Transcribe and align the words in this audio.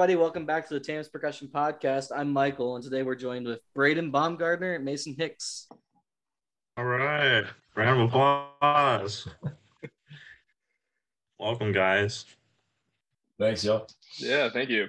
everybody. 0.00 0.16
Welcome 0.16 0.46
back 0.46 0.66
to 0.66 0.72
the 0.72 0.80
Tams 0.80 1.08
Percussion 1.08 1.46
Podcast. 1.48 2.06
I'm 2.16 2.32
Michael, 2.32 2.74
and 2.74 2.82
today 2.82 3.02
we're 3.02 3.14
joined 3.14 3.46
with 3.46 3.60
Braden 3.74 4.10
Baumgardner 4.10 4.76
and 4.76 4.82
Mason 4.82 5.14
Hicks. 5.14 5.68
All 6.78 6.86
right. 6.86 7.44
Round 7.76 8.00
of 8.00 8.08
applause. 8.08 9.28
Welcome, 11.38 11.72
guys. 11.72 12.24
Thanks, 13.38 13.62
y'all. 13.62 13.88
Yeah, 14.16 14.48
thank 14.48 14.70
you. 14.70 14.88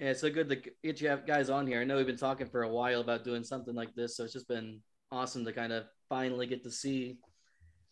Yeah, 0.00 0.12
it's 0.12 0.22
so 0.22 0.30
good 0.30 0.48
to 0.48 0.56
get 0.82 1.02
you 1.02 1.20
guys 1.26 1.50
on 1.50 1.66
here. 1.66 1.82
I 1.82 1.84
know 1.84 1.98
we've 1.98 2.06
been 2.06 2.16
talking 2.16 2.46
for 2.46 2.62
a 2.62 2.72
while 2.72 3.02
about 3.02 3.24
doing 3.24 3.44
something 3.44 3.74
like 3.74 3.94
this, 3.94 4.16
so 4.16 4.24
it's 4.24 4.32
just 4.32 4.48
been 4.48 4.80
awesome 5.12 5.44
to 5.44 5.52
kind 5.52 5.74
of 5.74 5.84
finally 6.08 6.46
get 6.46 6.64
to 6.64 6.70
see 6.70 7.18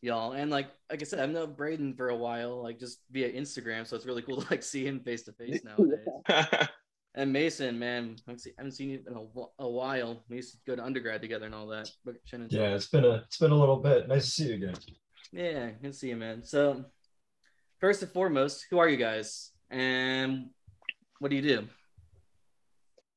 y'all. 0.03 0.33
And 0.33 0.51
like 0.51 0.69
like 0.91 1.01
I 1.01 1.05
said, 1.05 1.21
I've 1.21 1.31
known 1.31 1.55
Braden 1.55 1.95
for 1.95 2.11
a 2.11 2.17
while, 2.17 2.63
like 2.63 2.79
just 2.79 2.99
via 3.11 3.33
Instagram, 3.33 3.87
so 3.87 3.97
it's 3.97 4.05
really 4.05 4.23
cool 4.23 4.43
to 4.43 4.47
like 4.51 4.63
see 4.63 4.87
him 4.87 5.01
face 5.01 5.23
to 5.23 5.33
face 5.33 5.63
nowadays. 5.65 6.69
and 7.15 7.33
Mason, 7.33 7.79
man, 7.79 8.17
I 8.29 8.37
haven't 8.59 8.73
seen 8.73 8.91
you 8.91 9.01
in 9.07 9.17
a, 9.17 9.65
a, 9.65 9.69
while. 9.69 10.23
We 10.29 10.37
used 10.37 10.53
to 10.53 10.59
go 10.67 10.77
to 10.77 10.85
undergrad 10.85 11.23
together 11.23 11.47
and 11.47 11.55
all 11.55 11.69
that. 11.69 11.91
Yeah, 12.51 12.75
it's 12.75 12.89
been 12.89 13.05
a 13.05 13.23
it's 13.27 13.39
been 13.39 13.53
a 13.53 13.59
little 13.59 13.79
bit. 13.79 14.09
Nice 14.09 14.27
to 14.27 14.31
see 14.31 14.49
you 14.49 14.55
again. 14.55 14.75
Yeah, 15.33 15.71
good 15.81 15.93
to 15.93 15.99
see 15.99 16.09
you, 16.09 16.17
man. 16.17 16.45
So, 16.45 16.85
first 17.81 18.03
and 18.03 18.13
foremost, 18.13 18.67
who 18.71 18.79
are 18.79 18.89
you 18.89 18.99
guys, 18.99 19.53
and 19.71 20.51
what 21.21 21.31
do 21.31 21.37
you 21.37 21.43
do? 21.43 21.69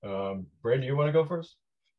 Um, 0.09 0.45
Braden, 0.61 0.83
you 0.83 0.95
want 0.95 1.07
to 1.07 1.13
go 1.13 1.25
first? 1.25 1.55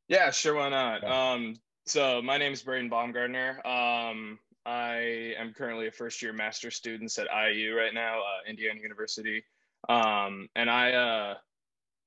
Yeah, 0.08 0.30
sure. 0.30 0.54
Why 0.54 0.68
not? 0.68 1.02
Um, 1.02 1.56
so 1.86 2.22
my 2.22 2.38
name 2.38 2.52
is 2.52 2.62
Braden 2.62 2.88
Baumgardner. 2.88 3.64
Um, 3.66 4.38
I 4.66 5.34
am 5.38 5.54
currently 5.54 5.86
a 5.86 5.92
first 5.92 6.20
year 6.20 6.32
master 6.32 6.72
student 6.72 7.16
at 7.18 7.28
IU 7.32 7.76
right 7.76 7.94
now, 7.94 8.18
uh, 8.18 8.50
Indiana 8.50 8.80
University. 8.82 9.44
Um, 9.88 10.48
and 10.56 10.68
I, 10.68 10.92
uh, 10.92 11.34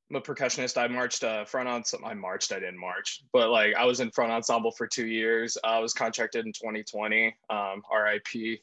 I'm 0.09 0.17
a 0.17 0.21
percussionist. 0.21 0.77
I 0.77 0.87
marched 0.87 1.23
uh, 1.23 1.45
front 1.45 1.69
ensemble. 1.69 2.09
I 2.09 2.15
marched. 2.15 2.51
I 2.51 2.59
didn't 2.59 2.79
march, 2.79 3.23
but 3.31 3.49
like 3.49 3.75
I 3.75 3.85
was 3.85 4.01
in 4.01 4.11
front 4.11 4.31
ensemble 4.31 4.71
for 4.71 4.87
two 4.87 5.07
years. 5.07 5.57
I 5.63 5.79
was 5.79 5.93
contracted 5.93 6.45
in 6.45 6.51
2020. 6.51 7.33
Um, 7.49 7.81
RIP, 7.93 8.59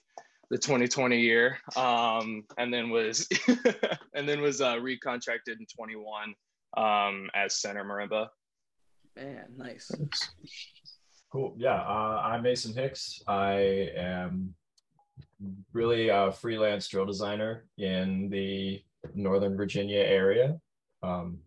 the 0.51 0.59
2020 0.59 1.19
year. 1.19 1.59
Um, 1.77 2.45
and 2.59 2.75
then 2.75 2.91
was 2.91 3.27
and 4.15 4.29
then 4.29 4.43
was 4.43 4.61
uh, 4.61 4.75
recontracted 4.75 5.59
in 5.59 5.67
21 5.75 6.35
um, 6.77 7.31
as 7.35 7.61
center 7.61 7.85
marimba. 7.85 8.29
Man, 9.17 9.47
nice. 9.57 9.91
Cool. 11.37 11.55
Yeah, 11.59 11.83
uh, 11.83 12.23
I'm 12.25 12.45
Mason 12.45 12.75
Hicks. 12.75 13.23
I 13.29 13.91
am 13.95 14.55
really 15.75 16.09
a 16.09 16.33
freelance 16.33 16.89
drill 16.89 17.05
designer 17.05 17.67
in 17.77 18.31
the 18.31 18.83
Northern 19.15 19.55
Virginia 19.55 19.99
area. 19.99 20.59
Um, 21.03 21.41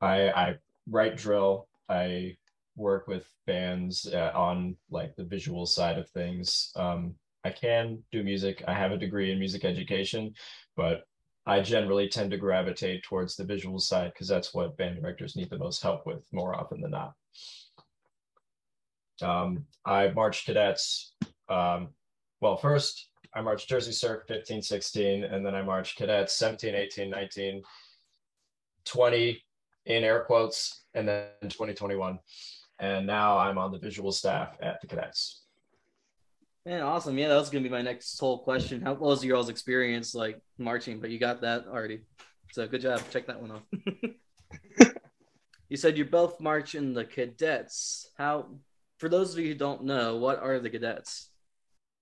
I, 0.00 0.28
I 0.28 0.54
write 0.88 1.16
drill. 1.16 1.66
I 1.88 2.36
work 2.76 3.08
with 3.08 3.28
bands 3.44 4.06
uh, 4.06 4.30
on 4.36 4.76
like 4.88 5.16
the 5.16 5.24
visual 5.24 5.66
side 5.66 5.98
of 5.98 6.08
things. 6.10 6.70
Um, 6.76 7.16
I 7.44 7.50
can 7.50 8.00
do 8.12 8.22
music. 8.22 8.62
I 8.68 8.74
have 8.74 8.92
a 8.92 8.96
degree 8.96 9.32
in 9.32 9.40
music 9.40 9.64
education, 9.64 10.32
but 10.76 11.08
I 11.44 11.60
generally 11.60 12.08
tend 12.08 12.30
to 12.30 12.36
gravitate 12.36 13.02
towards 13.02 13.34
the 13.34 13.44
visual 13.44 13.80
side 13.80 14.12
because 14.14 14.28
that's 14.28 14.54
what 14.54 14.76
band 14.76 15.00
directors 15.02 15.34
need 15.34 15.50
the 15.50 15.58
most 15.58 15.82
help 15.82 16.06
with 16.06 16.24
more 16.30 16.54
often 16.54 16.80
than 16.80 16.92
not. 16.92 17.14
Um, 19.22 19.66
I 19.84 20.08
marched 20.08 20.46
cadets. 20.46 21.14
Um, 21.48 21.88
well, 22.40 22.56
first 22.56 23.10
I 23.34 23.40
marched 23.40 23.68
Jersey 23.68 23.92
Surf 23.92 24.22
15, 24.26 24.62
16, 24.62 25.24
and 25.24 25.44
then 25.44 25.54
I 25.54 25.62
marched 25.62 25.96
cadets 25.96 26.34
17, 26.34 26.74
18, 26.74 27.10
19, 27.10 27.62
20 28.84 29.44
in 29.86 30.04
air 30.04 30.24
quotes, 30.24 30.84
and 30.94 31.06
then 31.06 31.28
2021. 31.42 32.18
And 32.78 33.06
now 33.06 33.38
I'm 33.38 33.58
on 33.58 33.72
the 33.72 33.78
visual 33.78 34.10
staff 34.10 34.56
at 34.60 34.80
the 34.80 34.86
cadets. 34.86 35.42
Man, 36.66 36.82
awesome. 36.82 37.16
Yeah, 37.16 37.28
that 37.28 37.36
was 37.36 37.50
gonna 37.50 37.62
be 37.62 37.70
my 37.70 37.82
next 37.82 38.18
whole 38.18 38.38
question. 38.38 38.82
How 38.82 38.94
was 38.94 39.24
your 39.24 39.36
all's 39.36 39.48
experience 39.48 40.14
like 40.14 40.40
marching? 40.58 41.00
But 41.00 41.10
you 41.10 41.18
got 41.18 41.40
that 41.40 41.66
already. 41.66 42.02
So 42.52 42.66
good 42.66 42.82
job. 42.82 43.00
Check 43.10 43.26
that 43.28 43.40
one 43.40 43.52
off. 43.52 43.62
you 45.68 45.76
said 45.76 45.96
you 45.96 46.04
both 46.04 46.40
march 46.40 46.74
in 46.74 46.92
the 46.92 47.04
cadets. 47.04 48.10
How 48.18 48.48
for 49.00 49.08
those 49.08 49.32
of 49.32 49.40
you 49.40 49.48
who 49.48 49.54
don't 49.54 49.84
know, 49.84 50.18
what 50.18 50.40
are 50.42 50.58
the 50.58 50.68
cadets? 50.68 51.30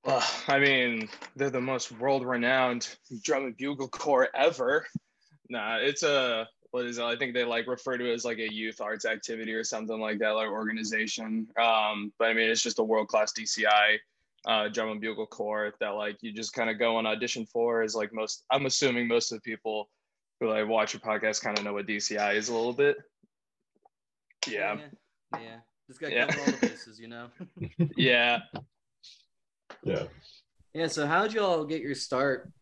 Well, 0.04 0.24
I 0.48 0.58
mean, 0.58 1.08
they're 1.36 1.48
the 1.48 1.60
most 1.60 1.92
world-renowned 1.92 2.88
drum 3.22 3.44
and 3.44 3.56
bugle 3.56 3.88
corps 3.88 4.28
ever. 4.34 4.84
Nah, 5.48 5.76
it's 5.76 6.02
a 6.02 6.48
what 6.72 6.84
is 6.84 6.98
it? 6.98 7.04
I 7.04 7.16
think 7.16 7.32
they 7.32 7.44
like 7.44 7.66
refer 7.66 7.96
to 7.96 8.10
it 8.10 8.14
as 8.14 8.24
like 8.24 8.38
a 8.38 8.52
youth 8.52 8.80
arts 8.80 9.06
activity 9.06 9.54
or 9.54 9.64
something 9.64 9.98
like 9.98 10.18
that, 10.18 10.30
like 10.30 10.48
organization. 10.48 11.46
Um, 11.58 12.12
but 12.18 12.28
I 12.28 12.34
mean, 12.34 12.50
it's 12.50 12.62
just 12.62 12.80
a 12.80 12.84
world-class 12.84 13.32
DCI 13.32 13.98
uh, 14.46 14.68
drum 14.68 14.90
and 14.90 15.00
bugle 15.00 15.26
corps 15.26 15.72
that 15.80 15.90
like 15.90 16.18
you 16.20 16.32
just 16.32 16.52
kind 16.52 16.68
of 16.68 16.78
go 16.78 16.96
on 16.96 17.06
audition 17.06 17.46
for. 17.46 17.82
Is 17.82 17.94
like 17.94 18.12
most. 18.12 18.44
I'm 18.50 18.66
assuming 18.66 19.06
most 19.06 19.30
of 19.30 19.38
the 19.38 19.50
people 19.50 19.88
who 20.40 20.48
like 20.48 20.66
watch 20.66 20.94
your 20.94 21.00
podcast 21.00 21.42
kind 21.42 21.58
of 21.58 21.64
know 21.64 21.74
what 21.74 21.86
DCI 21.86 22.34
is 22.34 22.48
a 22.48 22.54
little 22.54 22.72
bit. 22.72 22.96
Yeah. 24.46 24.76
Yeah. 25.32 25.40
yeah. 25.40 25.56
Just 25.88 26.00
got 26.00 26.12
yeah. 26.12 26.26
cover 26.26 26.40
all 26.40 26.46
the 26.52 26.66
bases, 26.68 27.00
you 27.00 27.08
know. 27.08 27.28
yeah. 27.96 28.40
Yeah. 29.82 30.04
Yeah. 30.74 30.86
So, 30.86 31.06
how 31.06 31.22
did 31.22 31.32
you 31.32 31.40
all 31.40 31.64
get 31.64 31.80
your 31.80 31.94
start 31.94 32.52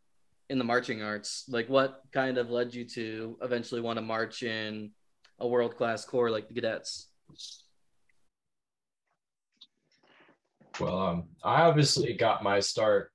in 0.48 0.58
the 0.58 0.64
marching 0.64 1.02
arts? 1.02 1.44
Like, 1.48 1.68
what 1.68 2.02
kind 2.12 2.38
of 2.38 2.50
led 2.50 2.72
you 2.72 2.84
to 2.90 3.36
eventually 3.42 3.80
want 3.80 3.96
to 3.96 4.02
march 4.02 4.44
in 4.44 4.92
a 5.40 5.48
world 5.48 5.76
class 5.76 6.04
corps 6.04 6.30
like 6.30 6.46
the 6.48 6.54
cadets? 6.54 7.08
Well, 10.78 10.98
um, 10.98 11.24
I 11.42 11.62
obviously 11.62 12.12
got 12.12 12.44
my 12.44 12.60
start 12.60 13.10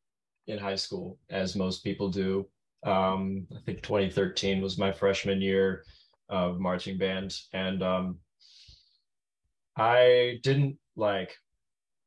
in 0.47 0.57
high 0.57 0.75
school, 0.75 1.19
as 1.29 1.55
most 1.55 1.85
people 1.85 2.09
do. 2.09 2.47
Um, 2.83 3.47
I 3.55 3.59
think 3.65 3.81
2013 3.81 4.61
was 4.61 4.77
my 4.77 4.91
freshman 4.91 5.41
year 5.41 5.83
of 6.27 6.59
marching 6.59 6.97
band, 6.97 7.35
and 7.53 7.81
um, 7.81 8.17
I 9.77 10.39
didn't 10.43 10.77
like 10.95 11.35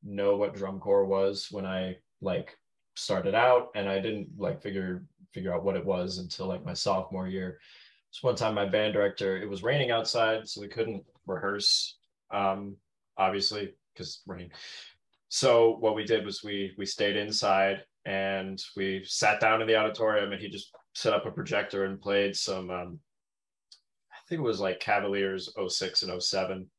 know 0.03 0.37
what 0.37 0.55
drum 0.55 0.79
corps 0.79 1.07
was 1.07 1.49
when 1.51 1.65
I 1.65 1.97
like 2.21 2.57
started 2.95 3.35
out, 3.35 3.69
and 3.75 3.89
I 3.89 4.01
didn't 4.01 4.29
like 4.39 4.63
figure 4.63 5.05
figure 5.33 5.55
out 5.55 5.65
what 5.65 5.77
it 5.77 5.85
was 5.85 6.19
until 6.19 6.47
like 6.47 6.65
my 6.65 6.75
sophomore 6.75 7.29
year. 7.29 7.59
So 8.11 8.29
one 8.29 8.37
time, 8.37 8.55
my 8.55 8.67
band 8.67 8.93
director, 8.93 9.37
it 9.37 9.49
was 9.49 9.65
raining 9.65 9.91
outside, 9.91 10.49
so 10.49 10.61
we 10.61 10.69
couldn't 10.69 11.05
rehearse, 11.27 11.97
um, 12.31 12.77
obviously 13.19 13.75
because 13.93 14.23
rain. 14.27 14.51
So 15.29 15.77
what 15.81 15.97
we 15.97 16.05
did 16.05 16.25
was 16.25 16.45
we 16.45 16.75
we 16.79 16.87
stayed 16.87 17.17
inside 17.17 17.83
and 18.05 18.63
we 18.77 19.03
sat 19.05 19.41
down 19.41 19.63
in 19.63 19.67
the 19.67 19.77
auditorium, 19.77 20.33
and 20.33 20.41
he 20.41 20.49
just 20.49 20.71
set 20.95 21.13
up 21.13 21.27
a 21.27 21.31
projector 21.31 21.87
and 21.87 22.01
played 22.01 22.37
some. 22.37 22.71
Um, 22.71 22.99
I 24.13 24.29
think 24.29 24.41
it 24.41 24.43
was 24.43 24.61
like 24.61 24.81
Cavaliers 24.81 25.53
06 25.69 26.03
and 26.03 26.23
07 26.23 26.71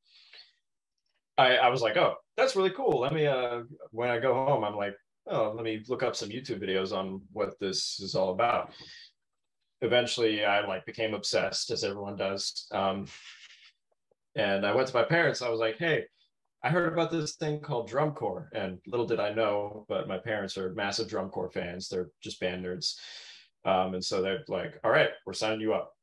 I, 1.37 1.57
I 1.57 1.69
was 1.69 1.81
like, 1.81 1.97
oh, 1.97 2.15
that's 2.37 2.55
really 2.55 2.69
cool. 2.71 2.99
Let 2.99 3.13
me, 3.13 3.27
uh, 3.27 3.61
when 3.91 4.09
I 4.09 4.19
go 4.19 4.33
home, 4.33 4.63
I'm 4.63 4.75
like, 4.75 4.95
oh, 5.27 5.51
let 5.55 5.63
me 5.63 5.83
look 5.87 6.03
up 6.03 6.15
some 6.15 6.29
YouTube 6.29 6.61
videos 6.61 6.95
on 6.95 7.21
what 7.33 7.59
this 7.59 7.99
is 7.99 8.15
all 8.15 8.31
about. 8.31 8.71
Eventually, 9.81 10.45
I 10.45 10.65
like 10.65 10.85
became 10.85 11.13
obsessed, 11.13 11.71
as 11.71 11.83
everyone 11.83 12.15
does. 12.15 12.67
Um, 12.71 13.07
and 14.35 14.65
I 14.65 14.73
went 14.73 14.87
to 14.87 14.95
my 14.95 15.03
parents. 15.03 15.41
I 15.41 15.49
was 15.49 15.59
like, 15.59 15.77
hey, 15.77 16.05
I 16.63 16.69
heard 16.69 16.91
about 16.91 17.11
this 17.11 17.35
thing 17.35 17.59
called 17.59 17.87
drum 17.87 18.13
corps, 18.13 18.49
and 18.53 18.79
little 18.87 19.05
did 19.05 19.19
I 19.19 19.33
know, 19.33 19.85
but 19.87 20.07
my 20.07 20.17
parents 20.17 20.57
are 20.57 20.73
massive 20.73 21.07
drum 21.07 21.29
corps 21.29 21.51
fans. 21.51 21.87
They're 21.87 22.09
just 22.23 22.39
band 22.39 22.65
nerds, 22.65 22.95
um, 23.65 23.93
and 23.93 24.03
so 24.03 24.21
they're 24.21 24.43
like, 24.47 24.79
"All 24.83 24.89
right, 24.89 25.09
we're 25.27 25.33
signing 25.33 25.61
you 25.61 25.75
up." 25.75 25.93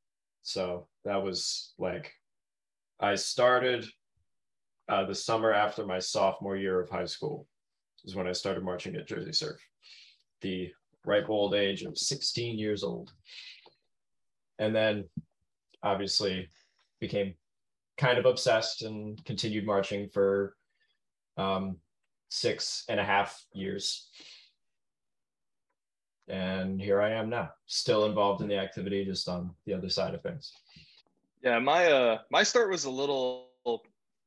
So 0.42 0.86
that 1.04 1.22
was 1.22 1.74
like, 1.78 2.12
I 3.00 3.16
started 3.16 3.86
uh, 4.88 5.04
the 5.04 5.14
summer 5.14 5.52
after 5.52 5.86
my 5.86 5.98
sophomore 5.98 6.56
year 6.56 6.80
of 6.80 6.90
high 6.90 7.06
school 7.06 7.46
is 8.04 8.14
when 8.14 8.26
I 8.26 8.32
started 8.32 8.64
marching 8.64 8.96
at 8.96 9.06
Jersey 9.06 9.32
Surf, 9.32 9.60
the 10.40 10.72
ripe 11.04 11.30
old 11.30 11.54
age 11.54 11.82
of 11.82 11.96
16 11.96 12.58
years 12.58 12.82
old. 12.82 13.12
And 14.58 14.74
then 14.74 15.04
obviously 15.82 16.48
became 17.00 17.34
kind 17.96 18.18
of 18.18 18.26
obsessed 18.26 18.82
and 18.82 19.22
continued 19.24 19.66
marching 19.66 20.08
for 20.08 20.54
um, 21.36 21.76
six 22.28 22.84
and 22.88 22.98
a 22.98 23.04
half 23.04 23.44
years. 23.52 24.08
And 26.28 26.80
here 26.80 27.00
I 27.00 27.10
am 27.10 27.28
now, 27.28 27.50
still 27.66 28.06
involved 28.06 28.42
in 28.42 28.48
the 28.48 28.56
activity, 28.56 29.04
just 29.04 29.28
on 29.28 29.50
the 29.66 29.74
other 29.74 29.88
side 29.88 30.14
of 30.14 30.22
things. 30.22 30.52
Yeah, 31.42 31.58
my 31.58 31.90
uh 31.90 32.18
my 32.30 32.44
start 32.44 32.70
was 32.70 32.84
a 32.84 32.90
little 32.90 33.51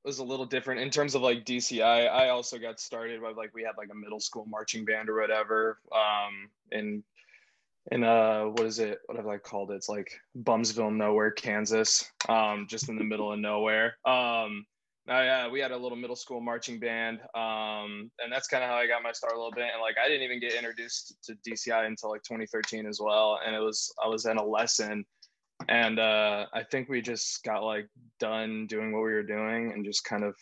was 0.06 0.20
a 0.20 0.24
little 0.24 0.46
different 0.46 0.82
in 0.82 0.90
terms 0.90 1.16
of 1.16 1.22
like 1.22 1.46
DCI. 1.46 2.10
I 2.10 2.30
also 2.30 2.58
got 2.58 2.80
started 2.80 3.22
by 3.22 3.32
like 3.32 3.54
we 3.54 3.64
had 3.64 3.78
like 3.78 3.90
a 3.92 3.96
middle 3.96 4.20
school 4.20 4.46
marching 4.48 4.86
band 4.86 5.10
or 5.10 5.20
whatever. 5.20 5.80
Um, 5.92 6.50
and 6.72 7.04
in 7.92 8.04
uh 8.04 8.46
what 8.46 8.66
is 8.66 8.80
it 8.80 8.98
what 9.06 9.16
have 9.16 9.28
i 9.28 9.38
called 9.38 9.70
it 9.70 9.76
it's 9.76 9.88
like 9.88 10.20
bumsville 10.42 10.90
nowhere 10.90 11.30
kansas 11.30 12.12
um 12.30 12.66
just 12.68 12.90
in 12.90 12.96
the 12.96 13.04
middle 13.04 13.32
of 13.32 13.38
nowhere 13.38 13.96
um 14.06 14.66
uh, 15.08 15.22
yeah, 15.22 15.48
we 15.48 15.60
had 15.60 15.72
a 15.72 15.78
little 15.78 15.98
middle 15.98 16.16
school 16.16 16.42
marching 16.42 16.80
band, 16.80 17.20
um, 17.36 18.10
and 18.18 18.32
that's 18.32 18.48
kind 18.48 18.64
of 18.64 18.72
how 18.72 18.76
I 18.76 18.88
got 18.88 19.04
my 19.04 19.12
start 19.12 19.34
a 19.34 19.38
little 19.38 19.52
bit. 19.52 19.70
And 19.72 19.80
like, 19.80 19.98
I 20.04 20.08
didn't 20.08 20.24
even 20.24 20.40
get 20.40 20.56
introduced 20.56 21.16
to 21.26 21.36
DCI 21.48 21.86
until 21.86 22.10
like 22.10 22.24
2013 22.24 22.88
as 22.88 23.00
well. 23.00 23.40
And 23.46 23.56
it 23.56 23.60
was 23.60 23.94
I 24.04 24.08
was 24.08 24.26
in 24.26 24.38
a 24.38 24.44
lesson, 24.44 25.06
and 25.70 26.00
uh, 26.00 26.46
I 26.54 26.64
think 26.64 26.90
we 26.90 27.02
just 27.02 27.44
got 27.44 27.64
like 27.64 27.88
done 28.20 28.68
doing 28.68 28.92
what 28.92 29.04
we 29.04 29.14
were 29.14 29.24
doing, 29.24 29.72
and 29.72 29.86
just 29.86 30.04
kind 30.04 30.24
of 30.24 30.36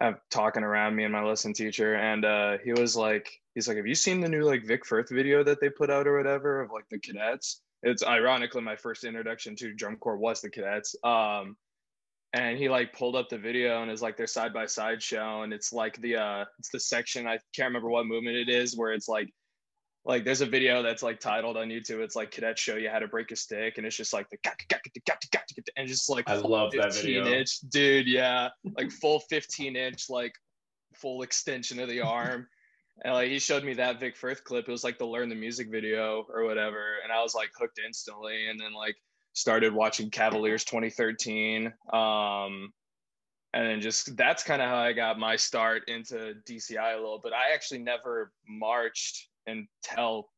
have 0.00 0.18
talking 0.30 0.62
around 0.62 0.96
me 0.96 1.04
and 1.04 1.12
my 1.12 1.22
lesson 1.22 1.52
teacher. 1.52 1.94
And 1.94 2.24
uh, 2.24 2.58
he 2.64 2.72
was 2.72 2.96
like, 2.96 3.30
he's 3.54 3.68
like, 3.68 3.76
have 3.76 3.86
you 3.86 3.94
seen 3.94 4.20
the 4.20 4.28
new 4.28 4.44
like 4.44 4.66
Vic 4.66 4.86
Firth 4.86 5.10
video 5.10 5.44
that 5.44 5.60
they 5.60 5.68
put 5.68 5.90
out 5.90 6.06
or 6.06 6.16
whatever 6.16 6.60
of 6.60 6.70
like 6.72 6.86
the 6.90 6.98
cadets? 6.98 7.62
It's 7.82 8.04
ironically 8.04 8.62
my 8.62 8.76
first 8.76 9.04
introduction 9.04 9.56
to 9.56 9.74
drum 9.74 9.96
corps 9.96 10.18
was 10.18 10.40
the 10.40 10.50
cadets. 10.50 10.94
Um, 11.04 11.56
and 12.32 12.58
he 12.58 12.68
like 12.68 12.92
pulled 12.92 13.16
up 13.16 13.28
the 13.28 13.38
video 13.38 13.82
and 13.82 13.90
is 13.90 14.02
like 14.02 14.16
their 14.16 14.26
side 14.26 14.52
by 14.52 14.66
side 14.66 15.02
show 15.02 15.42
and 15.42 15.52
it's 15.52 15.72
like 15.72 16.00
the 16.00 16.16
uh 16.16 16.44
it's 16.58 16.70
the 16.70 16.78
section 16.78 17.26
i 17.26 17.38
can't 17.54 17.68
remember 17.68 17.90
what 17.90 18.06
movement 18.06 18.36
it 18.36 18.48
is 18.48 18.76
where 18.76 18.92
it's 18.92 19.08
like 19.08 19.28
like 20.04 20.24
there's 20.24 20.40
a 20.40 20.46
video 20.46 20.82
that's 20.82 21.02
like 21.02 21.20
titled 21.20 21.56
on 21.56 21.68
youtube 21.68 22.00
it's 22.00 22.16
like 22.16 22.30
cadets 22.30 22.60
show 22.60 22.76
you 22.76 22.88
how 22.88 22.98
to 22.98 23.08
break 23.08 23.30
a 23.30 23.36
stick 23.36 23.76
and 23.76 23.86
it's 23.86 23.96
just 23.96 24.12
like 24.12 24.28
the 24.30 24.38
and 25.76 25.88
just 25.88 26.08
like 26.08 26.28
i 26.28 26.36
love 26.36 26.72
that 26.72 26.94
video 26.94 27.26
inch 27.26 27.60
dude 27.68 28.06
yeah 28.06 28.48
like 28.76 28.90
full 28.90 29.20
15 29.20 29.76
inch 29.76 30.08
like 30.08 30.32
full 30.94 31.22
extension 31.22 31.78
of 31.80 31.88
the 31.88 32.00
arm 32.00 32.46
and 33.04 33.14
like 33.14 33.28
he 33.28 33.38
showed 33.38 33.64
me 33.64 33.74
that 33.74 34.00
vic 34.00 34.16
firth 34.16 34.42
clip 34.44 34.68
it 34.68 34.72
was 34.72 34.84
like 34.84 34.98
the 34.98 35.06
learn 35.06 35.28
the 35.28 35.34
music 35.34 35.70
video 35.70 36.26
or 36.32 36.44
whatever 36.44 36.96
and 37.02 37.12
i 37.12 37.22
was 37.22 37.34
like 37.34 37.50
hooked 37.58 37.78
instantly 37.84 38.48
and 38.48 38.58
then 38.58 38.72
like 38.72 38.96
started 39.32 39.72
watching 39.72 40.10
Cavaliers 40.10 40.64
2013. 40.64 41.72
Um, 41.92 42.72
and 43.52 43.66
then 43.66 43.80
just 43.80 44.16
that's 44.16 44.44
kind 44.44 44.62
of 44.62 44.68
how 44.68 44.78
I 44.78 44.92
got 44.92 45.18
my 45.18 45.36
start 45.36 45.88
into 45.88 46.34
DCI 46.48 46.94
a 46.94 47.00
little 47.00 47.20
bit. 47.22 47.32
I 47.32 47.52
actually 47.52 47.80
never 47.80 48.32
marched 48.48 49.28
until 49.46 50.28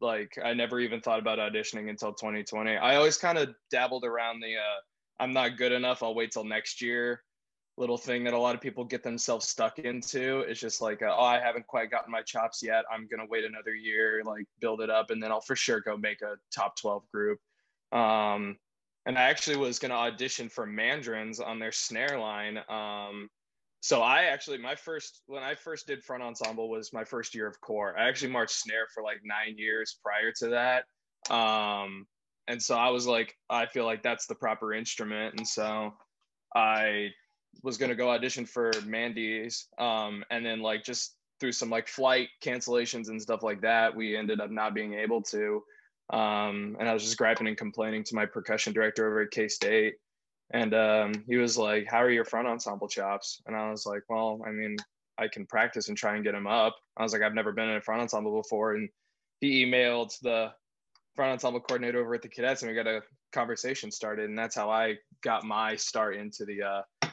like 0.00 0.38
I 0.42 0.54
never 0.54 0.80
even 0.80 1.00
thought 1.00 1.18
about 1.18 1.38
auditioning 1.38 1.90
until 1.90 2.12
2020. 2.12 2.76
I 2.76 2.96
always 2.96 3.16
kind 3.16 3.38
of 3.38 3.54
dabbled 3.70 4.04
around 4.04 4.40
the 4.40 4.56
uh, 4.56 4.80
I'm 5.20 5.32
not 5.32 5.56
good 5.56 5.72
enough. 5.72 6.02
I'll 6.02 6.14
wait 6.14 6.30
till 6.32 6.44
next 6.44 6.80
year. 6.80 7.22
Little 7.76 7.98
thing 7.98 8.24
that 8.24 8.34
a 8.34 8.38
lot 8.38 8.54
of 8.54 8.60
people 8.60 8.84
get 8.84 9.02
themselves 9.02 9.48
stuck 9.48 9.78
into. 9.78 10.40
It's 10.40 10.60
just 10.60 10.80
like, 10.80 11.02
uh, 11.02 11.14
oh, 11.16 11.24
I 11.24 11.38
haven't 11.38 11.66
quite 11.66 11.90
gotten 11.90 12.10
my 12.10 12.22
chops 12.22 12.62
yet. 12.62 12.84
I'm 12.92 13.06
gonna 13.08 13.28
wait 13.28 13.44
another 13.44 13.74
year, 13.74 14.22
like 14.24 14.46
build 14.60 14.80
it 14.80 14.90
up, 14.90 15.10
and 15.10 15.22
then 15.22 15.30
I'll 15.30 15.40
for 15.40 15.56
sure 15.56 15.80
go 15.80 15.96
make 15.96 16.22
a 16.22 16.36
top 16.54 16.76
12 16.76 17.04
group. 17.12 17.38
Um, 17.92 18.56
and 19.06 19.16
I 19.16 19.22
actually 19.22 19.56
was 19.56 19.78
to 19.78 19.90
audition 19.90 20.48
for 20.48 20.66
Mandarins 20.66 21.40
on 21.40 21.58
their 21.58 21.72
snare 21.72 22.18
line. 22.18 22.58
Um, 22.68 23.30
so 23.88 24.02
I 24.02 24.24
actually, 24.24 24.58
my 24.58 24.74
first, 24.74 25.22
when 25.28 25.42
I 25.42 25.54
first 25.54 25.86
did 25.86 26.04
front 26.04 26.22
ensemble 26.22 26.68
was 26.68 26.92
my 26.92 27.04
first 27.04 27.34
year 27.34 27.46
of 27.46 27.58
corps. 27.62 27.98
I 27.98 28.06
actually 28.06 28.32
marched 28.32 28.56
snare 28.56 28.86
for 28.92 29.02
like 29.02 29.22
nine 29.24 29.56
years 29.56 29.98
prior 30.02 30.30
to 30.40 30.48
that. 30.48 31.34
Um, 31.34 32.06
and 32.48 32.62
so 32.62 32.76
I 32.76 32.90
was 32.90 33.06
like, 33.06 33.34
I 33.48 33.64
feel 33.64 33.86
like 33.86 34.02
that's 34.02 34.26
the 34.26 34.34
proper 34.34 34.74
instrument. 34.74 35.36
And 35.38 35.48
so 35.48 35.94
I 36.54 37.08
was 37.62 37.78
to 37.78 37.94
go 37.94 38.10
audition 38.10 38.44
for 38.44 38.72
Mandy's. 38.84 39.68
Um, 39.78 40.22
and 40.30 40.44
then 40.44 40.60
like 40.60 40.84
just 40.84 41.16
through 41.40 41.52
some 41.52 41.70
like 41.70 41.88
flight 41.88 42.28
cancellations 42.44 43.08
and 43.08 43.22
stuff 43.22 43.42
like 43.42 43.62
that, 43.62 43.96
we 43.96 44.18
ended 44.18 44.38
up 44.38 44.50
not 44.50 44.74
being 44.74 44.92
able 44.92 45.22
to. 45.22 45.62
Um, 46.12 46.76
and 46.78 46.90
I 46.90 46.92
was 46.92 47.04
just 47.04 47.16
griping 47.16 47.46
and 47.46 47.56
complaining 47.56 48.04
to 48.04 48.14
my 48.14 48.26
percussion 48.26 48.74
director 48.74 49.06
over 49.06 49.22
at 49.22 49.30
K 49.30 49.48
State. 49.48 49.94
And 50.50 50.74
um, 50.74 51.24
he 51.26 51.36
was 51.36 51.58
like, 51.58 51.86
How 51.90 51.98
are 51.98 52.10
your 52.10 52.24
front 52.24 52.48
ensemble 52.48 52.88
chops? 52.88 53.42
And 53.46 53.56
I 53.56 53.70
was 53.70 53.86
like, 53.86 54.02
Well, 54.08 54.40
I 54.46 54.50
mean, 54.50 54.76
I 55.18 55.28
can 55.28 55.46
practice 55.46 55.88
and 55.88 55.96
try 55.96 56.14
and 56.14 56.24
get 56.24 56.32
them 56.32 56.46
up. 56.46 56.76
I 56.96 57.02
was 57.02 57.12
like, 57.12 57.22
I've 57.22 57.34
never 57.34 57.52
been 57.52 57.68
in 57.68 57.76
a 57.76 57.80
front 57.80 58.02
ensemble 58.02 58.40
before. 58.40 58.74
And 58.74 58.88
he 59.40 59.64
emailed 59.64 60.18
the 60.20 60.52
front 61.14 61.32
ensemble 61.32 61.60
coordinator 61.60 62.00
over 62.00 62.14
at 62.14 62.22
the 62.22 62.28
cadets 62.28 62.62
and 62.62 62.70
we 62.70 62.76
got 62.76 62.86
a 62.86 63.02
conversation 63.32 63.90
started. 63.90 64.28
And 64.28 64.38
that's 64.38 64.54
how 64.54 64.70
I 64.70 64.96
got 65.22 65.44
my 65.44 65.74
start 65.76 66.16
into 66.16 66.44
the 66.44 66.62
uh, 66.62 67.08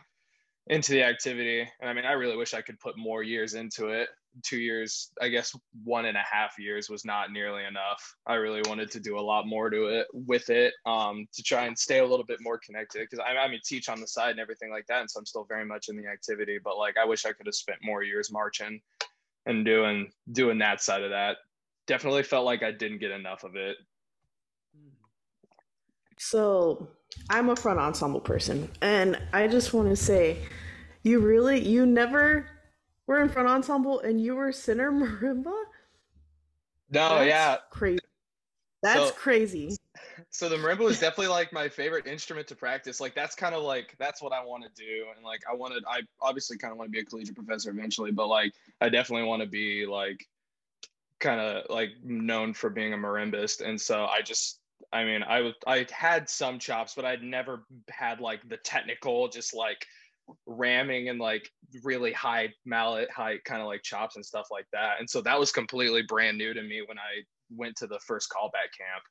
into 0.67 0.91
the 0.91 1.03
activity. 1.03 1.67
And 1.81 1.89
I 1.89 1.93
mean, 1.93 2.05
I 2.05 2.13
really 2.13 2.37
wish 2.37 2.53
I 2.53 2.61
could 2.61 2.79
put 2.79 2.97
more 2.97 3.23
years 3.23 3.53
into 3.53 3.87
it 3.87 4.09
two 4.43 4.57
years, 4.57 5.11
I 5.21 5.29
guess 5.29 5.55
one 5.83 6.05
and 6.05 6.17
a 6.17 6.23
half 6.29 6.57
years 6.59 6.89
was 6.89 7.05
not 7.05 7.31
nearly 7.31 7.63
enough. 7.63 8.15
I 8.25 8.35
really 8.35 8.61
wanted 8.67 8.91
to 8.91 8.99
do 8.99 9.17
a 9.17 9.21
lot 9.21 9.47
more 9.47 9.69
to 9.69 9.85
it 9.85 10.07
with 10.13 10.49
it 10.49 10.73
um, 10.85 11.27
to 11.33 11.43
try 11.43 11.65
and 11.65 11.77
stay 11.77 11.99
a 11.99 12.05
little 12.05 12.25
bit 12.25 12.39
more 12.41 12.57
connected 12.57 13.07
because 13.09 13.19
I, 13.19 13.37
I 13.37 13.47
mean 13.47 13.59
teach 13.63 13.89
on 13.89 14.01
the 14.01 14.07
side 14.07 14.31
and 14.31 14.39
everything 14.39 14.71
like 14.71 14.87
that, 14.87 15.01
and 15.01 15.09
so 15.09 15.19
I'm 15.19 15.25
still 15.25 15.45
very 15.45 15.65
much 15.65 15.89
in 15.89 15.97
the 15.97 16.07
activity. 16.07 16.59
But 16.63 16.77
like 16.77 16.95
I 16.97 17.05
wish 17.05 17.25
I 17.25 17.33
could 17.33 17.45
have 17.45 17.55
spent 17.55 17.79
more 17.83 18.03
years 18.03 18.31
marching 18.31 18.81
and 19.45 19.65
doing 19.65 20.11
doing 20.31 20.57
that 20.59 20.81
side 20.81 21.03
of 21.03 21.11
that. 21.11 21.37
Definitely 21.87 22.23
felt 22.23 22.45
like 22.45 22.63
I 22.63 22.71
didn't 22.71 22.99
get 22.99 23.11
enough 23.11 23.43
of 23.43 23.55
it. 23.55 23.77
So 26.17 26.87
I'm 27.29 27.49
a 27.49 27.55
front 27.55 27.79
ensemble 27.79 28.21
person, 28.21 28.69
and 28.81 29.19
I 29.33 29.47
just 29.47 29.73
want 29.73 29.89
to 29.89 29.95
say, 29.95 30.39
you 31.03 31.19
really 31.19 31.59
you 31.59 31.85
never 31.85 32.47
were 33.07 33.21
in 33.21 33.29
front 33.29 33.47
ensemble 33.47 33.99
and 33.99 34.19
you 34.19 34.35
were 34.35 34.51
center 34.51 34.91
marimba? 34.91 35.53
No, 36.89 37.09
That's 37.09 37.27
yeah. 37.27 37.57
Crazy. 37.69 37.99
That's 38.81 39.07
so, 39.07 39.11
crazy. 39.13 39.75
So 40.29 40.47
the 40.47 40.57
marimba 40.57 40.79
was 40.79 40.99
definitely 40.99 41.29
like 41.29 41.51
my 41.51 41.67
favorite 41.67 42.05
instrument 42.05 42.47
to 42.49 42.55
practice. 42.55 43.01
Like 43.01 43.15
that's 43.15 43.35
kind 43.35 43.55
of 43.55 43.63
like 43.63 43.95
that's 43.97 44.21
what 44.21 44.31
I 44.31 44.43
want 44.43 44.63
to 44.63 44.69
do. 44.75 45.05
And 45.15 45.25
like 45.25 45.41
I 45.51 45.55
wanted 45.55 45.83
I 45.87 46.01
obviously 46.21 46.57
kind 46.57 46.71
of 46.71 46.77
want 46.77 46.89
to 46.89 46.91
be 46.91 46.99
a 46.99 47.05
collegiate 47.05 47.35
professor 47.35 47.71
eventually, 47.71 48.11
but 48.11 48.27
like 48.27 48.53
I 48.81 48.89
definitely 48.89 49.27
want 49.27 49.41
to 49.41 49.47
be 49.47 49.85
like 49.87 50.27
kind 51.19 51.41
of 51.41 51.63
like 51.69 51.91
known 52.03 52.53
for 52.53 52.69
being 52.69 52.93
a 52.93 52.97
marimbist. 52.97 53.67
And 53.67 53.79
so 53.81 54.05
I 54.05 54.21
just 54.21 54.59
I 54.93 55.03
mean, 55.03 55.23
I 55.23 55.41
was 55.41 55.53
I 55.65 55.87
had 55.91 56.29
some 56.29 56.59
chops, 56.59 56.93
but 56.95 57.05
I'd 57.05 57.23
never 57.23 57.63
had 57.89 58.21
like 58.21 58.47
the 58.47 58.57
technical 58.57 59.27
just 59.27 59.55
like 59.55 59.87
ramming 60.45 61.09
and 61.09 61.19
like 61.19 61.49
really 61.83 62.11
high 62.13 62.49
mallet 62.65 63.09
high 63.11 63.37
kind 63.45 63.61
of 63.61 63.67
like 63.67 63.83
chops 63.83 64.15
and 64.15 64.25
stuff 64.25 64.47
like 64.51 64.65
that. 64.73 64.99
And 64.99 65.09
so 65.09 65.21
that 65.21 65.39
was 65.39 65.51
completely 65.51 66.03
brand 66.03 66.37
new 66.37 66.53
to 66.53 66.61
me 66.61 66.81
when 66.85 66.97
i 66.97 67.21
went 67.49 67.75
to 67.77 67.87
the 67.87 67.99
first 67.99 68.29
callback 68.29 68.71
camp. 68.77 69.03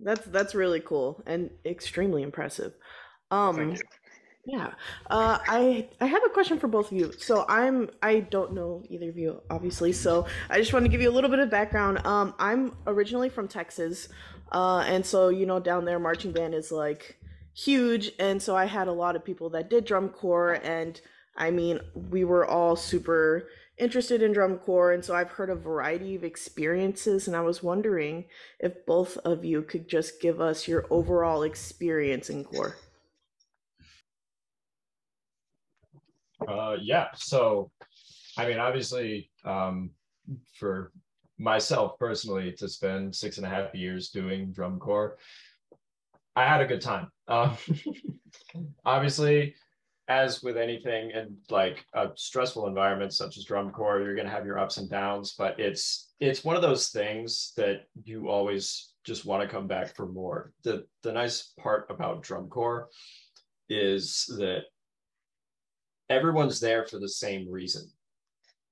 That's 0.00 0.26
that's 0.26 0.54
really 0.54 0.80
cool 0.80 1.22
and 1.26 1.50
extremely 1.64 2.22
impressive. 2.22 2.74
Um 3.30 3.76
yeah. 4.44 4.72
Uh 5.10 5.38
i 5.48 5.88
i 6.00 6.06
have 6.06 6.22
a 6.24 6.28
question 6.28 6.58
for 6.58 6.68
both 6.68 6.92
of 6.92 6.98
you. 6.98 7.12
So 7.18 7.44
i'm 7.48 7.90
i 8.02 8.20
don't 8.20 8.52
know 8.52 8.84
either 8.88 9.08
of 9.08 9.16
you 9.16 9.40
obviously 9.50 9.92
so 9.92 10.26
i 10.50 10.58
just 10.58 10.72
want 10.72 10.84
to 10.84 10.90
give 10.90 11.00
you 11.00 11.10
a 11.10 11.14
little 11.16 11.30
bit 11.30 11.40
of 11.40 11.50
background. 11.50 12.06
Um 12.06 12.34
i'm 12.38 12.76
originally 12.86 13.28
from 13.28 13.48
texas 13.48 14.08
uh 14.52 14.84
and 14.86 15.04
so 15.04 15.28
you 15.28 15.46
know 15.46 15.58
down 15.58 15.84
there 15.84 15.98
marching 15.98 16.30
band 16.30 16.54
is 16.54 16.70
like 16.70 17.18
huge 17.56 18.12
and 18.18 18.40
so 18.42 18.54
i 18.54 18.66
had 18.66 18.86
a 18.86 18.92
lot 18.92 19.16
of 19.16 19.24
people 19.24 19.48
that 19.48 19.70
did 19.70 19.86
drum 19.86 20.10
corps 20.10 20.60
and 20.62 21.00
i 21.38 21.50
mean 21.50 21.80
we 21.94 22.22
were 22.22 22.46
all 22.46 22.76
super 22.76 23.48
interested 23.78 24.22
in 24.22 24.30
drum 24.30 24.58
corps 24.58 24.92
and 24.92 25.02
so 25.02 25.14
i've 25.14 25.30
heard 25.30 25.48
a 25.48 25.54
variety 25.54 26.14
of 26.14 26.22
experiences 26.22 27.26
and 27.26 27.34
i 27.34 27.40
was 27.40 27.62
wondering 27.62 28.26
if 28.60 28.84
both 28.84 29.16
of 29.18 29.42
you 29.42 29.62
could 29.62 29.88
just 29.88 30.20
give 30.20 30.38
us 30.38 30.68
your 30.68 30.84
overall 30.90 31.44
experience 31.44 32.28
in 32.28 32.44
corps 32.44 32.76
uh, 36.46 36.76
yeah 36.82 37.06
so 37.14 37.70
i 38.36 38.46
mean 38.46 38.58
obviously 38.58 39.30
um, 39.46 39.90
for 40.58 40.92
myself 41.38 41.98
personally 41.98 42.52
to 42.52 42.68
spend 42.68 43.14
six 43.14 43.38
and 43.38 43.46
a 43.46 43.50
half 43.50 43.74
years 43.74 44.10
doing 44.10 44.52
drum 44.52 44.78
corps 44.78 45.16
I 46.38 46.46
had 46.46 46.60
a 46.60 46.66
good 46.66 46.82
time. 46.82 47.10
Um, 47.28 47.56
obviously, 48.84 49.54
as 50.08 50.42
with 50.42 50.56
anything 50.56 51.10
in 51.10 51.36
like 51.50 51.84
a 51.94 52.10
stressful 52.14 52.66
environment 52.66 53.12
such 53.12 53.36
as 53.36 53.44
drum 53.44 53.70
corps, 53.70 54.00
you're 54.00 54.14
going 54.14 54.26
to 54.26 54.32
have 54.32 54.46
your 54.46 54.58
ups 54.58 54.76
and 54.76 54.88
downs, 54.88 55.34
but 55.36 55.58
it's 55.58 56.12
it's 56.20 56.44
one 56.44 56.56
of 56.56 56.62
those 56.62 56.88
things 56.88 57.52
that 57.56 57.86
you 58.04 58.28
always 58.28 58.92
just 59.04 59.24
want 59.24 59.42
to 59.42 59.48
come 59.48 59.66
back 59.66 59.94
for 59.94 60.06
more. 60.06 60.52
The 60.62 60.86
the 61.02 61.12
nice 61.12 61.52
part 61.58 61.86
about 61.90 62.22
drum 62.22 62.48
corps 62.48 62.88
is 63.68 64.26
that 64.38 64.62
everyone's 66.08 66.60
there 66.60 66.86
for 66.86 66.98
the 67.00 67.08
same 67.08 67.50
reason. 67.50 67.90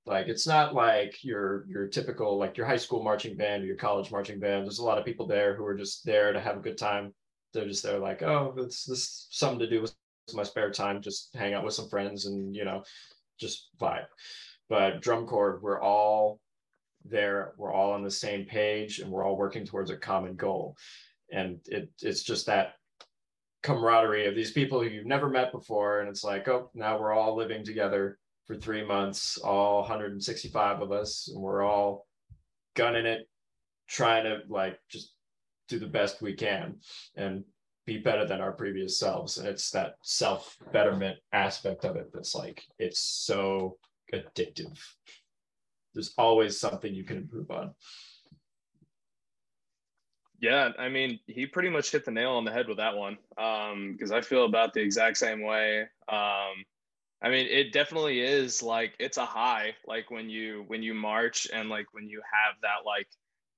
Like 0.07 0.29
it's 0.29 0.47
not 0.47 0.75
like 0.75 1.25
your 1.25 1.65
your 1.69 1.89
typical 1.89 2.39
like 2.39 2.57
your 2.57 2.67
high 2.67 2.77
school 2.77 3.03
marching 3.03 3.37
band 3.37 3.65
or 3.65 3.67
your 3.67 3.77
college 3.77 4.13
marching 4.13 4.39
band. 4.39 4.65
There's 4.65 4.79
a 4.79 4.85
lot 4.85 4.99
of 4.99 5.05
people 5.05 5.27
there 5.27 5.57
who 5.57 5.65
are 5.65 5.77
just 5.77 6.05
there 6.05 6.33
to 6.33 6.41
have 6.41 6.59
a 6.59 6.61
good 6.61 6.79
time 6.79 7.13
they're 7.55 7.69
just 7.69 7.83
there 7.83 7.99
like, 7.99 8.23
oh, 8.23 8.55
it's 8.59 8.85
this 8.85 9.29
something 9.31 9.61
to 9.61 9.71
do 9.71 9.81
with 9.81 9.95
my 10.35 10.43
spare 10.43 10.71
time, 10.71 11.01
just 11.01 11.35
hang 11.35 11.55
out 11.55 11.65
with 11.65 11.75
some 11.75 11.89
friends 11.89 12.27
and 12.27 12.55
you 12.55 12.65
know, 12.65 12.83
just 13.41 13.71
vibe. 13.81 14.07
But 14.69 15.01
drum 15.01 15.27
corps, 15.27 15.61
we're 15.63 15.81
all 15.81 16.41
there 17.05 17.53
we're 17.59 17.73
all 17.73 17.93
on 17.93 18.03
the 18.03 18.11
same 18.11 18.47
page 18.47 18.99
and 18.99 19.11
we're 19.11 19.25
all 19.25 19.37
working 19.37 19.65
towards 19.65 19.91
a 19.91 19.97
common 19.97 20.35
goal 20.37 20.77
and 21.31 21.59
it 21.67 21.91
it's 22.01 22.23
just 22.23 22.47
that 22.47 22.75
camaraderie 23.63 24.27
of 24.27 24.35
these 24.35 24.53
people 24.53 24.81
who 24.81 24.89
you've 24.89 25.07
never 25.07 25.29
met 25.29 25.53
before 25.53 26.01
and 26.01 26.09
it's 26.09 26.25
like 26.25 26.49
oh 26.49 26.71
now 26.75 26.99
we're 26.99 27.13
all 27.13 27.37
living 27.37 27.65
together 27.65 28.19
for 28.47 28.57
three 28.57 28.85
months 28.85 29.39
all 29.39 29.81
165 29.81 30.83
of 30.83 30.93
us 30.93 31.31
and 31.33 31.43
we're 31.43 31.63
all 31.63 32.07
gunning 32.75 33.07
it 33.07 33.29
trying 33.87 34.25
to 34.25 34.41
like 34.49 34.79
just 34.89 35.14
do 35.69 35.79
the 35.79 35.87
best 35.87 36.23
we 36.23 36.35
can 36.35 36.77
and 37.17 37.45
be 37.87 37.99
better 37.99 38.27
than 38.27 38.41
our 38.41 38.53
previous 38.53 38.99
selves. 38.99 39.39
And 39.39 39.47
it's 39.47 39.71
that 39.71 39.97
self 40.03 40.57
betterment 40.73 41.19
aspect 41.33 41.85
of 41.85 41.97
it 41.97 42.11
that's 42.13 42.35
like 42.35 42.63
it's 42.79 43.01
so 43.01 43.77
addictive. 44.13 44.79
There's 45.93 46.15
always 46.19 46.59
something 46.59 46.95
you 46.95 47.05
can 47.05 47.19
improve 47.19 47.51
on. 47.51 47.75
Yeah 50.41 50.71
i 50.79 50.89
mean 50.89 51.21
he 51.27 51.47
pretty 51.47 51.71
much 51.71 51.91
hit 51.91 52.05
the 52.05 52.11
nail 52.11 52.33
on 52.33 52.45
the 52.45 52.51
head 52.51 52.69
with 52.69 52.79
that 52.79 52.97
one 52.97 53.17
um 53.39 53.93
because 53.93 54.11
i 54.13 54.21
feel 54.21 54.45
about 54.45 54.75
the 54.75 54.81
exact 54.81 55.17
same 55.17 55.43
way. 55.43 55.83
Um 56.09 56.65
i 57.23 57.31
mean 57.31 57.47
it 57.47 57.73
definitely 57.73 58.21
is 58.21 58.63
like 58.63 58.95
it's 58.99 59.17
a 59.17 59.25
high 59.25 59.75
like 59.87 60.11
when 60.11 60.29
you 60.29 60.65
when 60.67 60.83
you 60.83 60.93
march 60.93 61.47
and 61.53 61.71
like 61.71 61.87
when 61.93 62.09
you 62.09 62.21
have 62.21 62.57
that 62.63 62.85
like 62.85 63.09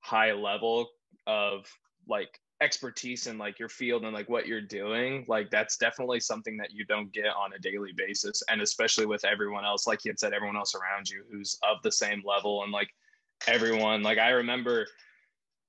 high 0.01 0.33
level 0.33 0.91
of 1.27 1.67
like 2.09 2.41
expertise 2.63 3.27
in 3.27 3.37
like 3.37 3.59
your 3.59 3.69
field 3.69 4.05
and 4.05 4.15
like 4.15 4.31
what 4.31 4.47
you're 4.47 4.63
doing 4.63 5.27
like 5.29 5.51
that's 5.51 5.77
definitely 5.77 6.19
something 6.19 6.57
that 6.57 6.73
you 6.73 6.87
don't 6.87 7.13
get 7.13 7.27
on 7.27 7.53
a 7.53 7.59
daily 7.59 7.93
basis 7.95 8.43
and 8.49 8.63
especially 8.63 9.05
with 9.05 9.27
everyone 9.27 9.65
else 9.65 9.87
like 9.87 10.05
you 10.05 10.11
had 10.11 10.19
said 10.19 10.33
everyone 10.33 10.57
else 10.57 10.75
around 10.75 11.09
you 11.09 11.23
who's 11.31 11.59
of 11.63 11.77
the 11.83 11.93
same 11.93 12.23
level 12.25 12.63
and 12.63 12.73
like 12.73 12.89
everyone 13.47 14.03
like 14.03 14.17
i 14.17 14.31
remember 14.31 14.87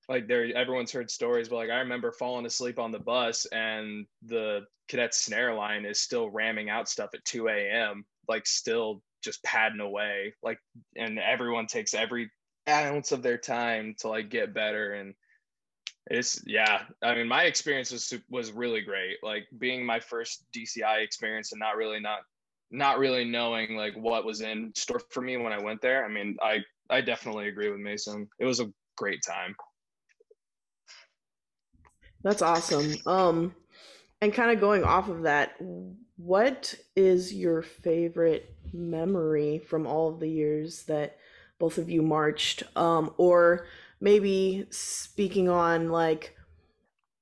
like 0.07 0.29
there 0.29 0.55
everyone's 0.55 0.91
heard 0.91 1.11
stories 1.11 1.49
but 1.49 1.57
like 1.57 1.69
i 1.69 1.79
remember 1.79 2.13
falling 2.13 2.45
asleep 2.45 2.79
on 2.79 2.91
the 2.91 2.99
bus 2.99 3.45
and 3.47 4.05
the 4.25 4.61
cadet 4.87 5.13
snare 5.13 5.53
line 5.53 5.83
is 5.83 5.99
still 5.99 6.29
ramming 6.29 6.69
out 6.69 6.87
stuff 6.87 7.09
at 7.13 7.25
2 7.25 7.49
a.m 7.49 8.05
like 8.29 8.47
still 8.47 9.01
just 9.21 9.43
padding 9.43 9.81
away 9.81 10.33
like 10.41 10.59
and 10.95 11.19
everyone 11.19 11.67
takes 11.67 11.93
every 11.93 12.31
ounce 12.69 13.11
of 13.11 13.21
their 13.21 13.37
time 13.37 13.93
to 13.99 14.07
like 14.07 14.29
get 14.29 14.53
better 14.53 14.93
and 14.93 15.13
it's 16.09 16.41
yeah. 16.45 16.83
I 17.01 17.15
mean, 17.15 17.27
my 17.27 17.43
experience 17.43 17.91
was 17.91 18.13
was 18.29 18.51
really 18.51 18.81
great. 18.81 19.17
Like 19.23 19.47
being 19.57 19.85
my 19.85 19.99
first 19.99 20.45
DCI 20.55 21.03
experience 21.03 21.51
and 21.51 21.59
not 21.59 21.75
really 21.75 21.99
not 21.99 22.19
not 22.71 22.99
really 22.99 23.25
knowing 23.25 23.75
like 23.75 23.95
what 23.95 24.25
was 24.25 24.41
in 24.41 24.71
store 24.75 25.01
for 25.09 25.21
me 25.21 25.37
when 25.37 25.53
I 25.53 25.61
went 25.61 25.81
there. 25.81 26.05
I 26.05 26.09
mean, 26.09 26.37
I 26.41 26.59
I 26.89 27.01
definitely 27.01 27.47
agree 27.47 27.69
with 27.69 27.79
Mason. 27.79 28.29
It 28.39 28.45
was 28.45 28.59
a 28.59 28.71
great 28.95 29.21
time. 29.25 29.55
That's 32.23 32.41
awesome. 32.41 32.95
Um 33.05 33.55
and 34.21 34.33
kind 34.33 34.51
of 34.51 34.59
going 34.59 34.83
off 34.83 35.09
of 35.09 35.23
that, 35.23 35.55
what 36.17 36.73
is 36.95 37.33
your 37.33 37.61
favorite 37.61 38.55
memory 38.73 39.59
from 39.59 39.85
all 39.85 40.09
of 40.09 40.19
the 40.19 40.29
years 40.29 40.83
that 40.83 41.17
both 41.59 41.77
of 41.77 41.89
you 41.89 42.01
marched 42.01 42.63
um 42.75 43.13
or 43.17 43.65
maybe 43.99 44.65
speaking 44.69 45.49
on 45.49 45.89
like 45.89 46.35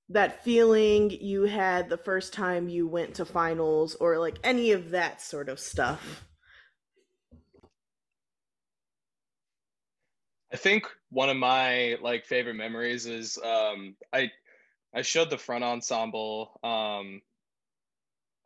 that 0.09 0.43
feeling 0.43 1.09
you 1.09 1.43
had 1.43 1.89
the 1.89 1.97
first 1.97 2.33
time 2.33 2.69
you 2.69 2.87
went 2.87 3.15
to 3.15 3.25
finals 3.25 3.95
or 3.95 4.19
like 4.19 4.37
any 4.43 4.71
of 4.71 4.91
that 4.91 5.21
sort 5.21 5.49
of 5.49 5.59
stuff. 5.59 6.25
I 10.53 10.57
think 10.57 10.85
one 11.09 11.29
of 11.29 11.37
my 11.37 11.97
like 12.01 12.25
favorite 12.25 12.55
memories 12.55 13.05
is 13.07 13.37
um 13.37 13.95
I 14.13 14.31
I 14.93 15.01
showed 15.01 15.29
the 15.29 15.37
front 15.37 15.63
ensemble 15.63 16.59
um 16.63 17.21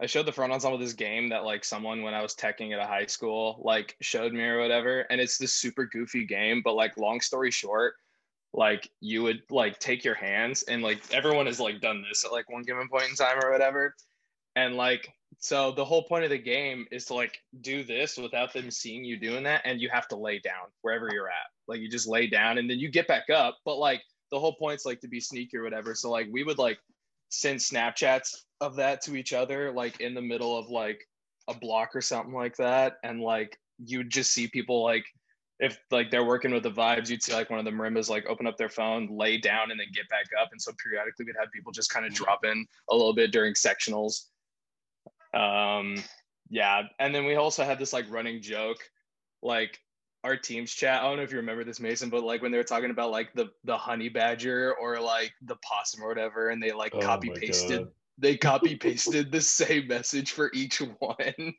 I 0.02 0.06
showed 0.06 0.26
the 0.26 0.32
front 0.32 0.54
ensemble 0.54 0.78
this 0.78 0.94
game 0.94 1.30
that 1.30 1.44
like 1.44 1.66
someone 1.66 2.04
when 2.04 2.14
I 2.14 2.22
was 2.22 2.36
teching 2.36 2.74
at 2.74 2.80
a 2.80 2.88
high 2.88 3.06
school 3.06 3.62
like 3.64 3.98
showed 4.02 4.32
me 4.32 4.44
or 4.44 4.60
whatever 4.60 5.02
and 5.02 5.20
it's 5.20 5.38
this 5.38 5.54
super 5.54 5.86
goofy 5.86 6.26
game 6.26 6.62
but 6.64 6.76
like 6.76 6.98
long 6.98 7.20
story 7.20 7.52
short 7.52 7.96
like 8.54 8.90
you 9.00 9.24
would 9.24 9.42
like 9.50 9.80
take 9.80 10.04
your 10.04 10.16
hands 10.16 10.64
and 10.64 10.82
like 10.82 11.02
everyone 11.12 11.46
has 11.46 11.60
like 11.60 11.82
done 11.82 12.04
this 12.08 12.26
at 12.26 12.32
like 12.32 12.50
one 12.50 12.64
given 12.64 12.88
point 12.90 13.10
in 13.10 13.16
time 13.16 13.38
or 13.44 13.52
whatever. 13.52 13.96
And 14.56 14.76
like 14.76 15.08
so 15.38 15.72
the 15.72 15.86
whole 15.86 16.04
point 16.04 16.24
of 16.24 16.30
the 16.30 16.38
game 16.38 16.86
is 16.92 17.06
to 17.06 17.14
like 17.14 17.40
do 17.62 17.84
this 17.84 18.18
without 18.18 18.54
them 18.54 18.72
seeing 18.72 19.06
you 19.06 19.18
doing 19.18 19.44
that 19.44 19.62
and 19.66 19.80
you 19.80 19.90
have 19.90 20.08
to 20.10 20.18
lay 20.18 20.40
down 20.40 20.68
wherever 20.82 21.10
you're 21.14 21.30
at. 21.30 21.48
Like 21.68 21.80
you 21.80 21.90
just 21.90 22.08
lay 22.08 22.28
down 22.28 22.58
and 22.58 22.70
then 22.70 22.80
you 22.80 22.90
get 22.90 23.08
back 23.08 23.30
up. 23.30 23.58
But 23.66 23.78
like 23.78 24.02
the 24.32 24.40
whole 24.40 24.56
point's 24.56 24.86
like 24.86 25.00
to 25.02 25.08
be 25.08 25.20
sneaky 25.20 25.58
or 25.58 25.64
whatever. 25.64 25.94
So 25.96 26.10
like 26.10 26.28
we 26.32 26.44
would 26.44 26.58
like 26.58 26.80
send 27.30 27.60
snapchats 27.60 28.36
of 28.60 28.76
that 28.78 29.02
to 29.04 29.16
each 29.16 29.34
other 29.34 29.72
like 29.72 30.02
in 30.02 30.14
the 30.16 30.22
middle 30.22 30.58
of 30.58 30.70
like 30.70 31.08
a 31.48 31.54
block 31.54 31.96
or 31.96 32.02
something 32.02 32.34
like 32.34 32.58
that. 32.58 32.98
And 33.04 33.22
like 33.22 33.58
you 33.86 34.00
would 34.00 34.10
just 34.10 34.32
see 34.32 34.48
people 34.48 34.84
like 34.84 35.06
if 35.60 35.80
like 35.92 36.10
they're 36.10 36.24
working 36.24 36.52
with 36.52 36.64
the 36.64 36.72
vibes, 36.72 37.10
you'd 37.10 37.22
see 37.22 37.34
like 37.34 37.50
one 37.50 37.60
of 37.60 37.66
the 37.66 37.72
marimbas 37.72 38.10
like 38.10 38.26
open 38.28 38.48
up 38.48 38.58
their 38.58 38.70
phone, 38.70 39.08
lay 39.12 39.38
down, 39.38 39.72
and 39.72 39.80
then 39.80 39.88
get 39.94 40.08
back 40.10 40.26
up. 40.42 40.50
And 40.52 40.62
so 40.62 40.72
periodically 40.82 41.26
we'd 41.26 41.36
have 41.40 41.52
people 41.52 41.72
just 41.72 41.90
kind 41.90 42.06
of 42.06 42.14
drop 42.14 42.46
in 42.46 42.66
a 42.90 42.96
little 42.96 43.14
bit 43.14 43.32
during 43.32 43.54
sectionals. 43.54 44.26
Um, 45.34 46.02
yeah, 46.50 46.84
and 47.00 47.14
then 47.14 47.26
we 47.26 47.36
also 47.36 47.64
had 47.64 47.78
this 47.78 47.94
like 47.94 48.06
running 48.10 48.42
joke, 48.42 48.80
like 49.44 49.78
our 50.24 50.38
team's 50.38 50.72
chat. 50.72 51.02
I 51.02 51.08
don't 51.08 51.18
know 51.18 51.24
if 51.24 51.32
you 51.32 51.38
remember 51.38 51.64
this, 51.64 51.80
Mason, 51.80 52.10
but 52.10 52.24
like 52.24 52.42
when 52.42 52.52
they 52.52 52.58
were 52.58 52.64
talking 52.64 52.92
about 52.92 53.12
like 53.12 53.34
the 53.34 53.50
the 53.66 53.78
honey 53.78 54.10
badger 54.10 54.76
or 54.82 55.00
like 55.00 55.34
the 55.42 55.58
possum 55.58 56.04
or 56.04 56.08
whatever, 56.08 56.50
and 56.50 56.64
they 56.64 56.72
like 56.72 56.94
oh 56.96 57.00
copy 57.00 57.30
pasted, 57.30 57.88
they 58.18 58.38
copy 58.38 58.76
pasted 58.78 59.32
the 59.32 59.42
same 59.42 59.88
message 59.88 60.32
for 60.32 60.52
each 60.54 60.78
one. 61.00 61.54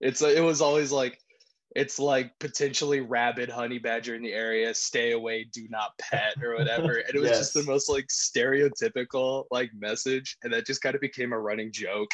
It's 0.00 0.22
it 0.22 0.42
was 0.42 0.60
always 0.60 0.92
like 0.92 1.18
it's 1.76 1.98
like 1.98 2.38
potentially 2.38 3.00
rabid 3.00 3.50
honey 3.50 3.78
badger 3.78 4.14
in 4.14 4.22
the 4.22 4.32
area 4.32 4.72
stay 4.72 5.12
away 5.12 5.44
do 5.52 5.66
not 5.68 5.96
pet 5.98 6.34
or 6.42 6.56
whatever. 6.56 6.96
And 6.96 7.14
it 7.14 7.18
was 7.20 7.30
yes. 7.30 7.38
just 7.38 7.54
the 7.54 7.62
most 7.64 7.88
like 7.88 8.06
stereotypical 8.06 9.44
like 9.50 9.70
message. 9.78 10.36
And 10.42 10.52
that 10.52 10.66
just 10.66 10.82
kind 10.82 10.94
of 10.94 11.00
became 11.00 11.32
a 11.32 11.38
running 11.38 11.70
joke 11.72 12.10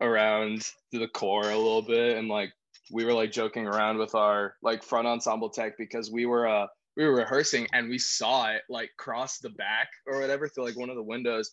around 0.00 0.68
the 0.92 1.06
corps 1.08 1.50
a 1.50 1.56
little 1.56 1.82
bit. 1.82 2.16
And 2.16 2.28
like 2.28 2.52
we 2.90 3.04
were 3.04 3.14
like 3.14 3.30
joking 3.30 3.66
around 3.66 3.98
with 3.98 4.14
our 4.14 4.56
like 4.62 4.82
front 4.82 5.06
ensemble 5.06 5.50
tech 5.50 5.78
because 5.78 6.10
we 6.10 6.26
were 6.26 6.48
uh 6.48 6.66
we 6.96 7.04
were 7.04 7.14
rehearsing 7.14 7.68
and 7.72 7.88
we 7.88 7.98
saw 7.98 8.50
it 8.50 8.62
like 8.68 8.90
cross 8.98 9.38
the 9.38 9.50
back 9.50 9.88
or 10.06 10.20
whatever 10.20 10.48
through 10.48 10.64
like 10.64 10.76
one 10.76 10.90
of 10.90 10.96
the 10.96 11.02
windows. 11.02 11.52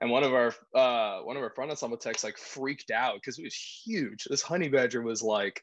And 0.00 0.10
one 0.10 0.24
of 0.24 0.34
our 0.34 0.52
uh 0.74 1.22
one 1.22 1.36
of 1.36 1.44
our 1.44 1.50
front 1.50 1.70
ensemble 1.70 1.96
techs 1.96 2.24
like 2.24 2.36
freaked 2.36 2.90
out 2.90 3.14
because 3.14 3.38
it 3.38 3.44
was 3.44 3.54
huge. 3.54 4.24
This 4.28 4.42
honey 4.42 4.68
badger 4.68 5.00
was 5.00 5.22
like 5.22 5.62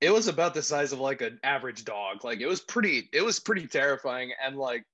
it 0.00 0.12
was 0.12 0.28
about 0.28 0.54
the 0.54 0.62
size 0.62 0.92
of 0.92 1.00
like 1.00 1.22
an 1.22 1.38
average 1.42 1.84
dog. 1.84 2.24
Like 2.24 2.40
it 2.40 2.46
was 2.46 2.60
pretty, 2.60 3.08
it 3.12 3.22
was 3.24 3.40
pretty 3.40 3.66
terrifying. 3.66 4.32
And 4.44 4.56
like 4.56 4.84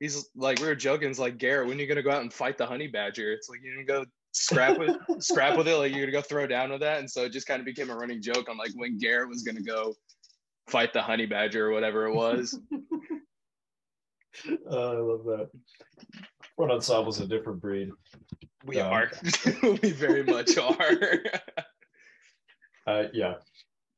he's 0.00 0.28
like 0.34 0.60
we 0.60 0.66
were 0.66 0.74
joking, 0.74 1.10
it's 1.10 1.18
like 1.18 1.38
Garrett, 1.38 1.68
when 1.68 1.78
are 1.78 1.80
you 1.80 1.86
gonna 1.86 2.02
go 2.02 2.10
out 2.10 2.22
and 2.22 2.32
fight 2.32 2.58
the 2.58 2.66
honey 2.66 2.88
badger? 2.88 3.32
It's 3.32 3.48
like 3.48 3.60
you're 3.62 3.74
gonna 3.74 4.04
go 4.04 4.10
scrap 4.32 4.78
with 4.78 4.96
scrap 5.22 5.56
with 5.56 5.68
it, 5.68 5.76
like 5.76 5.92
you're 5.92 6.06
gonna 6.06 6.12
go 6.12 6.22
throw 6.22 6.46
down 6.46 6.70
with 6.70 6.80
that. 6.80 6.98
And 6.98 7.10
so 7.10 7.24
it 7.24 7.32
just 7.32 7.46
kind 7.46 7.60
of 7.60 7.66
became 7.66 7.90
a 7.90 7.96
running 7.96 8.22
joke 8.22 8.48
on 8.48 8.56
like 8.56 8.72
when 8.74 8.98
Garrett 8.98 9.28
was 9.28 9.42
gonna 9.42 9.62
go 9.62 9.94
fight 10.68 10.92
the 10.92 11.02
honey 11.02 11.26
badger 11.26 11.68
or 11.68 11.72
whatever 11.72 12.06
it 12.06 12.14
was. 12.14 12.58
uh, 14.70 14.70
I 14.70 14.96
love 14.96 15.24
that. 15.24 15.50
Front 16.56 16.72
ensemble's 16.72 17.20
a 17.20 17.26
different 17.26 17.60
breed. 17.60 17.90
We 18.64 18.80
um, 18.80 18.92
are. 18.92 19.10
we 19.62 19.92
very 19.92 20.24
much 20.24 20.58
are. 20.58 21.22
uh, 22.86 23.04
yeah. 23.12 23.34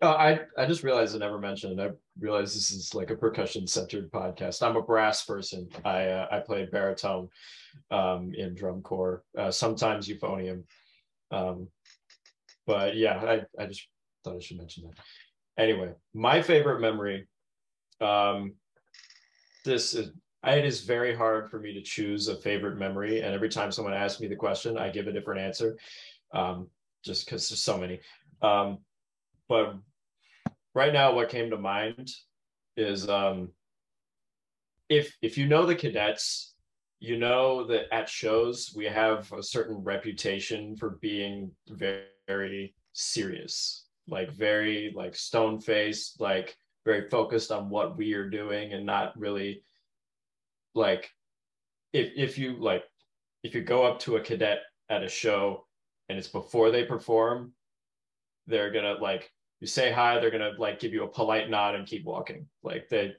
Uh, 0.03 0.13
I 0.13 0.41
I 0.57 0.67
just 0.67 0.83
realized 0.83 1.15
I 1.15 1.19
never 1.19 1.39
mentioned. 1.39 1.81
I 1.81 1.91
realized 2.19 2.57
this 2.57 2.71
is 2.71 2.95
like 2.95 3.11
a 3.11 3.17
percussion 3.17 3.67
centered 3.67 4.11
podcast. 4.11 4.63
I'm 4.63 4.77
a 4.77 4.83
brass 4.83 5.25
person. 5.25 5.69
I 5.85 6.07
uh, 6.07 6.27
I 6.31 6.39
play 6.41 6.67
baritone 6.67 7.29
um, 7.91 8.33
in 8.35 8.55
drum 8.55 8.81
corps, 8.81 9.25
uh, 9.37 9.51
sometimes 9.51 10.09
euphonium. 10.09 10.63
Um, 11.31 11.69
but 12.67 12.97
yeah, 12.97 13.19
I 13.59 13.63
I 13.63 13.67
just 13.67 13.89
thought 14.25 14.37
I 14.37 14.41
should 14.41 14.57
mention 14.57 14.85
that. 14.85 14.95
Anyway, 15.63 15.93
my 16.15 16.41
favorite 16.41 16.81
memory. 16.81 17.27
Um, 18.01 18.55
this 19.67 19.93
is 19.93 20.13
it 20.47 20.65
is 20.65 20.81
very 20.81 21.15
hard 21.15 21.51
for 21.51 21.61
me 21.61 21.75
to 21.75 21.83
choose 21.83 22.29
a 22.29 22.37
favorite 22.37 22.79
memory, 22.79 23.21
and 23.21 23.35
every 23.35 23.51
time 23.51 23.71
someone 23.71 23.93
asks 23.93 24.19
me 24.19 24.29
the 24.29 24.37
question, 24.37 24.79
I 24.79 24.89
give 24.89 25.09
a 25.09 25.13
different 25.13 25.43
answer, 25.43 25.77
um, 26.33 26.69
just 27.05 27.27
because 27.27 27.51
there's 27.51 27.63
so 27.63 27.77
many. 27.77 28.01
Um, 28.41 28.79
but 29.47 29.75
right 30.75 30.93
now 30.93 31.15
what 31.15 31.29
came 31.29 31.51
to 31.51 31.59
mind 31.59 32.11
is 32.77 33.09
um, 33.09 33.51
if 34.89 35.15
if 35.23 35.37
you 35.37 35.47
know 35.47 35.67
the 35.67 35.75
cadets 35.75 36.55
you 36.99 37.19
know 37.19 37.67
that 37.67 37.93
at 37.93 38.09
shows 38.09 38.73
we 38.77 38.85
have 38.85 39.33
a 39.33 39.43
certain 39.43 39.77
reputation 39.79 40.77
for 40.77 40.99
being 41.01 41.51
very, 41.69 42.05
very 42.27 42.75
serious 42.93 43.87
like 44.09 44.31
very 44.33 44.93
like 44.95 45.15
stone 45.15 45.61
faced 45.61 46.21
like 46.21 46.57
very 46.85 47.09
focused 47.09 47.53
on 47.53 47.69
what 47.69 47.97
we 47.97 48.13
are 48.15 48.29
doing 48.29 48.73
and 48.73 48.85
not 48.85 49.19
really 49.19 49.63
like 50.75 51.11
if 51.93 52.11
if 52.17 52.39
you 52.39 52.57
like 52.59 52.85
if 53.43 53.55
you 53.55 53.63
go 53.63 53.85
up 53.85 53.99
to 53.99 54.17
a 54.17 54.21
cadet 54.21 54.61
at 54.89 55.03
a 55.03 55.09
show 55.09 55.67
and 56.09 56.19
it's 56.19 56.29
before 56.29 56.71
they 56.71 56.85
perform 56.85 57.53
they're 58.47 58.73
gonna 58.73 58.95
like 58.95 59.31
you 59.61 59.67
say 59.67 59.93
hi 59.93 60.19
they're 60.19 60.31
gonna 60.31 60.53
like 60.59 60.81
give 60.81 60.93
you 60.93 61.05
a 61.05 61.09
polite 61.09 61.51
nod 61.51 61.75
and 61.75 61.87
keep 61.87 62.05
walking. 62.05 62.47
Like 62.63 62.89
they 62.89 63.15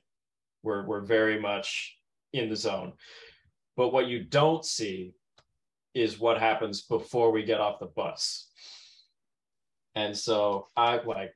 we're 0.64 0.86
we're 0.86 1.02
very 1.02 1.40
much 1.40 1.98
in 2.34 2.50
the 2.50 2.56
zone. 2.56 2.94
But 3.78 3.94
what 3.94 4.08
you 4.08 4.24
don't 4.24 4.66
see 4.66 5.14
is 5.94 6.20
what 6.20 6.40
happens 6.40 6.84
before 6.84 7.32
we 7.32 7.44
get 7.44 7.60
off 7.60 7.80
the 7.80 7.88
bus. 7.88 8.50
And 9.96 10.18
so 10.18 10.68
i 10.78 11.02
like 11.04 11.34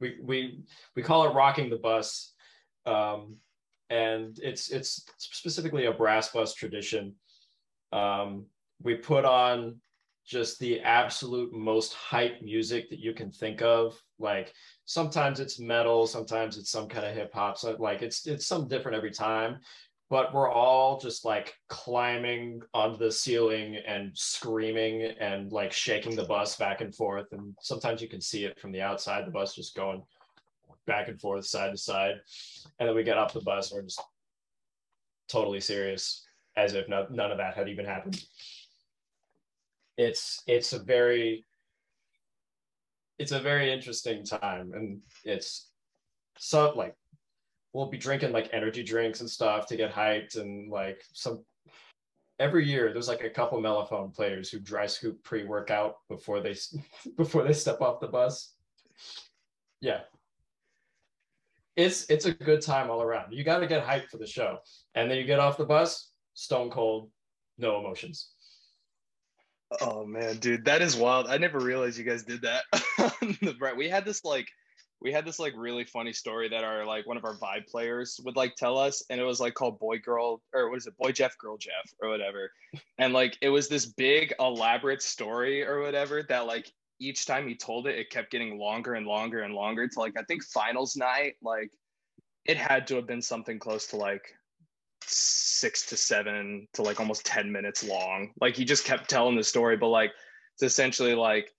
we 0.00 0.16
we 0.22 0.60
we 0.94 1.02
call 1.02 1.28
it 1.28 1.34
rocking 1.34 1.70
the 1.70 1.76
bus 1.76 2.34
um, 2.88 3.36
and 3.90 4.38
it's 4.42 4.70
it's 4.70 5.04
specifically 5.18 5.86
a 5.86 5.92
brass 5.92 6.30
bus 6.30 6.54
tradition. 6.54 7.14
Um, 7.92 8.46
we 8.82 8.94
put 8.94 9.24
on 9.24 9.76
just 10.28 10.58
the 10.58 10.78
absolute 10.80 11.52
most 11.54 11.94
hype 11.94 12.42
music 12.42 12.90
that 12.90 13.00
you 13.00 13.14
can 13.14 13.32
think 13.32 13.62
of. 13.62 14.00
Like 14.18 14.52
sometimes 14.84 15.40
it's 15.40 15.58
metal 15.58 16.06
sometimes 16.06 16.58
it's 16.58 16.70
some 16.70 16.88
kind 16.88 17.06
of 17.06 17.14
hip 17.14 17.32
hop 17.32 17.58
so 17.58 17.76
like 17.78 18.02
it's 18.02 18.26
it's 18.26 18.46
some 18.46 18.68
different 18.68 18.96
every 18.96 19.10
time. 19.10 19.58
But 20.10 20.32
we're 20.32 20.50
all 20.50 20.98
just 20.98 21.24
like 21.24 21.54
climbing 21.68 22.62
onto 22.72 22.98
the 22.98 23.12
ceiling 23.12 23.76
and 23.86 24.10
screaming 24.14 25.02
and 25.02 25.52
like 25.52 25.72
shaking 25.72 26.16
the 26.16 26.24
bus 26.24 26.56
back 26.56 26.80
and 26.80 26.94
forth. 26.94 27.26
And 27.32 27.54
sometimes 27.60 28.00
you 28.00 28.08
can 28.08 28.22
see 28.22 28.44
it 28.44 28.58
from 28.58 28.72
the 28.72 28.80
outside 28.80 29.26
the 29.26 29.30
bus 29.30 29.54
just 29.54 29.76
going 29.76 30.02
back 30.86 31.08
and 31.08 31.20
forth 31.20 31.44
side 31.44 31.72
to 31.72 31.76
side. 31.76 32.14
And 32.78 32.88
then 32.88 32.96
we 32.96 33.02
get 33.02 33.18
off 33.18 33.34
the 33.34 33.42
bus 33.42 33.70
and 33.70 33.78
we're 33.78 33.86
just 33.86 34.00
totally 35.28 35.60
serious 35.60 36.24
as 36.56 36.72
if 36.72 36.88
no, 36.88 37.06
none 37.10 37.30
of 37.30 37.36
that 37.36 37.54
had 37.54 37.68
even 37.68 37.84
happened 37.84 38.24
it's 39.98 40.42
it's 40.46 40.72
a 40.72 40.78
very 40.78 41.44
it's 43.18 43.32
a 43.32 43.40
very 43.40 43.72
interesting 43.72 44.24
time. 44.24 44.70
And 44.72 45.00
it's 45.24 45.70
so 46.38 46.72
like 46.74 46.94
we'll 47.72 47.90
be 47.90 47.98
drinking 47.98 48.32
like 48.32 48.48
energy 48.52 48.84
drinks 48.84 49.20
and 49.20 49.28
stuff 49.28 49.66
to 49.66 49.76
get 49.76 49.92
hyped 49.92 50.40
and 50.40 50.70
like 50.70 51.02
some 51.12 51.44
every 52.38 52.64
year 52.64 52.92
there's 52.92 53.08
like 53.08 53.24
a 53.24 53.30
couple 53.30 53.60
mellophone 53.60 54.14
players 54.14 54.48
who 54.48 54.60
dry 54.60 54.86
scoop 54.86 55.22
pre-workout 55.24 55.96
before 56.08 56.40
they 56.40 56.54
before 57.16 57.42
they 57.42 57.52
step 57.52 57.80
off 57.82 58.00
the 58.00 58.06
bus. 58.06 58.54
Yeah. 59.80 60.00
It's 61.74 62.08
it's 62.08 62.24
a 62.24 62.32
good 62.32 62.62
time 62.62 62.88
all 62.88 63.02
around. 63.02 63.32
You 63.32 63.42
got 63.42 63.58
to 63.58 63.66
get 63.66 63.84
hyped 63.84 64.10
for 64.10 64.18
the 64.18 64.26
show. 64.26 64.58
And 64.94 65.10
then 65.10 65.18
you 65.18 65.24
get 65.24 65.40
off 65.40 65.58
the 65.58 65.64
bus 65.64 66.12
stone 66.34 66.70
cold 66.70 67.10
no 67.58 67.80
emotions 67.80 68.30
Oh 69.80 70.04
man, 70.06 70.36
dude, 70.38 70.64
that 70.64 70.82
is 70.82 70.96
wild. 70.96 71.26
I 71.26 71.38
never 71.38 71.58
realized 71.58 71.98
you 71.98 72.04
guys 72.04 72.22
did 72.22 72.42
that. 72.42 73.76
we 73.76 73.88
had 73.88 74.04
this 74.04 74.24
like 74.24 74.48
we 75.00 75.12
had 75.12 75.24
this 75.24 75.38
like 75.38 75.52
really 75.56 75.84
funny 75.84 76.12
story 76.12 76.48
that 76.48 76.64
our 76.64 76.84
like 76.84 77.06
one 77.06 77.16
of 77.16 77.24
our 77.24 77.34
vibe 77.34 77.66
players 77.68 78.20
would 78.24 78.36
like 78.36 78.54
tell 78.56 78.78
us 78.78 79.02
and 79.10 79.20
it 79.20 79.24
was 79.24 79.40
like 79.40 79.54
called 79.54 79.78
boy 79.78 79.98
girl 79.98 80.42
or 80.52 80.70
what 80.70 80.76
is 80.76 80.86
it 80.86 80.96
boy 80.96 81.12
jeff 81.12 81.36
girl 81.38 81.56
jeff 81.56 81.92
or 82.02 82.08
whatever 82.08 82.50
and 82.98 83.12
like 83.12 83.36
it 83.40 83.48
was 83.48 83.68
this 83.68 83.86
big 83.86 84.34
elaborate 84.40 85.02
story 85.02 85.64
or 85.64 85.80
whatever 85.80 86.22
that 86.22 86.46
like 86.46 86.72
each 87.00 87.26
time 87.26 87.46
he 87.46 87.54
told 87.54 87.86
it 87.86 87.98
it 87.98 88.10
kept 88.10 88.30
getting 88.30 88.58
longer 88.58 88.94
and 88.94 89.06
longer 89.06 89.42
and 89.42 89.54
longer 89.54 89.86
to 89.86 90.00
like 90.00 90.14
i 90.18 90.22
think 90.24 90.42
finals 90.42 90.96
night 90.96 91.34
like 91.42 91.70
it 92.44 92.56
had 92.56 92.86
to 92.86 92.96
have 92.96 93.06
been 93.06 93.22
something 93.22 93.58
close 93.58 93.86
to 93.86 93.96
like 93.96 94.34
six 95.04 95.86
to 95.86 95.96
seven 95.96 96.66
to 96.74 96.82
like 96.82 97.00
almost 97.00 97.26
10 97.26 97.50
minutes 97.50 97.84
long. 97.84 98.30
Like 98.40 98.56
he 98.56 98.64
just 98.64 98.84
kept 98.84 99.08
telling 99.08 99.36
the 99.36 99.44
story 99.44 99.76
but 99.76 99.88
like 99.88 100.12
it's 100.54 100.62
essentially 100.62 101.14
like 101.14 101.52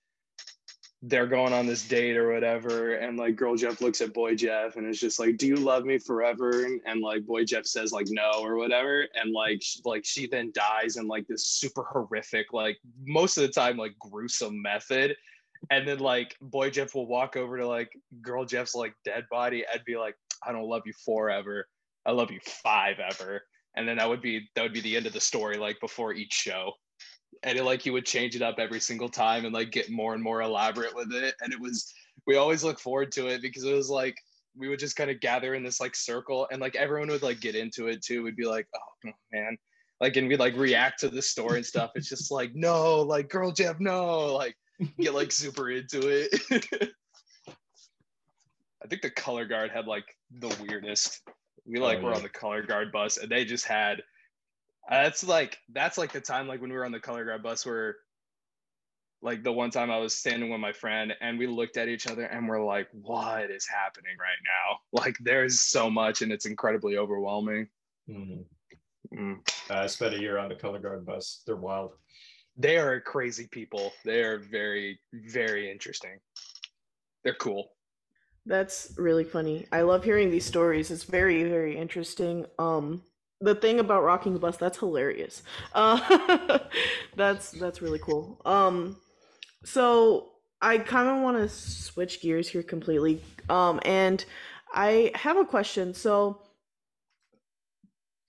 they're 1.04 1.28
going 1.28 1.54
on 1.54 1.66
this 1.66 1.88
date 1.88 2.18
or 2.18 2.34
whatever 2.34 2.96
and 2.96 3.18
like 3.18 3.38
girl 3.38 3.56
jeff 3.56 3.80
looks 3.80 4.02
at 4.02 4.14
boy 4.14 4.36
jeff 4.36 4.76
and 4.76 4.86
it's 4.86 5.00
just 5.00 5.18
like 5.18 5.38
do 5.38 5.48
you 5.48 5.56
love 5.56 5.86
me 5.86 5.98
forever? 5.98 6.68
And 6.86 7.02
like 7.02 7.26
boy 7.26 7.46
jeff 7.46 7.66
says 7.66 7.92
like 7.92 8.08
no 8.10 8.32
or 8.42 8.58
whatever. 8.58 9.08
And 9.16 9.32
like 9.32 9.62
like 9.86 10.06
she 10.06 10.28
then 10.28 10.52
dies 10.54 10.98
in 10.98 11.08
like 11.08 11.28
this 11.28 11.48
super 11.48 11.84
horrific 11.84 12.52
like 12.52 12.78
most 13.06 13.38
of 13.38 13.44
the 13.44 13.50
time 13.50 13.78
like 13.78 13.98
gruesome 14.00 14.62
method. 14.62 15.16
And 15.72 15.88
then 15.88 16.00
like 16.00 16.36
boy 16.42 16.70
jeff 16.70 16.96
will 16.96 17.08
walk 17.08 17.38
over 17.38 17.58
to 17.58 17.68
like 17.68 17.92
girl 18.22 18.46
jeff's 18.46 18.76
like 18.76 18.94
dead 19.06 19.26
body 19.32 19.66
and 19.72 19.84
be 19.86 19.98
like 19.98 20.16
i 20.46 20.52
don't 20.52 20.68
love 20.68 20.84
you 20.86 20.94
forever 21.06 21.68
i 22.10 22.12
love 22.12 22.32
you 22.32 22.40
five 22.64 22.98
ever. 23.00 23.44
And 23.76 23.88
then 23.88 23.98
that 23.98 24.10
would 24.10 24.22
be 24.22 24.50
that 24.56 24.64
would 24.64 24.74
be 24.74 24.82
the 24.82 24.98
end 24.98 25.06
of 25.06 25.14
the 25.14 25.22
story 25.22 25.58
like 25.58 25.80
before 25.80 26.14
each 26.14 26.34
show. 26.34 26.74
And 27.44 27.58
it, 27.58 27.64
like 27.64 27.82
he 27.84 27.92
would 27.92 28.06
change 28.06 28.36
it 28.36 28.42
up 28.42 28.56
every 28.58 28.80
single 28.80 29.10
time 29.10 29.46
and 29.46 29.54
like 29.54 29.72
get 29.72 29.92
more 29.92 30.16
and 30.16 30.24
more 30.24 30.42
elaborate 30.42 30.96
with 30.96 31.14
it. 31.14 31.36
And 31.42 31.54
it 31.54 31.62
was 31.62 31.94
we 32.26 32.36
always 32.36 32.64
look 32.64 32.80
forward 32.80 33.12
to 33.14 33.28
it 33.28 33.42
because 33.42 33.64
it 33.64 33.74
was 33.74 33.90
like 33.90 34.16
we 34.58 34.68
would 34.68 34.80
just 34.80 34.96
kind 34.96 35.12
of 35.12 35.20
gather 35.20 35.54
in 35.54 35.64
this 35.64 35.80
like 35.80 35.96
circle 35.96 36.48
and 36.52 36.60
like 36.60 36.76
everyone 36.76 37.10
would 37.10 37.22
like 37.22 37.40
get 37.40 37.56
into 37.56 37.88
it 37.88 38.02
too. 38.02 38.24
We'd 38.24 38.36
be 38.36 38.48
like 38.48 38.68
oh 38.76 39.12
man. 39.32 39.56
Like 40.02 40.18
and 40.18 40.28
we'd 40.28 40.40
like 40.40 40.58
react 40.58 41.00
to 41.02 41.10
the 41.10 41.22
story 41.22 41.58
and 41.58 41.66
stuff. 41.66 41.92
It's 41.94 42.10
just 42.10 42.32
like 42.32 42.52
no 42.56 43.02
like 43.02 43.30
girl 43.30 43.52
jeff 43.52 43.80
no. 43.80 44.34
Like 44.34 44.56
get 45.00 45.14
like 45.14 45.32
super 45.32 45.70
into 45.70 46.08
it. 46.08 46.90
I 48.84 48.88
think 48.88 49.04
the 49.04 49.12
color 49.12 49.46
guard 49.46 49.70
had 49.70 49.86
like 49.86 50.06
the 50.32 50.56
weirdest 50.62 51.22
we 51.70 51.80
like 51.80 52.00
oh, 52.00 52.04
were 52.04 52.14
on 52.14 52.24
the 52.24 52.30
color 52.30 52.62
guard 52.62 52.92
bus 52.92 53.18
and 53.18 53.32
they 53.32 53.46
just 53.46 53.66
had 53.66 54.02
that's 54.90 55.24
like 55.24 55.60
that's 55.72 55.98
like 55.98 56.12
the 56.12 56.22
time 56.22 56.48
like 56.48 56.62
when 56.62 56.72
we 56.72 56.76
were 56.76 56.86
on 56.86 56.92
the 56.92 57.00
color 57.00 57.24
guard 57.24 57.44
bus 57.44 57.66
where 57.66 57.96
like 59.22 59.44
the 59.44 59.52
one 59.52 59.70
time 59.70 59.92
I 59.92 59.98
was 59.98 60.16
standing 60.16 60.50
with 60.50 60.60
my 60.60 60.72
friend 60.72 61.14
and 61.22 61.38
we 61.38 61.48
looked 61.48 61.78
at 61.78 61.90
each 61.90 62.08
other 62.08 62.24
and 62.24 62.48
we're 62.48 62.64
like, 62.64 62.88
what 62.94 63.52
is 63.52 63.68
happening 63.68 64.16
right 64.20 64.30
now? 64.44 64.80
Like 64.92 65.18
there's 65.20 65.60
so 65.60 65.90
much 65.90 66.22
and 66.22 66.32
it's 66.32 66.46
incredibly 66.46 66.98
overwhelming. 66.98 67.68
Mm-hmm. 68.10 68.42
Mm. 69.18 69.38
I 69.70 69.88
spent 69.88 70.16
a 70.16 70.20
year 70.20 70.38
on 70.38 70.50
the 70.50 70.56
color 70.56 70.80
guard 70.80 71.06
bus. 71.06 71.42
They're 71.46 71.56
wild. 71.56 71.92
They 72.58 72.78
are 72.78 73.00
crazy 73.00 73.48
people. 73.48 73.92
They 74.04 74.22
are 74.22 74.40
very, 74.40 75.00
very 75.14 75.72
interesting. 75.72 76.18
They're 77.24 77.36
cool. 77.36 77.72
That's 78.46 78.94
really 78.98 79.24
funny. 79.24 79.68
I 79.72 79.82
love 79.82 80.04
hearing 80.04 80.32
these 80.32 80.46
stories. 80.46 80.92
It's 80.92 81.04
very, 81.04 81.44
very 81.44 81.78
interesting. 81.78 82.46
Um, 82.58 83.04
the 83.42 83.56
thing 83.56 83.80
about 83.80 84.04
rocking 84.04 84.34
the 84.34 84.40
bus 84.40 84.58
that's 84.58 84.78
hilarious 84.78 85.44
uh 85.74 86.60
that's 87.16 87.52
that's 87.52 87.82
really 87.82 88.00
cool 88.00 88.42
um 88.46 88.98
so 89.64 90.32
i 90.62 90.78
kind 90.78 91.08
of 91.10 91.24
want 91.24 91.38
to 91.38 91.48
switch 91.50 92.22
gears 92.22 92.50
here 92.50 92.64
completely 92.64 93.22
um 93.50 93.80
and 93.86 94.26
i 94.74 95.12
have 95.16 95.38
a 95.38 95.46
question 95.46 95.94
so 95.94 96.40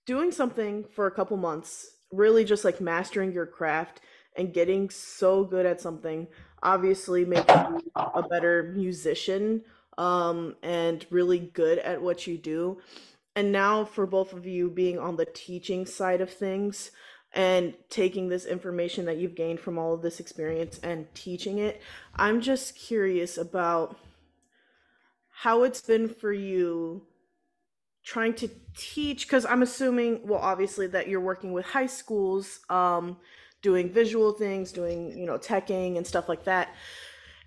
doing 0.05 0.31
something 0.31 0.83
for 0.83 1.07
a 1.07 1.11
couple 1.11 1.37
months 1.37 1.87
really 2.11 2.43
just 2.43 2.65
like 2.65 2.81
mastering 2.81 3.31
your 3.31 3.45
craft 3.45 4.01
and 4.35 4.53
getting 4.53 4.89
so 4.89 5.43
good 5.43 5.65
at 5.65 5.79
something 5.81 6.27
obviously 6.63 7.25
makes 7.25 7.53
you 7.53 7.81
a 7.95 8.23
better 8.23 8.73
musician 8.75 9.61
um 9.97 10.55
and 10.63 11.05
really 11.09 11.39
good 11.39 11.79
at 11.79 12.01
what 12.01 12.27
you 12.27 12.37
do. 12.37 12.79
And 13.35 13.51
now 13.51 13.85
for 13.85 14.05
both 14.05 14.33
of 14.33 14.45
you 14.45 14.69
being 14.69 14.99
on 14.99 15.15
the 15.15 15.25
teaching 15.25 15.85
side 15.85 16.21
of 16.21 16.31
things 16.31 16.91
and 17.33 17.73
taking 17.89 18.27
this 18.27 18.45
information 18.45 19.05
that 19.05 19.17
you've 19.17 19.35
gained 19.35 19.59
from 19.59 19.77
all 19.77 19.93
of 19.93 20.01
this 20.01 20.19
experience 20.19 20.79
and 20.83 21.13
teaching 21.13 21.59
it, 21.59 21.81
I'm 22.15 22.41
just 22.41 22.75
curious 22.75 23.37
about 23.37 23.97
how 25.29 25.63
it's 25.63 25.81
been 25.81 26.09
for 26.09 26.33
you 26.33 27.03
trying 28.03 28.33
to 28.33 28.49
teach 28.75 29.27
because 29.27 29.45
i'm 29.45 29.61
assuming 29.61 30.27
well 30.27 30.39
obviously 30.39 30.87
that 30.87 31.07
you're 31.07 31.19
working 31.19 31.51
with 31.51 31.63
high 31.63 31.85
schools 31.85 32.59
um, 32.69 33.15
doing 33.61 33.89
visual 33.89 34.31
things 34.31 34.71
doing 34.71 35.17
you 35.17 35.25
know 35.25 35.37
teching 35.37 35.97
and 35.97 36.05
stuff 36.05 36.27
like 36.27 36.43
that. 36.45 36.69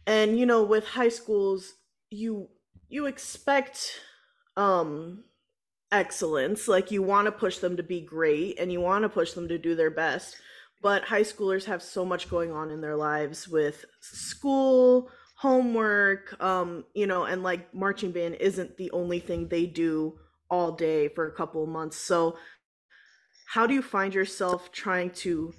And 0.06 0.38
you 0.38 0.46
know 0.46 0.62
with 0.62 0.86
high 0.86 1.08
schools 1.08 1.74
you 2.14 2.48
you 2.88 3.06
expect 3.06 4.00
um 4.56 5.24
excellence. 5.90 6.68
Like 6.68 6.90
you 6.90 7.02
want 7.02 7.26
to 7.26 7.32
push 7.32 7.58
them 7.58 7.76
to 7.76 7.82
be 7.82 8.00
great 8.00 8.58
and 8.58 8.72
you 8.72 8.80
want 8.80 9.02
to 9.02 9.08
push 9.08 9.32
them 9.32 9.48
to 9.48 9.58
do 9.58 9.74
their 9.74 9.90
best. 9.90 10.36
But 10.82 11.04
high 11.04 11.22
schoolers 11.22 11.64
have 11.64 11.82
so 11.82 12.04
much 12.04 12.28
going 12.28 12.52
on 12.52 12.70
in 12.70 12.80
their 12.80 12.96
lives 12.96 13.48
with 13.48 13.84
school, 14.00 15.10
homework, 15.36 16.38
um, 16.42 16.84
you 16.94 17.06
know, 17.06 17.24
and 17.24 17.42
like 17.42 17.72
marching 17.74 18.10
band 18.10 18.36
isn't 18.40 18.76
the 18.76 18.90
only 18.90 19.18
thing 19.18 19.48
they 19.48 19.66
do 19.66 20.18
all 20.50 20.72
day 20.72 21.08
for 21.08 21.26
a 21.26 21.32
couple 21.32 21.66
months. 21.66 21.96
So 21.96 22.36
how 23.46 23.66
do 23.66 23.72
you 23.72 23.82
find 23.82 24.12
yourself 24.12 24.72
trying 24.72 25.10
to 25.10 25.54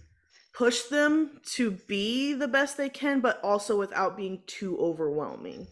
push 0.53 0.83
them 0.83 1.39
to 1.53 1.71
be 1.71 2.33
the 2.33 2.47
best 2.47 2.77
they 2.77 2.89
can, 2.89 3.19
but 3.19 3.39
also 3.43 3.77
without 3.77 4.17
being 4.17 4.43
too 4.45 4.77
overwhelming? 4.77 5.67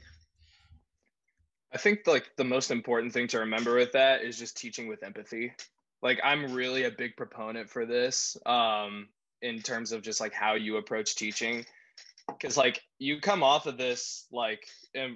I 1.74 1.78
think 1.78 2.06
like 2.06 2.30
the 2.38 2.44
most 2.44 2.70
important 2.70 3.14
thing 3.14 3.28
to 3.30 3.40
remember 3.40 3.76
with 3.76 3.94
that 3.94 4.24
is 4.24 4.38
just 4.38 4.56
teaching 4.56 4.88
with 4.88 5.04
empathy. 5.04 5.54
Like 6.02 6.20
I'm 6.24 6.54
really 6.54 6.84
a 6.84 6.92
big 6.92 7.18
proponent 7.18 7.70
for 7.70 7.86
this 7.86 8.38
um 8.46 9.08
in 9.42 9.62
terms 9.62 9.92
of 9.92 10.02
just 10.02 10.22
like 10.22 10.34
how 10.34 10.54
you 10.54 10.78
approach 10.78 11.16
teaching. 11.16 11.66
Because 12.28 12.56
like 12.56 12.82
you 13.00 13.20
come 13.20 13.44
off 13.44 13.66
of 13.66 13.78
this 13.78 14.28
like 14.32 14.66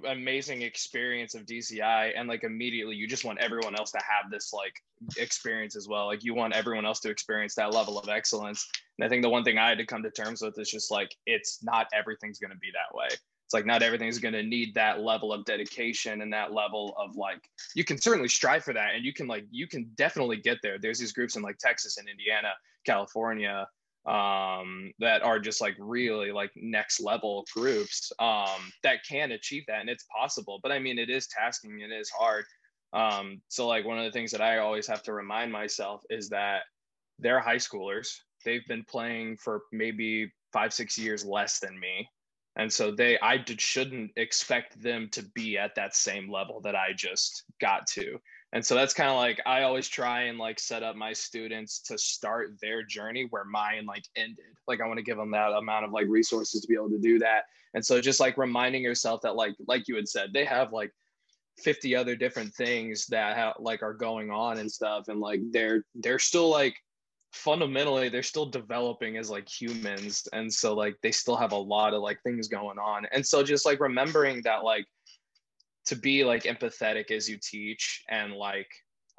amazing 0.06 0.64
experience 0.64 1.36
of 1.36 1.46
DCI 1.46 2.12
and 2.18 2.28
like 2.28 2.44
immediately 2.44 2.96
you 2.96 3.08
just 3.08 3.24
want 3.24 3.40
everyone 3.40 3.76
else 3.78 3.92
to 3.92 4.00
have 4.00 4.30
this 4.32 4.52
like 4.52 4.74
experience 5.18 5.76
as 5.76 5.88
well. 5.88 6.08
Like 6.08 6.26
you 6.26 6.34
want 6.34 6.54
everyone 6.54 6.86
else 6.86 7.00
to 7.02 7.10
experience 7.10 7.56
that 7.56 7.74
level 7.74 7.98
of 8.00 8.10
excellence. 8.10 8.68
And 8.98 9.06
I 9.06 9.10
think 9.10 9.22
the 9.22 9.30
one 9.30 9.44
thing 9.44 9.58
I 9.58 9.70
had 9.70 9.78
to 9.78 9.86
come 9.86 10.04
to 10.04 10.12
terms 10.12 10.42
with 10.42 10.58
is 10.58 10.70
just 10.70 10.92
like 10.92 11.16
it's 11.26 11.64
not 11.64 11.88
everything's 11.94 12.40
going 12.40 12.52
to 12.52 12.58
be 12.58 12.72
that 12.74 12.98
way 12.98 13.08
it's 13.48 13.54
like 13.54 13.66
not 13.66 13.82
everything's 13.82 14.20
going 14.20 14.34
to 14.34 14.44
need 14.44 14.76
that 14.76 15.00
level 15.00 15.32
of 15.32 15.46
dedication 15.46 16.22
and 16.22 16.34
that 16.34 16.52
level 16.52 16.94
of 16.98 17.16
like 17.16 17.50
you 17.76 17.86
can 17.86 17.98
certainly 17.98 18.28
strive 18.28 18.62
for 18.62 18.74
that 18.74 18.94
and 18.94 19.06
you 19.06 19.14
can 19.14 19.26
like 19.26 19.46
you 19.52 19.68
can 19.68 19.90
definitely 19.96 20.36
get 20.36 20.58
there. 20.62 20.78
There's 20.78 21.00
these 21.00 21.14
groups 21.14 21.38
in 21.38 21.44
like 21.44 21.58
Texas 21.58 21.98
and 21.98 22.10
Indiana 22.10 22.50
California 22.86 23.66
um, 24.06 24.92
that 25.00 25.24
are 25.24 25.40
just 25.40 25.62
like 25.62 25.76
really 25.80 26.30
like 26.30 26.52
next 26.58 27.00
level 27.00 27.46
groups 27.54 28.12
um, 28.20 28.70
that 28.84 29.06
can 29.08 29.32
achieve 29.32 29.64
that 29.70 29.80
and 29.80 29.90
it's 29.90 30.06
possible 30.14 30.60
but 30.62 30.72
i 30.74 30.80
mean 30.80 31.00
it 31.00 31.10
is 31.10 31.28
tasking 31.28 31.80
it 31.80 31.94
is 31.94 32.10
hard. 32.10 32.44
Um, 32.92 33.42
so 33.48 33.66
like 33.66 33.86
one 33.86 33.98
of 33.98 34.04
the 34.04 34.12
things 34.12 34.32
that 34.32 34.42
i 34.42 34.58
always 34.58 34.88
have 34.88 35.04
to 35.04 35.14
remind 35.14 35.54
myself 35.54 36.04
is 36.10 36.28
that 36.30 36.64
they're 37.18 37.40
high 37.40 37.56
schoolers. 37.56 38.10
They've 38.44 38.68
been 38.68 38.84
playing 38.84 39.38
for 39.38 39.62
maybe 39.72 40.34
five 40.52 40.74
six 40.74 40.98
years 40.98 41.26
less 41.26 41.60
than 41.60 41.80
me 41.80 42.10
and 42.58 42.72
so 42.72 42.92
they 42.92 43.18
i 43.20 43.38
did, 43.38 43.62
shouldn't 43.62 44.12
expect 44.18 44.82
them 44.82 45.08
to 45.12 45.24
be 45.34 45.58
at 45.58 45.76
that 45.76 45.96
same 45.96 46.30
level 46.30 46.60
that 46.62 46.76
i 46.76 46.92
just 46.96 47.44
got 47.62 47.88
to. 47.88 48.20
And 48.54 48.66
so 48.66 48.76
that's 48.76 48.94
kind 48.94 49.10
of 49.10 49.18
like 49.18 49.42
i 49.46 49.64
always 49.64 49.88
try 49.88 50.24
and 50.24 50.38
like 50.38 50.60
set 50.60 50.84
up 50.84 50.96
my 50.96 51.14
students 51.14 51.80
to 51.82 51.98
start 51.98 52.52
their 52.62 52.84
journey 52.84 53.28
where 53.30 53.44
mine 53.46 53.86
like 53.86 54.06
ended. 54.16 54.56
Like 54.68 54.82
i 54.82 54.88
want 54.88 54.98
to 54.98 55.04
give 55.04 55.18
them 55.18 55.32
that 55.32 55.52
amount 55.52 55.86
of 55.86 55.92
like 55.92 56.08
resources 56.08 56.62
to 56.62 56.68
be 56.68 56.76
able 56.76 56.90
to 56.90 57.00
do 57.00 57.20
that. 57.20 57.44
And 57.74 57.86
so 57.86 58.02
just 58.02 58.20
like 58.20 58.38
reminding 58.38 58.84
yourself 58.84 59.22
that 59.22 59.36
like 59.36 59.56
like 59.68 59.88
you 59.88 59.96
had 59.96 60.08
said 60.08 60.32
they 60.34 60.46
have 60.46 60.74
like 60.74 60.92
50 61.60 61.96
other 61.96 62.16
different 62.16 62.54
things 62.54 63.06
that 63.08 63.62
like 63.62 63.84
are 63.84 63.94
going 63.94 64.32
on 64.32 64.60
and 64.60 64.72
stuff. 64.72 65.10
And 65.10 65.20
like 65.20 65.42
they're 65.52 65.84
they're 65.96 66.20
still 66.20 66.50
like 66.50 66.76
fundamentally 67.32 68.10
they're 68.10 68.24
still 68.24 68.46
developing 68.46 69.18
as 69.18 69.30
like 69.30 69.48
humans 69.48 70.28
and 70.34 70.52
so 70.52 70.74
like 70.74 70.96
they 71.02 71.12
still 71.12 71.36
have 71.36 71.52
a 71.52 71.58
lot 71.58 71.94
of 71.94 72.02
like 72.02 72.22
things 72.24 72.48
going 72.48 72.80
on. 72.80 73.06
And 73.12 73.26
so 73.26 73.44
just 73.44 73.66
like 73.66 73.80
remembering 73.80 74.42
that 74.44 74.64
like 74.64 74.86
to 75.86 75.96
be 75.96 76.24
like 76.24 76.44
empathetic 76.44 77.12
as 77.12 77.30
you 77.30 77.38
teach 77.38 78.04
and 78.10 78.34
like 78.34 78.70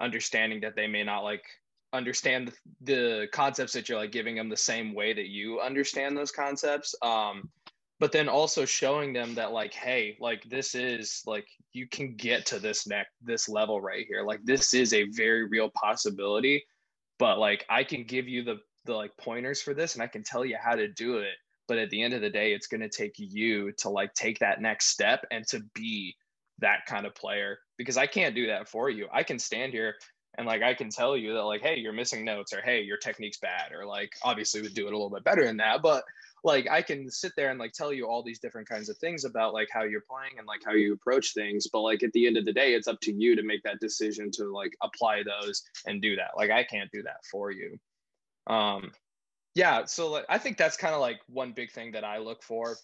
understanding 0.01 0.61
that 0.61 0.77
they 0.77 0.87
may 0.87 1.05
not 1.05 1.21
like 1.21 1.45
understand 1.93 2.53
the, 2.83 3.27
concepts 3.33 3.73
that 3.73 3.89
you're 3.89 3.99
like 3.99 4.13
giving 4.13 4.37
them 4.37 4.49
the 4.49 4.57
same 4.57 4.95
way 4.95 5.13
that 5.13 5.29
you 5.29 5.61
understand 5.61 6.17
those 6.17 6.31
concepts 6.31 6.95
um 7.01 7.49
but 7.99 8.13
then 8.13 8.29
also 8.29 8.67
showing 8.67 9.13
them 9.13 9.35
that 9.35 9.53
like 9.53 9.73
hey 9.73 10.17
like 10.21 10.45
this 10.45 10.75
is 10.75 11.23
like 11.27 11.47
you 11.73 11.87
can 11.87 12.15
get 12.15 12.45
to 12.47 12.59
this 12.59 12.87
neck 12.87 13.09
this 13.23 13.49
level 13.49 13.81
right 13.81 14.07
here. 14.09 14.23
Like 14.23 14.45
this 14.45 14.75
is 14.75 14.93
a 14.93 15.05
very 15.11 15.47
real 15.47 15.71
possibility 15.71 16.65
but 17.19 17.39
like 17.39 17.65
i 17.69 17.85
can 17.85 18.05
give 18.05 18.29
you 18.29 18.43
the 18.43 18.57
the 18.85 18.95
like 18.95 19.17
pointers 19.19 19.61
for 19.61 19.75
this 19.75 19.95
and 19.95 20.03
i 20.03 20.07
can 20.07 20.23
tell 20.23 20.45
you 20.45 20.57
how 20.61 20.75
to 20.75 20.89
do 20.89 21.19
it 21.19 21.35
but 21.67 21.79
at 21.79 21.91
the 21.91 22.03
end 22.03 22.15
of 22.15 22.21
the 22.21 22.31
day 22.31 22.53
it's 22.53 22.67
going 22.67 22.81
to 22.81 22.89
take 22.89 23.15
you 23.19 23.71
to 23.73 23.91
like 23.91 24.13
take 24.15 24.39
that 24.39 24.61
next 24.61 24.87
step 24.87 25.25
and 25.31 25.47
to 25.47 25.61
be 25.75 26.17
that 26.59 26.87
kind 26.87 27.07
of 27.07 27.15
player 27.15 27.59
because 27.77 27.97
I 27.97 28.07
can't 28.07 28.35
do 28.35 28.47
that 28.49 28.69
for 28.69 28.91
you. 28.91 29.07
I 29.13 29.23
can 29.23 29.39
stand 29.39 29.73
here 29.73 29.95
and 30.37 30.47
like 30.47 30.63
I 30.63 30.75
can 30.75 30.91
tell 30.91 31.17
you 31.17 31.35
that 31.35 31.45
like 31.45 31.63
hey 31.63 31.79
you're 31.79 31.93
missing 31.93 32.25
notes 32.25 32.53
or 32.53 32.61
hey 32.61 32.83
your 32.83 32.97
technique's 32.97 33.39
bad 33.39 33.73
or 33.73 33.87
like 33.87 34.13
obviously 34.23 34.61
would 34.63 34.75
do 34.75 34.87
it 34.87 34.93
a 34.93 34.97
little 34.97 35.11
bit 35.11 35.25
better 35.25 35.45
than 35.45 35.57
that 35.59 35.83
but 35.83 36.05
like 36.45 36.69
I 36.71 36.83
can 36.83 37.11
sit 37.11 37.33
there 37.37 37.51
and 37.51 37.59
like 37.59 37.73
tell 37.73 37.93
you 37.93 38.07
all 38.07 38.23
these 38.23 38.39
different 38.39 38.69
kinds 38.69 38.89
of 38.89 38.97
things 38.99 39.25
about 39.25 39.55
like 39.55 39.69
how 39.73 39.85
you're 39.85 40.05
playing 40.09 40.39
and 40.39 40.47
like 40.47 40.61
how 40.65 40.73
you 40.73 40.93
approach 40.93 41.35
things 41.35 41.67
but 41.73 41.81
like 41.81 42.03
at 42.03 42.13
the 42.13 42.27
end 42.27 42.37
of 42.37 42.45
the 42.45 42.53
day 42.53 42.75
it's 42.75 42.89
up 42.89 43.01
to 43.03 43.13
you 43.13 43.37
to 43.37 43.43
make 43.43 43.63
that 43.63 43.81
decision 43.81 44.31
to 44.33 44.53
like 44.53 44.73
apply 44.83 45.23
those 45.23 45.63
and 45.87 46.03
do 46.03 46.17
that 46.17 46.31
like 46.37 46.51
I 46.51 46.65
can't 46.65 46.91
do 46.93 47.03
that 47.03 47.25
for 47.31 47.51
you 47.51 47.79
um 48.47 48.93
yeah 49.55 49.85
so 49.85 50.11
like 50.11 50.27
I 50.29 50.39
think 50.39 50.57
that's 50.57 50.77
kind 50.77 50.95
of 50.95 51.01
like 51.01 51.21
one 51.29 51.53
big 51.53 51.73
thing 51.73 51.93
that 51.93 52.05
I 52.05 52.19
look 52.19 52.43
for 52.43 52.77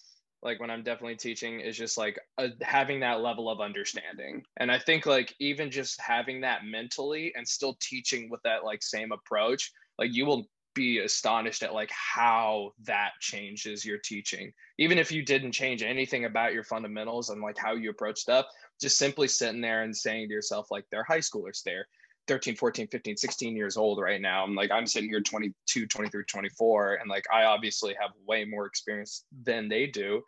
like 0.44 0.60
when 0.60 0.70
I'm 0.70 0.82
definitely 0.82 1.16
teaching 1.16 1.60
is 1.60 1.76
just 1.76 1.96
like 1.96 2.20
a, 2.36 2.50
having 2.60 3.00
that 3.00 3.22
level 3.22 3.48
of 3.48 3.62
understanding. 3.62 4.44
And 4.58 4.70
I 4.70 4.78
think 4.78 5.06
like 5.06 5.34
even 5.40 5.70
just 5.70 5.98
having 5.98 6.42
that 6.42 6.66
mentally 6.66 7.32
and 7.34 7.48
still 7.48 7.78
teaching 7.80 8.28
with 8.28 8.42
that 8.42 8.62
like 8.62 8.82
same 8.82 9.10
approach, 9.10 9.72
like 9.98 10.12
you 10.12 10.26
will 10.26 10.46
be 10.74 10.98
astonished 10.98 11.62
at 11.62 11.74
like 11.74 11.90
how 11.90 12.72
that 12.84 13.12
changes 13.20 13.84
your 13.84 13.98
teaching. 13.98 14.52
Even 14.78 14.98
if 14.98 15.12
you 15.12 15.24
didn't 15.24 15.52
change 15.52 15.82
anything 15.82 16.24
about 16.24 16.52
your 16.52 16.64
fundamentals 16.64 17.30
and 17.30 17.40
like 17.40 17.58
how 17.58 17.74
you 17.74 17.90
approach 17.90 18.18
stuff, 18.18 18.46
just 18.80 18.98
simply 18.98 19.28
sitting 19.28 19.60
there 19.60 19.82
and 19.82 19.96
saying 19.96 20.28
to 20.28 20.34
yourself 20.34 20.68
like 20.70 20.84
they're 20.90 21.04
high 21.04 21.18
schoolers 21.18 21.62
there. 21.62 21.86
13 22.26 22.56
14 22.56 22.88
15 22.88 23.18
16 23.18 23.54
years 23.54 23.76
old 23.76 24.00
right 24.00 24.22
now 24.22 24.42
i'm 24.42 24.54
like 24.54 24.70
i'm 24.70 24.86
sitting 24.86 25.10
here 25.10 25.20
22 25.20 25.86
23 25.86 26.24
24 26.24 26.94
and 26.94 27.10
like 27.10 27.24
i 27.30 27.44
obviously 27.44 27.94
have 28.00 28.12
way 28.26 28.46
more 28.46 28.64
experience 28.64 29.26
than 29.42 29.68
they 29.68 29.86
do 29.86 30.22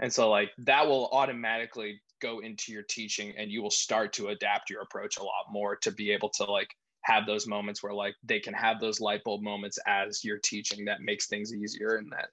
and 0.00 0.12
so 0.12 0.28
like 0.28 0.50
that 0.58 0.86
will 0.86 1.08
automatically 1.12 2.00
go 2.20 2.40
into 2.40 2.72
your 2.72 2.82
teaching 2.82 3.32
and 3.36 3.50
you 3.50 3.62
will 3.62 3.70
start 3.70 4.12
to 4.12 4.28
adapt 4.28 4.70
your 4.70 4.82
approach 4.82 5.18
a 5.18 5.22
lot 5.22 5.44
more 5.50 5.76
to 5.76 5.92
be 5.92 6.10
able 6.10 6.30
to 6.30 6.44
like 6.44 6.68
have 7.06 7.24
those 7.24 7.46
moments 7.46 7.82
where 7.82 7.94
like 7.94 8.16
they 8.24 8.40
can 8.40 8.52
have 8.52 8.80
those 8.80 9.00
light 9.00 9.22
bulb 9.24 9.40
moments 9.40 9.78
as 9.86 10.24
you're 10.24 10.38
teaching 10.38 10.84
that 10.84 11.00
makes 11.00 11.28
things 11.28 11.54
easier 11.54 11.96
and 11.96 12.10
that 12.10 12.28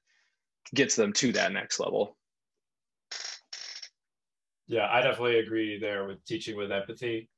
gets 0.73 0.95
them 0.95 1.13
to 1.13 1.31
that 1.31 1.51
next 1.51 1.79
level. 1.79 2.17
Yeah, 4.65 4.87
I 4.89 5.01
definitely 5.01 5.39
agree 5.39 5.77
there 5.79 6.07
with 6.07 6.25
teaching 6.25 6.57
with 6.57 6.71
empathy. 6.71 7.29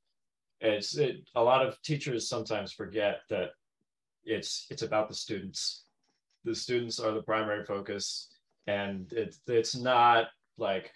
It's 0.60 0.96
it, 0.96 1.28
a 1.34 1.42
lot 1.42 1.66
of 1.66 1.80
teachers 1.82 2.26
sometimes 2.26 2.72
forget 2.72 3.20
that 3.28 3.50
it's 4.24 4.66
it's 4.70 4.82
about 4.82 5.08
the 5.08 5.14
students. 5.14 5.84
The 6.44 6.54
students 6.54 6.98
are 6.98 7.12
the 7.12 7.22
primary 7.22 7.66
focus 7.66 8.28
and 8.66 9.12
it's 9.12 9.40
it's 9.46 9.76
not 9.76 10.28
like 10.56 10.90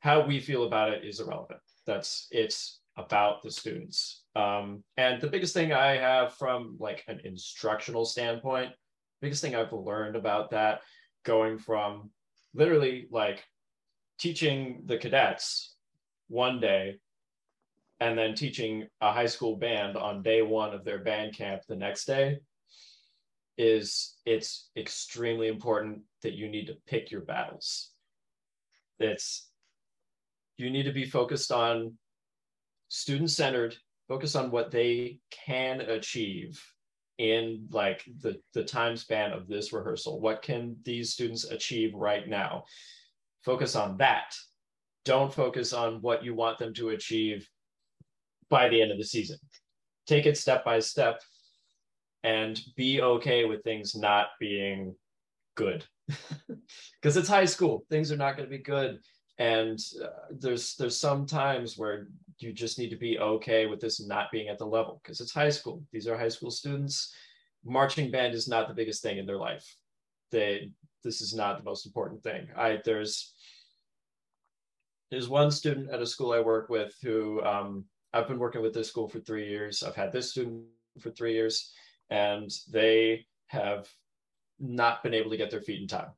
how 0.00 0.26
we 0.26 0.40
feel 0.40 0.64
about 0.64 0.92
it 0.92 1.04
is 1.04 1.20
irrelevant 1.20 1.60
that's 1.86 2.28
it's 2.30 2.80
about 2.98 3.42
the 3.42 3.50
students 3.50 4.24
um, 4.36 4.82
and 4.96 5.20
the 5.20 5.28
biggest 5.28 5.54
thing 5.54 5.72
i 5.72 5.96
have 5.96 6.34
from 6.34 6.76
like 6.78 7.04
an 7.08 7.20
instructional 7.24 8.04
standpoint 8.04 8.70
biggest 9.22 9.40
thing 9.40 9.54
i've 9.54 9.72
learned 9.72 10.16
about 10.16 10.50
that 10.50 10.80
going 11.24 11.58
from 11.58 12.10
literally 12.54 13.06
like 13.10 13.44
teaching 14.18 14.82
the 14.86 14.98
cadets 14.98 15.74
one 16.28 16.60
day 16.60 16.98
and 18.00 18.16
then 18.16 18.34
teaching 18.34 18.86
a 19.00 19.12
high 19.12 19.26
school 19.26 19.56
band 19.56 19.96
on 19.96 20.22
day 20.22 20.42
one 20.42 20.74
of 20.74 20.84
their 20.84 20.98
band 20.98 21.34
camp 21.34 21.62
the 21.68 21.76
next 21.76 22.04
day 22.04 22.38
is 23.58 24.14
it's 24.24 24.70
extremely 24.76 25.48
important 25.48 26.00
that 26.22 26.34
you 26.34 26.48
need 26.48 26.68
to 26.68 26.76
pick 26.86 27.10
your 27.10 27.22
battles. 27.22 27.90
It's 29.00 29.48
you 30.56 30.70
need 30.70 30.84
to 30.84 30.92
be 30.92 31.04
focused 31.04 31.50
on 31.50 31.98
student 32.88 33.30
centered, 33.30 33.76
focus 34.08 34.34
on 34.34 34.50
what 34.50 34.70
they 34.70 35.20
can 35.30 35.80
achieve 35.80 36.62
in 37.18 37.66
like 37.70 38.04
the 38.20 38.40
the 38.54 38.64
time 38.64 38.96
span 38.96 39.32
of 39.32 39.48
this 39.48 39.72
rehearsal. 39.72 40.20
What 40.20 40.42
can 40.42 40.76
these 40.84 41.12
students 41.12 41.44
achieve 41.44 41.94
right 41.94 42.28
now? 42.28 42.64
Focus 43.44 43.76
on 43.76 43.96
that. 43.98 44.34
Don't 45.04 45.32
focus 45.32 45.72
on 45.72 46.00
what 46.02 46.24
you 46.24 46.34
want 46.34 46.58
them 46.58 46.74
to 46.74 46.90
achieve 46.90 47.48
by 48.50 48.68
the 48.68 48.80
end 48.80 48.92
of 48.92 48.98
the 48.98 49.04
season. 49.04 49.38
Take 50.06 50.26
it 50.26 50.36
step 50.36 50.64
by 50.64 50.80
step 50.80 51.20
and 52.24 52.60
be 52.76 53.00
okay 53.00 53.44
with 53.44 53.62
things 53.62 53.94
not 53.94 54.28
being 54.40 54.94
good 55.54 55.84
because 57.00 57.16
it's 57.16 57.28
high 57.28 57.44
school 57.44 57.84
things 57.90 58.12
are 58.12 58.16
not 58.16 58.36
going 58.36 58.48
to 58.48 58.56
be 58.56 58.62
good 58.62 58.98
and 59.38 59.78
uh, 60.02 60.08
there's 60.30 60.74
there's 60.76 60.98
some 60.98 61.26
times 61.26 61.76
where 61.76 62.08
you 62.38 62.52
just 62.52 62.78
need 62.78 62.90
to 62.90 62.96
be 62.96 63.18
okay 63.18 63.66
with 63.66 63.80
this 63.80 64.04
not 64.06 64.30
being 64.30 64.48
at 64.48 64.58
the 64.58 64.66
level 64.66 65.00
because 65.02 65.20
it's 65.20 65.32
high 65.32 65.48
school 65.48 65.82
these 65.92 66.06
are 66.06 66.18
high 66.18 66.28
school 66.28 66.50
students 66.50 67.14
marching 67.64 68.10
band 68.10 68.34
is 68.34 68.48
not 68.48 68.68
the 68.68 68.74
biggest 68.74 69.02
thing 69.02 69.18
in 69.18 69.26
their 69.26 69.36
life 69.36 69.76
they 70.30 70.70
this 71.04 71.20
is 71.20 71.34
not 71.34 71.58
the 71.58 71.64
most 71.64 71.86
important 71.86 72.22
thing 72.22 72.46
i 72.56 72.78
there's 72.84 73.34
there's 75.10 75.28
one 75.28 75.50
student 75.50 75.90
at 75.90 76.02
a 76.02 76.06
school 76.06 76.32
i 76.32 76.40
work 76.40 76.68
with 76.68 76.94
who 77.02 77.42
um, 77.42 77.84
i've 78.12 78.28
been 78.28 78.38
working 78.38 78.62
with 78.62 78.74
this 78.74 78.88
school 78.88 79.08
for 79.08 79.20
three 79.20 79.48
years 79.48 79.82
i've 79.82 79.96
had 79.96 80.12
this 80.12 80.30
student 80.30 80.64
for 81.00 81.10
three 81.10 81.34
years 81.34 81.72
and 82.10 82.50
they 82.70 83.26
have 83.48 83.88
not 84.58 85.02
been 85.02 85.14
able 85.14 85.30
to 85.30 85.36
get 85.36 85.50
their 85.50 85.60
feet 85.60 85.80
in 85.80 85.88
time. 85.88 86.10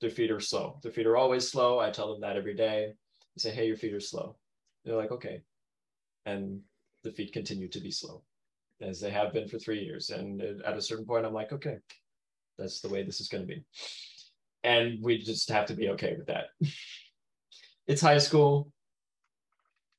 Their 0.00 0.10
feet 0.10 0.30
are 0.30 0.40
slow. 0.40 0.78
Their 0.82 0.92
feet 0.92 1.06
are 1.06 1.16
always 1.16 1.50
slow. 1.50 1.78
I 1.78 1.90
tell 1.90 2.12
them 2.12 2.20
that 2.22 2.36
every 2.36 2.54
day. 2.54 2.92
I 2.92 3.38
say, 3.38 3.50
hey, 3.50 3.66
your 3.66 3.76
feet 3.76 3.94
are 3.94 4.00
slow. 4.00 4.36
They're 4.84 4.96
like, 4.96 5.12
okay. 5.12 5.42
And 6.26 6.60
the 7.02 7.10
feet 7.10 7.32
continue 7.32 7.68
to 7.68 7.80
be 7.80 7.90
slow 7.90 8.22
as 8.80 9.00
they 9.00 9.10
have 9.10 9.32
been 9.32 9.48
for 9.48 9.58
three 9.58 9.82
years. 9.82 10.10
And 10.10 10.42
at 10.42 10.76
a 10.76 10.82
certain 10.82 11.06
point, 11.06 11.26
I'm 11.26 11.32
like, 11.32 11.52
okay, 11.52 11.78
that's 12.58 12.80
the 12.80 12.88
way 12.88 13.02
this 13.02 13.20
is 13.20 13.28
going 13.28 13.42
to 13.42 13.48
be. 13.48 13.64
And 14.62 15.02
we 15.02 15.18
just 15.18 15.50
have 15.50 15.66
to 15.66 15.74
be 15.74 15.90
okay 15.90 16.14
with 16.16 16.26
that. 16.26 16.46
it's 17.86 18.00
high 18.00 18.18
school. 18.18 18.70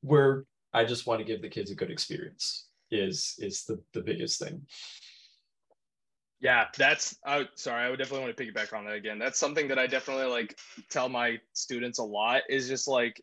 We're, 0.02 0.44
I 0.74 0.86
just 0.86 1.08
want 1.08 1.20
to 1.20 1.26
give 1.26 1.42
the 1.42 1.50
kids 1.50 1.72
a 1.72 1.76
good 1.76 1.92
experience 1.92 2.68
is 2.92 3.36
is 3.40 3.64
the, 3.64 3.82
the 3.94 4.02
biggest 4.02 4.40
thing. 4.40 4.62
Yeah, 6.42 6.66
that's 6.78 7.18
I 7.26 7.48
sorry, 7.56 7.86
I 7.86 7.90
would 7.90 7.98
definitely 7.98 8.26
want 8.26 8.38
to 8.38 8.44
piggyback 8.44 8.78
on 8.78 8.86
that 8.86 8.94
again. 8.94 9.18
That's 9.18 9.40
something 9.40 9.68
that 9.70 9.80
I 9.80 9.88
definitely 9.88 10.26
like 10.26 10.58
tell 10.92 11.10
my 11.10 11.40
students 11.54 12.00
a 12.00 12.04
lot 12.04 12.44
is 12.50 12.68
just 12.68 12.88
like 12.88 13.22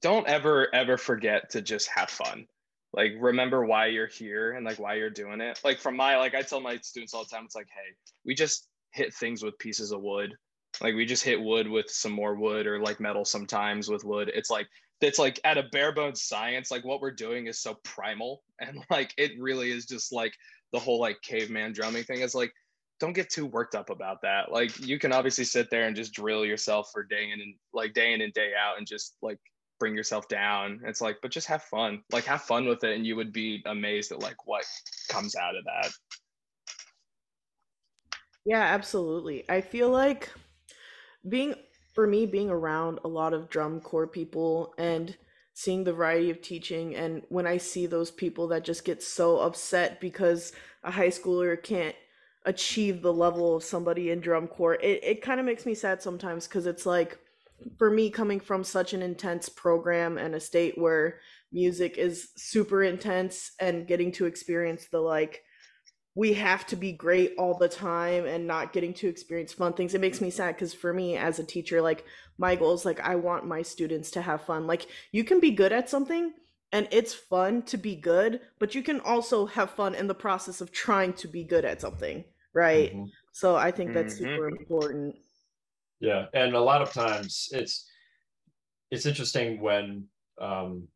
don't 0.00 0.26
ever 0.26 0.74
ever 0.74 0.96
forget 0.96 1.50
to 1.50 1.62
just 1.62 1.88
have 1.88 2.10
fun. 2.10 2.46
Like 2.92 3.12
remember 3.18 3.64
why 3.64 3.86
you're 3.86 4.06
here 4.06 4.52
and 4.52 4.64
like 4.64 4.78
why 4.78 4.94
you're 4.94 5.10
doing 5.10 5.40
it. 5.40 5.60
Like 5.64 5.78
from 5.78 5.96
my 5.96 6.16
like 6.16 6.34
i 6.34 6.42
tell 6.42 6.60
my 6.60 6.76
students 6.78 7.14
all 7.14 7.24
the 7.24 7.30
time 7.30 7.44
it's 7.44 7.54
like 7.54 7.68
hey 7.68 7.94
we 8.24 8.34
just 8.34 8.68
hit 8.92 9.12
things 9.14 9.42
with 9.42 9.58
pieces 9.58 9.92
of 9.92 10.02
wood. 10.02 10.34
Like 10.80 10.94
we 10.94 11.06
just 11.06 11.24
hit 11.24 11.40
wood 11.40 11.68
with 11.68 11.90
some 11.90 12.12
more 12.12 12.34
wood 12.34 12.66
or 12.66 12.80
like 12.80 13.00
metal 13.00 13.24
sometimes 13.24 13.88
with 13.88 14.04
wood. 14.04 14.30
It's 14.34 14.50
like 14.50 14.66
it's 15.00 15.18
like 15.18 15.38
at 15.44 15.58
a 15.58 15.64
bare 15.72 15.92
bones 15.92 16.22
science 16.22 16.70
like 16.70 16.84
what 16.84 17.00
we're 17.00 17.10
doing 17.10 17.46
is 17.46 17.60
so 17.60 17.74
primal. 17.84 18.42
And 18.58 18.82
like 18.88 19.12
it 19.18 19.32
really 19.38 19.70
is 19.70 19.84
just 19.84 20.12
like 20.12 20.32
the 20.72 20.78
whole 20.78 20.98
like 20.98 21.20
caveman 21.20 21.74
drumming 21.74 22.04
thing 22.04 22.20
is 22.22 22.34
like 22.34 22.52
don't 22.98 23.12
get 23.12 23.28
too 23.28 23.44
worked 23.44 23.74
up 23.74 23.90
about 23.90 24.22
that. 24.22 24.50
Like 24.50 24.78
you 24.86 24.98
can 24.98 25.12
obviously 25.12 25.44
sit 25.44 25.68
there 25.70 25.86
and 25.86 25.94
just 25.94 26.14
drill 26.14 26.46
yourself 26.46 26.90
for 26.92 27.02
day 27.02 27.30
in 27.30 27.40
and 27.40 27.54
like 27.74 27.92
day 27.92 28.14
in 28.14 28.22
and 28.22 28.32
day 28.32 28.52
out 28.58 28.78
and 28.78 28.86
just 28.86 29.16
like 29.20 29.38
bring 29.78 29.94
yourself 29.94 30.28
down. 30.28 30.80
It's 30.84 31.00
like, 31.00 31.18
but 31.22 31.30
just 31.30 31.46
have 31.48 31.62
fun. 31.62 32.02
Like 32.12 32.24
have 32.24 32.42
fun 32.42 32.66
with 32.66 32.84
it 32.84 32.96
and 32.96 33.06
you 33.06 33.16
would 33.16 33.32
be 33.32 33.62
amazed 33.66 34.12
at 34.12 34.20
like 34.20 34.46
what 34.46 34.64
comes 35.08 35.36
out 35.36 35.56
of 35.56 35.64
that. 35.64 35.92
Yeah, 38.44 38.62
absolutely. 38.62 39.44
I 39.48 39.60
feel 39.60 39.90
like 39.90 40.30
being 41.28 41.54
for 41.94 42.06
me 42.06 42.26
being 42.26 42.50
around 42.50 43.00
a 43.04 43.08
lot 43.08 43.34
of 43.34 43.48
drum 43.48 43.80
corps 43.80 44.06
people 44.06 44.74
and 44.78 45.16
seeing 45.54 45.84
the 45.84 45.92
variety 45.92 46.30
of 46.30 46.42
teaching 46.42 46.94
and 46.94 47.22
when 47.30 47.46
I 47.46 47.56
see 47.56 47.86
those 47.86 48.10
people 48.10 48.48
that 48.48 48.62
just 48.62 48.84
get 48.84 49.02
so 49.02 49.38
upset 49.40 50.00
because 50.00 50.52
a 50.84 50.90
high 50.90 51.08
schooler 51.08 51.60
can't 51.60 51.96
achieve 52.46 53.02
the 53.02 53.12
level 53.12 53.56
of 53.56 53.64
somebody 53.64 54.10
in 54.10 54.20
drum 54.20 54.46
corps, 54.46 54.74
it, 54.76 55.02
it 55.02 55.22
kind 55.22 55.40
of 55.40 55.46
makes 55.46 55.66
me 55.66 55.74
sad 55.74 56.00
sometimes 56.00 56.46
because 56.46 56.66
it's 56.66 56.86
like 56.86 57.18
for 57.78 57.90
me 57.90 58.10
coming 58.10 58.40
from 58.40 58.64
such 58.64 58.92
an 58.92 59.02
intense 59.02 59.48
program 59.48 60.18
and 60.18 60.34
a 60.34 60.40
state 60.40 60.76
where 60.76 61.20
music 61.52 61.96
is 61.96 62.28
super 62.36 62.82
intense 62.82 63.52
and 63.60 63.86
getting 63.86 64.12
to 64.12 64.26
experience 64.26 64.86
the 64.86 65.00
like 65.00 65.42
we 66.14 66.32
have 66.32 66.66
to 66.66 66.76
be 66.76 66.92
great 66.92 67.34
all 67.38 67.56
the 67.58 67.68
time 67.68 68.24
and 68.24 68.46
not 68.46 68.72
getting 68.72 68.94
to 68.94 69.08
experience 69.08 69.52
fun 69.52 69.72
things 69.72 69.94
it 69.94 70.00
makes 70.00 70.20
me 70.20 70.30
sad 70.30 70.54
because 70.54 70.74
for 70.74 70.92
me 70.92 71.16
as 71.16 71.38
a 71.38 71.44
teacher 71.44 71.80
like 71.80 72.04
my 72.38 72.56
goal 72.56 72.74
is 72.74 72.84
like 72.84 73.00
i 73.00 73.14
want 73.14 73.46
my 73.46 73.62
students 73.62 74.10
to 74.10 74.22
have 74.22 74.42
fun 74.42 74.66
like 74.66 74.86
you 75.12 75.22
can 75.22 75.38
be 75.38 75.50
good 75.50 75.72
at 75.72 75.88
something 75.88 76.32
and 76.72 76.88
it's 76.90 77.14
fun 77.14 77.62
to 77.62 77.76
be 77.76 77.94
good 77.94 78.40
but 78.58 78.74
you 78.74 78.82
can 78.82 79.00
also 79.00 79.46
have 79.46 79.70
fun 79.70 79.94
in 79.94 80.08
the 80.08 80.14
process 80.14 80.60
of 80.60 80.72
trying 80.72 81.12
to 81.12 81.28
be 81.28 81.44
good 81.44 81.64
at 81.64 81.80
something 81.80 82.24
right 82.54 82.92
mm-hmm. 82.92 83.04
so 83.32 83.54
i 83.54 83.70
think 83.70 83.92
that's 83.92 84.14
mm-hmm. 84.14 84.24
super 84.24 84.48
important 84.48 85.14
yeah, 86.00 86.26
and 86.34 86.54
a 86.54 86.60
lot 86.60 86.82
of 86.82 86.92
times 86.92 87.48
it's 87.52 87.88
it's 88.90 89.06
interesting 89.06 89.60
when 89.60 90.04
um, 90.40 90.88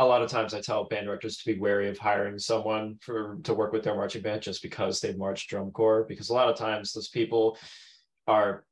a 0.00 0.06
lot 0.06 0.22
of 0.22 0.30
times 0.30 0.54
I 0.54 0.60
tell 0.60 0.84
band 0.84 1.06
directors 1.06 1.38
to 1.38 1.52
be 1.52 1.58
wary 1.58 1.88
of 1.88 1.98
hiring 1.98 2.38
someone 2.38 2.98
for 3.00 3.38
to 3.44 3.54
work 3.54 3.72
with 3.72 3.84
their 3.84 3.94
marching 3.94 4.22
band 4.22 4.42
just 4.42 4.62
because 4.62 5.00
they've 5.00 5.18
marched 5.18 5.50
drum 5.50 5.70
corps 5.70 6.04
because 6.08 6.30
a 6.30 6.34
lot 6.34 6.48
of 6.48 6.56
times 6.56 6.92
those 6.92 7.08
people 7.08 7.58
are 8.26 8.64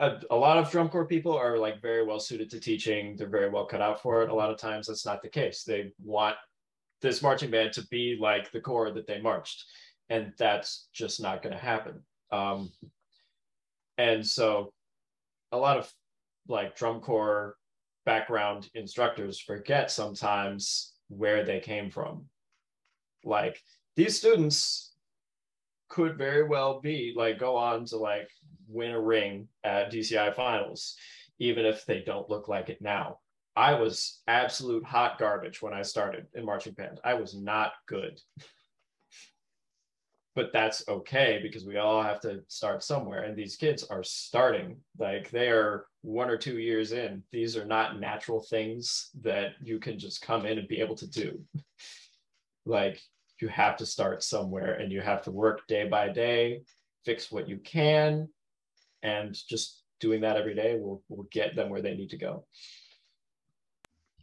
a, 0.00 0.20
a, 0.30 0.36
lot 0.36 0.58
of 0.58 0.70
drum 0.70 0.88
corps 0.88 1.06
people 1.06 1.36
are 1.36 1.56
like 1.56 1.80
very 1.80 2.04
well 2.04 2.18
suited 2.18 2.50
to 2.50 2.60
teaching. 2.60 3.14
They're 3.16 3.28
very 3.28 3.50
well 3.50 3.66
cut 3.66 3.80
out 3.80 4.02
for 4.02 4.22
it. 4.22 4.30
A 4.30 4.34
lot 4.34 4.50
of 4.50 4.58
times 4.58 4.86
that's 4.86 5.06
not 5.06 5.22
the 5.22 5.28
case. 5.28 5.62
They 5.62 5.92
want 6.02 6.36
this 7.00 7.22
marching 7.22 7.50
band 7.50 7.72
to 7.74 7.86
be 7.88 8.16
like 8.20 8.50
the 8.50 8.60
corps 8.60 8.90
that 8.90 9.06
they 9.06 9.20
marched 9.20 9.64
and 10.08 10.32
that's 10.38 10.88
just 10.92 11.20
not 11.20 11.42
going 11.42 11.52
to 11.54 11.58
happen. 11.58 12.02
Um, 12.30 12.70
and 13.98 14.26
so 14.26 14.72
a 15.52 15.56
lot 15.56 15.78
of 15.78 15.92
like 16.48 16.76
drum 16.76 17.00
corps 17.00 17.56
background 18.04 18.68
instructors 18.74 19.40
forget 19.40 19.90
sometimes 19.90 20.92
where 21.08 21.44
they 21.44 21.60
came 21.60 21.90
from. 21.90 22.26
Like 23.24 23.60
these 23.96 24.18
students 24.18 24.94
could 25.88 26.18
very 26.18 26.46
well 26.46 26.80
be 26.80 27.14
like 27.16 27.38
go 27.38 27.56
on 27.56 27.84
to 27.86 27.96
like 27.96 28.28
win 28.68 28.90
a 28.90 29.00
ring 29.00 29.48
at 29.62 29.92
DCI 29.92 30.34
finals, 30.34 30.96
even 31.38 31.64
if 31.64 31.86
they 31.86 32.00
don't 32.00 32.28
look 32.28 32.48
like 32.48 32.68
it 32.68 32.82
now. 32.82 33.18
I 33.56 33.74
was 33.74 34.20
absolute 34.26 34.84
hot 34.84 35.18
garbage 35.18 35.62
when 35.62 35.72
I 35.72 35.82
started 35.82 36.26
in 36.34 36.44
marching 36.44 36.72
band. 36.72 37.00
I 37.04 37.14
was 37.14 37.36
not 37.36 37.72
good 37.86 38.18
but 40.34 40.52
that's 40.52 40.86
okay 40.88 41.38
because 41.42 41.64
we 41.64 41.76
all 41.76 42.02
have 42.02 42.20
to 42.20 42.42
start 42.48 42.82
somewhere. 42.82 43.22
And 43.22 43.36
these 43.36 43.56
kids 43.56 43.84
are 43.84 44.02
starting 44.02 44.76
like 44.98 45.30
they 45.30 45.48
are 45.48 45.86
one 46.02 46.28
or 46.28 46.36
two 46.36 46.58
years 46.58 46.92
in. 46.92 47.22
These 47.30 47.56
are 47.56 47.64
not 47.64 48.00
natural 48.00 48.40
things 48.40 49.10
that 49.22 49.52
you 49.62 49.78
can 49.78 49.98
just 49.98 50.22
come 50.22 50.44
in 50.44 50.58
and 50.58 50.68
be 50.68 50.80
able 50.80 50.96
to 50.96 51.08
do. 51.08 51.40
Like 52.66 52.98
you 53.42 53.48
have 53.48 53.76
to 53.76 53.84
start 53.84 54.22
somewhere 54.22 54.76
and 54.76 54.90
you 54.90 55.02
have 55.02 55.20
to 55.24 55.30
work 55.30 55.66
day 55.66 55.86
by 55.86 56.08
day 56.08 56.62
fix 57.04 57.30
what 57.30 57.46
you 57.46 57.58
can 57.58 58.26
and 59.02 59.36
just 59.48 59.82
doing 60.00 60.22
that 60.22 60.36
every 60.36 60.54
day 60.54 60.78
will 60.78 61.02
will 61.10 61.28
get 61.30 61.54
them 61.54 61.68
where 61.68 61.82
they 61.82 61.94
need 61.94 62.10
to 62.10 62.16
go. 62.16 62.46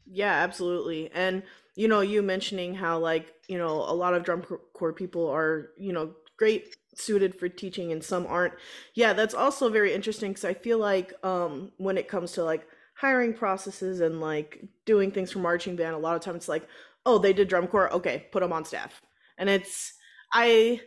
Yeah 0.06 0.34
absolutely. 0.34 1.12
And 1.12 1.44
you 1.82 1.88
know, 1.88 2.02
you 2.02 2.22
mentioning 2.22 2.74
how 2.76 3.00
like, 3.00 3.34
you 3.48 3.58
know, 3.58 3.72
a 3.94 3.96
lot 4.04 4.14
of 4.14 4.24
drum 4.24 4.44
corps 4.74 4.94
people 4.94 5.28
are, 5.30 5.72
you 5.78 5.94
know, 5.94 6.14
great 6.38 6.76
suited 6.96 7.34
for 7.40 7.48
teaching 7.50 7.92
and 7.92 8.04
some 8.04 8.26
aren't. 8.28 8.54
Yeah, 8.94 9.14
that's 9.14 9.34
also 9.34 9.70
very 9.70 9.94
interesting 9.94 10.34
cuz 10.34 10.46
I 10.46 10.54
feel 10.54 10.78
like 10.78 11.14
um 11.24 11.72
when 11.78 11.98
it 11.98 12.08
comes 12.08 12.34
to 12.34 12.44
like 12.44 12.68
hiring 12.96 13.34
processes 13.34 14.02
and 14.02 14.22
like 14.22 14.64
doing 14.86 15.12
things 15.12 15.32
for 15.32 15.40
marching 15.40 15.76
band, 15.76 15.96
a 15.96 16.00
lot 16.08 16.16
of 16.16 16.22
times 16.22 16.38
it's 16.44 16.48
like, 16.56 16.68
"Oh, 17.06 17.18
they 17.18 17.34
did 17.34 17.48
drum 17.48 17.68
corps. 17.68 17.92
Okay, 17.94 18.28
put 18.32 18.42
them 18.42 18.54
on 18.54 18.66
staff." 18.66 19.02
And 19.38 19.50
it's 19.50 19.94
I 20.34 20.82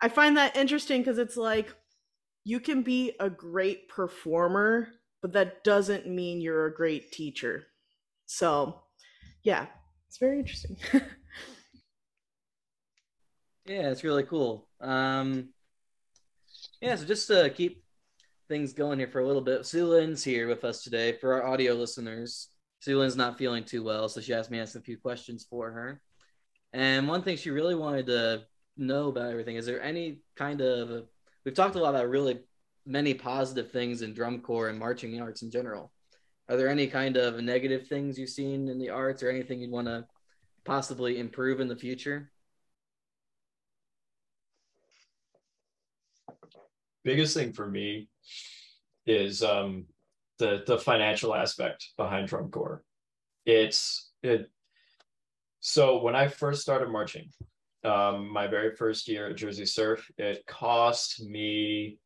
I 0.00 0.08
find 0.08 0.36
that 0.36 0.56
interesting 0.56 1.04
cuz 1.04 1.18
it's 1.18 1.36
like 1.36 1.74
you 2.44 2.60
can 2.60 2.82
be 2.82 3.14
a 3.20 3.30
great 3.30 3.88
performer, 3.88 4.88
but 5.22 5.32
that 5.32 5.64
doesn't 5.64 6.06
mean 6.06 6.40
you're 6.40 6.66
a 6.66 6.74
great 6.74 7.12
teacher. 7.12 7.66
So, 8.26 8.82
yeah, 9.44 9.68
it's 10.08 10.18
very 10.18 10.38
interesting. 10.38 10.76
yeah, 13.66 13.90
it's 13.90 14.04
really 14.04 14.24
cool. 14.24 14.66
Um, 14.80 15.50
yeah, 16.80 16.96
so 16.96 17.04
just 17.04 17.28
to 17.28 17.50
keep 17.50 17.82
things 18.48 18.72
going 18.72 18.98
here 18.98 19.08
for 19.08 19.20
a 19.20 19.26
little 19.26 19.42
bit, 19.42 19.66
Sue 19.66 20.16
here 20.24 20.48
with 20.48 20.64
us 20.64 20.82
today 20.82 21.12
for 21.12 21.34
our 21.34 21.46
audio 21.46 21.74
listeners. 21.74 22.48
Sue 22.80 23.08
not 23.16 23.36
feeling 23.36 23.64
too 23.64 23.82
well, 23.82 24.08
so 24.08 24.20
she 24.20 24.32
asked 24.32 24.50
me 24.50 24.58
to 24.58 24.62
ask 24.62 24.76
a 24.76 24.80
few 24.80 24.96
questions 24.96 25.46
for 25.48 25.70
her. 25.70 26.00
And 26.72 27.08
one 27.08 27.22
thing 27.22 27.36
she 27.36 27.50
really 27.50 27.74
wanted 27.74 28.06
to 28.06 28.44
know 28.76 29.08
about 29.08 29.30
everything 29.30 29.56
is 29.56 29.66
there 29.66 29.82
any 29.82 30.20
kind 30.36 30.60
of 30.60 31.06
we've 31.44 31.54
talked 31.54 31.74
a 31.74 31.80
lot 31.80 31.90
about 31.90 32.08
really 32.08 32.38
many 32.86 33.12
positive 33.12 33.72
things 33.72 34.02
in 34.02 34.14
drum 34.14 34.40
corps 34.40 34.68
and 34.68 34.78
marching 34.78 35.20
arts 35.20 35.42
in 35.42 35.50
general 35.50 35.92
are 36.48 36.56
there 36.56 36.68
any 36.68 36.86
kind 36.86 37.16
of 37.16 37.40
negative 37.42 37.86
things 37.86 38.18
you've 38.18 38.30
seen 38.30 38.68
in 38.68 38.78
the 38.78 38.90
arts 38.90 39.22
or 39.22 39.30
anything 39.30 39.60
you'd 39.60 39.70
want 39.70 39.86
to 39.86 40.06
possibly 40.64 41.18
improve 41.18 41.60
in 41.60 41.68
the 41.68 41.76
future? 41.76 42.30
Biggest 47.04 47.34
thing 47.34 47.52
for 47.52 47.66
me 47.66 48.08
is 49.06 49.42
um, 49.42 49.86
the 50.38 50.62
the 50.66 50.78
financial 50.78 51.34
aspect 51.34 51.88
behind 51.96 52.28
drum 52.28 52.50
corps. 52.50 52.82
It's 53.46 54.10
it. 54.22 54.50
So 55.60 56.02
when 56.02 56.14
I 56.14 56.28
first 56.28 56.62
started 56.62 56.88
marching, 56.90 57.30
um, 57.84 58.30
my 58.30 58.46
very 58.46 58.74
first 58.74 59.08
year 59.08 59.28
at 59.28 59.36
Jersey 59.36 59.66
Surf, 59.66 60.10
it 60.18 60.44
cost 60.46 61.22
me 61.22 61.98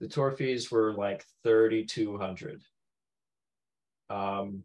the 0.00 0.08
tour 0.08 0.32
fees 0.32 0.70
were 0.70 0.94
like 0.94 1.24
thirty 1.44 1.84
two 1.84 2.16
hundred 2.16 2.62
um, 4.10 4.64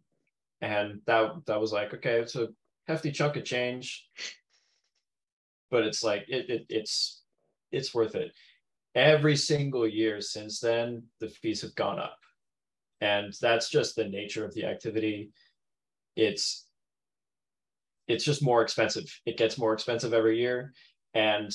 and 0.61 1.01
that 1.05 1.31
that 1.45 1.61
was 1.61 1.71
like, 1.71 1.93
okay, 1.93 2.19
it's 2.19 2.35
a 2.35 2.49
hefty 2.87 3.11
chunk 3.11 3.35
of 3.37 3.45
change, 3.45 4.07
but 5.71 5.83
it's 5.83 6.03
like 6.03 6.25
it, 6.27 6.49
it 6.49 6.65
it's 6.69 7.21
it's 7.71 7.93
worth 7.93 8.15
it. 8.15 8.31
Every 8.95 9.35
single 9.35 9.87
year 9.87 10.21
since 10.21 10.59
then, 10.59 11.03
the 11.19 11.29
fees 11.29 11.61
have 11.61 11.75
gone 11.75 11.99
up, 11.99 12.17
and 13.01 13.33
that's 13.41 13.69
just 13.69 13.95
the 13.95 14.05
nature 14.05 14.45
of 14.45 14.53
the 14.53 14.65
activity. 14.65 15.31
it's 16.15 16.65
it's 18.07 18.23
just 18.23 18.43
more 18.43 18.61
expensive. 18.61 19.05
It 19.25 19.37
gets 19.37 19.57
more 19.57 19.73
expensive 19.73 20.13
every 20.13 20.39
year, 20.39 20.73
and 21.13 21.51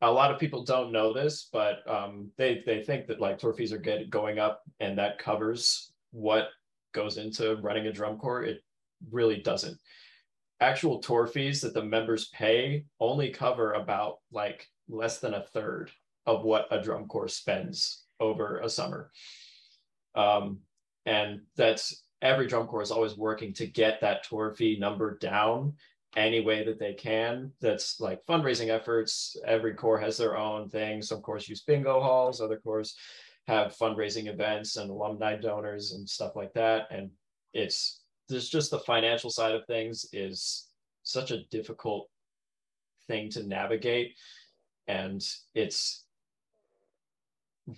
a 0.00 0.10
lot 0.10 0.30
of 0.30 0.38
people 0.38 0.64
don't 0.64 0.92
know 0.92 1.12
this, 1.12 1.48
but 1.52 1.88
um, 1.88 2.30
they 2.36 2.62
they 2.66 2.82
think 2.82 3.06
that 3.06 3.20
like 3.20 3.38
tour 3.38 3.52
fees 3.52 3.72
are 3.72 3.78
get, 3.78 4.10
going 4.10 4.38
up, 4.38 4.62
and 4.80 4.98
that 4.98 5.18
covers 5.18 5.92
what 6.10 6.48
goes 6.92 7.16
into 7.16 7.56
running 7.56 7.86
a 7.86 7.92
drum 7.92 8.18
corps. 8.18 8.42
It 8.42 8.62
really 9.10 9.36
doesn't. 9.36 9.78
Actual 10.60 10.98
tour 10.98 11.26
fees 11.26 11.60
that 11.60 11.74
the 11.74 11.82
members 11.82 12.28
pay 12.28 12.84
only 12.98 13.30
cover 13.30 13.72
about 13.72 14.16
like 14.32 14.66
less 14.88 15.20
than 15.20 15.34
a 15.34 15.44
third 15.52 15.90
of 16.26 16.42
what 16.42 16.66
a 16.70 16.82
drum 16.82 17.06
corps 17.06 17.28
spends 17.28 18.04
over 18.20 18.58
a 18.58 18.68
summer. 18.68 19.10
Um, 20.14 20.60
and 21.06 21.40
that's 21.56 22.02
every 22.20 22.46
drum 22.46 22.66
corps 22.66 22.82
is 22.82 22.90
always 22.90 23.16
working 23.16 23.52
to 23.54 23.66
get 23.66 24.00
that 24.00 24.24
tour 24.24 24.54
fee 24.54 24.76
number 24.78 25.16
down 25.18 25.74
any 26.16 26.40
way 26.40 26.64
that 26.64 26.78
they 26.78 26.94
can. 26.94 27.52
That's 27.60 28.00
like 28.00 28.24
fundraising 28.26 28.68
efforts. 28.68 29.36
Every 29.46 29.74
corps 29.74 30.00
has 30.00 30.16
their 30.16 30.36
own 30.36 30.68
thing. 30.68 31.02
Some 31.02 31.20
corps 31.20 31.48
use 31.48 31.62
bingo 31.62 32.00
halls, 32.00 32.40
other 32.40 32.58
corps 32.58 32.94
have 33.48 33.74
fundraising 33.74 34.28
events 34.28 34.76
and 34.76 34.90
alumni 34.90 35.34
donors 35.34 35.92
and 35.92 36.08
stuff 36.08 36.36
like 36.36 36.52
that. 36.52 36.86
And 36.90 37.10
it's 37.54 38.02
there's 38.28 38.50
just 38.50 38.70
the 38.70 38.78
financial 38.80 39.30
side 39.30 39.54
of 39.54 39.66
things 39.66 40.06
is 40.12 40.68
such 41.02 41.30
a 41.30 41.44
difficult 41.44 42.10
thing 43.06 43.30
to 43.30 43.42
navigate. 43.42 44.14
And 44.86 45.26
it's 45.54 46.04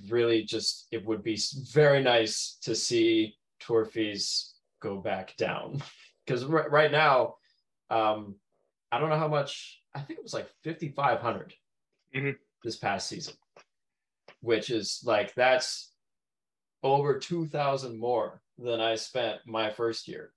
really 0.09 0.42
just 0.42 0.88
it 0.90 1.06
would 1.06 1.22
be 1.22 1.38
very 1.72 2.02
nice 2.02 2.59
to 2.62 2.74
see 2.74 3.37
tour 3.61 3.85
fees 3.85 4.54
go 4.80 4.96
back 4.96 5.37
down 5.37 5.83
because 6.26 6.44
r- 6.44 6.70
right 6.70 6.92
now 6.92 7.35
um 7.90 8.37
i 8.92 9.00
don't 9.00 9.09
know 9.09 9.18
how 9.18 9.26
much 9.26 9.83
i 9.92 9.98
think 9.98 10.20
it 10.20 10.22
was 10.22 10.33
like 10.33 10.48
5500 10.62 11.54
mm-hmm. 12.14 12.30
this 12.62 12.76
past 12.76 13.09
season 13.09 13.35
which 14.40 14.70
is 14.70 15.03
like 15.05 15.35
that's 15.35 15.92
over 16.83 17.18
2000 17.18 17.98
more 17.98 18.40
than 18.59 18.81
i 18.81 18.94
spent 18.94 19.38
my 19.46 19.70
first 19.70 20.09
year 20.09 20.33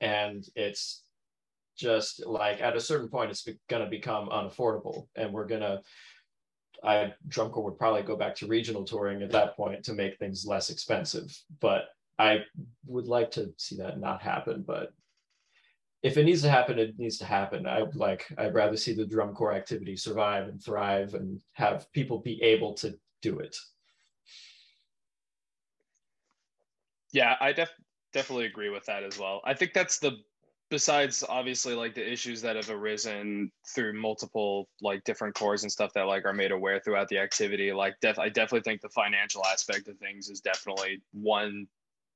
and 0.00 0.46
it's 0.54 1.04
just 1.76 2.24
like 2.26 2.60
at 2.60 2.76
a 2.76 2.80
certain 2.80 3.08
point 3.08 3.30
it's 3.30 3.48
going 3.68 3.82
to 3.82 3.90
become 3.90 4.28
unaffordable 4.28 5.06
and 5.16 5.32
we're 5.32 5.46
going 5.46 5.60
to 5.60 5.80
I 6.84 7.12
drum 7.28 7.50
corps 7.50 7.64
would 7.64 7.78
probably 7.78 8.02
go 8.02 8.16
back 8.16 8.34
to 8.36 8.46
regional 8.46 8.84
touring 8.84 9.22
at 9.22 9.30
that 9.30 9.56
point 9.56 9.84
to 9.84 9.92
make 9.92 10.18
things 10.18 10.46
less 10.46 10.70
expensive. 10.70 11.36
But 11.60 11.84
I 12.18 12.40
would 12.86 13.06
like 13.06 13.30
to 13.32 13.52
see 13.56 13.76
that 13.76 14.00
not 14.00 14.22
happen. 14.22 14.64
But 14.66 14.92
if 16.02 16.16
it 16.16 16.24
needs 16.24 16.42
to 16.42 16.50
happen, 16.50 16.78
it 16.78 16.98
needs 16.98 17.18
to 17.18 17.24
happen. 17.24 17.66
I 17.66 17.84
like 17.94 18.26
I'd 18.36 18.54
rather 18.54 18.76
see 18.76 18.92
the 18.92 19.06
drum 19.06 19.34
corps 19.34 19.54
activity 19.54 19.96
survive 19.96 20.48
and 20.48 20.62
thrive 20.62 21.14
and 21.14 21.40
have 21.52 21.90
people 21.92 22.18
be 22.18 22.42
able 22.42 22.74
to 22.74 22.98
do 23.20 23.38
it. 23.38 23.56
Yeah, 27.12 27.36
I 27.40 27.52
def- 27.52 27.74
definitely 28.12 28.46
agree 28.46 28.70
with 28.70 28.86
that 28.86 29.04
as 29.04 29.18
well. 29.18 29.42
I 29.44 29.54
think 29.54 29.74
that's 29.74 29.98
the 29.98 30.16
besides 30.70 31.22
obviously 31.28 31.74
like 31.74 31.94
the 31.94 32.12
issues 32.12 32.40
that 32.40 32.56
have 32.56 32.70
arisen 32.70 33.52
through 33.74 33.92
multiple 33.92 34.70
like 34.80 35.04
different 35.04 35.34
corps 35.34 35.62
and 35.62 35.70
stuff 35.70 35.92
that 35.92 36.06
like 36.06 36.24
are 36.24 36.32
made 36.32 36.50
aware 36.50 36.80
throughout 36.80 37.06
the 37.08 37.18
activity 37.18 37.74
like 37.74 37.94
def- 38.00 38.18
i 38.18 38.30
definitely 38.30 38.62
think 38.62 38.80
the 38.80 38.88
financial 38.88 39.44
aspect 39.52 39.86
of 39.86 39.98
things 39.98 40.30
is 40.30 40.40
definitely 40.40 40.98
one 41.12 41.66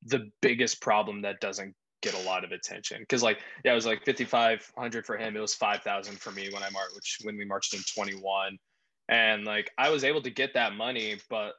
the 0.06 0.30
biggest 0.40 0.80
problem 0.80 1.20
that 1.20 1.38
doesn't 1.38 1.74
get 2.02 2.14
a 2.14 2.26
lot 2.26 2.44
of 2.44 2.52
attention. 2.52 2.98
Because 3.00 3.22
like 3.22 3.40
yeah 3.64 3.72
it 3.72 3.74
was 3.74 3.86
like 3.86 4.04
5500 4.04 5.06
for 5.06 5.16
him. 5.16 5.36
It 5.36 5.40
was 5.40 5.54
5000 5.54 6.18
for 6.18 6.30
me 6.32 6.48
when 6.52 6.62
i 6.62 6.70
marched 6.70 7.24
when 7.24 7.36
we 7.36 7.44
marched 7.44 7.74
in 7.74 7.80
21 7.94 8.58
and 9.08 9.44
like 9.44 9.70
i 9.78 9.88
was 9.88 10.04
able 10.04 10.22
to 10.22 10.30
get 10.30 10.54
that 10.54 10.74
money 10.74 11.16
but 11.30 11.52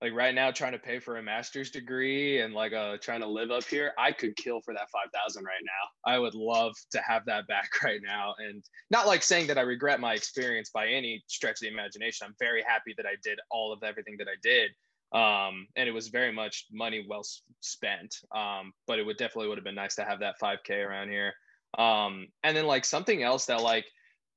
like 0.00 0.12
right 0.12 0.34
now 0.34 0.50
trying 0.50 0.72
to 0.72 0.78
pay 0.78 0.98
for 0.98 1.16
a 1.16 1.22
master's 1.22 1.70
degree 1.70 2.40
and 2.40 2.52
like 2.52 2.72
uh 2.72 2.96
trying 3.00 3.20
to 3.20 3.26
live 3.26 3.50
up 3.50 3.64
here 3.64 3.92
i 3.98 4.12
could 4.12 4.36
kill 4.36 4.60
for 4.60 4.74
that 4.74 4.90
5000 4.90 5.44
right 5.44 5.54
now. 5.62 6.12
I 6.12 6.18
would 6.18 6.34
love 6.34 6.74
to 6.92 7.00
have 7.06 7.24
that 7.26 7.46
back 7.48 7.70
right 7.82 8.00
now. 8.02 8.34
And 8.38 8.62
not 8.90 9.06
like 9.06 9.22
saying 9.22 9.46
that 9.46 9.58
i 9.58 9.62
regret 9.62 10.00
my 10.00 10.14
experience 10.14 10.70
by 10.70 10.88
any 10.88 11.22
stretch 11.26 11.56
of 11.56 11.60
the 11.60 11.68
imagination. 11.68 12.26
I'm 12.26 12.34
very 12.38 12.62
happy 12.62 12.94
that 12.96 13.06
i 13.06 13.14
did 13.22 13.38
all 13.50 13.72
of 13.72 13.82
everything 13.82 14.16
that 14.18 14.28
i 14.28 14.36
did 14.42 14.70
um 15.14 15.68
and 15.76 15.88
it 15.88 15.92
was 15.92 16.08
very 16.08 16.32
much 16.32 16.66
money 16.72 17.06
well 17.08 17.24
spent. 17.60 18.16
Um 18.34 18.72
but 18.86 18.98
it 18.98 19.06
would 19.06 19.16
definitely 19.16 19.48
would 19.48 19.58
have 19.58 19.64
been 19.64 19.74
nice 19.74 19.94
to 19.96 20.04
have 20.04 20.20
that 20.20 20.40
5k 20.42 20.84
around 20.84 21.08
here. 21.08 21.32
Um 21.78 22.26
and 22.42 22.56
then 22.56 22.66
like 22.66 22.84
something 22.84 23.22
else 23.22 23.46
that 23.46 23.62
like 23.62 23.86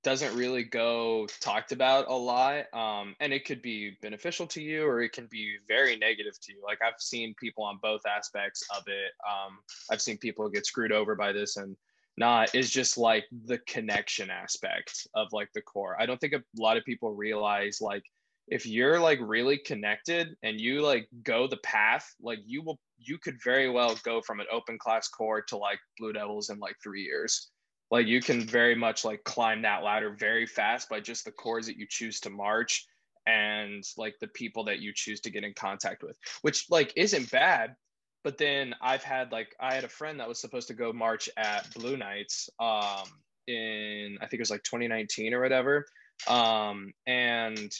doesn't 0.04 0.36
really 0.38 0.64
go 0.64 1.28
talked 1.42 1.72
about 1.72 2.08
a 2.08 2.14
lot 2.14 2.66
um, 2.74 3.16
and 3.20 3.34
it 3.34 3.46
could 3.46 3.62
be 3.62 3.98
beneficial 4.02 4.46
to 4.48 4.62
you 4.62 4.86
or 4.86 5.02
it 5.02 5.12
can 5.12 5.28
be 5.30 5.58
very 5.68 5.98
negative 5.98 6.40
to 6.42 6.54
you. 6.54 6.62
Like 6.64 6.80
i've 6.82 7.00
seen 7.00 7.34
people 7.40 7.64
on 7.64 7.80
both 7.82 8.02
aspects 8.06 8.64
of 8.76 8.84
it. 8.88 9.12
Um, 9.28 9.58
i've 9.92 10.02
seen 10.02 10.18
people 10.18 10.48
get 10.50 10.66
screwed 10.66 10.92
over 10.92 11.16
by 11.16 11.32
this 11.32 11.58
and 11.58 11.76
not. 12.16 12.56
Is 12.56 12.72
just 12.72 12.98
like 12.98 13.26
the 13.46 13.60
connection 13.68 14.30
aspect 14.30 15.08
of 15.14 15.28
like 15.34 15.50
the 15.54 15.62
corps. 15.62 15.98
i 16.00 16.06
don't 16.06 16.20
think 16.20 16.34
a 16.34 16.44
lot 16.58 16.78
of 16.78 16.86
people 16.86 17.14
realize 17.14 17.80
like 17.82 18.04
if 18.48 18.66
you're 18.66 19.00
like 19.00 19.20
really 19.22 19.58
connected 19.58 20.36
and 20.44 20.60
you 20.60 20.82
like 20.82 21.08
go 21.24 21.48
the 21.48 21.58
path 21.58 22.16
like 22.22 22.40
you 22.46 22.64
will 22.64 22.80
you 22.98 23.18
could 23.18 23.38
very 23.44 23.70
well 23.70 23.96
go 24.04 24.22
from 24.22 24.40
an 24.40 24.48
open 24.52 24.78
class 24.78 25.08
corps 25.08 25.42
to 25.42 25.58
like 25.58 25.80
blue 25.98 26.14
devils 26.14 26.50
in 26.50 26.60
like 26.60 26.76
three 26.82 27.04
years. 27.04 27.50
Like 27.92 28.08
you 28.08 28.22
can 28.22 28.42
very 28.42 28.76
much 28.76 29.06
like 29.06 29.24
climb 29.24 29.62
that 29.62 29.84
ladder 29.84 30.16
very 30.20 30.46
fast 30.46 30.90
by 30.90 31.00
just 31.00 31.24
the 31.24 31.32
corps 31.32 31.62
that 31.62 31.78
you 31.78 31.86
choose 31.90 32.20
to 32.22 32.30
march 32.30 32.86
and 33.26 33.84
like 33.98 34.16
the 34.20 34.28
people 34.28 34.66
that 34.66 34.80
you 34.80 34.92
choose 34.94 35.20
to 35.22 35.30
get 35.30 35.44
in 35.44 35.54
contact 35.54 36.02
with 36.02 36.18
which 36.42 36.66
like 36.70 36.94
isn't 36.96 37.32
bad. 37.32 37.76
But 38.24 38.38
then 38.38 38.76
i've 38.82 39.04
had 39.04 39.32
like 39.32 39.56
i 39.60 39.74
had 39.74 39.86
a 39.86 39.90
friend 39.90 40.20
that 40.20 40.28
was 40.28 40.42
supposed 40.42 40.68
to 40.68 40.74
go 40.74 40.92
march 40.92 41.30
at 41.38 41.74
blue 41.76 41.96
knights 41.96 42.50
um 42.60 43.06
in 43.48 44.18
i 44.20 44.26
think 44.26 44.34
it 44.34 44.42
was 44.42 44.50
like 44.50 44.64
2019 44.64 45.34
or 45.34 45.42
whatever. 45.42 45.86
Um 46.28 46.92
and 47.06 47.72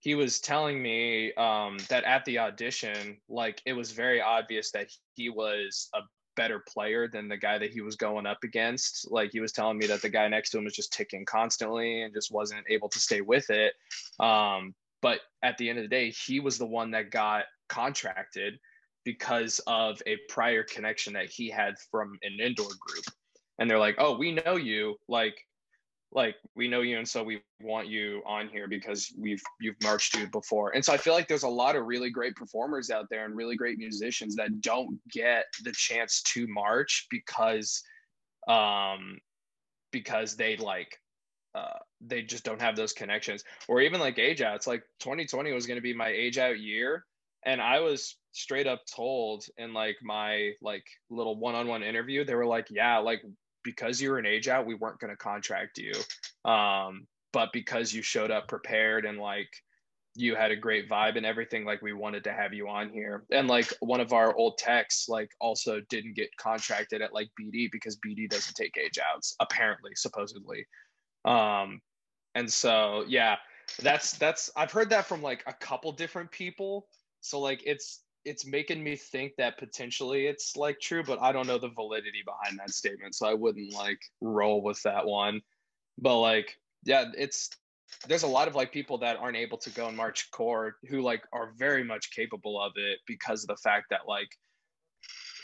he 0.00 0.14
was 0.14 0.40
telling 0.40 0.80
me 0.80 1.32
um, 1.34 1.78
that 1.88 2.04
at 2.04 2.24
the 2.24 2.38
audition, 2.38 3.18
like 3.28 3.60
it 3.66 3.72
was 3.72 3.92
very 3.92 4.20
obvious 4.20 4.70
that 4.72 4.88
he 5.14 5.28
was 5.28 5.88
a 5.94 6.00
better 6.36 6.62
player 6.68 7.08
than 7.08 7.26
the 7.26 7.36
guy 7.36 7.58
that 7.58 7.72
he 7.72 7.80
was 7.80 7.96
going 7.96 8.24
up 8.24 8.38
against. 8.44 9.10
Like 9.10 9.30
he 9.32 9.40
was 9.40 9.52
telling 9.52 9.76
me 9.76 9.86
that 9.88 10.00
the 10.00 10.08
guy 10.08 10.28
next 10.28 10.50
to 10.50 10.58
him 10.58 10.64
was 10.64 10.74
just 10.74 10.92
ticking 10.92 11.24
constantly 11.24 12.02
and 12.02 12.14
just 12.14 12.32
wasn't 12.32 12.64
able 12.70 12.88
to 12.90 13.00
stay 13.00 13.20
with 13.20 13.50
it. 13.50 13.74
Um, 14.20 14.74
but 15.02 15.20
at 15.42 15.58
the 15.58 15.68
end 15.68 15.78
of 15.78 15.84
the 15.84 15.88
day, 15.88 16.10
he 16.10 16.38
was 16.38 16.58
the 16.58 16.66
one 16.66 16.92
that 16.92 17.10
got 17.10 17.44
contracted 17.68 18.58
because 19.04 19.60
of 19.66 20.00
a 20.06 20.16
prior 20.28 20.62
connection 20.62 21.14
that 21.14 21.28
he 21.28 21.50
had 21.50 21.74
from 21.90 22.16
an 22.22 22.38
indoor 22.40 22.68
group. 22.68 23.04
And 23.58 23.68
they're 23.68 23.78
like, 23.78 23.96
"Oh, 23.98 24.16
we 24.16 24.32
know 24.32 24.56
you. 24.56 24.96
Like 25.08 25.44
like 26.12 26.36
we 26.54 26.68
know 26.68 26.80
you 26.80 26.98
and 26.98 27.06
so 27.08 27.22
we 27.22 27.42
want 27.60 27.86
you 27.86 28.22
on 28.24 28.48
here 28.48 28.66
because 28.66 29.12
we've 29.18 29.42
you've 29.60 29.80
marched 29.82 30.16
you 30.16 30.26
before. 30.28 30.74
And 30.74 30.84
so 30.84 30.92
i 30.92 30.96
feel 30.96 31.12
like 31.12 31.28
there's 31.28 31.42
a 31.42 31.48
lot 31.48 31.76
of 31.76 31.86
really 31.86 32.10
great 32.10 32.34
performers 32.34 32.90
out 32.90 33.06
there 33.10 33.24
and 33.24 33.36
really 33.36 33.56
great 33.56 33.78
musicians 33.78 34.34
that 34.36 34.60
don't 34.60 34.98
get 35.12 35.44
the 35.64 35.72
chance 35.72 36.22
to 36.22 36.46
march 36.48 37.06
because 37.10 37.82
um 38.48 39.18
because 39.92 40.36
they 40.36 40.56
like 40.56 40.96
uh 41.54 41.78
they 42.00 42.22
just 42.22 42.44
don't 42.44 42.60
have 42.60 42.76
those 42.76 42.92
connections. 42.92 43.44
Or 43.68 43.80
even 43.80 44.00
like 44.00 44.18
age 44.18 44.40
outs 44.40 44.66
like 44.66 44.82
2020 45.00 45.52
was 45.52 45.66
going 45.66 45.76
to 45.76 45.82
be 45.82 45.94
my 45.94 46.08
age 46.08 46.38
out 46.38 46.58
year 46.58 47.04
and 47.44 47.60
i 47.60 47.80
was 47.80 48.16
straight 48.32 48.66
up 48.66 48.80
told 48.94 49.44
in 49.56 49.72
like 49.72 49.96
my 50.02 50.52
like 50.60 50.84
little 51.10 51.38
one-on-one 51.38 51.82
interview 51.82 52.24
they 52.24 52.34
were 52.34 52.46
like 52.46 52.66
yeah 52.70 52.98
like 52.98 53.22
because 53.68 54.00
you 54.00 54.10
were 54.10 54.18
an 54.18 54.24
age 54.24 54.48
out, 54.48 54.64
we 54.64 54.74
weren't 54.74 54.98
going 54.98 55.10
to 55.10 55.16
contract 55.16 55.76
you. 55.76 55.92
Um, 56.50 57.06
but 57.34 57.52
because 57.52 57.92
you 57.92 58.00
showed 58.00 58.30
up 58.30 58.48
prepared 58.48 59.04
and 59.04 59.18
like 59.18 59.50
you 60.14 60.34
had 60.34 60.50
a 60.50 60.56
great 60.56 60.88
vibe 60.88 61.18
and 61.18 61.26
everything, 61.26 61.66
like 61.66 61.82
we 61.82 61.92
wanted 61.92 62.24
to 62.24 62.32
have 62.32 62.54
you 62.54 62.66
on 62.66 62.88
here. 62.88 63.24
And 63.30 63.46
like 63.46 63.70
one 63.80 64.00
of 64.00 64.14
our 64.14 64.34
old 64.34 64.56
techs, 64.56 65.06
like 65.06 65.30
also 65.38 65.82
didn't 65.90 66.16
get 66.16 66.34
contracted 66.38 67.02
at 67.02 67.12
like 67.12 67.28
BD 67.38 67.70
because 67.70 67.98
BD 67.98 68.26
doesn't 68.26 68.56
take 68.56 68.78
age 68.78 68.98
outs, 69.14 69.36
apparently, 69.38 69.90
supposedly. 69.96 70.66
Um, 71.26 71.82
and 72.34 72.50
so 72.50 73.04
yeah, 73.06 73.36
that's 73.82 74.12
that's 74.12 74.50
I've 74.56 74.72
heard 74.72 74.88
that 74.90 75.04
from 75.04 75.20
like 75.20 75.44
a 75.46 75.52
couple 75.52 75.92
different 75.92 76.30
people. 76.30 76.86
So 77.20 77.38
like 77.38 77.62
it's 77.66 78.00
it's 78.24 78.46
making 78.46 78.82
me 78.82 78.96
think 78.96 79.32
that 79.36 79.58
potentially 79.58 80.26
it's 80.26 80.56
like 80.56 80.80
true, 80.80 81.02
but 81.02 81.20
I 81.20 81.32
don't 81.32 81.46
know 81.46 81.58
the 81.58 81.68
validity 81.68 82.22
behind 82.24 82.58
that 82.58 82.70
statement, 82.70 83.14
so 83.14 83.26
I 83.26 83.34
wouldn't 83.34 83.72
like 83.72 84.00
roll 84.20 84.62
with 84.62 84.82
that 84.82 85.06
one. 85.06 85.40
But 85.98 86.20
like, 86.20 86.58
yeah, 86.84 87.06
it's 87.16 87.50
there's 88.06 88.22
a 88.22 88.28
lot 88.28 88.48
of 88.48 88.54
like 88.54 88.72
people 88.72 88.98
that 88.98 89.16
aren't 89.16 89.36
able 89.36 89.58
to 89.58 89.70
go 89.70 89.88
and 89.88 89.96
march 89.96 90.30
corps 90.30 90.76
who 90.88 91.00
like 91.00 91.22
are 91.32 91.52
very 91.56 91.82
much 91.82 92.10
capable 92.10 92.60
of 92.60 92.72
it 92.76 92.98
because 93.06 93.42
of 93.42 93.48
the 93.48 93.56
fact 93.56 93.86
that 93.90 94.00
like 94.06 94.28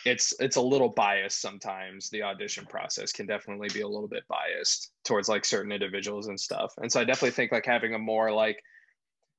it's 0.05 0.35
it's 0.41 0.57
a 0.57 0.61
little 0.61 0.91
biased 0.91 1.41
sometimes 1.41 2.11
the 2.11 2.22
audition 2.22 2.66
process 2.66 3.12
can 3.12 3.27
definitely 3.27 3.68
be 3.72 3.81
a 3.81 3.89
little 3.89 4.09
bit 4.09 4.22
biased 4.29 4.93
towards 5.05 5.29
like 5.29 5.45
certain 5.45 5.72
individuals 5.72 6.27
and 6.27 6.39
stuff 6.39 6.75
and 6.79 6.93
so 6.93 7.01
i 7.01 7.05
definitely 7.05 7.31
think 7.31 7.51
like 7.51 7.64
having 7.64 7.95
a 7.95 7.99
more 7.99 8.31
like 8.31 8.62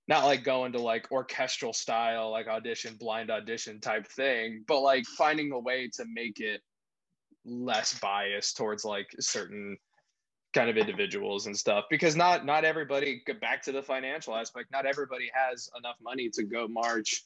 not 0.08 0.26
like 0.26 0.43
going 0.43 0.72
to 0.72 0.80
like 0.80 1.12
orchestral 1.12 1.74
style 1.74 2.32
like 2.32 2.47
audition 2.47 2.95
blind 2.99 3.32
audition 3.32 3.80
type 3.80 4.08
thing 4.08 4.64
but 4.68 4.82
like 4.82 5.06
finding 5.06 5.51
a 5.51 5.60
way 5.60 5.89
to 5.93 6.06
make 6.14 6.39
it 6.39 6.62
less 7.45 7.97
biased 7.99 8.58
towards 8.58 8.86
like 8.86 9.08
certain 9.20 9.78
kind 10.53 10.70
of 10.70 10.78
individuals 10.78 11.47
and 11.47 11.58
stuff 11.58 11.86
because 11.89 12.16
not 12.16 12.45
not 12.45 12.64
everybody 12.64 13.22
back 13.41 13.62
to 13.62 13.72
the 13.72 13.84
financial 13.84 14.36
aspect 14.36 14.72
not 14.72 14.86
everybody 14.86 15.30
has 15.34 15.70
enough 15.78 15.97
money 16.01 16.30
to 16.30 16.43
go 16.43 16.68
march 16.68 17.26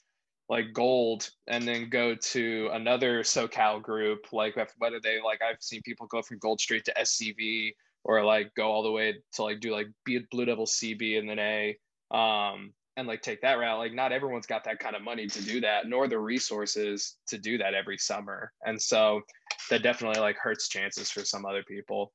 like 0.50 0.74
gold 0.74 1.30
and 1.48 1.66
then 1.68 1.90
go 1.90 2.16
to 2.16 2.70
another 2.74 3.22
SoCal 3.22 3.82
group, 3.82 4.34
like 4.34 4.56
whether 4.80 5.00
they 5.00 5.22
like 5.22 5.42
I've 5.42 5.62
seen 5.62 5.82
people 5.84 6.08
go 6.08 6.22
from 6.24 6.40
gold 6.40 6.60
straight 6.60 6.86
to 6.86 6.94
SCV 7.00 7.74
or 8.04 8.26
like 8.26 8.54
go 8.56 8.64
all 8.64 8.82
the 8.82 8.92
way 8.92 9.16
to 9.34 9.44
like 9.44 9.60
do 9.60 9.72
like 9.72 9.88
Blue 10.06 10.46
Devil 10.46 10.66
CB 10.66 11.20
and 11.20 11.30
then 11.30 11.38
A, 11.38 11.78
um, 12.12 12.74
and 12.98 13.08
like 13.08 13.22
take 13.22 13.42
that 13.42 13.54
route. 13.54 13.80
Like 13.80 13.94
not 13.94 14.12
everyone's 14.12 14.48
got 14.48 14.64
that 14.66 14.80
kind 14.80 14.96
of 14.96 15.02
money 15.02 15.28
to 15.28 15.44
do 15.44 15.62
that, 15.62 15.88
nor 15.88 16.08
the 16.08 16.20
resources 16.20 17.16
to 17.28 17.38
do 17.38 17.58
that 17.58 17.74
every 17.74 17.98
summer, 17.98 18.52
and 18.66 18.82
so 18.82 19.22
that 19.70 19.84
definitely 19.84 20.22
like 20.22 20.38
hurts 20.38 20.68
chances 20.68 21.10
for 21.12 21.24
some 21.24 21.46
other 21.46 21.64
people. 21.64 22.12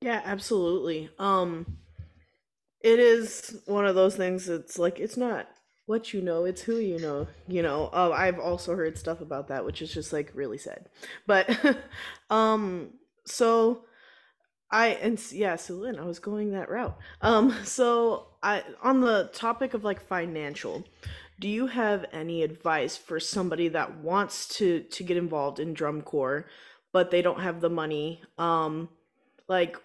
Yeah, 0.00 0.22
absolutely. 0.24 1.10
Um 1.18 1.78
it 2.80 3.00
is 3.00 3.60
one 3.66 3.84
of 3.84 3.96
those 3.96 4.14
things 4.14 4.48
it's 4.48 4.78
like 4.78 5.00
it's 5.00 5.16
not 5.16 5.48
what 5.86 6.12
you 6.12 6.22
know 6.22 6.44
it's 6.44 6.62
who 6.62 6.76
you 6.76 6.98
know 6.98 7.26
you 7.48 7.62
know 7.62 7.90
uh, 7.92 8.12
i've 8.14 8.38
also 8.38 8.76
heard 8.76 8.96
stuff 8.96 9.20
about 9.20 9.48
that 9.48 9.64
which 9.64 9.82
is 9.82 9.92
just 9.92 10.12
like 10.12 10.30
really 10.34 10.58
sad 10.58 10.88
but 11.26 11.48
um 12.30 12.90
so 13.24 13.84
i 14.70 14.88
and 14.88 15.20
yeah 15.32 15.56
so 15.56 15.74
lynn 15.74 15.98
i 15.98 16.04
was 16.04 16.18
going 16.18 16.50
that 16.50 16.68
route 16.68 16.96
um 17.20 17.54
so 17.64 18.28
i 18.42 18.62
on 18.82 19.00
the 19.00 19.30
topic 19.32 19.74
of 19.74 19.84
like 19.84 20.00
financial 20.00 20.84
do 21.38 21.48
you 21.48 21.66
have 21.66 22.06
any 22.12 22.42
advice 22.42 22.96
for 22.96 23.20
somebody 23.20 23.68
that 23.68 23.98
wants 23.98 24.48
to 24.48 24.80
to 24.84 25.02
get 25.02 25.16
involved 25.16 25.58
in 25.60 25.74
drum 25.74 26.02
corps 26.02 26.46
but 26.92 27.10
they 27.10 27.22
don't 27.22 27.40
have 27.40 27.60
the 27.60 27.70
money 27.70 28.22
um 28.38 28.88
like 29.48 29.76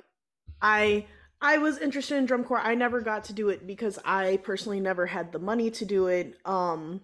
i 0.62 1.06
I 1.42 1.58
was 1.58 1.80
interested 1.80 2.18
in 2.18 2.26
drum 2.26 2.44
corps. 2.44 2.62
I 2.62 2.76
never 2.76 3.02
got 3.02 3.24
to 3.26 3.34
do 3.34 3.50
it 3.50 3.66
because 3.66 3.98
I 4.06 4.38
personally 4.44 4.80
never 4.80 5.08
had 5.08 5.32
the 5.32 5.40
money 5.40 5.72
to 5.72 5.86
do 5.86 6.06
it. 6.08 6.38
Um 6.46 7.02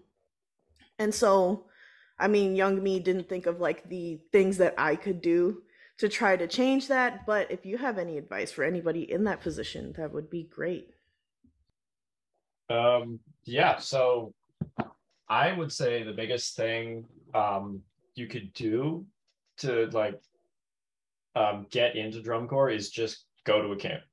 and 1.00 1.14
so 1.14 1.66
I 2.20 2.28
mean, 2.28 2.56
young 2.56 2.82
me 2.82 3.00
didn't 3.00 3.30
think 3.30 3.46
of 3.46 3.60
like 3.60 3.90
the 3.90 4.20
things 4.32 4.58
that 4.58 4.76
I 4.78 4.96
could 4.96 5.22
do 5.22 5.62
to 5.98 6.10
try 6.10 6.36
to 6.36 6.48
change 6.48 6.88
that, 6.88 7.26
but 7.26 7.50
if 7.52 7.66
you 7.66 7.78
have 7.78 7.98
any 7.98 8.18
advice 8.18 8.52
for 8.52 8.64
anybody 8.64 9.12
in 9.12 9.24
that 9.24 9.42
position, 9.42 9.94
that 9.98 10.14
would 10.14 10.30
be 10.30 10.44
great. 10.44 10.94
Um 12.70 13.20
yeah, 13.46 13.78
so 13.78 14.34
I 15.30 15.54
would 15.54 15.72
say 15.72 16.04
the 16.04 16.12
biggest 16.12 16.56
thing 16.56 17.06
um 17.34 17.82
you 18.16 18.28
could 18.28 18.54
do 18.54 19.06
to 19.60 19.88
like 19.92 20.20
um 21.36 21.66
get 21.72 21.96
into 21.96 22.22
drum 22.22 22.48
corps 22.48 22.70
is 22.70 22.90
just 22.90 23.26
go 23.46 23.62
to 23.62 23.72
a 23.72 23.78
camp 23.78 24.04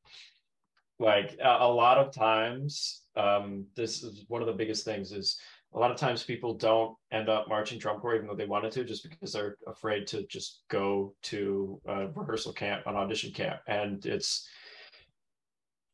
like 0.98 1.36
a, 1.42 1.58
a 1.60 1.72
lot 1.72 1.98
of 1.98 2.14
times 2.14 3.02
um, 3.16 3.66
this 3.76 4.02
is 4.02 4.24
one 4.28 4.42
of 4.42 4.46
the 4.46 4.52
biggest 4.52 4.84
things 4.84 5.12
is 5.12 5.38
a 5.74 5.78
lot 5.78 5.90
of 5.90 5.96
times 5.96 6.22
people 6.22 6.54
don't 6.54 6.96
end 7.10 7.28
up 7.28 7.48
marching 7.48 7.78
drum 7.78 7.98
corps 7.98 8.14
even 8.14 8.28
though 8.28 8.36
they 8.36 8.46
wanted 8.46 8.70
to 8.72 8.84
just 8.84 9.08
because 9.08 9.32
they're 9.32 9.56
afraid 9.66 10.06
to 10.06 10.24
just 10.26 10.62
go 10.70 11.14
to 11.22 11.80
a 11.86 12.06
rehearsal 12.08 12.52
camp 12.52 12.86
an 12.86 12.94
audition 12.94 13.32
camp. 13.32 13.60
And 13.66 14.04
it's 14.06 14.48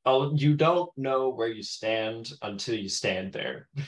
you 0.07 0.55
don't 0.55 0.91
know 0.97 1.31
where 1.31 1.49
you 1.49 1.63
stand 1.63 2.33
until 2.43 2.75
you 2.77 2.89
stand 2.89 3.33
there. 3.33 3.69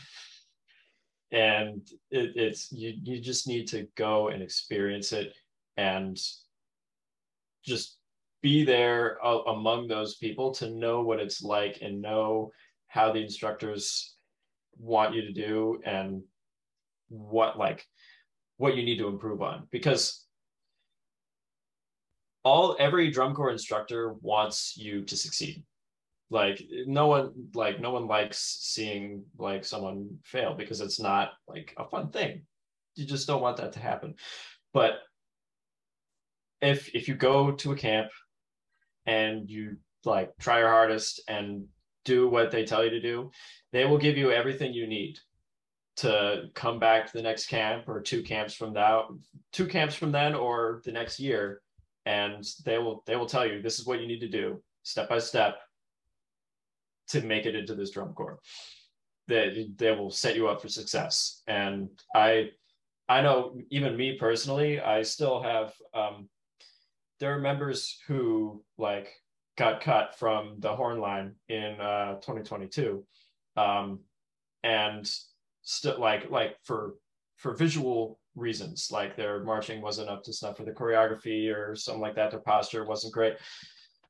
And 1.34 1.88
it, 2.10 2.32
it's 2.36 2.70
you 2.70 2.92
you 3.02 3.18
just 3.18 3.48
need 3.48 3.66
to 3.68 3.88
go 3.96 4.28
and 4.28 4.42
experience 4.42 5.14
it 5.14 5.34
and 5.78 6.20
just 7.64 7.96
be 8.42 8.64
there 8.66 9.16
uh, 9.24 9.38
among 9.46 9.88
those 9.88 10.16
people 10.16 10.50
to 10.56 10.68
know 10.68 11.00
what 11.00 11.20
it's 11.20 11.42
like 11.42 11.78
and 11.80 12.02
know 12.02 12.52
how 12.88 13.12
the 13.12 13.22
instructors 13.22 14.14
want 14.78 15.14
you 15.14 15.22
to 15.22 15.32
do 15.32 15.80
and 15.84 16.22
what 17.08 17.58
like 17.58 17.86
what 18.56 18.76
you 18.76 18.82
need 18.82 18.98
to 18.98 19.08
improve 19.08 19.42
on. 19.42 19.66
Because 19.70 20.24
all 22.44 22.76
every 22.78 23.10
drum 23.10 23.34
corps 23.34 23.50
instructor 23.50 24.14
wants 24.20 24.76
you 24.76 25.04
to 25.04 25.16
succeed. 25.16 25.64
Like 26.30 26.62
no 26.86 27.06
one 27.08 27.32
like 27.54 27.80
no 27.80 27.90
one 27.90 28.06
likes 28.06 28.38
seeing 28.62 29.24
like 29.38 29.64
someone 29.64 30.18
fail 30.24 30.54
because 30.54 30.80
it's 30.80 30.98
not 30.98 31.32
like 31.46 31.74
a 31.76 31.86
fun 31.88 32.10
thing. 32.10 32.42
You 32.94 33.06
just 33.06 33.26
don't 33.26 33.42
want 33.42 33.58
that 33.58 33.72
to 33.72 33.80
happen. 33.80 34.14
But 34.72 34.94
if 36.62 36.94
if 36.94 37.08
you 37.08 37.14
go 37.14 37.52
to 37.52 37.72
a 37.72 37.76
camp 37.76 38.10
and 39.04 39.50
you 39.50 39.76
like 40.04 40.30
try 40.40 40.60
your 40.60 40.68
hardest 40.68 41.20
and 41.28 41.66
do 42.04 42.28
what 42.28 42.50
they 42.50 42.64
tell 42.64 42.84
you 42.84 42.90
to 42.90 43.00
do, 43.00 43.30
they 43.72 43.84
will 43.84 43.98
give 43.98 44.16
you 44.16 44.30
everything 44.30 44.72
you 44.72 44.86
need 44.86 45.18
to 45.96 46.44
come 46.54 46.78
back 46.78 47.06
to 47.06 47.12
the 47.12 47.22
next 47.22 47.46
camp 47.46 47.88
or 47.88 48.00
two 48.00 48.22
camps 48.22 48.54
from 48.54 48.72
now, 48.72 49.10
two 49.52 49.66
camps 49.66 49.94
from 49.94 50.12
then 50.12 50.34
or 50.34 50.80
the 50.84 50.92
next 50.92 51.20
year, 51.20 51.60
and 52.06 52.44
they 52.64 52.78
will 52.78 53.02
they 53.06 53.16
will 53.16 53.26
tell 53.26 53.46
you 53.46 53.62
this 53.62 53.78
is 53.78 53.86
what 53.86 54.00
you 54.00 54.06
need 54.06 54.20
to 54.20 54.28
do 54.28 54.62
step 54.82 55.08
by 55.08 55.18
step 55.18 55.58
to 57.08 57.20
make 57.22 57.46
it 57.46 57.54
into 57.54 57.74
this 57.74 57.90
drum 57.90 58.12
corps. 58.14 58.40
They 59.28 59.68
they 59.76 59.92
will 59.92 60.10
set 60.10 60.34
you 60.34 60.48
up 60.48 60.60
for 60.60 60.68
success. 60.68 61.42
And 61.46 61.90
I 62.14 62.50
I 63.08 63.20
know 63.20 63.58
even 63.70 63.96
me 63.96 64.16
personally, 64.18 64.80
I 64.80 65.02
still 65.02 65.42
have 65.42 65.74
um, 65.94 66.28
there 67.20 67.34
are 67.34 67.40
members 67.40 67.98
who 68.08 68.64
like 68.78 69.08
got 69.56 69.80
cut 69.80 70.18
from 70.18 70.56
the 70.58 70.74
horn 70.74 70.98
line 70.98 71.34
in 71.48 71.80
uh, 71.80 72.14
2022 72.14 73.04
um, 73.56 74.00
and 74.62 75.10
still 75.62 76.00
like 76.00 76.30
like 76.30 76.56
for 76.64 76.94
for 77.36 77.54
visual 77.54 78.18
reasons 78.34 78.88
like 78.90 79.16
their 79.16 79.44
marching 79.44 79.82
wasn't 79.82 80.08
up 80.08 80.22
to 80.24 80.32
snuff 80.32 80.56
for 80.56 80.64
the 80.64 80.72
choreography 80.72 81.54
or 81.54 81.76
something 81.76 82.00
like 82.00 82.14
that. 82.14 82.30
Their 82.30 82.40
posture 82.40 82.84
wasn't 82.84 83.12
great. 83.12 83.34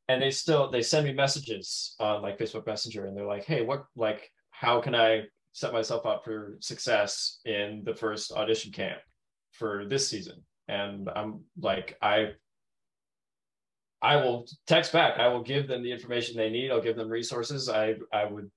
And 0.09 0.22
they 0.22 0.30
still 0.30 0.70
they 0.70 0.82
send 0.82 1.07
me 1.07 1.12
messages 1.12 1.95
on 1.99 2.22
like 2.22 2.38
facebook 2.38 2.66
messenger 2.66 3.07
and 3.07 3.16
they're 3.16 3.26
like 3.26 3.45
hey 3.45 3.62
what 3.62 3.84
like 3.97 4.30
how 4.51 4.80
can 4.80 4.95
i 4.95 5.22
set 5.53 5.72
myself 5.72 6.07
up 6.07 6.24
for 6.24 6.57
success 6.61 7.40
in 7.45 7.82
the 7.84 7.95
first 7.95 8.32
audition 8.32 8.72
camp 8.72 8.99
for 9.53 9.86
this 9.86 10.09
season? 10.09 10.43
And 10.68 11.09
i'm 11.14 11.40
like 11.59 11.97
i 12.03 12.32
I 14.03 14.16
will 14.16 14.46
text 14.66 14.92
back. 14.92 15.18
I 15.18 15.28
will 15.28 15.42
give 15.42 15.68
them 15.68 15.82
the 15.82 15.92
information 15.92 16.36
they 16.36 16.50
need. 16.50 16.70
I'll 16.70 16.82
give 16.82 16.96
them 16.96 17.09
resources. 17.09 17.68
I 17.68 17.94
I 18.12 18.24
would 18.24 18.50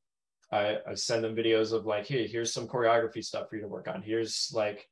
I, 0.52 0.78
I 0.88 0.94
send 0.96 1.24
them 1.24 1.36
videos 1.36 1.72
of 1.72 1.86
like, 1.86 2.08
hey, 2.08 2.28
here's 2.28 2.52
some 2.54 2.68
choreography 2.68 3.24
stuff 3.24 3.50
for 3.50 3.56
you 3.56 3.62
to 3.62 3.68
work 3.68 3.88
on. 3.88 4.02
Here's 4.02 4.52
like 4.54 4.90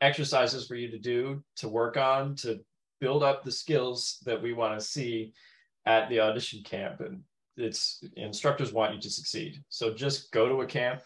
exercises 0.00 0.66
for 0.66 0.74
you 0.74 0.90
to 0.90 0.98
do 0.98 1.42
to 1.56 1.68
work 1.68 1.96
on 1.96 2.34
to 2.36 2.60
build 3.00 3.22
up 3.22 3.44
the 3.44 3.52
skills 3.52 4.18
that 4.24 4.42
we 4.42 4.52
want 4.52 4.78
to 4.78 4.84
see 4.84 5.32
at 5.86 6.08
the 6.08 6.20
audition 6.20 6.62
camp. 6.62 7.00
And 7.00 7.22
it's 7.56 8.02
instructors 8.16 8.72
want 8.72 8.94
you 8.94 9.00
to 9.00 9.10
succeed. 9.10 9.62
So 9.68 9.94
just 9.94 10.32
go 10.32 10.48
to 10.48 10.62
a 10.62 10.66
camp 10.66 11.02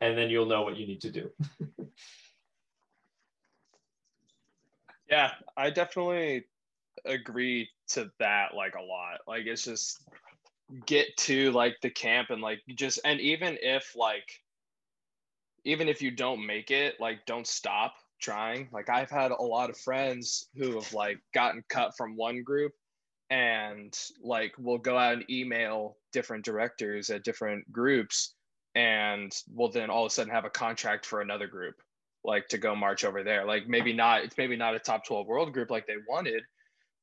and 0.00 0.18
then 0.18 0.30
you'll 0.30 0.46
know 0.46 0.62
what 0.62 0.76
you 0.76 0.86
need 0.86 1.00
to 1.00 1.10
do. 1.10 1.30
yeah, 5.10 5.32
I 5.56 5.70
definitely 5.70 6.44
agree 7.04 7.68
to 7.88 8.10
that 8.18 8.54
like 8.54 8.74
a 8.74 8.82
lot. 8.82 9.20
Like 9.26 9.46
it's 9.46 9.64
just 9.64 10.02
get 10.86 11.16
to 11.18 11.52
like 11.52 11.76
the 11.82 11.90
camp 11.90 12.30
and 12.30 12.40
like 12.40 12.60
just 12.76 13.00
and 13.04 13.20
even 13.20 13.58
if 13.60 13.94
like 13.96 14.28
even 15.64 15.88
if 15.88 16.02
you 16.02 16.10
don't 16.10 16.46
make 16.46 16.70
it, 16.70 16.94
like 17.00 17.24
don't 17.26 17.46
stop 17.46 17.94
trying. 18.20 18.68
Like 18.72 18.88
I've 18.88 19.10
had 19.10 19.30
a 19.30 19.42
lot 19.42 19.70
of 19.70 19.78
friends 19.78 20.48
who 20.56 20.74
have 20.74 20.92
like 20.92 21.18
gotten 21.32 21.62
cut 21.68 21.96
from 21.96 22.16
one 22.16 22.42
group 22.42 22.72
and 23.30 23.98
like 24.22 24.52
will 24.58 24.78
go 24.78 24.98
out 24.98 25.14
and 25.14 25.30
email 25.30 25.96
different 26.12 26.44
directors 26.44 27.10
at 27.10 27.24
different 27.24 27.70
groups 27.72 28.34
and 28.74 29.32
will 29.54 29.70
then 29.70 29.90
all 29.90 30.04
of 30.04 30.10
a 30.10 30.14
sudden 30.14 30.32
have 30.32 30.44
a 30.44 30.50
contract 30.50 31.06
for 31.06 31.20
another 31.20 31.46
group 31.46 31.76
like 32.24 32.46
to 32.48 32.58
go 32.58 32.74
march 32.74 33.04
over 33.04 33.22
there 33.22 33.46
like 33.46 33.66
maybe 33.66 33.92
not 33.92 34.22
it's 34.22 34.36
maybe 34.36 34.56
not 34.56 34.74
a 34.74 34.78
top 34.78 35.04
12 35.06 35.26
world 35.26 35.52
group 35.52 35.70
like 35.70 35.86
they 35.86 35.96
wanted 36.08 36.42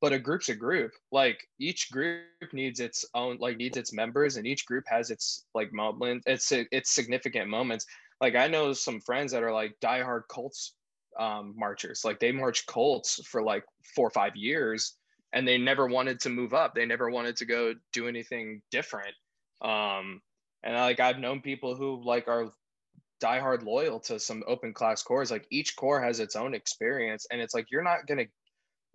but 0.02 0.12
a 0.12 0.20
group's 0.20 0.50
a 0.50 0.54
group 0.56 0.92
like 1.12 1.48
each 1.60 1.90
group 1.92 2.26
needs 2.52 2.80
its 2.80 3.06
own 3.14 3.38
like 3.40 3.56
needs 3.56 3.78
its 3.78 3.94
members 3.94 4.36
and 4.36 4.46
each 4.46 4.66
group 4.66 4.84
has 4.88 5.10
its 5.10 5.46
like 5.54 5.72
moment 5.72 6.22
its 6.26 6.52
its 6.52 6.90
significant 6.94 7.48
moments 7.48 7.86
Like 8.20 8.36
I 8.36 8.48
know 8.48 8.74
some 8.74 9.00
friends 9.00 9.32
that 9.32 9.44
are 9.44 9.52
like 9.52 9.76
diehard 9.80 10.22
Colts 10.28 10.74
um, 11.18 11.54
marchers. 11.56 12.02
Like 12.04 12.20
they 12.20 12.32
march 12.32 12.66
Colts 12.66 13.20
for 13.26 13.42
like 13.42 13.64
four 13.96 14.08
or 14.08 14.10
five 14.10 14.36
years, 14.36 14.96
and 15.32 15.46
they 15.46 15.58
never 15.58 15.86
wanted 15.86 16.20
to 16.20 16.30
move 16.30 16.54
up. 16.54 16.74
They 16.74 16.86
never 16.86 17.10
wanted 17.10 17.36
to 17.38 17.46
go 17.46 17.74
do 17.92 18.08
anything 18.08 18.62
different. 18.70 19.14
Um, 19.62 20.22
and 20.62 20.76
like 20.76 21.00
I've 21.00 21.18
known 21.18 21.40
people 21.42 21.74
who 21.76 22.02
like 22.04 22.28
are 22.28 22.52
diehard 23.22 23.64
loyal 23.64 24.00
to 24.00 24.18
some 24.20 24.42
open 24.48 24.74
class 24.74 25.02
corps 25.02 25.30
Like 25.30 25.46
each 25.50 25.76
corps 25.76 26.02
has 26.02 26.20
its 26.20 26.36
own 26.36 26.54
experience, 26.54 27.26
and 27.32 27.40
it's 27.40 27.54
like 27.54 27.70
you're 27.70 27.84
not 27.84 28.06
gonna 28.06 28.26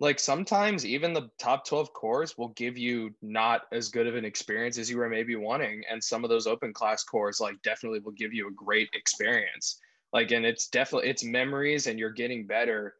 like 0.00 0.20
sometimes 0.20 0.86
even 0.86 1.12
the 1.12 1.30
top 1.38 1.66
12 1.66 1.92
corps 1.92 2.32
will 2.36 2.48
give 2.50 2.78
you 2.78 3.14
not 3.20 3.62
as 3.72 3.88
good 3.88 4.06
of 4.06 4.14
an 4.14 4.24
experience 4.24 4.78
as 4.78 4.88
you 4.88 4.96
were 4.96 5.08
maybe 5.08 5.34
wanting 5.34 5.82
and 5.90 6.02
some 6.02 6.24
of 6.24 6.30
those 6.30 6.46
open 6.46 6.72
class 6.72 7.02
corps 7.02 7.40
like 7.40 7.60
definitely 7.62 7.98
will 7.98 8.12
give 8.12 8.32
you 8.32 8.48
a 8.48 8.52
great 8.52 8.88
experience. 8.94 9.80
Like 10.12 10.30
and 10.30 10.46
it's 10.46 10.68
definitely 10.68 11.10
it's 11.10 11.24
memories 11.24 11.86
and 11.86 11.98
you're 11.98 12.10
getting 12.10 12.46
better 12.46 12.94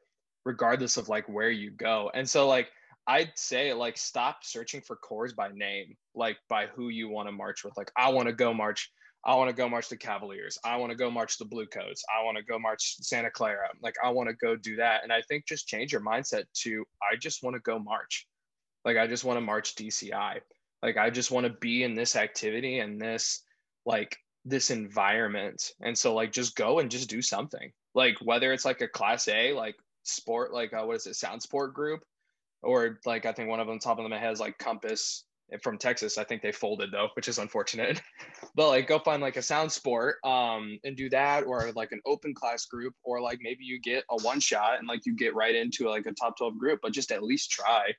regardless 0.44 0.96
of 0.96 1.08
like 1.08 1.28
where 1.28 1.50
you 1.50 1.70
go. 1.70 2.10
And 2.14 2.28
so 2.28 2.48
like 2.48 2.70
i'd 3.06 3.32
say 3.36 3.72
like 3.72 3.96
stop 3.96 4.44
searching 4.44 4.82
for 4.82 4.94
corps 4.94 5.32
by 5.32 5.48
name 5.54 5.96
like 6.14 6.36
by 6.50 6.66
who 6.66 6.90
you 6.90 7.08
want 7.08 7.28
to 7.28 7.32
march 7.32 7.64
with. 7.64 7.76
Like 7.76 7.92
i 7.96 8.08
want 8.10 8.26
to 8.28 8.34
go 8.34 8.52
march 8.52 8.90
I 9.28 9.34
want 9.34 9.50
to 9.50 9.54
go 9.54 9.68
march 9.68 9.90
the 9.90 9.96
Cavaliers. 9.96 10.56
I 10.64 10.78
want 10.78 10.90
to 10.90 10.96
go 10.96 11.10
march 11.10 11.36
the 11.36 11.44
Bluecoats. 11.44 12.02
I 12.08 12.24
want 12.24 12.38
to 12.38 12.42
go 12.42 12.58
march 12.58 12.96
Santa 13.02 13.30
Clara. 13.30 13.68
Like 13.82 13.94
I 14.02 14.08
want 14.08 14.30
to 14.30 14.34
go 14.34 14.56
do 14.56 14.76
that. 14.76 15.02
And 15.02 15.12
I 15.12 15.20
think 15.20 15.46
just 15.46 15.68
change 15.68 15.92
your 15.92 16.00
mindset 16.00 16.44
to 16.62 16.82
I 17.02 17.14
just 17.16 17.42
want 17.42 17.52
to 17.52 17.60
go 17.60 17.78
march. 17.78 18.26
Like 18.86 18.96
I 18.96 19.06
just 19.06 19.24
want 19.24 19.36
to 19.36 19.42
march 19.42 19.74
DCI. 19.74 20.40
Like 20.82 20.96
I 20.96 21.10
just 21.10 21.30
want 21.30 21.46
to 21.46 21.52
be 21.60 21.82
in 21.84 21.94
this 21.94 22.16
activity 22.16 22.78
and 22.78 22.98
this 22.98 23.42
like 23.84 24.16
this 24.46 24.70
environment. 24.70 25.72
And 25.82 25.96
so 25.96 26.14
like 26.14 26.32
just 26.32 26.56
go 26.56 26.78
and 26.78 26.90
just 26.90 27.10
do 27.10 27.20
something. 27.20 27.70
Like 27.94 28.16
whether 28.22 28.54
it's 28.54 28.64
like 28.64 28.80
a 28.80 28.88
class 28.88 29.28
A 29.28 29.52
like 29.52 29.76
sport 30.04 30.54
like 30.54 30.72
uh, 30.72 30.84
what 30.84 30.96
is 30.96 31.06
it 31.06 31.16
sound 31.16 31.42
sport 31.42 31.74
group 31.74 32.00
or 32.62 32.98
like 33.04 33.26
I 33.26 33.32
think 33.32 33.50
one 33.50 33.60
of 33.60 33.66
them 33.66 33.78
top 33.78 33.98
of 33.98 34.08
my 34.08 34.18
head 34.18 34.32
is 34.32 34.40
like 34.40 34.56
Compass 34.56 35.24
from 35.62 35.78
Texas. 35.78 36.18
I 36.18 36.24
think 36.24 36.42
they 36.42 36.52
folded 36.52 36.90
though, 36.92 37.08
which 37.14 37.28
is 37.28 37.38
unfortunate. 37.38 38.00
but 38.54 38.68
like 38.68 38.86
go 38.86 38.98
find 38.98 39.22
like 39.22 39.36
a 39.36 39.42
sound 39.42 39.72
sport 39.72 40.16
um 40.24 40.78
and 40.84 40.96
do 40.96 41.08
that 41.10 41.44
or 41.44 41.72
like 41.72 41.92
an 41.92 42.00
open 42.06 42.34
class 42.34 42.66
group 42.66 42.94
or 43.02 43.20
like 43.20 43.38
maybe 43.40 43.64
you 43.64 43.80
get 43.80 44.04
a 44.10 44.22
one 44.22 44.40
shot 44.40 44.78
and 44.78 44.88
like 44.88 45.06
you 45.06 45.16
get 45.16 45.34
right 45.34 45.54
into 45.54 45.88
like 45.88 46.06
a 46.06 46.12
top 46.12 46.36
12 46.36 46.58
group, 46.58 46.80
but 46.82 46.92
just 46.92 47.12
at 47.12 47.22
least 47.22 47.50
try. 47.50 47.92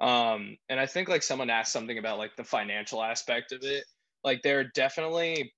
Um 0.00 0.56
and 0.68 0.78
I 0.78 0.86
think 0.86 1.08
like 1.08 1.22
someone 1.22 1.50
asked 1.50 1.72
something 1.72 1.98
about 1.98 2.18
like 2.18 2.36
the 2.36 2.44
financial 2.44 3.02
aspect 3.02 3.52
of 3.52 3.62
it. 3.62 3.84
Like 4.22 4.42
there 4.42 4.60
are 4.60 4.70
definitely 4.74 5.52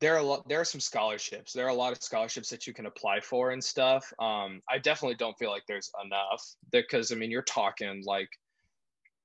there 0.00 0.14
are 0.14 0.18
a 0.18 0.22
lot 0.22 0.48
there 0.48 0.60
are 0.60 0.64
some 0.64 0.80
scholarships 0.80 1.52
there 1.52 1.66
are 1.66 1.70
a 1.70 1.74
lot 1.74 1.90
of 1.90 2.00
scholarships 2.00 2.48
that 2.50 2.68
you 2.68 2.72
can 2.72 2.86
apply 2.86 3.18
for 3.18 3.50
and 3.50 3.62
stuff 3.62 4.12
um 4.20 4.60
i 4.68 4.78
definitely 4.78 5.16
don't 5.16 5.36
feel 5.38 5.50
like 5.50 5.64
there's 5.66 5.90
enough 6.04 6.54
because 6.70 7.10
i 7.10 7.16
mean 7.16 7.32
you're 7.32 7.42
talking 7.42 8.02
like 8.06 8.28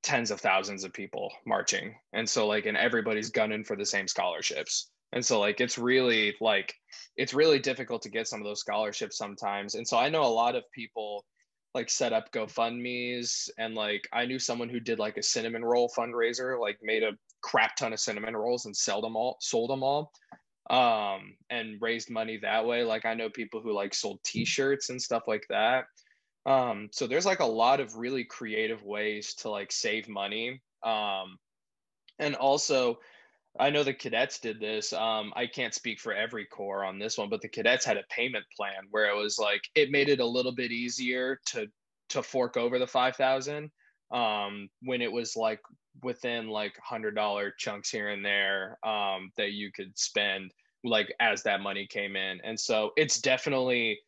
tens 0.04 0.32
of 0.32 0.42
thousands 0.42 0.84
of 0.84 0.94
people 0.94 1.32
marching. 1.46 1.96
And 2.14 2.30
so 2.30 2.46
like 2.46 2.66
and 2.66 2.78
everybody's 2.78 3.30
gunning 3.30 3.64
for 3.64 3.76
the 3.76 3.86
same 3.86 4.08
scholarships. 4.08 4.92
And 5.14 5.26
so 5.26 5.40
like 5.40 5.62
it's 5.62 5.78
really 5.78 6.36
like 6.42 6.74
it's 7.16 7.34
really 7.34 7.60
difficult 7.60 8.02
to 8.04 8.10
get 8.10 8.28
some 8.28 8.42
of 8.42 8.46
those 8.46 8.60
scholarships 8.60 9.18
sometimes. 9.18 9.76
And 9.76 9.88
so 9.88 9.98
i 9.98 10.10
know 10.10 10.24
a 10.24 10.28
lot 10.28 10.56
of 10.56 10.64
people 10.74 11.26
like 11.74 11.90
set 11.90 12.14
up 12.14 12.32
gofundme's 12.32 13.50
and 13.58 13.74
like 13.74 14.08
i 14.14 14.26
knew 14.26 14.38
someone 14.38 14.70
who 14.70 14.80
did 14.80 15.00
like 15.00 15.18
a 15.18 15.24
cinnamon 15.24 15.66
roll 15.66 15.92
fundraiser 15.98 16.60
like 16.60 16.78
made 16.84 17.02
a 17.02 17.18
crap 17.42 17.76
ton 17.76 17.94
of 17.94 18.00
cinnamon 18.00 18.38
rolls 18.38 18.66
and 18.66 18.76
sold 18.76 19.04
them 19.04 19.16
all 19.16 19.38
sold 19.40 19.72
them 19.72 19.82
all 19.82 20.12
um 20.70 21.36
and 21.50 21.82
raised 21.82 22.10
money 22.10 22.38
that 22.38 22.66
way. 22.66 22.84
Like 22.84 23.06
i 23.06 23.14
know 23.14 23.30
people 23.30 23.62
who 23.62 23.74
like 23.74 23.94
sold 23.94 24.20
t-shirts 24.24 24.90
and 24.90 25.02
stuff 25.02 25.24
like 25.28 25.46
that 25.50 25.86
um, 26.46 26.90
so 26.92 27.08
there's 27.08 27.26
like 27.26 27.40
a 27.40 27.46
lot 27.46 27.80
of 27.80 27.96
really 27.96 28.24
creative 28.24 28.84
ways 28.84 29.34
to 29.36 29.50
like 29.50 29.72
save 29.72 30.10
money. 30.10 30.62
Um, 30.84 31.38
and 32.20 32.36
also, 32.36 33.00
I 33.60 33.70
know 33.70 33.84
the 33.84 33.94
cadets 33.94 34.40
did 34.40 34.60
this. 34.60 34.94
Um, 34.94 35.32
I 35.36 35.48
can't 35.48 35.74
speak 35.74 36.00
for 36.00 36.14
every 36.14 36.46
corps 36.46 36.84
on 36.84 37.00
this 37.00 37.18
one, 37.18 37.30
but 37.30 37.42
the 37.42 37.48
cadets 37.48 37.86
had 37.86 37.98
a 37.98 38.04
payment 38.10 38.46
plan 38.56 38.88
where 38.92 39.10
it 39.10 39.16
was 39.16 39.38
like 39.38 39.62
it 39.76 39.92
made 39.92 40.10
it 40.10 40.20
a 40.20 40.26
little 40.26 40.54
bit 40.54 40.72
easier 40.72 41.40
to 41.48 41.68
to 42.10 42.24
fork 42.24 42.58
over 42.58 42.78
the 42.78 42.88
five 42.88 43.16
thousand 43.16 43.72
um, 44.12 44.70
when 44.82 45.02
it 45.02 45.12
was 45.12 45.36
like 45.36 45.60
within 46.04 46.48
like 46.48 46.78
hundred 46.84 47.16
dollar 47.16 47.54
chunks 47.58 47.90
here 47.90 48.10
and 48.10 48.26
there 48.26 48.78
um, 48.84 49.32
that 49.38 49.54
you 49.54 49.72
could 49.72 49.98
spend 49.98 50.52
like 50.84 51.14
as 51.20 51.44
that 51.44 51.62
money 51.62 51.88
came 51.88 52.16
in. 52.16 52.42
And 52.44 52.60
so 52.60 52.92
it's 52.98 53.22
definitely 53.22 54.00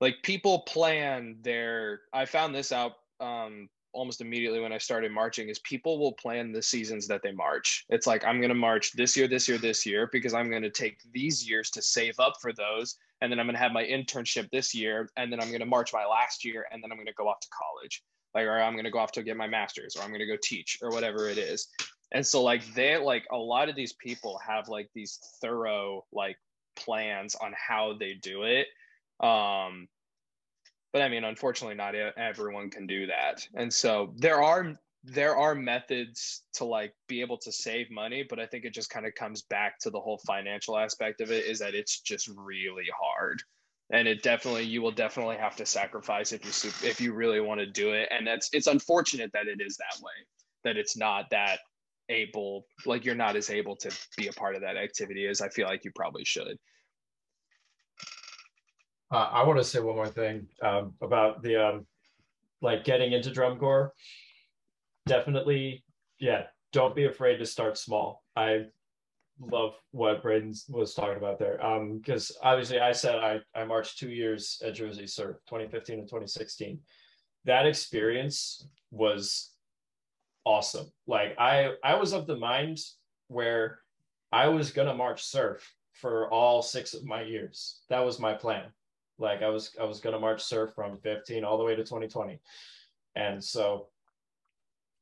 like 0.00 0.16
people 0.22 0.60
plan 0.60 1.36
their 1.42 2.00
i 2.12 2.24
found 2.24 2.54
this 2.54 2.72
out 2.72 2.92
um 3.20 3.68
almost 3.92 4.20
immediately 4.20 4.60
when 4.60 4.72
i 4.72 4.78
started 4.78 5.12
marching 5.12 5.48
is 5.48 5.58
people 5.60 5.98
will 5.98 6.12
plan 6.12 6.52
the 6.52 6.62
seasons 6.62 7.06
that 7.06 7.22
they 7.22 7.32
march. 7.32 7.84
It's 7.88 8.06
like 8.06 8.24
i'm 8.24 8.38
going 8.38 8.48
to 8.48 8.54
march 8.54 8.92
this 8.92 9.16
year 9.16 9.28
this 9.28 9.48
year 9.48 9.58
this 9.58 9.86
year 9.86 10.08
because 10.12 10.34
i'm 10.34 10.50
going 10.50 10.62
to 10.62 10.70
take 10.70 10.98
these 11.12 11.48
years 11.48 11.70
to 11.70 11.82
save 11.82 12.18
up 12.18 12.34
for 12.40 12.52
those 12.52 12.96
and 13.20 13.30
then 13.30 13.38
i'm 13.38 13.46
going 13.46 13.54
to 13.54 13.62
have 13.62 13.72
my 13.72 13.84
internship 13.84 14.50
this 14.50 14.74
year 14.74 15.08
and 15.16 15.32
then 15.32 15.40
i'm 15.40 15.48
going 15.48 15.60
to 15.60 15.66
march 15.66 15.92
my 15.92 16.04
last 16.04 16.44
year 16.44 16.66
and 16.72 16.82
then 16.82 16.90
i'm 16.90 16.98
going 16.98 17.06
to 17.06 17.14
go 17.14 17.28
off 17.28 17.40
to 17.40 17.48
college. 17.50 18.02
Like 18.34 18.46
or 18.46 18.60
i'm 18.60 18.72
going 18.72 18.84
to 18.84 18.90
go 18.90 18.98
off 18.98 19.12
to 19.12 19.22
get 19.22 19.36
my 19.36 19.46
master's 19.46 19.96
or 19.96 20.02
i'm 20.02 20.08
going 20.08 20.20
to 20.20 20.26
go 20.26 20.36
teach 20.42 20.78
or 20.82 20.90
whatever 20.90 21.28
it 21.28 21.38
is. 21.38 21.68
And 22.10 22.26
so 22.26 22.42
like 22.42 22.62
they 22.74 22.96
like 22.96 23.26
a 23.30 23.36
lot 23.36 23.68
of 23.68 23.76
these 23.76 23.92
people 23.92 24.40
have 24.46 24.68
like 24.68 24.88
these 24.94 25.20
thorough 25.40 26.04
like 26.12 26.36
plans 26.76 27.36
on 27.36 27.52
how 27.56 27.94
they 27.98 28.14
do 28.14 28.42
it 28.42 28.66
um, 29.20 29.88
but 30.92 31.02
I 31.02 31.08
mean, 31.08 31.24
unfortunately, 31.24 31.74
not 31.74 31.94
everyone 31.94 32.70
can 32.70 32.86
do 32.86 33.06
that, 33.06 33.46
and 33.54 33.72
so 33.72 34.12
there 34.16 34.42
are 34.42 34.78
there 35.04 35.36
are 35.36 35.54
methods 35.54 36.42
to 36.54 36.64
like 36.64 36.94
be 37.08 37.20
able 37.20 37.36
to 37.38 37.52
save 37.52 37.90
money, 37.90 38.24
but 38.28 38.40
I 38.40 38.46
think 38.46 38.64
it 38.64 38.72
just 38.72 38.90
kind 38.90 39.06
of 39.06 39.14
comes 39.14 39.42
back 39.42 39.78
to 39.80 39.90
the 39.90 40.00
whole 40.00 40.18
financial 40.26 40.78
aspect 40.78 41.20
of 41.20 41.30
it. 41.30 41.44
Is 41.44 41.58
that 41.58 41.74
it's 41.74 42.00
just 42.00 42.30
really 42.36 42.86
hard, 42.98 43.42
and 43.90 44.08
it 44.08 44.22
definitely 44.22 44.64
you 44.64 44.82
will 44.82 44.92
definitely 44.92 45.36
have 45.36 45.56
to 45.56 45.66
sacrifice 45.66 46.32
if 46.32 46.44
you 46.44 46.88
if 46.88 47.00
you 47.00 47.12
really 47.12 47.40
want 47.40 47.60
to 47.60 47.66
do 47.66 47.92
it, 47.92 48.08
and 48.10 48.26
that's 48.26 48.48
it's 48.52 48.66
unfortunate 48.66 49.30
that 49.32 49.46
it 49.46 49.60
is 49.60 49.76
that 49.76 50.00
way, 50.02 50.12
that 50.64 50.76
it's 50.76 50.96
not 50.96 51.28
that 51.30 51.58
able 52.08 52.66
like 52.86 53.04
you're 53.04 53.14
not 53.14 53.36
as 53.36 53.50
able 53.50 53.76
to 53.76 53.90
be 54.16 54.28
a 54.28 54.32
part 54.32 54.54
of 54.54 54.62
that 54.62 54.76
activity 54.76 55.26
as 55.26 55.40
I 55.40 55.48
feel 55.48 55.66
like 55.66 55.84
you 55.84 55.90
probably 55.94 56.24
should. 56.24 56.58
Uh, 59.14 59.30
I 59.32 59.44
want 59.44 59.60
to 59.60 59.64
say 59.64 59.78
one 59.78 59.94
more 59.94 60.08
thing 60.08 60.48
um, 60.60 60.94
about 61.00 61.40
the 61.40 61.54
um, 61.54 61.86
like 62.60 62.82
getting 62.82 63.12
into 63.12 63.30
drum 63.30 63.60
corps. 63.60 63.92
Definitely, 65.06 65.84
yeah. 66.18 66.46
Don't 66.72 66.96
be 66.96 67.04
afraid 67.04 67.36
to 67.36 67.46
start 67.46 67.78
small. 67.78 68.24
I 68.34 68.64
love 69.38 69.74
what 69.92 70.20
Braden 70.20 70.52
was 70.68 70.94
talking 70.94 71.16
about 71.16 71.38
there. 71.38 71.58
Because 71.92 72.32
um, 72.32 72.36
obviously, 72.42 72.80
I 72.80 72.90
said 72.90 73.14
I 73.20 73.38
I 73.54 73.64
marched 73.64 74.00
two 74.00 74.10
years 74.10 74.60
at 74.66 74.74
Jersey 74.74 75.06
Surf, 75.06 75.36
2015 75.46 76.00
and 76.00 76.08
2016. 76.08 76.80
That 77.44 77.66
experience 77.66 78.66
was 78.90 79.52
awesome. 80.44 80.90
Like 81.06 81.36
I 81.38 81.74
I 81.84 81.94
was 81.94 82.14
of 82.14 82.26
the 82.26 82.36
mind 82.36 82.78
where 83.28 83.78
I 84.32 84.48
was 84.48 84.72
gonna 84.72 84.94
march 84.94 85.22
surf 85.22 85.72
for 85.92 86.28
all 86.32 86.62
six 86.62 86.94
of 86.94 87.04
my 87.04 87.22
years. 87.22 87.78
That 87.90 88.04
was 88.04 88.18
my 88.18 88.34
plan. 88.34 88.72
Like 89.18 89.42
I 89.42 89.48
was 89.48 89.70
I 89.80 89.84
was 89.84 90.00
gonna 90.00 90.18
march 90.18 90.42
surf 90.42 90.72
from 90.74 90.98
15 90.98 91.44
all 91.44 91.58
the 91.58 91.64
way 91.64 91.74
to 91.74 91.82
2020. 91.82 92.40
And 93.16 93.42
so 93.42 93.88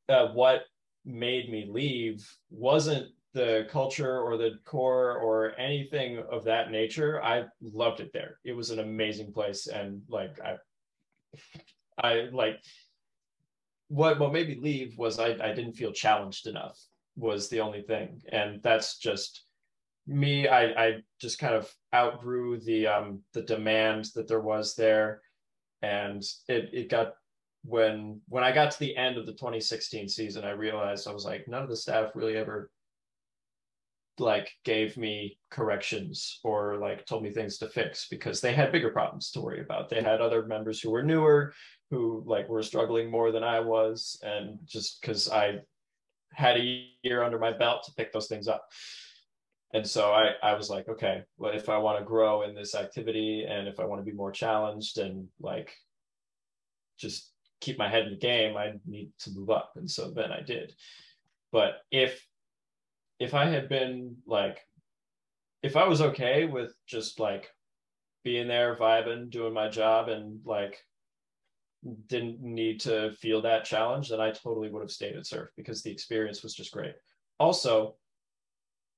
uh, 0.08 0.28
what 0.28 0.62
made 1.04 1.50
me 1.50 1.66
leave 1.68 2.28
wasn't 2.50 3.08
the 3.32 3.66
culture 3.70 4.20
or 4.20 4.36
the 4.36 4.58
corps 4.64 5.16
or 5.18 5.58
anything 5.58 6.22
of 6.30 6.44
that 6.44 6.70
nature. 6.70 7.22
I 7.22 7.44
loved 7.62 8.00
it 8.00 8.12
there. 8.12 8.38
It 8.44 8.52
was 8.52 8.70
an 8.70 8.78
amazing 8.78 9.32
place. 9.32 9.66
And 9.66 10.02
like 10.08 10.38
I 10.40 10.56
I 12.02 12.28
like 12.32 12.62
what 13.88 14.18
what 14.18 14.32
made 14.32 14.48
me 14.48 14.56
leave 14.60 14.96
was 14.98 15.18
I, 15.18 15.28
I 15.28 15.52
didn't 15.52 15.74
feel 15.74 15.92
challenged 15.92 16.46
enough 16.46 16.78
was 17.16 17.48
the 17.48 17.60
only 17.60 17.82
thing. 17.82 18.22
And 18.30 18.62
that's 18.62 18.98
just 18.98 19.44
me, 20.06 20.48
I, 20.48 20.64
I 20.64 20.94
just 21.20 21.38
kind 21.38 21.54
of 21.54 21.70
outgrew 21.94 22.58
the 22.60 22.86
um, 22.86 23.20
the 23.32 23.42
demand 23.42 24.06
that 24.14 24.28
there 24.28 24.40
was 24.40 24.74
there, 24.74 25.20
and 25.82 26.22
it 26.48 26.70
it 26.72 26.90
got 26.90 27.14
when 27.64 28.20
when 28.28 28.44
I 28.44 28.52
got 28.52 28.72
to 28.72 28.78
the 28.80 28.96
end 28.96 29.16
of 29.18 29.26
the 29.26 29.32
2016 29.32 30.08
season, 30.08 30.44
I 30.44 30.50
realized 30.50 31.06
I 31.06 31.12
was 31.12 31.24
like, 31.24 31.46
none 31.46 31.62
of 31.62 31.68
the 31.68 31.76
staff 31.76 32.10
really 32.14 32.36
ever 32.36 32.70
like 34.18 34.50
gave 34.64 34.96
me 34.96 35.38
corrections 35.50 36.38
or 36.44 36.76
like 36.76 37.06
told 37.06 37.22
me 37.22 37.30
things 37.30 37.56
to 37.58 37.66
fix 37.66 38.08
because 38.10 38.40
they 38.40 38.52
had 38.52 38.70
bigger 38.70 38.90
problems 38.90 39.30
to 39.30 39.40
worry 39.40 39.60
about. 39.60 39.88
They 39.88 40.02
had 40.02 40.20
other 40.20 40.46
members 40.46 40.80
who 40.80 40.90
were 40.90 41.02
newer 41.02 41.54
who 41.90 42.24
like 42.26 42.48
were 42.48 42.62
struggling 42.62 43.10
more 43.10 43.30
than 43.32 43.44
I 43.44 43.60
was, 43.60 44.18
and 44.22 44.58
just 44.64 45.00
because 45.00 45.30
I 45.30 45.58
had 46.32 46.56
a 46.56 46.86
year 47.02 47.22
under 47.22 47.38
my 47.38 47.52
belt 47.52 47.84
to 47.84 47.94
pick 47.94 48.12
those 48.12 48.28
things 48.28 48.48
up 48.48 48.66
and 49.72 49.86
so 49.86 50.12
I, 50.12 50.32
I 50.42 50.54
was 50.54 50.68
like, 50.68 50.88
okay, 50.88 51.22
well, 51.38 51.52
if 51.52 51.68
I 51.68 51.78
want 51.78 51.98
to 51.98 52.04
grow 52.04 52.42
in 52.42 52.54
this 52.54 52.74
activity 52.74 53.46
and 53.48 53.66
if 53.66 53.80
I 53.80 53.84
want 53.84 54.04
to 54.04 54.10
be 54.10 54.16
more 54.16 54.30
challenged 54.30 54.98
and 54.98 55.28
like 55.40 55.72
just 56.98 57.30
keep 57.60 57.78
my 57.78 57.88
head 57.88 58.04
in 58.04 58.10
the 58.10 58.18
game, 58.18 58.56
I 58.56 58.74
need 58.86 59.12
to 59.20 59.30
move 59.30 59.48
up. 59.48 59.72
And 59.76 59.90
so 59.90 60.10
then 60.10 60.30
I 60.30 60.42
did. 60.42 60.74
But 61.52 61.76
if 61.90 62.26
if 63.18 63.34
I 63.34 63.46
had 63.46 63.68
been 63.68 64.16
like 64.26 64.58
if 65.62 65.76
I 65.76 65.86
was 65.86 66.00
okay 66.00 66.44
with 66.44 66.74
just 66.86 67.18
like 67.18 67.48
being 68.24 68.48
there, 68.48 68.76
vibing, 68.76 69.30
doing 69.30 69.54
my 69.54 69.68
job 69.68 70.08
and 70.08 70.40
like 70.44 70.78
didn't 72.08 72.40
need 72.42 72.80
to 72.80 73.12
feel 73.20 73.42
that 73.42 73.64
challenge, 73.64 74.10
then 74.10 74.20
I 74.20 74.32
totally 74.32 74.68
would 74.68 74.82
have 74.82 74.90
stayed 74.90 75.16
at 75.16 75.26
surf 75.26 75.48
because 75.56 75.82
the 75.82 75.90
experience 75.90 76.42
was 76.42 76.54
just 76.54 76.72
great. 76.72 76.94
Also, 77.38 77.96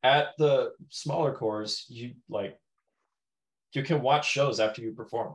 at 0.05 0.29
the 0.39 0.73
smaller 0.91 1.33
corps, 1.33 1.85
you 1.89 2.13
like 2.29 2.59
you 3.73 3.83
can 3.83 4.03
watch 4.03 4.31
shows 4.31 4.61
after 4.61 4.83
you 4.83 4.93
perform. 4.93 5.35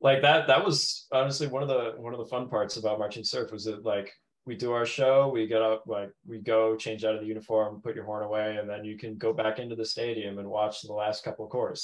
like 0.00 0.22
that 0.22 0.48
that 0.48 0.64
was 0.64 1.06
honestly 1.12 1.46
one 1.46 1.62
of 1.62 1.68
the 1.68 1.92
one 1.98 2.14
of 2.14 2.18
the 2.18 2.26
fun 2.26 2.48
parts 2.48 2.76
about 2.76 2.98
marching 2.98 3.22
surf 3.22 3.52
was 3.52 3.64
that 3.64 3.84
like 3.84 4.12
we 4.46 4.54
do 4.54 4.72
our 4.72 4.86
show, 4.86 5.28
we 5.28 5.46
get 5.48 5.60
up, 5.60 5.82
like 5.86 6.10
we 6.24 6.38
go 6.38 6.76
change 6.76 7.04
out 7.04 7.16
of 7.16 7.20
the 7.20 7.26
uniform, 7.26 7.80
put 7.82 7.96
your 7.96 8.04
horn 8.04 8.22
away, 8.22 8.58
and 8.58 8.70
then 8.70 8.84
you 8.84 8.96
can 8.96 9.16
go 9.16 9.32
back 9.32 9.58
into 9.58 9.74
the 9.74 9.84
stadium 9.84 10.38
and 10.38 10.48
watch 10.48 10.82
the 10.82 10.92
last 10.92 11.24
couple 11.24 11.44
of 11.44 11.50
corps. 11.50 11.74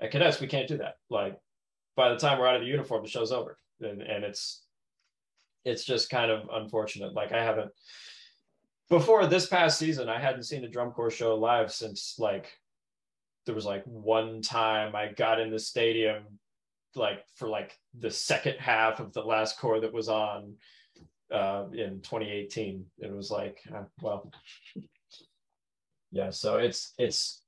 At 0.00 0.12
cadets, 0.12 0.40
we 0.40 0.46
can't 0.46 0.68
do 0.68 0.78
that. 0.78 0.94
Like 1.10 1.36
by 1.96 2.08
the 2.10 2.16
time 2.16 2.38
we're 2.38 2.46
out 2.46 2.54
of 2.54 2.62
the 2.62 2.68
uniform, 2.68 3.02
the 3.02 3.10
show's 3.10 3.32
over, 3.32 3.58
and 3.80 4.00
and 4.00 4.24
it's 4.24 4.62
it's 5.64 5.84
just 5.84 6.08
kind 6.08 6.30
of 6.30 6.48
unfortunate. 6.50 7.12
Like 7.12 7.32
I 7.32 7.42
haven't 7.42 7.72
before 8.88 9.26
this 9.26 9.46
past 9.46 9.78
season, 9.78 10.08
I 10.08 10.20
hadn't 10.20 10.44
seen 10.44 10.64
a 10.64 10.68
drum 10.68 10.92
corps 10.92 11.10
show 11.10 11.34
live 11.34 11.72
since 11.72 12.16
like 12.18 12.52
there 13.44 13.54
was 13.54 13.66
like 13.66 13.84
one 13.84 14.42
time 14.42 14.94
I 14.94 15.12
got 15.12 15.40
in 15.40 15.50
the 15.50 15.58
stadium 15.58 16.24
like 16.96 17.24
for 17.34 17.48
like 17.48 17.78
the 17.98 18.10
second 18.10 18.56
half 18.58 19.00
of 19.00 19.12
the 19.12 19.22
last 19.22 19.58
corps 19.58 19.80
that 19.80 19.92
was 19.92 20.08
on 20.08 20.54
uh, 21.32 21.64
in 21.72 22.00
2018. 22.02 22.84
It 22.98 23.12
was 23.12 23.30
like, 23.30 23.58
uh, 23.74 23.84
well, 24.00 24.30
yeah. 26.10 26.30
So 26.30 26.58
it's 26.58 26.94
it's 26.98 27.42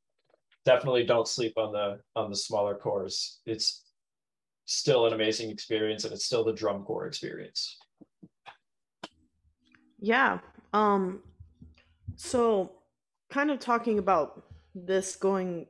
definitely 0.64 1.04
don't 1.04 1.28
sleep 1.28 1.54
on 1.56 1.72
the 1.72 2.00
on 2.14 2.30
the 2.30 2.36
smaller 2.36 2.74
corps. 2.74 3.08
It's 3.46 3.84
still 4.66 5.06
an 5.06 5.14
amazing 5.14 5.50
experience, 5.50 6.04
and 6.04 6.12
it's 6.12 6.24
still 6.24 6.44
the 6.44 6.52
drum 6.52 6.82
corps 6.84 7.06
experience. 7.06 7.78
Yeah. 10.00 10.38
Um, 10.72 11.22
so, 12.18 12.72
kind 13.30 13.52
of 13.52 13.60
talking 13.60 14.00
about 14.00 14.42
this 14.74 15.14
going 15.14 15.66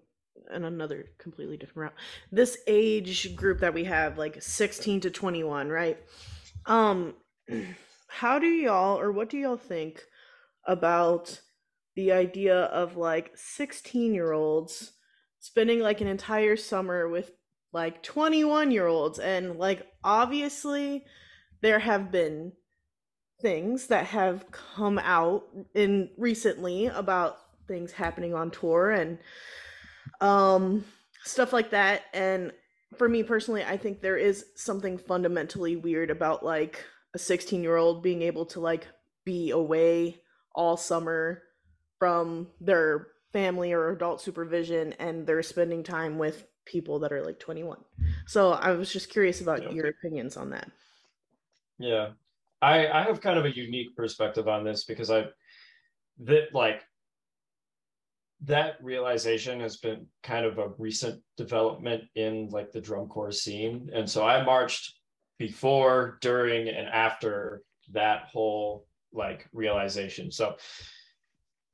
in 0.50 0.64
another 0.64 1.10
completely 1.18 1.58
different 1.58 1.92
route. 1.92 2.00
This 2.32 2.56
age 2.66 3.36
group 3.36 3.60
that 3.60 3.74
we 3.74 3.84
have, 3.84 4.16
like 4.16 4.42
16 4.42 5.02
to 5.02 5.10
21, 5.10 5.68
right? 5.68 5.98
Um, 6.64 7.16
how 8.08 8.38
do 8.38 8.46
y'all, 8.46 8.98
or 8.98 9.12
what 9.12 9.28
do 9.28 9.36
y'all 9.36 9.58
think 9.58 10.02
about 10.66 11.38
the 11.96 12.12
idea 12.12 12.60
of 12.60 12.96
like 12.96 13.32
16 13.34 14.14
year 14.14 14.32
olds 14.32 14.92
spending 15.40 15.80
like 15.80 16.00
an 16.00 16.06
entire 16.06 16.56
summer 16.56 17.10
with 17.10 17.30
like 17.74 18.02
21 18.02 18.70
year 18.70 18.86
olds? 18.86 19.18
And 19.18 19.58
like, 19.58 19.86
obviously, 20.02 21.04
there 21.60 21.78
have 21.78 22.10
been 22.10 22.52
things 23.40 23.86
that 23.86 24.06
have 24.06 24.50
come 24.50 24.98
out 24.98 25.44
in 25.74 26.10
recently 26.16 26.86
about 26.86 27.38
things 27.66 27.92
happening 27.92 28.34
on 28.34 28.50
tour 28.50 28.90
and 28.90 29.18
um 30.20 30.84
stuff 31.24 31.52
like 31.52 31.70
that. 31.70 32.02
And 32.12 32.52
for 32.96 33.08
me 33.08 33.22
personally 33.22 33.64
i 33.64 33.76
think 33.76 34.00
there 34.00 34.16
is 34.16 34.46
something 34.54 34.96
fundamentally 34.96 35.76
weird 35.76 36.10
about 36.10 36.44
like 36.44 36.84
a 37.14 37.18
16 37.18 37.62
year 37.62 37.76
old 37.76 38.02
being 38.02 38.22
able 38.22 38.46
to 38.46 38.60
like 38.60 38.86
be 39.24 39.50
away 39.50 40.20
all 40.54 40.76
summer 40.76 41.42
from 41.98 42.48
their 42.60 43.08
family 43.32 43.72
or 43.72 43.90
adult 43.90 44.20
supervision 44.20 44.94
and 44.98 45.26
they're 45.26 45.42
spending 45.42 45.82
time 45.82 46.16
with 46.18 46.46
people 46.64 46.98
that 46.98 47.12
are 47.12 47.24
like 47.24 47.38
21 47.38 47.78
so 48.26 48.52
i 48.52 48.70
was 48.70 48.92
just 48.92 49.10
curious 49.10 49.40
about 49.40 49.62
yeah. 49.62 49.70
your 49.70 49.86
opinions 49.88 50.36
on 50.36 50.50
that. 50.50 50.70
Yeah 51.78 52.10
I 52.60 52.88
I 52.88 53.02
have 53.04 53.20
kind 53.20 53.38
of 53.38 53.44
a 53.44 53.56
unique 53.56 53.94
perspective 53.96 54.48
on 54.48 54.64
this 54.64 54.84
because 54.84 55.10
I 55.10 55.26
that 56.20 56.52
like 56.52 56.82
that 58.44 58.76
realization 58.82 59.60
has 59.60 59.78
been 59.78 60.06
kind 60.22 60.46
of 60.46 60.58
a 60.58 60.68
recent 60.78 61.20
development 61.36 62.04
in 62.14 62.48
like 62.50 62.70
the 62.70 62.80
drum 62.80 63.08
corps 63.08 63.32
scene. 63.32 63.90
And 63.92 64.08
so 64.08 64.26
i 64.26 64.42
marched 64.44 64.94
before 65.38 66.18
during 66.20 66.68
and 66.68 66.88
after 66.88 67.62
that 67.92 68.24
whole 68.32 68.86
like 69.12 69.48
realization. 69.52 70.30
So 70.30 70.56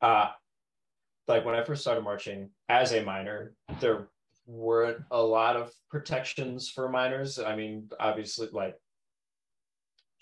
uh 0.01 0.29
like 1.29 1.45
when 1.45 1.55
i 1.55 1.65
first 1.65 1.83
started 1.83 2.03
marching 2.05 2.51
as 2.69 2.93
a 2.93 3.03
minor 3.03 3.55
there 3.81 4.09
weren't 4.47 4.99
a 5.11 5.23
lot 5.23 5.57
of 5.57 5.73
protections 5.91 6.71
for 6.71 6.89
minors. 6.89 7.39
I 7.39 7.57
mean 7.57 7.91
obviously 8.01 8.49
like 8.53 8.77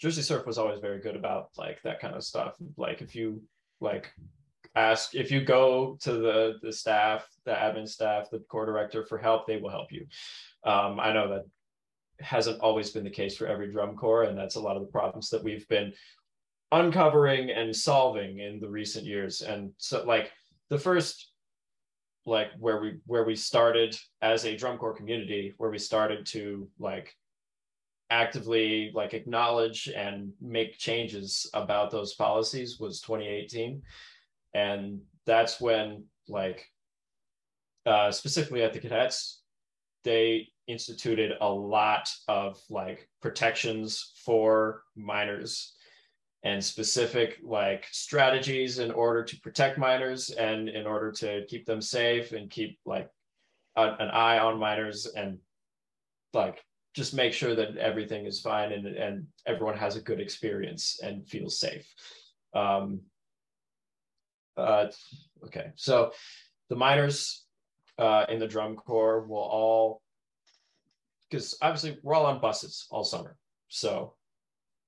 Jersey 0.03 0.22
Surf 0.22 0.46
was 0.46 0.59
always 0.59 0.80
very 0.80 0.98
good 0.98 1.14
about 1.14 1.50
like 1.57 1.80
that 1.82 2.00
kind 2.00 2.16
of 2.16 2.24
stuff. 2.24 2.57
Like 2.76 3.03
if 3.03 3.14
you 3.14 3.40
like 3.80 4.12
ask 4.74 5.14
if 5.14 5.30
you 5.30 5.44
go 5.44 5.96
to 6.00 6.12
the 6.14 6.55
the 6.61 6.72
staff, 6.72 7.24
the 7.44 7.53
admin 7.53 7.88
staff, 7.88 8.28
the 8.28 8.40
corps 8.40 8.66
director 8.66 9.07
for 9.07 9.16
help, 9.16 9.46
they 9.46 9.59
will 9.59 9.70
help 9.70 9.92
you. 9.92 10.05
Um, 10.64 10.98
I 10.98 11.12
know 11.12 11.28
that 11.28 11.44
hasn't 12.18 12.61
always 12.61 12.90
been 12.90 13.05
the 13.05 13.11
case 13.11 13.36
for 13.36 13.46
every 13.46 13.70
drum 13.70 13.94
corps, 13.94 14.24
and 14.24 14.36
that's 14.36 14.57
a 14.57 14.61
lot 14.61 14.74
of 14.74 14.82
the 14.82 14.90
problems 14.90 15.30
that 15.30 15.44
we've 15.44 15.68
been 15.68 15.92
uncovering 16.72 17.50
and 17.50 17.74
solving 17.74 18.40
in 18.40 18.59
the 18.59 18.68
recent 18.68 19.07
years. 19.07 19.40
And 19.40 19.70
so 19.76 20.03
like 20.03 20.32
the 20.68 20.78
first 20.80 21.30
like 22.26 22.48
where 22.59 22.80
we 22.80 22.98
where 23.07 23.22
we 23.22 23.36
started 23.36 23.96
as 24.20 24.46
a 24.46 24.57
drum 24.57 24.78
corps 24.78 24.96
community, 24.96 25.55
where 25.59 25.70
we 25.70 25.78
started 25.78 26.26
to 26.26 26.68
like 26.80 27.14
actively 28.12 28.92
like 28.94 29.14
acknowledge 29.14 29.88
and 29.88 30.32
make 30.38 30.76
changes 30.76 31.48
about 31.54 31.90
those 31.90 32.12
policies 32.12 32.78
was 32.78 33.00
2018 33.00 33.80
and 34.52 35.00
that's 35.24 35.62
when 35.62 36.04
like 36.28 36.68
uh, 37.86 38.12
specifically 38.12 38.62
at 38.62 38.74
the 38.74 38.78
cadets 38.78 39.40
they 40.04 40.46
instituted 40.66 41.32
a 41.40 41.48
lot 41.48 42.12
of 42.28 42.60
like 42.68 43.08
protections 43.22 44.12
for 44.22 44.82
minors 44.94 45.74
and 46.42 46.62
specific 46.62 47.38
like 47.42 47.86
strategies 47.92 48.78
in 48.78 48.90
order 48.90 49.24
to 49.24 49.40
protect 49.40 49.78
minors 49.78 50.28
and 50.28 50.68
in 50.68 50.86
order 50.86 51.10
to 51.10 51.46
keep 51.46 51.64
them 51.64 51.80
safe 51.80 52.32
and 52.32 52.50
keep 52.50 52.78
like 52.84 53.08
a, 53.76 53.84
an 54.00 54.10
eye 54.10 54.38
on 54.38 54.58
minors 54.58 55.06
and 55.06 55.38
like 56.34 56.62
just 56.95 57.14
make 57.14 57.32
sure 57.32 57.55
that 57.55 57.76
everything 57.76 58.26
is 58.26 58.40
fine 58.40 58.72
and, 58.72 58.86
and 58.86 59.26
everyone 59.47 59.76
has 59.76 59.97
a 59.97 60.03
good 60.03 60.20
experience 60.20 61.01
and 61.03 61.26
feels 61.26 61.59
safe. 61.59 61.86
Um, 62.55 63.01
uh, 64.57 64.86
okay, 65.47 65.72
so 65.76 66.12
the 66.68 66.76
minors 66.76 67.45
uh, 67.99 68.26
in 68.28 68.38
the 68.38 68.47
drum 68.47 68.76
corps 68.76 69.26
will 69.26 69.38
all, 69.38 70.03
because 71.30 71.57
obviously 71.62 71.99
we're 72.03 72.14
all 72.14 72.26
on 72.26 72.40
buses 72.40 72.86
all 72.90 73.05
summer, 73.05 73.36
so 73.68 74.14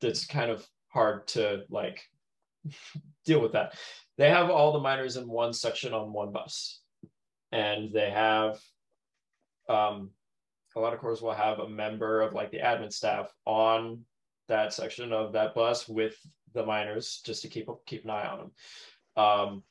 it's 0.02 0.26
kind 0.26 0.50
of 0.50 0.66
hard 0.88 1.26
to 1.28 1.62
like 1.70 2.02
deal 3.24 3.40
with 3.40 3.52
that. 3.52 3.74
They 4.18 4.28
have 4.28 4.50
all 4.50 4.72
the 4.72 4.80
minors 4.80 5.16
in 5.16 5.26
one 5.26 5.54
section 5.54 5.94
on 5.94 6.12
one 6.12 6.32
bus, 6.32 6.80
and 7.50 7.92
they 7.92 8.10
have 8.10 8.60
um, 9.68 10.10
a 10.76 10.80
lot 10.80 10.92
of 10.92 11.00
corps 11.00 11.20
will 11.22 11.32
have 11.32 11.60
a 11.60 11.68
member 11.68 12.20
of 12.20 12.32
like 12.32 12.50
the 12.50 12.58
admin 12.58 12.92
staff 12.92 13.32
on 13.44 14.00
that 14.48 14.72
section 14.72 15.12
of 15.12 15.32
that 15.32 15.54
bus 15.54 15.88
with 15.88 16.16
the 16.52 16.64
minors 16.64 17.22
just 17.24 17.42
to 17.42 17.48
keep 17.48 17.68
keep 17.86 18.04
an 18.04 18.10
eye 18.10 18.26
on 18.26 18.38
them. 18.38 18.50
Um, 19.16 19.62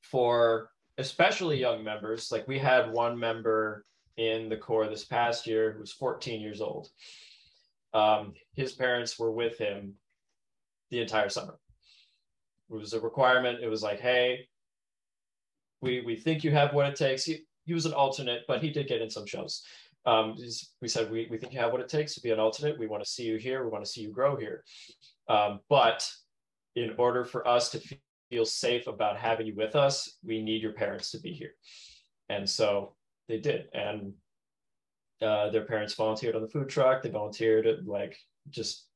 for 0.00 0.70
especially 0.98 1.58
young 1.58 1.82
members, 1.82 2.30
like 2.30 2.46
we 2.46 2.58
had 2.58 2.92
one 2.92 3.18
member 3.18 3.84
in 4.16 4.48
the 4.48 4.56
corps 4.56 4.88
this 4.88 5.04
past 5.04 5.46
year 5.46 5.72
who 5.72 5.80
was 5.80 5.92
14 5.92 6.40
years 6.40 6.60
old. 6.60 6.88
Um, 7.94 8.34
his 8.54 8.72
parents 8.72 9.18
were 9.18 9.32
with 9.32 9.56
him 9.58 9.94
the 10.90 11.00
entire 11.00 11.28
summer. 11.28 11.58
It 12.70 12.74
was 12.74 12.92
a 12.92 13.00
requirement. 13.00 13.62
It 13.62 13.68
was 13.68 13.82
like, 13.82 14.00
hey, 14.00 14.48
we 15.80 16.00
we 16.00 16.16
think 16.16 16.44
you 16.44 16.50
have 16.50 16.74
what 16.74 16.86
it 16.86 16.96
takes. 16.96 17.24
He, 17.24 17.40
he 17.64 17.74
was 17.74 17.86
an 17.86 17.92
alternate, 17.92 18.42
but 18.48 18.62
he 18.62 18.70
did 18.70 18.88
get 18.88 19.02
in 19.02 19.10
some 19.10 19.26
shows 19.26 19.62
um, 20.04 20.36
we 20.80 20.88
said 20.88 21.10
we, 21.10 21.28
we 21.30 21.38
think 21.38 21.52
you 21.52 21.60
have 21.60 21.72
what 21.72 21.80
it 21.80 21.88
takes 21.88 22.14
to 22.14 22.20
be 22.20 22.30
an 22.30 22.40
alternate. 22.40 22.78
We 22.78 22.86
want 22.86 23.04
to 23.04 23.08
see 23.08 23.24
you 23.24 23.36
here. 23.36 23.64
We 23.64 23.70
want 23.70 23.84
to 23.84 23.90
see 23.90 24.00
you 24.00 24.10
grow 24.10 24.36
here. 24.36 24.64
Um, 25.28 25.60
but 25.68 26.08
in 26.74 26.94
order 26.98 27.24
for 27.24 27.46
us 27.46 27.70
to 27.70 27.80
feel 28.30 28.44
safe 28.44 28.86
about 28.86 29.16
having 29.16 29.46
you 29.46 29.54
with 29.54 29.76
us, 29.76 30.18
we 30.24 30.42
need 30.42 30.62
your 30.62 30.72
parents 30.72 31.10
to 31.12 31.20
be 31.20 31.32
here. 31.32 31.52
And 32.28 32.48
so 32.48 32.94
they 33.28 33.38
did. 33.38 33.66
And 33.74 34.14
uh, 35.20 35.50
their 35.50 35.64
parents 35.64 35.94
volunteered 35.94 36.34
on 36.34 36.42
the 36.42 36.48
food 36.48 36.68
truck. 36.68 37.02
They 37.02 37.10
volunteered 37.10 37.66
at, 37.66 37.86
like 37.86 38.16
just 38.50 38.86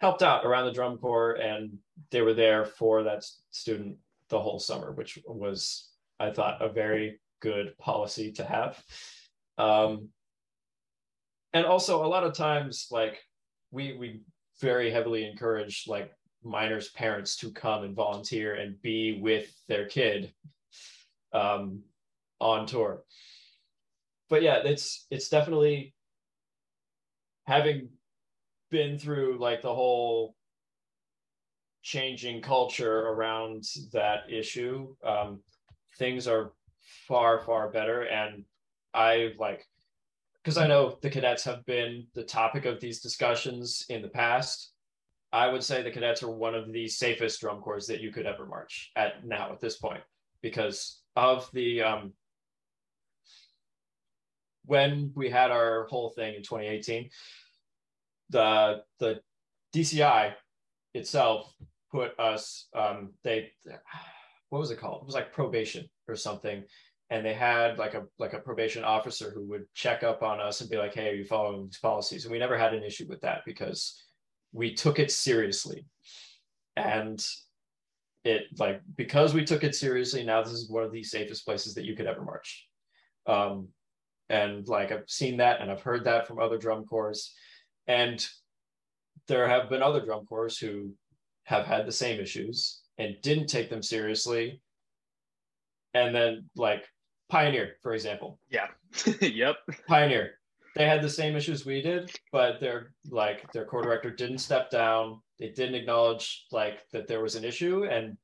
helped 0.00 0.22
out 0.22 0.46
around 0.46 0.64
the 0.64 0.72
drum 0.72 0.96
corps 0.96 1.34
and 1.34 1.76
they 2.10 2.22
were 2.22 2.32
there 2.32 2.64
for 2.64 3.02
that 3.02 3.24
student 3.50 3.96
the 4.30 4.40
whole 4.40 4.58
summer, 4.58 4.92
which 4.92 5.18
was, 5.26 5.90
I 6.18 6.30
thought, 6.30 6.62
a 6.62 6.68
very 6.70 7.20
good 7.40 7.76
policy 7.78 8.32
to 8.32 8.44
have. 8.44 8.82
Um, 9.58 10.08
and 11.52 11.66
also 11.66 12.04
a 12.04 12.08
lot 12.08 12.24
of 12.24 12.34
times 12.34 12.88
like 12.90 13.20
we 13.70 13.96
we 13.98 14.20
very 14.60 14.90
heavily 14.90 15.24
encourage 15.24 15.84
like 15.86 16.12
minors 16.42 16.90
parents 16.90 17.36
to 17.36 17.50
come 17.50 17.84
and 17.84 17.94
volunteer 17.94 18.54
and 18.54 18.80
be 18.82 19.20
with 19.20 19.52
their 19.68 19.86
kid 19.86 20.32
um, 21.32 21.80
on 22.40 22.66
tour. 22.66 23.02
But 24.28 24.42
yeah 24.42 24.60
it's 24.64 25.06
it's 25.10 25.28
definitely 25.28 25.94
having 27.46 27.88
been 28.70 28.98
through 28.98 29.38
like 29.38 29.62
the 29.62 29.74
whole 29.74 30.36
changing 31.82 32.42
culture 32.42 33.08
around 33.08 33.64
that 33.92 34.30
issue 34.30 34.94
um, 35.04 35.40
things 35.98 36.28
are 36.28 36.52
far 37.08 37.40
far 37.40 37.70
better. 37.70 38.02
And 38.02 38.44
i 38.94 39.32
like 39.38 39.66
because 40.42 40.56
I 40.56 40.66
know 40.66 40.98
the 41.02 41.10
cadets 41.10 41.44
have 41.44 41.64
been 41.66 42.06
the 42.14 42.22
topic 42.22 42.64
of 42.64 42.80
these 42.80 43.00
discussions 43.00 43.84
in 43.88 44.02
the 44.02 44.08
past. 44.08 44.72
I 45.32 45.48
would 45.48 45.62
say 45.62 45.82
the 45.82 45.90
cadets 45.90 46.22
are 46.22 46.30
one 46.30 46.54
of 46.54 46.72
the 46.72 46.88
safest 46.88 47.40
drum 47.40 47.60
corps 47.60 47.86
that 47.86 48.00
you 48.00 48.10
could 48.10 48.26
ever 48.26 48.46
march 48.46 48.90
at 48.96 49.24
now 49.24 49.52
at 49.52 49.60
this 49.60 49.76
point 49.76 50.02
because 50.42 51.02
of 51.14 51.48
the 51.52 51.82
um, 51.82 52.12
when 54.64 55.12
we 55.14 55.30
had 55.30 55.50
our 55.50 55.86
whole 55.88 56.10
thing 56.10 56.34
in 56.34 56.42
2018 56.42 57.10
the 58.30 58.82
the 58.98 59.20
DCI 59.74 60.34
itself 60.94 61.52
put 61.92 62.18
us 62.18 62.68
um, 62.74 63.10
they 63.22 63.50
what 64.48 64.58
was 64.58 64.70
it 64.70 64.78
called 64.78 65.02
it 65.02 65.06
was 65.06 65.14
like 65.14 65.32
probation 65.32 65.88
or 66.08 66.16
something 66.16 66.64
and 67.10 67.26
they 67.26 67.34
had 67.34 67.76
like 67.76 67.94
a 67.94 68.04
like 68.18 68.32
a 68.32 68.38
probation 68.38 68.84
officer 68.84 69.32
who 69.34 69.44
would 69.48 69.64
check 69.74 70.02
up 70.02 70.22
on 70.22 70.40
us 70.40 70.60
and 70.60 70.70
be 70.70 70.76
like 70.76 70.94
hey 70.94 71.10
are 71.10 71.14
you 71.14 71.24
following 71.24 71.64
these 71.64 71.78
policies? 71.78 72.24
And 72.24 72.32
we 72.32 72.38
never 72.38 72.56
had 72.56 72.72
an 72.72 72.84
issue 72.84 73.06
with 73.08 73.20
that 73.22 73.42
because 73.44 74.02
we 74.52 74.74
took 74.74 74.98
it 74.98 75.10
seriously. 75.10 75.86
And 76.76 77.24
it 78.24 78.42
like 78.58 78.80
because 78.96 79.34
we 79.34 79.44
took 79.44 79.64
it 79.64 79.74
seriously 79.74 80.22
now 80.22 80.42
this 80.42 80.52
is 80.52 80.70
one 80.70 80.84
of 80.84 80.92
the 80.92 81.02
safest 81.02 81.44
places 81.44 81.74
that 81.74 81.84
you 81.84 81.96
could 81.96 82.06
ever 82.06 82.22
march. 82.22 82.66
Um, 83.26 83.68
and 84.28 84.66
like 84.68 84.92
i've 84.92 85.08
seen 85.08 85.38
that 85.38 85.60
and 85.60 85.70
i've 85.70 85.82
heard 85.82 86.04
that 86.04 86.26
from 86.26 86.38
other 86.38 86.58
drum 86.58 86.84
corps. 86.84 87.32
And 87.86 88.24
there 89.26 89.48
have 89.48 89.68
been 89.68 89.82
other 89.82 90.04
drum 90.04 90.26
corps 90.26 90.56
who 90.58 90.92
have 91.44 91.66
had 91.66 91.86
the 91.86 91.92
same 91.92 92.20
issues 92.20 92.80
and 92.98 93.16
didn't 93.22 93.48
take 93.48 93.70
them 93.70 93.82
seriously. 93.82 94.60
And 95.94 96.14
then 96.14 96.48
like 96.54 96.86
Pioneer, 97.30 97.76
for 97.82 97.94
example. 97.94 98.38
Yeah. 98.50 98.66
yep. 99.20 99.56
Pioneer. 99.86 100.32
They 100.76 100.86
had 100.86 101.02
the 101.02 101.08
same 101.08 101.36
issues 101.36 101.64
we 101.64 101.80
did, 101.80 102.10
but 102.32 102.60
their 102.60 102.92
like 103.08 103.50
their 103.52 103.64
corps 103.64 103.82
director 103.82 104.10
didn't 104.10 104.38
step 104.38 104.70
down. 104.70 105.20
They 105.38 105.48
didn't 105.48 105.74
acknowledge 105.74 106.46
like 106.52 106.80
that 106.92 107.08
there 107.08 107.22
was 107.22 107.34
an 107.34 107.44
issue, 107.44 107.84
and 107.84 108.16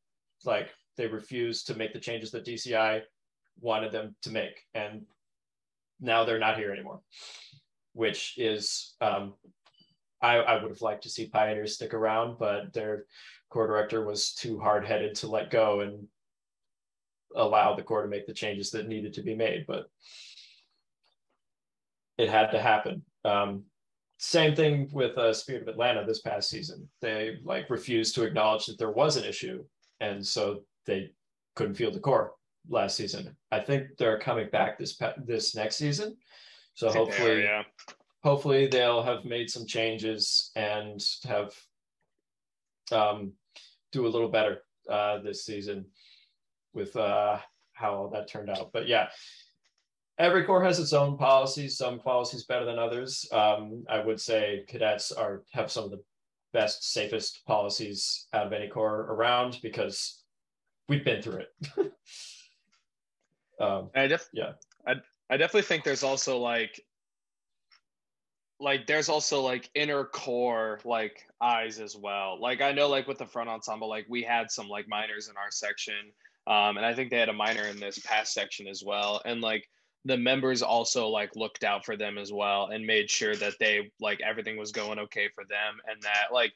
like 0.45 0.69
they 0.97 1.07
refused 1.07 1.67
to 1.67 1.75
make 1.75 1.93
the 1.93 2.01
changes 2.01 2.31
that 2.33 2.45
DCI 2.45 3.03
wanted 3.61 3.91
them 3.91 4.15
to 4.23 4.31
make, 4.31 4.61
and 4.75 5.03
now 6.01 6.25
they're 6.25 6.39
not 6.39 6.59
here 6.59 6.73
anymore. 6.73 7.01
Which 7.95 8.35
is, 8.37 8.95
um, 9.01 9.35
I, 10.23 10.37
I 10.37 10.63
would 10.63 10.71
have 10.71 10.83
liked 10.83 11.05
to 11.05 11.11
see 11.11 11.29
Pioneers 11.29 11.75
stick 11.75 11.95
around, 11.95 12.39
but 12.39 12.73
their 12.73 13.07
corps 13.51 13.67
director 13.67 14.05
was 14.05 14.35
too 14.35 14.61
hard 14.61 14.87
headed 14.87 15.15
to 15.17 15.29
let 15.29 15.51
go 15.51 15.81
and 15.81 16.07
allow 17.35 17.75
the 17.75 17.83
corps 17.83 18.03
to 18.03 18.09
make 18.09 18.27
the 18.27 18.33
changes 18.33 18.71
that 18.71 18.89
needed 18.89 19.13
to 19.15 19.23
be 19.23 19.35
made, 19.35 19.65
but 19.67 19.87
it 22.19 22.29
had 22.29 22.51
to 22.51 22.61
happen. 22.61 23.03
Um, 23.25 23.65
same 24.19 24.55
thing 24.57 24.89
with 24.93 25.17
uh, 25.19 25.33
Spirit 25.35 25.63
of 25.63 25.69
Atlanta 25.69 26.05
this 26.05 26.23
past 26.23 26.49
season. 26.49 26.89
They 27.03 27.39
like 27.45 27.69
refused 27.69 28.15
to 28.15 28.25
acknowledge 28.25 28.67
that 28.67 28.79
there 28.79 28.91
was 28.91 29.17
an 29.17 29.25
issue, 29.25 29.65
and 30.01 30.27
so 30.27 30.63
they 30.87 31.11
couldn't 31.55 31.75
field 31.75 31.95
the 31.95 32.01
corps 32.01 32.33
last 32.69 32.97
season. 32.97 33.37
I 33.53 33.61
think 33.61 33.89
they're 33.99 34.19
coming 34.19 34.49
back 34.51 34.79
this 34.79 34.99
this 35.25 35.55
next 35.55 35.77
season, 35.77 36.17
so 36.75 36.91
hopefully, 36.91 37.43
yeah. 37.43 37.65
hopefully 38.25 38.67
they'll 38.69 39.03
have 39.03 39.25
made 39.27 39.51
some 39.51 39.67
changes 39.67 40.51
and 40.57 41.05
have 41.25 41.53
um, 42.93 43.33
do 43.93 44.07
a 44.07 44.09
little 44.09 44.29
better 44.29 44.63
uh, 44.89 45.19
this 45.19 45.45
season 45.45 45.85
with 46.77 46.95
uh, 46.95 47.39
how 47.73 48.11
that 48.13 48.29
turned 48.29 48.51
out. 48.51 48.71
But 48.73 48.87
yeah, 48.87 49.09
every 50.19 50.45
corps 50.45 50.63
has 50.63 50.79
its 50.79 50.93
own 50.93 51.17
policies. 51.17 51.77
Some 51.77 51.99
policies 51.99 52.45
better 52.45 52.65
than 52.65 52.79
others. 52.79 53.27
Um, 53.33 53.85
I 53.89 54.05
would 54.05 54.21
say 54.21 54.65
cadets 54.69 55.11
are 55.11 55.43
have 55.53 55.73
some 55.73 55.85
of 55.85 55.91
the 55.91 56.03
best, 56.53 56.93
safest 56.93 57.45
policies 57.47 58.29
out 58.33 58.47
of 58.47 58.53
any 58.53 58.69
corps 58.69 59.07
around 59.11 59.59
because 59.63 60.23
we've 60.89 61.05
been 61.05 61.23
through 61.23 61.41
it. 61.41 61.53
um, 63.61 63.91
I 63.95 64.07
def- 64.07 64.29
yeah, 64.33 64.53
I 64.87 64.95
I 65.29 65.37
definitely 65.37 65.63
think 65.63 65.83
there's 65.83 66.05
also 66.05 66.39
like 66.39 66.81
like 68.59 68.87
there's 68.87 69.09
also 69.09 69.43
like 69.43 69.69
inner 69.75 70.05
corps 70.05 70.81
like 70.85 71.27
eyes 71.41 71.79
as 71.79 71.97
well. 71.97 72.41
Like 72.41 72.63
I 72.63 72.73
know 72.73 72.89
like 72.89 73.07
with 73.07 73.19
the 73.19 73.27
front 73.27 73.51
ensemble, 73.51 73.89
like 73.89 74.07
we 74.09 74.23
had 74.23 74.51
some 74.51 74.69
like 74.69 74.89
minors 74.89 75.29
in 75.29 75.37
our 75.37 75.51
section 75.51 76.13
um, 76.47 76.77
and 76.77 76.87
I 76.87 76.95
think 76.95 77.11
they 77.11 77.19
had 77.19 77.29
a 77.29 77.35
minor 77.35 77.65
in 77.65 77.81
this 77.81 77.99
past 77.99 78.33
section 78.33 78.67
as 78.69 78.83
well. 78.85 79.21
And 79.25 79.41
like 79.41 79.69
the 80.05 80.17
members 80.17 80.63
also 80.63 81.09
like 81.09 81.35
looked 81.35 81.65
out 81.65 81.85
for 81.85 81.97
them 81.97 82.17
as 82.17 82.33
well 82.33 82.67
and 82.67 82.87
made 82.87 83.11
sure 83.11 83.35
that 83.37 83.55
they 83.59 83.91
like 84.01 84.21
everything 84.21 84.57
was 84.57 84.71
going 84.71 84.99
okay 85.01 85.29
for 85.35 85.45
them 85.45 85.75
and 85.91 86.01
that 86.03 86.33
like 86.33 86.53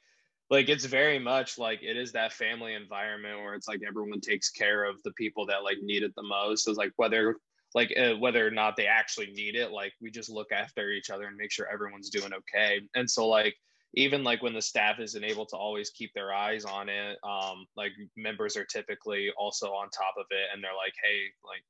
like 0.50 0.68
it's 0.68 0.84
very 0.84 1.18
much 1.18 1.58
like 1.58 1.80
it 1.82 1.96
is 1.96 2.12
that 2.12 2.32
family 2.32 2.74
environment 2.74 3.38
where 3.38 3.54
it's 3.54 3.68
like 3.68 3.80
everyone 3.86 4.20
takes 4.20 4.50
care 4.50 4.84
of 4.84 4.96
the 5.04 5.12
people 5.12 5.46
that 5.46 5.62
like 5.62 5.78
need 5.80 6.02
it 6.02 6.14
the 6.16 6.22
most. 6.22 6.64
So 6.64 6.70
it's 6.70 6.78
like 6.78 6.92
whether 6.96 7.36
like 7.74 7.92
uh, 7.96 8.16
whether 8.16 8.44
or 8.44 8.50
not 8.50 8.76
they 8.76 8.86
actually 8.86 9.30
need 9.30 9.54
it, 9.54 9.70
like 9.70 9.92
we 10.00 10.10
just 10.10 10.28
look 10.28 10.50
after 10.50 10.90
each 10.90 11.08
other 11.08 11.26
and 11.26 11.36
make 11.36 11.52
sure 11.52 11.68
everyone's 11.72 12.10
doing 12.10 12.32
okay. 12.32 12.80
And 12.96 13.08
so 13.08 13.28
like 13.28 13.54
even 13.94 14.22
like 14.22 14.42
when 14.42 14.54
the 14.54 14.62
staff 14.62 15.00
isn't 15.00 15.24
able 15.24 15.44
to 15.46 15.56
always 15.56 15.90
keep 15.90 16.12
their 16.14 16.32
eyes 16.32 16.64
on 16.64 16.88
it 16.88 17.18
um 17.24 17.66
like 17.76 17.92
members 18.16 18.56
are 18.56 18.64
typically 18.64 19.30
also 19.36 19.68
on 19.68 19.88
top 19.90 20.14
of 20.18 20.26
it 20.30 20.48
and 20.52 20.62
they're 20.62 20.70
like 20.76 20.94
hey 21.02 21.22
like 21.44 21.62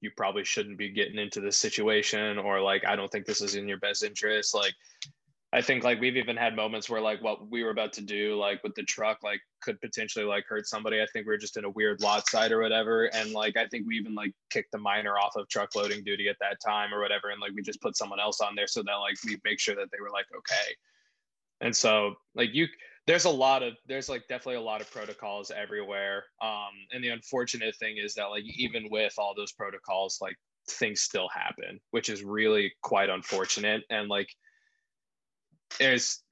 you 0.00 0.10
probably 0.16 0.44
shouldn't 0.44 0.78
be 0.78 0.88
getting 0.90 1.18
into 1.18 1.40
this 1.40 1.58
situation 1.58 2.38
or 2.38 2.60
like 2.60 2.86
i 2.86 2.96
don't 2.96 3.10
think 3.12 3.26
this 3.26 3.42
is 3.42 3.54
in 3.54 3.68
your 3.68 3.78
best 3.78 4.02
interest. 4.02 4.54
Like 4.54 4.72
i 5.52 5.60
think 5.60 5.84
like 5.84 6.00
we've 6.00 6.16
even 6.16 6.36
had 6.36 6.56
moments 6.56 6.88
where 6.88 7.00
like 7.00 7.22
what 7.22 7.50
we 7.50 7.62
were 7.62 7.70
about 7.70 7.92
to 7.92 8.00
do 8.00 8.36
like 8.36 8.62
with 8.62 8.74
the 8.76 8.84
truck 8.84 9.18
like 9.22 9.40
could 9.60 9.78
potentially 9.80 10.24
like 10.24 10.44
hurt 10.48 10.66
somebody. 10.66 11.02
I 11.02 11.06
think 11.12 11.26
we 11.26 11.34
are 11.34 11.38
just 11.38 11.58
in 11.58 11.64
a 11.64 11.70
weird 11.70 12.00
lot 12.00 12.26
side 12.28 12.52
or 12.52 12.62
whatever 12.62 13.06
and 13.06 13.32
like 13.32 13.58
i 13.58 13.66
think 13.66 13.86
we 13.86 13.96
even 13.96 14.14
like 14.14 14.32
kicked 14.48 14.72
the 14.72 14.78
minor 14.78 15.18
off 15.18 15.36
of 15.36 15.48
truck 15.48 15.74
loading 15.74 16.02
duty 16.04 16.28
at 16.28 16.36
that 16.40 16.60
time 16.64 16.94
or 16.94 17.00
whatever 17.00 17.28
and 17.28 17.40
like 17.40 17.52
we 17.54 17.60
just 17.60 17.82
put 17.82 17.96
someone 17.96 18.20
else 18.20 18.40
on 18.40 18.54
there 18.54 18.66
so 18.66 18.82
that 18.82 18.94
like 18.94 19.16
we 19.26 19.36
make 19.44 19.60
sure 19.60 19.74
that 19.74 19.90
they 19.92 20.00
were 20.00 20.10
like 20.10 20.26
okay 20.34 20.74
and 21.60 21.74
so 21.74 22.14
like 22.34 22.50
you 22.52 22.66
there's 23.06 23.24
a 23.24 23.30
lot 23.30 23.62
of 23.62 23.74
there's 23.88 24.08
like 24.08 24.22
definitely 24.28 24.56
a 24.56 24.60
lot 24.60 24.80
of 24.80 24.90
protocols 24.90 25.50
everywhere. 25.50 26.24
Um 26.42 26.70
and 26.92 27.02
the 27.02 27.08
unfortunate 27.08 27.74
thing 27.76 27.96
is 27.96 28.14
that 28.14 28.26
like 28.26 28.44
even 28.44 28.88
with 28.90 29.14
all 29.18 29.34
those 29.36 29.52
protocols 29.52 30.18
like 30.20 30.36
things 30.68 31.00
still 31.00 31.28
happen 31.34 31.80
which 31.90 32.08
is 32.08 32.22
really 32.22 32.72
quite 32.82 33.10
unfortunate. 33.10 33.82
And 33.90 34.08
like 34.08 34.28
there's 35.78 36.22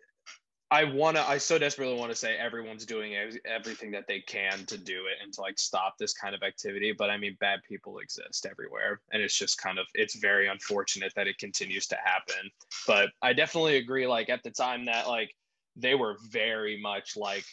I 0.70 0.84
want 0.84 1.16
to, 1.16 1.26
I 1.26 1.38
so 1.38 1.58
desperately 1.58 1.96
want 1.96 2.10
to 2.10 2.16
say 2.16 2.36
everyone's 2.36 2.84
doing 2.84 3.14
everything 3.46 3.90
that 3.92 4.06
they 4.06 4.20
can 4.20 4.66
to 4.66 4.76
do 4.76 5.06
it 5.06 5.16
and 5.22 5.32
to 5.32 5.40
like 5.40 5.58
stop 5.58 5.96
this 5.98 6.12
kind 6.12 6.34
of 6.34 6.42
activity. 6.42 6.92
But 6.92 7.08
I 7.08 7.16
mean, 7.16 7.38
bad 7.40 7.60
people 7.66 7.98
exist 7.98 8.46
everywhere. 8.48 9.00
And 9.10 9.22
it's 9.22 9.38
just 9.38 9.56
kind 9.56 9.78
of, 9.78 9.86
it's 9.94 10.16
very 10.16 10.46
unfortunate 10.48 11.12
that 11.16 11.26
it 11.26 11.38
continues 11.38 11.86
to 11.86 11.96
happen. 12.04 12.50
But 12.86 13.10
I 13.22 13.32
definitely 13.32 13.76
agree, 13.76 14.06
like 14.06 14.28
at 14.28 14.42
the 14.42 14.50
time 14.50 14.84
that 14.84 15.08
like 15.08 15.34
they 15.74 15.94
were 15.94 16.16
very 16.30 16.78
much 16.80 17.16
like 17.16 17.44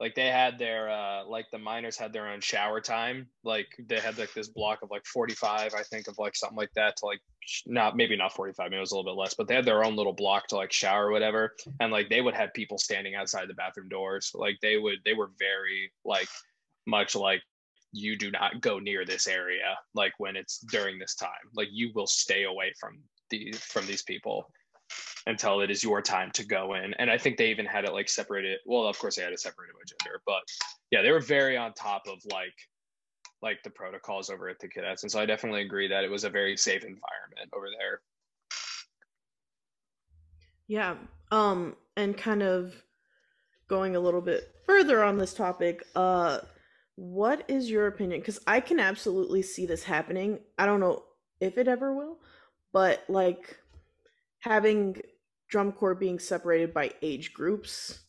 like 0.00 0.14
they 0.14 0.28
had 0.28 0.58
their 0.58 0.88
uh 0.88 1.24
like 1.26 1.46
the 1.52 1.58
minors 1.58 1.96
had 1.96 2.12
their 2.12 2.28
own 2.28 2.40
shower 2.40 2.80
time. 2.80 3.28
Like 3.44 3.68
they 3.78 4.00
had 4.00 4.18
like 4.18 4.32
this 4.32 4.48
block 4.48 4.80
of 4.82 4.90
like 4.90 5.04
45 5.04 5.74
i 5.74 5.82
think 5.82 6.08
of 6.08 6.18
like 6.18 6.34
something 6.34 6.56
like 6.56 6.72
that 6.74 6.96
to 6.96 7.06
like 7.06 7.20
not 7.66 7.96
maybe 7.96 8.16
not 8.16 8.32
45 8.32 8.70
maybe 8.70 8.76
it 8.76 8.80
was 8.80 8.92
a 8.92 8.96
little 8.96 9.12
bit 9.12 9.20
less 9.20 9.34
but 9.34 9.48
they 9.48 9.54
had 9.54 9.64
their 9.64 9.84
own 9.84 9.96
little 9.96 10.12
block 10.12 10.46
to 10.48 10.56
like 10.56 10.72
shower 10.72 11.08
or 11.08 11.12
whatever. 11.12 11.54
And 11.80 11.92
like 11.92 12.08
they 12.08 12.22
would 12.22 12.34
have 12.34 12.54
people 12.54 12.78
standing 12.78 13.14
outside 13.14 13.48
the 13.48 13.54
bathroom 13.54 13.88
doors. 13.88 14.32
Like 14.34 14.58
they 14.62 14.78
would 14.78 14.98
they 15.04 15.14
were 15.14 15.30
very 15.38 15.92
like 16.04 16.28
much 16.86 17.14
like 17.14 17.42
you 17.92 18.16
do 18.16 18.30
not 18.30 18.60
go 18.60 18.78
near 18.78 19.04
this 19.04 19.26
area 19.26 19.76
like 19.94 20.12
when 20.18 20.36
it's 20.36 20.60
during 20.60 20.98
this 20.98 21.14
time. 21.14 21.30
Like 21.54 21.68
you 21.70 21.90
will 21.94 22.06
stay 22.06 22.44
away 22.44 22.72
from 22.80 23.00
the 23.28 23.52
from 23.52 23.86
these 23.86 24.02
people 24.02 24.50
until 25.26 25.60
it 25.60 25.70
is 25.70 25.82
your 25.82 26.00
time 26.00 26.30
to 26.30 26.44
go 26.44 26.74
in 26.74 26.94
and 26.94 27.10
i 27.10 27.18
think 27.18 27.36
they 27.36 27.50
even 27.50 27.66
had 27.66 27.84
it 27.84 27.92
like 27.92 28.08
separated 28.08 28.58
well 28.66 28.86
of 28.86 28.98
course 28.98 29.16
they 29.16 29.22
had 29.22 29.32
it 29.32 29.40
separated 29.40 29.72
by 29.74 29.80
gender 29.86 30.20
but 30.26 30.42
yeah 30.90 31.02
they 31.02 31.10
were 31.10 31.20
very 31.20 31.56
on 31.56 31.72
top 31.74 32.02
of 32.06 32.18
like 32.32 32.54
like 33.42 33.62
the 33.62 33.70
protocols 33.70 34.30
over 34.30 34.48
at 34.48 34.58
the 34.58 34.68
cadets 34.68 35.02
and 35.02 35.10
so 35.10 35.20
i 35.20 35.26
definitely 35.26 35.62
agree 35.62 35.88
that 35.88 36.04
it 36.04 36.10
was 36.10 36.24
a 36.24 36.30
very 36.30 36.56
safe 36.56 36.82
environment 36.82 37.50
over 37.54 37.66
there 37.78 38.00
yeah 40.66 40.94
um 41.30 41.74
and 41.96 42.16
kind 42.16 42.42
of 42.42 42.74
going 43.68 43.96
a 43.96 44.00
little 44.00 44.20
bit 44.20 44.54
further 44.66 45.02
on 45.02 45.18
this 45.18 45.34
topic 45.34 45.84
uh 45.96 46.40
what 47.00 47.44
is 47.48 47.70
your 47.70 47.86
opinion? 47.86 48.20
Because 48.20 48.38
I 48.46 48.60
can 48.60 48.78
absolutely 48.78 49.40
see 49.40 49.64
this 49.64 49.82
happening. 49.82 50.38
I 50.58 50.66
don't 50.66 50.80
know 50.80 51.04
if 51.40 51.56
it 51.56 51.66
ever 51.66 51.94
will, 51.94 52.18
but 52.74 53.04
like 53.08 53.58
having 54.40 55.00
drum 55.48 55.72
corps 55.72 55.94
being 55.94 56.18
separated 56.18 56.72
by 56.72 56.92
age 57.02 57.32
groups 57.32 58.00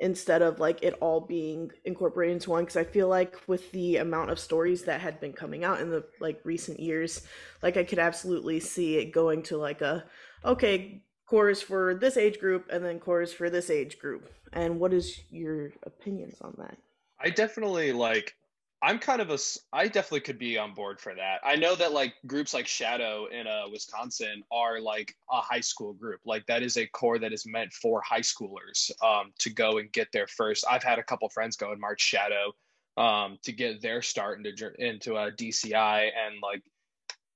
instead 0.00 0.42
of 0.42 0.60
like 0.60 0.82
it 0.82 0.94
all 1.00 1.20
being 1.20 1.70
incorporated 1.84 2.34
into 2.34 2.50
one 2.50 2.62
because 2.62 2.76
i 2.76 2.84
feel 2.84 3.08
like 3.08 3.36
with 3.48 3.70
the 3.72 3.96
amount 3.96 4.30
of 4.30 4.38
stories 4.38 4.84
that 4.84 5.00
had 5.00 5.20
been 5.20 5.32
coming 5.32 5.64
out 5.64 5.80
in 5.80 5.90
the 5.90 6.04
like 6.20 6.40
recent 6.44 6.78
years 6.78 7.26
like 7.64 7.76
i 7.76 7.82
could 7.82 7.98
absolutely 7.98 8.60
see 8.60 8.96
it 8.96 9.12
going 9.12 9.42
to 9.42 9.56
like 9.56 9.80
a 9.80 10.04
okay 10.44 11.02
corps 11.28 11.60
for 11.60 11.94
this 11.94 12.16
age 12.16 12.38
group 12.38 12.66
and 12.70 12.84
then 12.84 12.98
corps 12.98 13.26
for 13.26 13.50
this 13.50 13.70
age 13.70 13.98
group. 13.98 14.30
And 14.52 14.80
what 14.80 14.94
is 14.94 15.20
your 15.30 15.72
opinions 15.84 16.36
on 16.40 16.54
that? 16.58 16.78
I 17.20 17.30
definitely 17.30 17.92
like 17.92 18.34
I'm 18.80 19.00
kind 19.00 19.20
of 19.20 19.30
a 19.30 19.38
I 19.72 19.88
definitely 19.88 20.20
could 20.20 20.38
be 20.38 20.56
on 20.56 20.72
board 20.72 21.00
for 21.00 21.14
that. 21.14 21.40
I 21.44 21.56
know 21.56 21.74
that 21.74 21.92
like 21.92 22.14
groups 22.26 22.54
like 22.54 22.68
Shadow 22.68 23.26
in 23.26 23.46
uh, 23.46 23.64
Wisconsin 23.70 24.42
are 24.52 24.80
like 24.80 25.14
a 25.30 25.40
high 25.40 25.60
school 25.60 25.94
group. 25.94 26.20
Like 26.24 26.46
that 26.46 26.62
is 26.62 26.76
a 26.76 26.86
corps 26.86 27.18
that 27.18 27.32
is 27.32 27.44
meant 27.44 27.72
for 27.72 28.00
high 28.02 28.20
schoolers 28.20 28.90
um, 29.02 29.32
to 29.40 29.50
go 29.50 29.78
and 29.78 29.90
get 29.92 30.08
their 30.12 30.28
first. 30.28 30.64
I've 30.70 30.84
had 30.84 31.00
a 31.00 31.02
couple 31.02 31.28
friends 31.28 31.56
go 31.56 31.72
and 31.72 31.80
march 31.80 32.00
Shadow 32.00 32.52
um, 32.96 33.38
to 33.42 33.52
get 33.52 33.82
their 33.82 34.00
start 34.00 34.44
into 34.44 34.72
into 34.78 35.16
a 35.16 35.32
DCI 35.32 36.02
and 36.02 36.36
like 36.40 36.62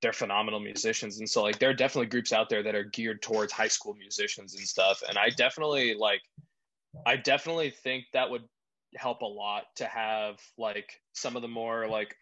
they're 0.01 0.13
phenomenal 0.13 0.59
musicians 0.59 1.19
and 1.19 1.29
so 1.29 1.41
like 1.41 1.59
there 1.59 1.69
are 1.69 1.73
definitely 1.73 2.07
groups 2.07 2.33
out 2.33 2.49
there 2.49 2.61
that 2.61 2.75
are 2.75 2.83
geared 2.83 3.21
towards 3.21 3.53
high 3.53 3.69
school 3.69 3.93
musicians 3.93 4.53
and 4.55 4.67
stuff 4.67 5.01
and 5.07 5.17
I 5.17 5.29
definitely 5.29 5.93
like 5.93 6.21
I 7.05 7.15
definitely 7.15 7.69
think 7.69 8.05
that 8.11 8.29
would 8.29 8.43
help 8.95 9.21
a 9.21 9.25
lot 9.25 9.63
to 9.75 9.85
have 9.85 10.39
like 10.57 11.01
some 11.13 11.35
of 11.35 11.41
the 11.41 11.47
more 11.47 11.87
like 11.87 12.15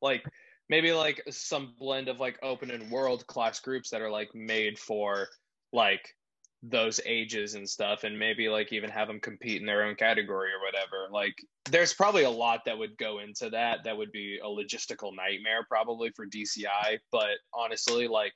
like 0.00 0.24
maybe 0.68 0.92
like 0.92 1.22
some 1.30 1.74
blend 1.78 2.08
of 2.08 2.20
like 2.20 2.38
open 2.42 2.70
and 2.70 2.90
world 2.90 3.26
class 3.26 3.60
groups 3.60 3.90
that 3.90 4.02
are 4.02 4.10
like 4.10 4.34
made 4.34 4.78
for 4.78 5.28
like 5.72 6.14
those 6.62 7.00
ages 7.04 7.54
and 7.54 7.68
stuff 7.68 8.04
and 8.04 8.16
maybe 8.16 8.48
like 8.48 8.72
even 8.72 8.88
have 8.88 9.08
them 9.08 9.18
compete 9.18 9.60
in 9.60 9.66
their 9.66 9.82
own 9.82 9.96
category 9.96 10.50
or 10.50 10.60
whatever. 10.64 11.12
Like 11.12 11.34
there's 11.70 11.92
probably 11.92 12.22
a 12.22 12.30
lot 12.30 12.60
that 12.66 12.78
would 12.78 12.96
go 12.98 13.18
into 13.18 13.50
that 13.50 13.80
that 13.84 13.96
would 13.96 14.12
be 14.12 14.38
a 14.42 14.46
logistical 14.46 15.14
nightmare 15.14 15.66
probably 15.68 16.10
for 16.14 16.26
DCI 16.26 16.98
but 17.10 17.38
honestly 17.52 18.06
like 18.06 18.34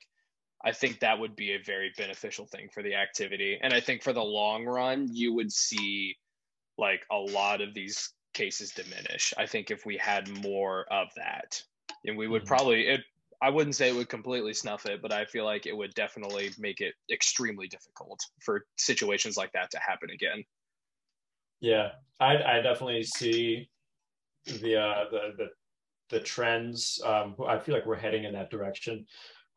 I 0.65 0.71
think 0.71 0.99
that 0.99 1.19
would 1.19 1.35
be 1.35 1.53
a 1.53 1.63
very 1.63 1.93
beneficial 1.97 2.47
thing 2.47 2.67
for 2.73 2.81
the 2.81 2.95
activity. 2.95 3.59
And 3.61 3.73
I 3.73 3.79
think 3.79 4.01
for 4.01 4.11
the 4.11 4.23
long 4.23 4.65
run 4.65 5.07
you 5.11 5.33
would 5.33 5.51
see 5.51 6.15
like 6.77 7.05
a 7.11 7.17
lot 7.17 7.61
of 7.61 7.73
these 7.73 8.13
cases 8.33 8.71
diminish. 8.71 9.33
I 9.37 9.45
think 9.45 9.71
if 9.71 9.85
we 9.85 9.97
had 9.97 10.29
more 10.43 10.85
of 10.91 11.07
that, 11.15 11.61
and 12.05 12.17
we 12.17 12.27
would 12.27 12.43
mm-hmm. 12.43 12.47
probably 12.47 12.87
it. 12.87 13.01
I 13.39 13.51
wouldn't 13.51 13.75
say 13.75 13.89
it 13.89 13.95
would 13.95 14.09
completely 14.09 14.53
snuff 14.53 14.87
it, 14.87 14.99
but 14.99 15.11
I 15.11 15.25
feel 15.25 15.45
like 15.45 15.67
it 15.67 15.77
would 15.77 15.93
definitely 15.93 16.49
make 16.57 16.81
it 16.81 16.95
extremely 17.11 17.67
difficult 17.67 18.19
for 18.43 18.65
situations 18.77 19.37
like 19.37 19.51
that 19.51 19.69
to 19.71 19.79
happen 19.79 20.09
again. 20.09 20.43
Yeah, 21.59 21.89
I 22.19 22.37
I 22.37 22.61
definitely 22.61 23.03
see 23.03 23.69
the 24.45 24.77
uh, 24.77 25.03
the 25.11 25.19
the 25.37 25.47
the 26.09 26.19
trends. 26.19 27.01
Um, 27.05 27.35
I 27.47 27.59
feel 27.59 27.75
like 27.75 27.85
we're 27.85 27.95
heading 27.95 28.23
in 28.23 28.33
that 28.33 28.49
direction 28.49 29.05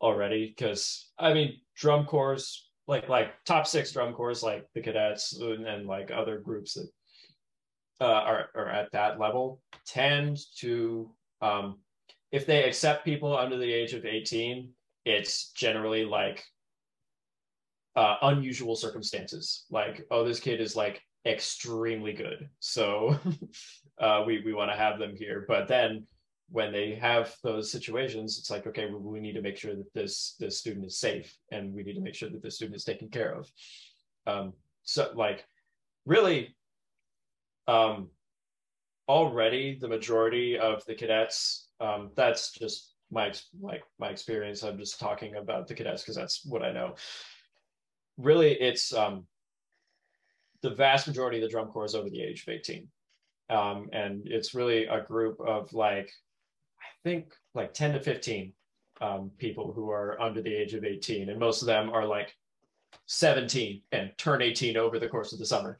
already 0.01 0.47
because 0.47 1.11
I 1.19 1.33
mean 1.33 1.59
drum 1.75 2.05
corps 2.05 2.67
like 2.87 3.07
like 3.07 3.33
top 3.45 3.67
six 3.67 3.91
drum 3.91 4.13
corps 4.13 4.43
like 4.43 4.67
the 4.73 4.81
cadets 4.81 5.39
and, 5.39 5.65
and 5.65 5.87
like 5.87 6.11
other 6.11 6.39
groups 6.39 6.73
that 6.73 6.89
uh, 8.01 8.05
are, 8.05 8.49
are 8.55 8.67
at 8.67 8.91
that 8.91 9.19
level 9.19 9.61
tend 9.85 10.39
to 10.57 11.09
um, 11.41 11.77
if 12.31 12.45
they 12.45 12.63
accept 12.63 13.05
people 13.05 13.37
under 13.37 13.57
the 13.57 13.71
age 13.71 13.93
of 13.93 14.05
18 14.05 14.69
it's 15.05 15.51
generally 15.51 16.03
like 16.05 16.43
uh, 17.95 18.15
unusual 18.23 18.75
circumstances. 18.75 19.65
Like 19.69 20.05
oh 20.11 20.23
this 20.23 20.39
kid 20.39 20.61
is 20.61 20.75
like 20.75 21.01
extremely 21.25 22.13
good. 22.13 22.49
So 22.59 23.19
uh, 23.99 24.23
we, 24.25 24.41
we 24.43 24.53
want 24.53 24.71
to 24.71 24.77
have 24.77 24.97
them 24.97 25.15
here. 25.15 25.45
But 25.47 25.67
then 25.67 26.07
when 26.49 26.71
they 26.73 26.95
have 26.95 27.33
those 27.43 27.71
situations 27.71 28.37
it's 28.37 28.49
like 28.49 28.67
okay 28.67 28.85
we, 28.85 28.95
we 28.95 29.19
need 29.21 29.33
to 29.33 29.41
make 29.41 29.57
sure 29.57 29.73
that 29.73 29.93
this 29.93 30.35
this 30.37 30.57
student 30.57 30.85
is 30.85 30.97
safe 30.97 31.33
and 31.51 31.73
we 31.73 31.81
need 31.83 31.93
to 31.93 32.01
make 32.01 32.15
sure 32.15 32.29
that 32.29 32.43
this 32.43 32.55
student 32.55 32.75
is 32.75 32.83
taken 32.83 33.09
care 33.09 33.33
of. 33.33 33.51
Um, 34.27 34.53
so 34.83 35.11
like 35.15 35.45
really 36.05 36.55
um, 37.67 38.09
already 39.07 39.77
the 39.79 39.87
majority 39.87 40.57
of 40.57 40.85
the 40.85 40.95
cadets, 40.95 41.67
um, 41.79 42.11
that's 42.15 42.51
just 42.51 42.93
my 43.11 43.33
like 43.59 43.83
my 43.99 44.09
experience. 44.09 44.63
I'm 44.63 44.77
just 44.77 44.99
talking 44.99 45.35
about 45.35 45.67
the 45.67 45.73
cadets 45.73 46.01
because 46.01 46.15
that's 46.15 46.45
what 46.45 46.63
I 46.63 46.71
know. 46.71 46.95
Really, 48.17 48.53
it's 48.53 48.93
um, 48.93 49.25
the 50.61 50.69
vast 50.69 51.07
majority 51.07 51.37
of 51.37 51.43
the 51.43 51.49
drum 51.49 51.67
corps 51.67 51.85
is 51.85 51.95
over 51.95 52.09
the 52.09 52.21
age 52.21 52.43
of 52.43 52.49
18. 52.49 52.87
Um, 53.49 53.89
and 53.91 54.21
it's 54.25 54.53
really 54.53 54.85
a 54.85 55.01
group 55.01 55.39
of 55.41 55.73
like, 55.73 56.11
I 56.79 56.87
think 57.03 57.33
like 57.53 57.73
10 57.73 57.93
to 57.93 57.99
15 57.99 58.53
um, 59.01 59.31
people 59.37 59.73
who 59.73 59.89
are 59.89 60.19
under 60.21 60.41
the 60.41 60.53
age 60.53 60.73
of 60.73 60.85
18. 60.85 61.29
And 61.29 61.39
most 61.39 61.61
of 61.61 61.65
them 61.65 61.89
are 61.89 62.05
like 62.05 62.33
17 63.07 63.81
and 63.91 64.11
turn 64.17 64.41
18 64.41 64.77
over 64.77 64.99
the 64.99 65.09
course 65.09 65.33
of 65.33 65.39
the 65.39 65.45
summer. 65.45 65.77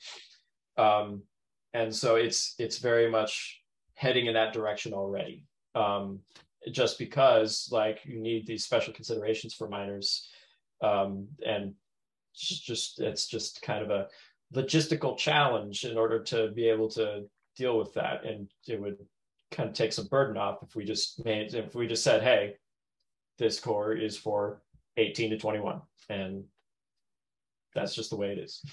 Um, 0.77 1.21
and 1.73 1.93
so 1.93 2.15
it's 2.15 2.55
it's 2.59 2.79
very 2.79 3.09
much 3.09 3.61
heading 3.95 4.25
in 4.25 4.33
that 4.33 4.53
direction 4.53 4.93
already. 4.93 5.45
Um, 5.75 6.19
just 6.71 6.99
because 6.99 7.69
like 7.71 7.99
you 8.03 8.19
need 8.19 8.45
these 8.45 8.65
special 8.65 8.93
considerations 8.93 9.53
for 9.53 9.67
minors 9.67 10.29
um, 10.83 11.27
and 11.45 11.73
just, 12.35 12.99
it's 12.99 13.27
just 13.27 13.61
kind 13.61 13.83
of 13.83 13.89
a 13.89 14.07
logistical 14.53 15.17
challenge 15.17 15.85
in 15.85 15.97
order 15.97 16.21
to 16.21 16.51
be 16.51 16.67
able 16.67 16.89
to 16.89 17.23
deal 17.57 17.77
with 17.77 17.93
that. 17.93 18.25
And 18.25 18.47
it 18.67 18.79
would 18.79 18.97
kind 19.51 19.69
of 19.69 19.75
take 19.75 19.93
some 19.93 20.07
burden 20.07 20.37
off 20.37 20.63
if 20.63 20.75
we 20.75 20.83
just 20.83 21.23
made 21.23 21.53
if 21.53 21.75
we 21.75 21.85
just 21.85 22.03
said 22.03 22.23
hey 22.23 22.55
this 23.37 23.59
corps 23.59 23.93
is 23.93 24.17
for 24.17 24.61
18 24.97 25.31
to 25.31 25.37
21 25.37 25.81
and 26.09 26.43
that's 27.75 27.93
just 27.93 28.09
the 28.09 28.15
way 28.15 28.31
it 28.31 28.39
is 28.39 28.63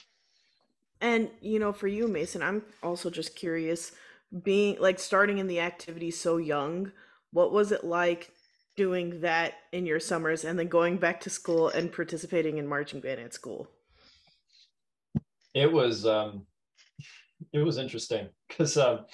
and 1.01 1.31
you 1.41 1.59
know, 1.59 1.73
for 1.73 1.89
you, 1.89 2.09
Mason, 2.09 2.43
I'm 2.43 2.63
also 2.83 3.11
just 3.11 3.37
curious, 3.37 3.93
being 4.43 4.79
like 4.81 4.99
starting 4.99 5.39
in 5.39 5.47
the 5.47 5.61
activity 5.61 6.11
so 6.11 6.37
young, 6.37 6.93
what 7.33 7.53
was 7.53 7.73
it 7.73 7.85
like 7.85 8.31
doing 8.77 9.21
that 9.21 9.55
in 9.73 9.87
your 9.87 10.01
summers 10.01 10.45
and 10.45 10.59
then 10.59 10.69
going 10.69 10.97
back 10.97 11.21
to 11.21 11.31
school 11.31 11.69
and 11.69 11.93
participating 11.93 12.59
in 12.59 12.67
marching 12.67 13.01
band 13.01 13.21
at 13.21 13.35
school? 13.35 13.69
It 15.55 15.71
was 15.71 16.07
um 16.07 16.47
it 17.53 17.59
was 17.59 17.79
interesting 17.79 18.29
because 18.47 18.77
um 18.77 19.07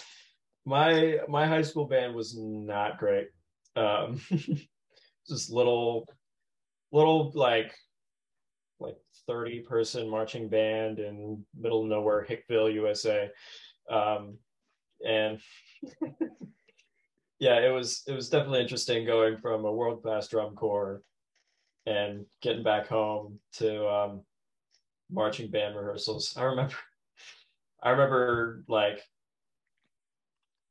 my 0.65 1.19
my 1.29 1.47
high 1.47 1.63
school 1.63 1.87
band 1.87 2.15
was 2.15 2.37
not 2.37 2.99
great. 2.99 3.29
Um 3.77 4.21
just 5.29 5.51
little 5.51 6.09
little 6.93 7.31
like 7.35 7.75
like 7.75 7.75
30 9.27 9.61
person 9.61 10.09
marching 10.09 10.49
band 10.49 10.99
in 10.99 11.45
middle 11.59 11.83
of 11.83 11.89
nowhere, 11.89 12.27
Hickville, 12.29 12.73
USA. 12.75 13.31
Um, 13.91 14.39
and 15.07 15.41
yeah, 17.39 17.61
it 17.61 17.71
was 17.71 18.03
it 18.07 18.13
was 18.13 18.29
definitely 18.29 18.61
interesting 18.61 19.07
going 19.07 19.37
from 19.37 19.65
a 19.65 19.73
world 19.73 20.03
class 20.03 20.29
drum 20.29 20.55
corps 20.55 21.03
and 21.87 22.25
getting 22.41 22.63
back 22.63 22.89
home 22.89 23.39
to 23.55 23.87
um, 23.87 24.23
marching 25.11 25.51
band 25.51 25.77
rehearsals. 25.77 26.35
I 26.37 26.45
remember, 26.45 26.75
I 27.83 27.91
remember 27.91 28.65
like 28.69 29.01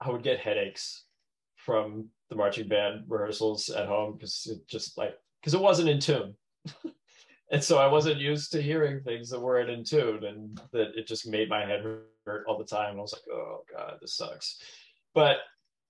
I 0.01 0.09
would 0.09 0.23
get 0.23 0.39
headaches 0.39 1.05
from 1.55 2.09
the 2.29 2.35
marching 2.35 2.67
band 2.67 3.05
rehearsals 3.07 3.69
at 3.69 3.87
home 3.87 4.13
because 4.13 4.47
it 4.49 4.67
just 4.67 4.97
like 4.97 5.15
because 5.39 5.53
it 5.53 5.61
wasn't 5.61 5.89
in 5.89 5.99
tune. 5.99 6.35
and 7.53 7.63
so 7.63 7.77
I 7.77 7.87
wasn't 7.87 8.19
used 8.19 8.51
to 8.51 8.61
hearing 8.61 8.99
things 8.99 9.29
that 9.29 9.39
weren't 9.39 9.69
in 9.69 9.85
tune, 9.85 10.25
and 10.25 10.59
that 10.73 10.97
it 10.97 11.07
just 11.07 11.25
made 11.25 11.47
my 11.47 11.65
head 11.65 11.81
hurt 12.25 12.45
all 12.47 12.57
the 12.57 12.65
time. 12.65 12.91
And 12.91 12.99
I 12.99 13.01
was 13.01 13.13
like, 13.13 13.33
"Oh 13.33 13.63
God, 13.71 13.99
this 14.01 14.15
sucks." 14.15 14.61
but 15.13 15.37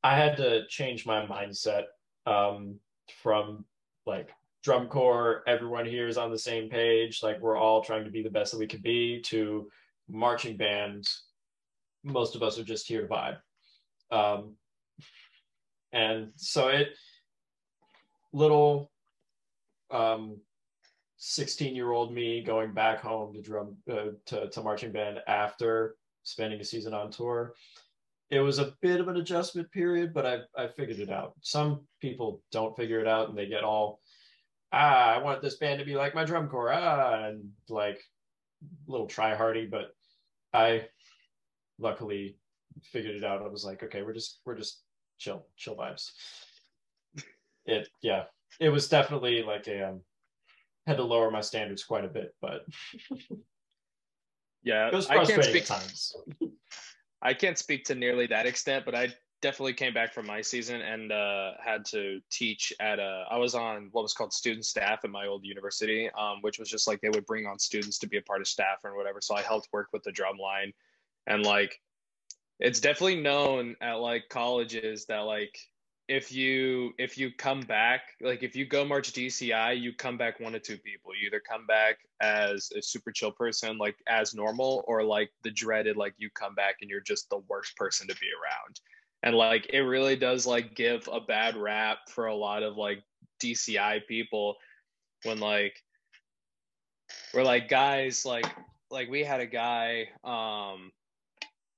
I 0.03 0.17
had 0.17 0.37
to 0.37 0.67
change 0.67 1.05
my 1.05 1.25
mindset 1.25 1.83
um, 2.25 2.79
from 3.21 3.65
like 4.05 4.29
drum 4.63 4.87
corps, 4.87 5.43
everyone 5.47 5.85
here 5.85 6.07
is 6.07 6.17
on 6.17 6.31
the 6.31 6.37
same 6.37 6.69
page, 6.69 7.23
like 7.23 7.39
we're 7.39 7.57
all 7.57 7.83
trying 7.83 8.03
to 8.03 8.11
be 8.11 8.23
the 8.23 8.29
best 8.29 8.51
that 8.51 8.59
we 8.59 8.67
can 8.67 8.81
be, 8.81 9.21
to 9.21 9.69
marching 10.09 10.57
bands. 10.57 11.23
Most 12.03 12.35
of 12.35 12.43
us 12.43 12.59
are 12.59 12.63
just 12.63 12.87
here 12.87 13.01
to 13.01 13.07
vibe. 13.07 13.37
Um, 14.11 14.55
and 15.93 16.31
so 16.35 16.67
it, 16.67 16.89
little 18.33 18.91
um, 19.91 20.37
16 21.25 21.73
year 21.73 21.91
old 21.93 22.13
me 22.13 22.43
going 22.43 22.73
back 22.73 22.99
home 22.99 23.33
to 23.33 23.41
drum 23.41 23.77
uh, 23.89 24.07
to, 24.25 24.49
to 24.49 24.61
marching 24.61 24.91
band 24.91 25.19
after 25.25 25.95
spending 26.23 26.59
a 26.59 26.65
season 26.65 26.93
on 26.93 27.09
tour. 27.09 27.53
It 28.29 28.41
was 28.41 28.59
a 28.59 28.73
bit 28.81 28.99
of 28.99 29.07
an 29.07 29.15
adjustment 29.15 29.71
period 29.71 30.13
but 30.13 30.25
i 30.25 30.39
i 30.57 30.67
figured 30.67 30.99
it 30.99 31.09
out. 31.09 31.33
Some 31.39 31.87
people 32.01 32.41
don't 32.51 32.75
figure 32.75 32.99
it 32.99 33.07
out 33.07 33.29
and 33.29 33.37
they 33.37 33.47
get 33.47 33.63
all 33.63 34.01
ah 34.73 35.13
i 35.13 35.17
want 35.17 35.41
this 35.41 35.55
band 35.55 35.79
to 35.79 35.85
be 35.85 35.95
like 35.95 36.13
my 36.13 36.25
drum 36.25 36.49
corps. 36.49 36.73
Ah 36.73 37.23
and 37.27 37.51
like 37.69 38.01
a 38.61 38.91
little 38.91 39.07
try 39.07 39.33
hardy 39.33 39.65
but 39.65 39.95
i 40.53 40.85
luckily 41.79 42.35
figured 42.81 43.15
it 43.15 43.23
out. 43.23 43.41
I 43.41 43.47
was 43.47 43.63
like 43.63 43.81
okay 43.81 44.01
we're 44.01 44.13
just 44.13 44.41
we're 44.45 44.57
just 44.57 44.81
chill 45.19 45.45
chill 45.55 45.77
vibes. 45.77 46.11
It 47.65 47.87
yeah 48.01 48.23
it 48.59 48.67
was 48.67 48.89
definitely 48.89 49.41
like 49.41 49.69
a 49.69 49.87
um 49.87 50.01
had 50.87 50.97
to 50.97 51.03
lower 51.03 51.31
my 51.31 51.41
standards 51.41 51.83
quite 51.83 52.05
a 52.05 52.09
bit 52.09 52.35
but 52.41 52.65
yeah 54.63 54.87
it 54.87 54.93
was 54.93 55.07
I 55.07 55.23
can't 55.25 55.43
speak 55.43 55.65
times 55.65 56.15
I 57.23 57.33
can't 57.33 57.57
speak 57.57 57.85
to 57.85 57.95
nearly 57.95 58.27
that 58.27 58.45
extent, 58.45 58.83
but 58.83 58.93
I 58.93 59.07
definitely 59.41 59.73
came 59.73 59.93
back 59.93 60.13
from 60.13 60.27
my 60.27 60.41
season 60.41 60.81
and 60.81 61.11
uh, 61.11 61.51
had 61.63 61.85
to 61.85 62.19
teach 62.29 62.73
at 62.81 62.99
a. 62.99 63.25
I 63.31 63.37
was 63.37 63.55
on 63.55 63.89
what 63.93 64.01
was 64.01 64.13
called 64.13 64.33
student 64.33 64.65
staff 64.65 64.99
at 65.05 65.09
my 65.09 65.25
old 65.25 65.45
university, 65.45 66.09
um, 66.19 66.39
which 66.41 66.59
was 66.59 66.69
just 66.69 66.85
like 66.85 66.99
they 66.99 67.09
would 67.09 67.25
bring 67.25 67.47
on 67.47 67.57
students 67.57 67.97
to 67.99 68.07
be 68.07 68.17
a 68.17 68.21
part 68.21 68.41
of 68.41 68.47
staff 68.47 68.79
or 68.83 68.97
whatever. 68.97 69.21
So 69.21 69.35
I 69.35 69.41
helped 69.41 69.69
work 69.71 69.87
with 69.93 70.03
the 70.03 70.11
drum 70.11 70.37
line, 70.37 70.73
and 71.25 71.45
like, 71.45 71.79
it's 72.59 72.81
definitely 72.81 73.21
known 73.21 73.77
at 73.79 73.93
like 73.93 74.25
colleges 74.29 75.05
that 75.05 75.19
like 75.19 75.57
if 76.07 76.33
you 76.33 76.91
if 76.97 77.17
you 77.17 77.31
come 77.31 77.61
back 77.61 78.01
like 78.21 78.43
if 78.43 78.57
you 78.57 78.65
go 78.65 78.83
march 78.83 79.13
dci 79.13 79.79
you 79.79 79.93
come 79.93 80.17
back 80.17 80.39
one 80.39 80.53
of 80.53 80.61
two 80.61 80.77
people. 80.77 81.11
You 81.15 81.27
either 81.27 81.39
come 81.39 81.65
back 81.65 81.99
as 82.21 82.69
a 82.77 82.81
super 82.81 83.11
chill 83.11 83.31
person 83.31 83.77
like 83.77 83.95
as 84.07 84.35
normal 84.35 84.83
or 84.87 85.03
like 85.03 85.31
the 85.43 85.51
dreaded 85.51 85.95
like 85.95 86.13
you 86.17 86.29
come 86.37 86.55
back 86.55 86.75
and 86.81 86.89
you're 86.89 86.99
just 86.99 87.29
the 87.29 87.41
worst 87.49 87.75
person 87.77 88.07
to 88.07 88.15
be 88.15 88.27
around. 88.27 88.79
And 89.23 89.35
like 89.35 89.69
it 89.71 89.81
really 89.81 90.17
does 90.17 90.45
like 90.45 90.75
give 90.75 91.07
a 91.11 91.21
bad 91.21 91.55
rap 91.55 91.99
for 92.09 92.27
a 92.27 92.35
lot 92.35 92.63
of 92.63 92.75
like 92.75 93.01
dci 93.41 94.05
people 94.07 94.55
when 95.23 95.39
like 95.39 95.75
we're 97.33 97.43
like 97.43 97.69
guys 97.69 98.25
like 98.25 98.45
like 98.91 99.09
we 99.09 99.23
had 99.23 99.39
a 99.39 99.45
guy 99.45 100.09
um 100.23 100.91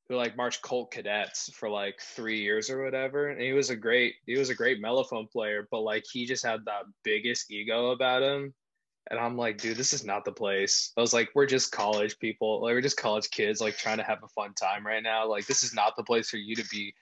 who 0.08 0.16
like 0.16 0.38
marched 0.38 0.62
Colt 0.62 0.92
cadets 0.92 1.50
for 1.54 1.70
like 1.70 2.00
three 2.00 2.42
years 2.42 2.70
or 2.70 2.84
whatever. 2.84 3.30
And 3.30 3.42
he 3.42 3.54
was 3.54 3.70
a 3.70 3.76
great, 3.76 4.16
he 4.26 4.38
was 4.38 4.50
a 4.50 4.56
great 4.56 4.82
mellophone 4.82 5.30
player, 5.30 5.68
but 5.72 5.82
like 5.82 6.06
he 6.12 6.26
just 6.26 6.46
had 6.46 6.66
that 6.66 6.84
biggest 7.04 7.52
ego 7.52 7.92
about 7.92 8.22
him. 8.22 8.54
And 9.10 9.20
I'm 9.20 9.38
like, 9.38 9.58
dude, 9.58 9.78
this 9.78 9.94
is 9.94 10.04
not 10.04 10.26
the 10.26 10.32
place. 10.32 10.92
I 10.98 11.02
was 11.02 11.14
like, 11.14 11.30
we're 11.36 11.46
just 11.46 11.72
college 11.72 12.18
people, 12.20 12.62
like 12.62 12.74
we're 12.74 12.82
just 12.82 12.98
college 12.98 13.30
kids, 13.30 13.62
like 13.62 13.78
trying 13.78 13.98
to 13.98 14.04
have 14.04 14.24
a 14.24 14.28
fun 14.30 14.54
time 14.54 14.86
right 14.86 15.04
now. 15.04 15.28
Like 15.28 15.46
this 15.46 15.64
is 15.64 15.74
not 15.74 15.96
the 15.96 16.04
place 16.04 16.30
for 16.30 16.38
you 16.38 16.56
to 16.56 16.68
be 16.70 16.94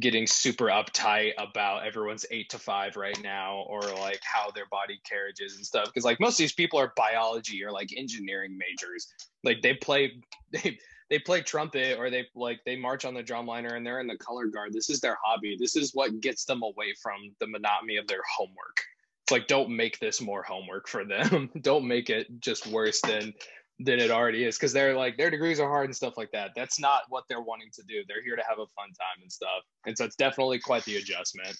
getting 0.00 0.26
super 0.26 0.66
uptight 0.66 1.32
about 1.36 1.86
everyone's 1.86 2.24
eight 2.30 2.48
to 2.48 2.58
five 2.58 2.96
right 2.96 3.22
now 3.22 3.64
or 3.68 3.82
like 3.82 4.20
how 4.22 4.50
their 4.50 4.64
body 4.70 4.98
carriages 5.04 5.56
and 5.56 5.66
stuff 5.66 5.84
because 5.84 6.04
like 6.04 6.18
most 6.18 6.34
of 6.34 6.38
these 6.38 6.54
people 6.54 6.78
are 6.78 6.94
biology 6.96 7.62
or 7.62 7.70
like 7.70 7.90
engineering 7.94 8.56
majors 8.56 9.12
like 9.44 9.60
they 9.60 9.74
play 9.74 10.10
they 10.50 10.78
they 11.12 11.18
play 11.18 11.42
trumpet 11.42 11.98
or 11.98 12.08
they 12.08 12.26
like 12.34 12.60
they 12.64 12.74
march 12.74 13.04
on 13.04 13.12
the 13.12 13.22
drumliner 13.22 13.76
and 13.76 13.84
they're 13.84 14.00
in 14.00 14.06
the 14.06 14.16
color 14.16 14.46
guard. 14.46 14.72
This 14.72 14.88
is 14.88 14.98
their 14.98 15.18
hobby. 15.22 15.58
This 15.60 15.76
is 15.76 15.90
what 15.92 16.20
gets 16.20 16.46
them 16.46 16.62
away 16.62 16.94
from 17.02 17.34
the 17.38 17.46
monotony 17.46 17.98
of 17.98 18.06
their 18.06 18.22
homework. 18.34 18.78
It's 19.22 19.30
like 19.30 19.46
don't 19.46 19.68
make 19.68 19.98
this 19.98 20.22
more 20.22 20.42
homework 20.42 20.88
for 20.88 21.04
them. 21.04 21.50
don't 21.60 21.86
make 21.86 22.08
it 22.08 22.28
just 22.40 22.66
worse 22.66 23.02
than 23.02 23.34
than 23.78 23.98
it 23.98 24.10
already 24.10 24.44
is 24.44 24.56
because 24.56 24.72
they're 24.72 24.96
like 24.96 25.18
their 25.18 25.28
degrees 25.28 25.60
are 25.60 25.68
hard 25.68 25.84
and 25.84 25.94
stuff 25.94 26.16
like 26.16 26.30
that. 26.32 26.52
That's 26.56 26.80
not 26.80 27.02
what 27.10 27.24
they're 27.28 27.42
wanting 27.42 27.68
to 27.74 27.82
do. 27.82 28.02
They're 28.08 28.22
here 28.22 28.36
to 28.36 28.44
have 28.48 28.58
a 28.58 28.66
fun 28.68 28.88
time 28.88 29.20
and 29.20 29.30
stuff. 29.30 29.64
And 29.84 29.94
so 29.94 30.06
it's 30.06 30.16
definitely 30.16 30.60
quite 30.60 30.84
the 30.86 30.96
adjustment 30.96 31.54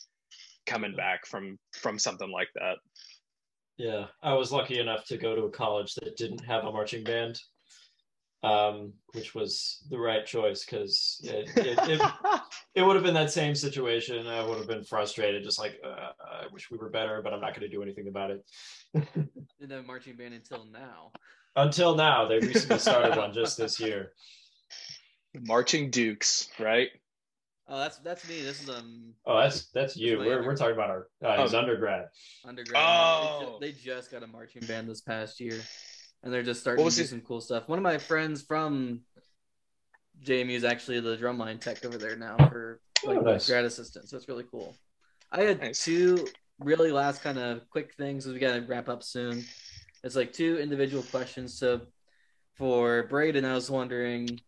coming 0.65 0.97
back 0.97 1.27
from 1.27 1.59
from 1.75 1.99
something 1.99 2.31
like 2.31 2.49
that. 2.55 2.77
Yeah, 3.77 4.07
I 4.23 4.33
was 4.33 4.51
lucky 4.51 4.79
enough 4.79 5.05
to 5.09 5.19
go 5.19 5.37
to 5.37 5.43
a 5.43 5.51
college 5.51 5.95
that 5.97 6.17
didn't 6.17 6.43
have 6.43 6.65
a 6.65 6.73
marching 6.73 7.05
band 7.05 7.39
um, 8.43 8.93
which 9.13 9.35
was 9.35 9.85
the 9.89 9.99
right 9.99 10.27
choice 10.27 10.65
because 10.65 11.21
it, 11.23 11.49
it, 11.57 11.79
it, 11.89 12.13
it, 12.75 12.83
would 12.83 12.97
have 12.97 13.05
been 13.05 13.15
that 13.15 13.31
same 13.31 13.55
situation. 13.55 14.27
I 14.27 14.45
would 14.45 14.59
have 14.59 14.67
been 14.67 14.85
frustrated, 14.85 15.45
just 15.45 15.61
like, 15.61 15.81
uh, 15.85 16.11
I 16.21 16.47
wish 16.53 16.71
we 16.71 16.79
were 16.79 16.91
better, 16.91 17.21
but 17.23 17.33
I'm 17.33 17.41
not 17.41 17.55
going 17.55 17.69
to 17.69 17.75
do 17.75 17.83
anything 17.83 18.09
about 18.09 18.31
it. 18.31 18.45
Didn't 19.61 19.87
marching 19.87 20.17
band 20.17 20.35
until 20.35 20.67
now. 20.67 21.13
Until 21.55 21.95
now, 21.95 22.27
they 22.27 22.39
recently 22.41 22.79
started 22.79 23.17
one 23.17 23.33
just 23.33 23.59
this 23.59 23.79
year. 23.81 24.13
Marching 25.35 25.91
Dukes, 25.91 26.49
right? 26.59 26.89
Oh, 27.69 27.79
that's 27.79 27.99
that's 27.99 28.29
me. 28.29 28.43
This 28.43 28.63
is 28.63 28.69
um. 28.69 29.15
Oh, 29.25 29.39
that's 29.39 29.71
that's 29.71 29.97
you. 29.97 30.19
We're, 30.19 30.45
we're 30.45 30.57
talking 30.57 30.75
about 30.75 30.91
our 30.91 31.09
uh, 31.25 31.43
his 31.43 31.55
oh. 31.55 31.61
undergrad. 31.61 32.07
Undergrad. 32.45 32.83
Oh. 32.85 33.59
They, 33.61 33.71
just, 33.71 33.85
they 33.85 33.91
just 33.91 34.11
got 34.11 34.23
a 34.23 34.27
marching 34.27 34.67
band 34.67 34.91
this 34.91 35.01
past 35.01 35.41
year 35.41 35.61
and 36.23 36.33
they're 36.33 36.43
just 36.43 36.61
starting 36.61 36.89
to 36.89 36.95
do 36.95 37.05
some 37.05 37.21
cool 37.21 37.41
stuff. 37.41 37.69
One 37.69 37.79
of 37.79 37.83
my 37.83 37.99
friends 37.99 38.43
from 38.43 39.01
JMU 40.25 40.51
is 40.51 40.65
actually 40.65 41.01
the 41.01 41.17
drumline 41.17 41.61
tech 41.61 41.85
over 41.85 41.99
there 41.99 42.17
now 42.17 42.37
for 42.37 42.81
oh, 43.05 43.09
like 43.09 43.19
oh, 43.19 43.23
nice. 43.23 43.49
grad 43.49 43.65
assistant, 43.65 44.09
so 44.09 44.17
it's 44.17 44.29
really 44.29 44.45
cool. 44.51 44.77
I 45.31 45.43
had 45.43 45.61
nice. 45.61 45.85
two 45.85 46.27
really 46.61 46.93
last 46.93 47.23
kind 47.23 47.39
of 47.39 47.69
quick 47.71 47.95
things. 47.95 48.27
We 48.27 48.39
got 48.39 48.55
to 48.55 48.61
wrap 48.61 48.89
up 48.89 49.03
soon. 49.03 49.45
It's 50.05 50.17
like 50.17 50.33
two 50.33 50.59
individual 50.59 51.03
questions. 51.05 51.59
So 51.59 51.83
for 52.57 53.05
Braden, 53.05 53.45
I 53.45 53.55
was 53.55 53.71
wondering 53.71 54.41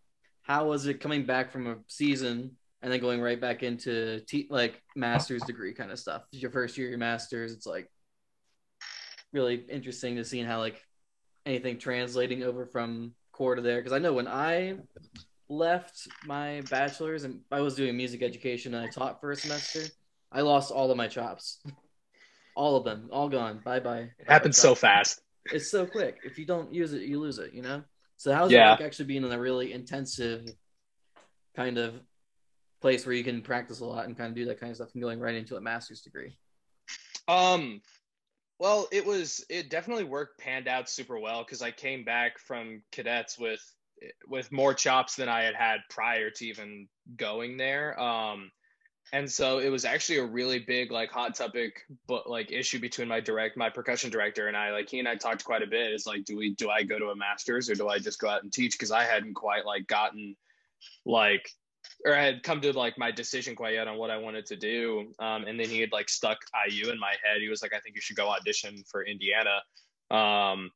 how 0.43 0.69
was 0.69 0.87
it 0.87 1.01
coming 1.01 1.25
back 1.25 1.51
from 1.51 1.67
a 1.67 1.77
season 1.89 2.57
and 2.83 2.93
then 2.93 3.01
going 3.01 3.21
right 3.21 3.41
back 3.41 3.63
into 3.63 4.21
te- 4.29 4.47
like 4.51 4.83
master's 4.95 5.43
degree 5.43 5.73
kind 5.73 5.91
of 5.91 5.99
stuff. 5.99 6.23
Your 6.33 6.51
first 6.51 6.77
year, 6.77 6.89
your 6.89 6.99
master's. 6.99 7.53
It's 7.53 7.67
like 7.67 7.91
really 9.33 9.65
interesting 9.71 10.17
to 10.17 10.25
see 10.25 10.41
how 10.41 10.59
like 10.59 10.83
anything 11.47 11.79
translating 11.79 12.43
over 12.43 12.67
from 12.67 13.13
corps 13.33 13.57
to 13.57 13.63
there 13.63 13.79
because 13.79 13.93
I 13.93 13.99
know 13.99 14.13
when 14.13 14.29
I 14.29 14.77
left 15.49 16.09
my 16.27 16.63
bachelor's 16.71 17.25
and 17.25 17.41
I 17.51 17.61
was 17.61 17.75
doing 17.75 17.97
music 17.97 18.23
education 18.23 18.75
and 18.75 18.87
I 18.87 18.91
taught 18.91 19.21
for 19.21 19.31
a 19.31 19.37
semester, 19.37 19.83
I 20.33 20.41
lost 20.41 20.71
all 20.71 20.91
of 20.91 20.97
my 20.97 21.09
chops. 21.09 21.63
all 22.57 22.77
of 22.77 22.85
them, 22.85 23.09
all 23.11 23.29
gone. 23.29 23.61
Bye 23.65 23.81
bye. 23.81 24.11
It 24.19 24.29
happens 24.29 24.57
so 24.57 24.75
fast. 24.75 25.21
It's 25.47 25.71
so 25.71 25.87
quick. 25.87 26.19
If 26.25 26.39
you 26.39 26.47
don't 26.47 26.73
use 26.73 26.93
it, 26.93 27.03
you 27.03 27.21
lose 27.21 27.39
it, 27.39 27.53
you 27.53 27.63
know? 27.63 27.83
So 28.17 28.33
how's 28.33 28.51
yeah. 28.51 28.69
it 28.69 28.71
like 28.73 28.81
actually 28.81 29.07
being 29.07 29.25
in 29.25 29.33
a 29.33 29.39
really 29.39 29.73
intensive 29.73 30.49
kind 31.57 31.79
of 31.79 31.95
place 32.81 33.05
where 33.05 33.15
you 33.15 33.25
can 33.25 33.43
practice 33.43 33.81
a 33.81 33.85
lot 33.85 34.07
and 34.07 34.17
kind 34.17 34.29
of 34.29 34.37
do 34.37 34.45
that 34.47 34.61
kind 34.61 34.71
of 34.71 34.77
stuff 34.77 34.91
and 34.95 35.03
going 35.03 35.21
right 35.21 35.35
into 35.35 35.57
a 35.57 35.61
master's 35.61 36.01
degree? 36.01 36.37
Um 37.29 37.81
well, 38.59 38.89
it 38.93 39.05
was 39.05 39.45
it 39.49 39.71
definitely 39.71 40.05
worked 40.05 40.39
panned 40.39 40.69
out 40.69 40.89
super 40.89 41.19
well 41.19 41.43
because 41.43 41.63
I 41.63 41.71
came 41.71 42.05
back 42.05 42.39
from 42.39 42.83
cadets 42.93 43.39
with 43.39 43.61
with 44.29 44.53
more 44.53 44.75
chops 44.75 45.17
than 45.17 45.29
I 45.29 45.43
had 45.43 45.55
had 45.55 45.79
prior 45.91 46.31
to 46.31 46.47
even 46.47 46.89
going 47.17 47.57
there. 47.57 47.99
Um, 48.01 48.51
and 49.13 49.31
so 49.31 49.59
it 49.59 49.69
was 49.69 49.85
actually 49.85 50.19
a 50.19 50.25
really 50.25 50.59
big 50.59 50.91
like 50.91 51.11
hot 51.11 51.35
topic 51.35 51.83
but 52.07 52.29
like 52.29 52.51
issue 52.51 52.79
between 52.79 53.07
my 53.07 53.21
direct 53.21 53.57
my 53.57 53.71
percussion 53.71 54.11
director 54.11 54.49
and 54.49 54.57
I. 54.57 54.71
Like 54.71 54.89
he 54.89 54.99
and 54.99 55.09
I 55.09 55.17
talked 55.17 55.45
quite 55.45 55.63
a 55.63 55.67
bit. 55.67 55.93
It's 55.93 56.07
like 56.07 56.25
do 56.25 56.37
we 56.37 56.55
do 56.55 56.71
I 56.71 56.85
go 56.85 56.99
to 56.99 57.07
a 57.07 57.17
masters 57.17 57.69
or 57.69 57.75
do 57.75 57.89
I 57.89 57.99
just 57.99 58.21
go 58.21 58.29
out 58.29 58.43
and 58.43 58.53
teach? 58.53 58.73
Because 58.73 58.91
I 58.91 59.05
hadn't 59.05 59.35
quite 59.35 59.67
like 59.67 59.87
gotten 59.87 60.37
like 61.05 61.51
or 62.05 62.15
I 62.15 62.23
had 62.23 62.43
come 62.43 62.61
to 62.61 62.73
like 62.73 62.99
my 62.99 63.11
decision 63.11 63.57
quite 63.57 63.75
yet 63.75 63.89
on 63.89 63.97
what 63.97 64.11
I 64.11 64.19
wanted 64.19 64.47
to 64.47 64.57
do. 64.57 65.13
Um, 65.19 65.45
and 65.45 65.59
then 65.59 65.69
he 65.69 65.81
had 65.81 65.93
like 65.93 66.09
stuck 66.09 66.39
IU 66.69 66.91
in 66.91 66.99
my 66.99 67.15
head. 67.25 67.41
He 67.41 67.49
was 67.49 67.63
like, 67.63 67.73
I 67.75 67.81
think 67.81 67.95
you 67.95 68.03
should 68.03 68.17
go 68.17 68.29
audition 68.29 68.85
for 68.91 69.05
Indiana. 69.05 69.63
Um, 70.11 70.71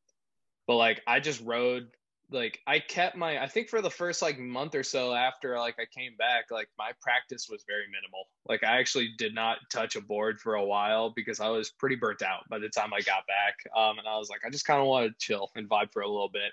but 0.67 0.77
like 0.77 1.03
I 1.07 1.21
just 1.21 1.43
rode 1.45 1.89
like 2.31 2.61
I 2.67 2.79
kept 2.79 3.17
my 3.17 3.43
I 3.43 3.47
think 3.47 3.69
for 3.69 3.81
the 3.81 3.91
first 3.91 4.21
like 4.21 4.39
month 4.39 4.75
or 4.75 4.83
so 4.83 5.15
after 5.15 5.59
like 5.59 5.77
I 5.79 5.87
came 5.87 6.15
back, 6.19 6.47
like 6.51 6.69
my 6.79 6.93
practice 7.01 7.49
was 7.51 7.65
very 7.67 7.85
minimal. 7.87 8.29
Like 8.47 8.65
I 8.65 8.79
actually 8.79 9.11
did 9.17 9.35
not 9.35 9.59
touch 9.71 9.97
a 9.97 10.01
board 10.01 10.41
for 10.41 10.55
a 10.55 10.65
while 10.65 11.11
because 11.11 11.41
I 11.41 11.49
was 11.49 11.71
pretty 11.71 11.97
burnt 11.97 12.23
out 12.23 12.49
by 12.51 12.59
the 12.59 12.69
time 12.69 12.93
I 12.93 13.01
got 13.01 13.25
back. 13.27 13.57
Um, 13.77 13.99
and 13.99 14.07
I 14.07 14.17
was 14.19 14.29
like, 14.29 14.41
I 14.47 14.51
just 14.51 14.67
kind 14.67 14.81
of 14.81 14.87
want 14.87 15.09
to 15.09 15.15
chill 15.19 15.51
and 15.57 15.69
vibe 15.69 15.93
for 15.93 16.03
a 16.03 16.09
little 16.09 16.31
bit. 16.31 16.53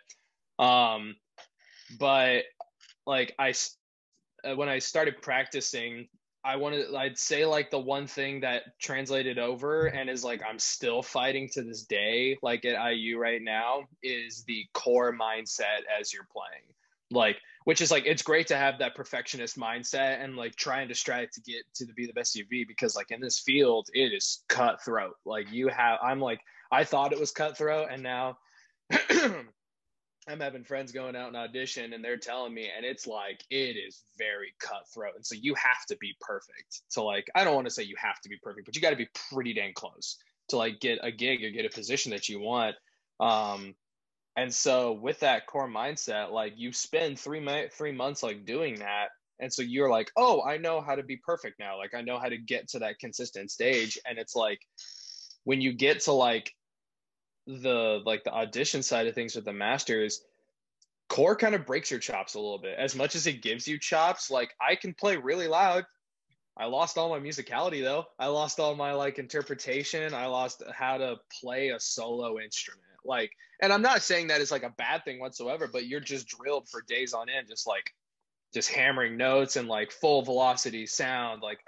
Um, 0.65 1.15
but 1.99 2.43
like 3.05 3.35
I 3.37 3.53
Uh, 4.45 4.55
when 4.55 4.69
I 4.69 4.79
started 4.79 5.21
practicing, 5.21 6.07
I 6.45 6.57
wanted 6.57 6.93
I'd 6.93 7.17
say 7.17 7.43
like 7.45 7.71
the 7.71 7.79
one 7.79 8.05
thing 8.05 8.41
that 8.41 8.79
translated 8.79 9.39
over 9.39 9.87
and 9.87 10.09
is 10.11 10.23
like 10.23 10.41
I'm 10.47 10.59
still 10.59 11.01
fighting 11.01 11.49
to 11.53 11.63
this 11.63 11.83
day 11.83 12.37
like 12.43 12.65
at 12.65 12.93
IU 12.93 13.17
right 13.17 13.41
now 13.41 13.85
is 14.03 14.43
the 14.43 14.63
corps 14.73 15.11
mindset 15.11 15.81
as 15.99 16.13
you're 16.13 16.27
playing. 16.31 16.63
Like 17.09 17.37
which 17.63 17.81
is 17.81 17.89
like 17.89 18.05
it's 18.05 18.21
great 18.21 18.45
to 18.47 18.57
have 18.57 18.77
that 18.77 18.93
perfectionist 18.93 19.57
mindset 19.57 20.23
and 20.23 20.35
like 20.35 20.55
trying 20.55 20.87
to 20.89 20.95
strive 20.95 21.31
to 21.31 21.41
get 21.41 21.63
to 21.75 21.85
be 21.95 22.05
the 22.05 22.13
best 22.13 22.35
you 22.35 22.45
be 22.45 22.63
because 22.63 22.95
like 22.95 23.09
in 23.09 23.21
this 23.21 23.39
field 23.39 23.87
it 23.95 24.13
is 24.13 24.43
cutthroat. 24.47 25.15
Like 25.25 25.51
you 25.51 25.67
have 25.69 25.97
I'm 26.03 26.19
like 26.19 26.41
I 26.71 26.83
thought 26.83 27.11
it 27.11 27.19
was 27.19 27.31
cutthroat 27.31 27.87
and 27.91 28.03
now 28.03 28.37
I'm 30.27 30.39
having 30.39 30.63
friends 30.63 30.91
going 30.91 31.15
out 31.15 31.27
and 31.27 31.37
audition 31.37 31.93
and 31.93 32.03
they're 32.03 32.17
telling 32.17 32.53
me, 32.53 32.69
and 32.75 32.85
it's 32.85 33.05
like 33.05 33.43
it 33.49 33.77
is 33.77 34.01
very 34.17 34.53
cutthroat. 34.59 35.15
And 35.15 35.25
so 35.25 35.35
you 35.39 35.53
have 35.55 35.85
to 35.89 35.97
be 35.97 36.15
perfect 36.19 36.81
to 36.91 37.01
like, 37.03 37.29
I 37.35 37.43
don't 37.43 37.55
want 37.55 37.67
to 37.67 37.73
say 37.73 37.83
you 37.83 37.95
have 37.97 38.19
to 38.21 38.29
be 38.29 38.37
perfect, 38.41 38.65
but 38.65 38.75
you 38.75 38.81
got 38.81 38.89
to 38.89 38.95
be 38.95 39.09
pretty 39.31 39.53
dang 39.53 39.73
close 39.73 40.17
to 40.49 40.57
like 40.57 40.79
get 40.79 40.99
a 41.03 41.11
gig 41.11 41.43
or 41.43 41.51
get 41.51 41.65
a 41.65 41.69
position 41.69 42.11
that 42.11 42.27
you 42.27 42.39
want. 42.39 42.75
Um, 43.19 43.75
and 44.35 44.53
so 44.53 44.93
with 44.93 45.19
that 45.21 45.47
corps 45.47 45.69
mindset, 45.69 46.31
like 46.31 46.53
you 46.57 46.73
spend 46.73 47.19
three 47.19 47.45
three 47.71 47.91
months 47.91 48.21
like 48.21 48.45
doing 48.45 48.75
that, 48.79 49.09
and 49.39 49.51
so 49.51 49.61
you're 49.61 49.89
like, 49.89 50.11
oh, 50.17 50.41
I 50.43 50.57
know 50.57 50.81
how 50.81 50.95
to 50.95 51.03
be 51.03 51.17
perfect 51.17 51.59
now. 51.59 51.77
Like 51.77 51.93
I 51.93 52.01
know 52.01 52.19
how 52.19 52.27
to 52.27 52.37
get 52.37 52.67
to 52.69 52.79
that 52.79 52.99
consistent 52.99 53.49
stage, 53.49 53.97
and 54.07 54.17
it's 54.17 54.35
like 54.35 54.59
when 55.45 55.61
you 55.61 55.71
get 55.71 56.01
to 56.01 56.11
like 56.11 56.53
the 57.47 58.01
like 58.05 58.23
the 58.23 58.33
audition 58.33 58.83
side 58.83 59.07
of 59.07 59.15
things 59.15 59.35
with 59.35 59.45
the 59.45 59.53
masters 59.53 60.21
corps 61.07 61.35
kind 61.35 61.53
of 61.53 61.65
breaks 61.65 61.91
your 61.91 61.99
chops 61.99 62.33
a 62.33 62.39
little 62.39 62.57
bit. 62.57 62.75
As 62.79 62.95
much 62.95 63.15
as 63.15 63.27
it 63.27 63.43
gives 63.43 63.67
you 63.67 63.77
chops 63.77 64.31
like 64.31 64.53
i 64.59 64.75
can 64.75 64.93
play 64.93 65.17
really 65.17 65.47
loud. 65.47 65.85
I 66.57 66.65
lost 66.65 66.97
all 66.97 67.09
my 67.09 67.19
musicality 67.19 67.83
though. 67.83 68.05
I 68.17 68.27
lost 68.27 68.59
all 68.59 68.75
my 68.75 68.93
like 68.93 69.19
interpretation. 69.19 70.13
I 70.13 70.27
lost 70.27 70.63
how 70.73 70.97
to 70.97 71.17
play 71.41 71.69
a 71.69 71.79
solo 71.79 72.39
instrument. 72.39 72.81
Like 73.03 73.31
and 73.61 73.71
i'm 73.71 73.83
not 73.83 74.01
saying 74.01 74.27
that 74.27 74.41
is 74.41 74.51
like 74.51 74.63
a 74.63 74.73
bad 74.77 75.05
thing 75.05 75.19
whatsoever 75.19 75.69
but 75.71 75.85
you're 75.85 75.99
just 75.99 76.27
drilled 76.27 76.67
for 76.67 76.81
days 76.81 77.13
on 77.13 77.29
end 77.29 77.47
just 77.47 77.67
like 77.67 77.93
just 78.55 78.71
hammering 78.71 79.17
notes 79.17 79.57
and 79.57 79.67
like 79.67 79.91
full 79.91 80.23
velocity 80.23 80.87
sound. 80.87 81.43
Like 81.43 81.59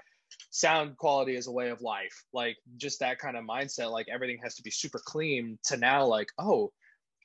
sound 0.50 0.96
quality 0.96 1.36
is 1.36 1.46
a 1.46 1.52
way 1.52 1.70
of 1.70 1.80
life. 1.80 2.24
Like 2.32 2.56
just 2.76 3.00
that 3.00 3.18
kind 3.18 3.36
of 3.36 3.44
mindset 3.44 3.90
like 3.90 4.06
everything 4.12 4.38
has 4.42 4.54
to 4.56 4.62
be 4.62 4.70
super 4.70 5.00
clean 5.04 5.58
to 5.64 5.76
now 5.76 6.06
like 6.06 6.28
oh 6.38 6.72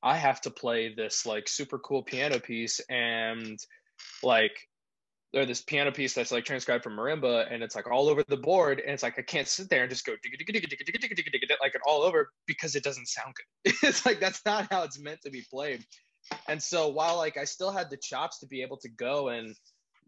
i 0.01 0.17
have 0.17 0.41
to 0.41 0.49
play 0.49 0.93
this 0.93 1.25
like 1.25 1.47
super 1.47 1.79
cool 1.79 2.03
piano 2.03 2.39
piece 2.39 2.79
and 2.89 3.59
like 4.21 4.55
or 5.35 5.45
this 5.45 5.61
piano 5.61 5.91
piece 5.91 6.13
that's 6.13 6.31
like 6.31 6.45
transcribed 6.45 6.83
from 6.83 6.95
marimba 6.95 7.51
and 7.51 7.63
it's 7.63 7.75
like 7.75 7.89
all 7.89 8.07
over 8.07 8.23
the 8.27 8.37
board 8.37 8.79
and 8.79 8.91
it's 8.91 9.03
like 9.03 9.17
i 9.17 9.21
can't 9.21 9.47
sit 9.47 9.69
there 9.69 9.81
and 9.81 9.89
just 9.89 10.05
go 10.05 10.13
like 11.61 11.75
it 11.75 11.81
all 11.87 12.01
over 12.01 12.29
because 12.45 12.75
it 12.75 12.83
doesn't 12.83 13.07
sound 13.07 13.33
good. 13.35 13.73
It's 13.83 14.05
like 14.05 14.19
that's 14.19 14.41
not 14.45 14.67
how 14.71 14.83
it's 14.83 14.99
meant 14.99 15.21
to 15.23 15.31
be 15.31 15.43
played. 15.49 15.83
And 16.47 16.61
so 16.61 16.89
while 16.89 17.17
like 17.17 17.37
i 17.37 17.45
still 17.45 17.71
had 17.71 17.89
the 17.89 17.97
chops 17.97 18.39
to 18.39 18.47
be 18.47 18.61
able 18.61 18.77
to 18.77 18.89
go 18.89 19.29
and 19.29 19.55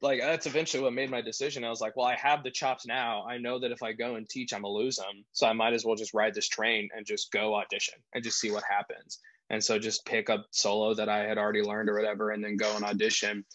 like 0.01 0.19
that's 0.19 0.45
eventually 0.45 0.83
what 0.83 0.93
made 0.93 1.09
my 1.09 1.21
decision. 1.21 1.63
I 1.63 1.69
was 1.69 1.81
like, 1.81 1.95
well, 1.95 2.05
I 2.05 2.15
have 2.15 2.43
the 2.43 2.51
chops 2.51 2.85
now. 2.85 3.23
I 3.23 3.37
know 3.37 3.59
that 3.59 3.71
if 3.71 3.81
I 3.81 3.93
go 3.93 4.15
and 4.15 4.27
teach, 4.27 4.53
I'm 4.53 4.61
gonna 4.61 4.73
lose 4.73 4.97
them. 4.97 5.23
So 5.33 5.47
I 5.47 5.53
might 5.53 5.73
as 5.73 5.85
well 5.85 5.95
just 5.95 6.13
ride 6.13 6.33
this 6.33 6.47
train 6.47 6.89
and 6.95 7.05
just 7.05 7.31
go 7.31 7.55
audition 7.55 7.95
and 8.13 8.23
just 8.23 8.39
see 8.39 8.51
what 8.51 8.63
happens. 8.69 9.19
And 9.49 9.63
so 9.63 9.77
just 9.77 10.05
pick 10.05 10.29
up 10.29 10.45
solo 10.51 10.93
that 10.95 11.09
I 11.09 11.19
had 11.19 11.37
already 11.37 11.61
learned 11.61 11.89
or 11.89 11.95
whatever, 11.95 12.31
and 12.31 12.43
then 12.43 12.57
go 12.57 12.75
and 12.75 12.83
audition 12.83 13.45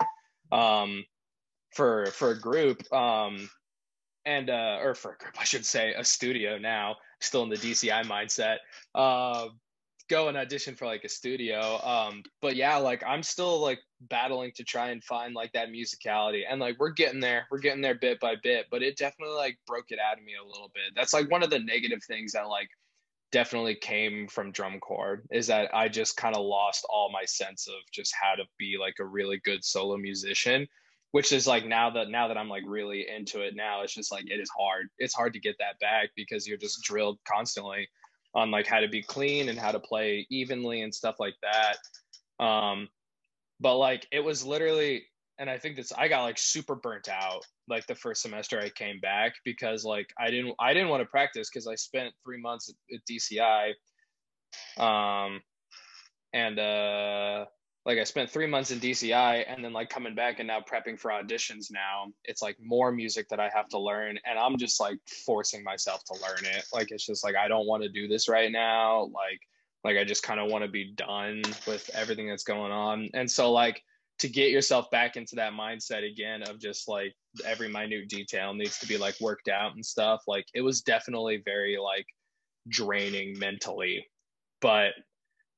um, 0.53 1.05
for 1.75 2.07
for 2.07 2.31
a 2.31 2.39
group. 2.39 2.81
Um, 2.93 3.51
and 4.27 4.51
uh, 4.51 4.79
or 4.83 4.95
for 4.95 5.13
a 5.13 5.17
group, 5.17 5.35
I 5.41 5.45
should 5.45 5.65
say, 5.65 5.95
a 5.97 6.05
studio 6.05 6.59
now, 6.59 6.97
still 7.21 7.43
in 7.43 7.49
the 7.51 7.57
DCI 7.57 8.05
mindset. 8.05 8.59
Uh, 8.95 9.49
go 10.11 10.29
and 10.29 10.37
audition 10.37 10.75
for 10.75 10.85
like 10.85 11.05
a 11.05 11.09
studio. 11.09 11.81
Um, 11.83 12.23
but 12.43 12.57
yeah, 12.57 12.77
like 12.77 13.03
I'm 13.07 13.23
still 13.23 13.61
like 13.61 13.79
battling 14.03 14.53
to 14.57 14.65
try 14.65 14.91
and 14.91 15.03
find 15.03 15.35
like 15.35 15.53
that 15.53 15.71
musicality, 15.71 16.43
and 16.49 16.61
like 16.61 16.77
we're 16.79 16.91
getting 16.91 17.21
there, 17.21 17.47
we're 17.51 17.61
getting 17.61 17.81
there 17.81 17.95
bit 17.95 18.21
by 18.21 18.35
bit. 18.43 18.67
But 18.71 18.83
it 18.83 18.99
definitely 18.99 19.37
like 19.37 19.59
broke 19.67 19.91
it 19.91 19.99
out 19.99 20.19
of 20.19 20.25
me 20.25 20.33
a 20.35 20.47
little 20.47 20.71
bit. 20.75 20.93
That's 20.95 21.15
like 21.15 21.31
one 21.31 21.43
of 21.43 21.51
the 21.51 21.61
negative 21.61 22.01
things 22.07 22.33
that 22.33 22.49
like 22.49 22.69
definitely 23.33 23.77
came 23.77 24.27
from 24.27 24.51
drum 24.51 24.81
corps 24.81 25.23
is 25.31 25.47
that 25.47 25.71
I 25.73 25.89
just 25.89 26.17
kind 26.17 26.35
of 26.35 26.45
lost 26.45 26.85
all 26.91 27.11
my 27.13 27.25
sense 27.25 27.69
of 27.69 27.75
just 27.93 28.13
how 28.21 28.35
to 28.35 28.43
be 28.59 28.77
like 28.79 28.95
a 28.99 29.05
really 29.05 29.41
good 29.45 29.65
solo 29.65 29.97
musician 29.97 30.67
which 31.13 31.33
is 31.33 31.47
like 31.47 31.67
now 31.67 31.91
that 31.91 32.09
now 32.09 32.29
that 32.29 32.37
I'm 32.37 32.49
like 32.49 32.65
really 32.67 33.07
into 33.09 33.41
it 33.41 33.55
now 33.55 33.83
it's 33.83 33.95
just 33.95 34.11
like 34.11 34.25
it 34.29 34.41
is 34.41 34.51
hard 34.57 34.89
it's 34.99 35.15
hard 35.15 35.33
to 35.35 35.41
get 35.41 35.57
that 35.61 35.79
back 35.81 36.11
because 36.17 36.47
you're 36.47 36.59
just 36.59 36.83
drilled 36.83 37.19
constantly 37.27 37.89
on 38.35 38.51
like 38.51 38.67
how 38.67 38.81
to 38.81 38.89
be 38.89 39.03
clean 39.03 39.49
and 39.49 39.59
how 39.59 39.73
to 39.73 39.81
play 39.81 40.27
evenly 40.31 40.83
and 40.83 40.95
stuff 40.95 41.17
like 41.19 41.35
that. 41.43 42.45
Um, 42.45 42.89
but 43.61 43.77
like 43.77 44.07
it 44.13 44.21
was 44.21 44.45
literally, 44.45 45.05
and 45.39 45.51
I 45.51 45.59
think 45.59 45.77
that's 45.77 45.93
I 45.93 46.09
got 46.09 46.23
like 46.23 46.39
super 46.39 46.75
burnt 46.75 47.09
out 47.09 47.45
like 47.69 47.87
the 47.87 47.95
first 47.95 48.23
semester 48.23 48.61
I 48.61 48.69
came 48.71 49.01
back 49.01 49.35
because 49.45 49.85
like 49.85 50.09
I 50.19 50.31
didn't 50.31 50.55
I 50.61 50.75
didn't 50.75 50.89
want 50.89 51.03
to 51.03 51.09
practice 51.09 51.49
because 51.49 51.67
I 51.67 51.75
spent 51.77 52.13
three 52.25 52.41
months 52.41 52.71
at, 52.71 52.95
at 52.95 53.01
DCI, 53.09 53.73
um, 54.83 55.41
and 56.35 56.59
uh 56.59 57.47
like 57.91 57.99
I 57.99 58.05
spent 58.05 58.31
three 58.31 58.47
months 58.47 58.71
in 58.71 58.79
DCI 58.79 59.47
and 59.49 59.65
then 59.65 59.73
like 59.73 59.91
coming 59.91 60.15
back 60.15 60.39
and 60.39 60.47
now 60.47 60.61
prepping 60.61 60.97
for 60.97 61.11
auditions 61.11 61.73
now, 61.73 62.13
it's 62.25 62.41
like 62.41 62.57
more 62.63 62.93
music 62.93 63.29
that 63.31 63.41
I 63.41 63.51
have 63.53 63.69
to 63.71 63.81
learn. 63.81 64.17
And 64.25 64.39
I'm 64.39 64.59
just 64.59 64.79
like 64.79 65.01
forcing 65.27 65.65
myself 65.65 66.05
to 66.05 66.15
learn 66.23 66.55
it. 66.55 66.65
Like 66.73 66.93
it's 66.93 67.05
just 67.05 67.25
like 67.25 67.35
I 67.35 67.49
don't 67.49 67.67
want 67.67 67.83
to 67.83 67.89
do 67.89 68.07
this 68.07 68.29
right 68.29 68.53
now. 68.53 69.11
Like 69.13 69.41
like 69.83 69.97
I 69.97 70.05
just 70.05 70.23
kind 70.23 70.39
of 70.39 70.49
want 70.49 70.63
to 70.63 70.71
be 70.71 70.93
done 70.93 71.43
with 71.67 71.91
everything 71.93 72.29
that's 72.29 72.45
going 72.45 72.71
on. 72.71 73.09
And 73.13 73.29
so 73.29 73.51
like 73.51 73.83
to 74.21 74.29
get 74.29 74.53
yourself 74.53 74.89
back 74.93 75.17
into 75.17 75.35
that 75.35 75.53
mindset 75.53 76.09
again 76.09 76.45
of 76.45 76.61
just 76.61 76.87
like 76.87 77.13
every 77.45 77.69
minute 77.69 78.09
detail 78.09 78.55
needs 78.55 78.79
to 78.79 78.87
be 78.87 78.99
like 78.99 79.17
worked 79.21 79.49
out 79.49 79.75
and 79.75 79.85
stuff, 79.85 80.23
like 80.29 80.47
it 80.55 80.61
was 80.61 80.83
definitely 80.83 81.43
very 81.45 81.77
like 81.77 82.07
draining 82.69 83.37
mentally. 83.37 84.07
But 84.61 84.93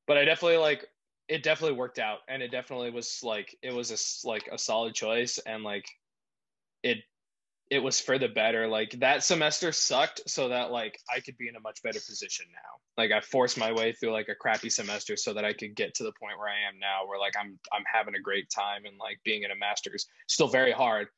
but 0.06 0.16
I 0.16 0.24
definitely 0.24 0.56
like 0.56 0.86
it 1.28 1.42
definitely 1.42 1.76
worked 1.76 1.98
out 1.98 2.18
and 2.28 2.42
it 2.42 2.50
definitely 2.50 2.90
was 2.90 3.20
like 3.22 3.56
it 3.62 3.72
was 3.72 3.90
a 3.90 4.28
like 4.28 4.48
a 4.52 4.58
solid 4.58 4.94
choice 4.94 5.38
and 5.46 5.62
like 5.62 5.86
it 6.82 6.98
it 7.70 7.82
was 7.82 7.98
for 7.98 8.18
the 8.18 8.28
better. 8.28 8.68
Like 8.68 8.90
that 9.00 9.24
semester 9.24 9.72
sucked 9.72 10.20
so 10.26 10.50
that 10.50 10.70
like 10.70 10.98
i 11.10 11.20
could 11.20 11.38
be 11.38 11.48
in 11.48 11.56
a 11.56 11.60
much 11.60 11.82
better 11.82 12.00
position 12.00 12.46
now. 12.52 13.02
Like 13.02 13.12
i 13.12 13.20
forced 13.20 13.56
my 13.56 13.72
way 13.72 13.92
through 13.92 14.12
like 14.12 14.28
a 14.28 14.34
crappy 14.34 14.68
semester 14.68 15.16
so 15.16 15.32
that 15.32 15.44
i 15.44 15.54
could 15.54 15.74
get 15.74 15.94
to 15.94 16.04
the 16.04 16.12
point 16.20 16.38
where 16.38 16.48
i 16.48 16.68
am 16.68 16.78
now 16.78 17.06
where 17.06 17.18
like 17.18 17.32
i'm 17.40 17.58
i'm 17.72 17.84
having 17.90 18.14
a 18.14 18.20
great 18.20 18.50
time 18.50 18.84
and 18.84 18.98
like 18.98 19.20
being 19.24 19.42
in 19.42 19.50
a 19.50 19.56
master's 19.56 20.06
still 20.28 20.48
very 20.48 20.72
hard. 20.72 21.08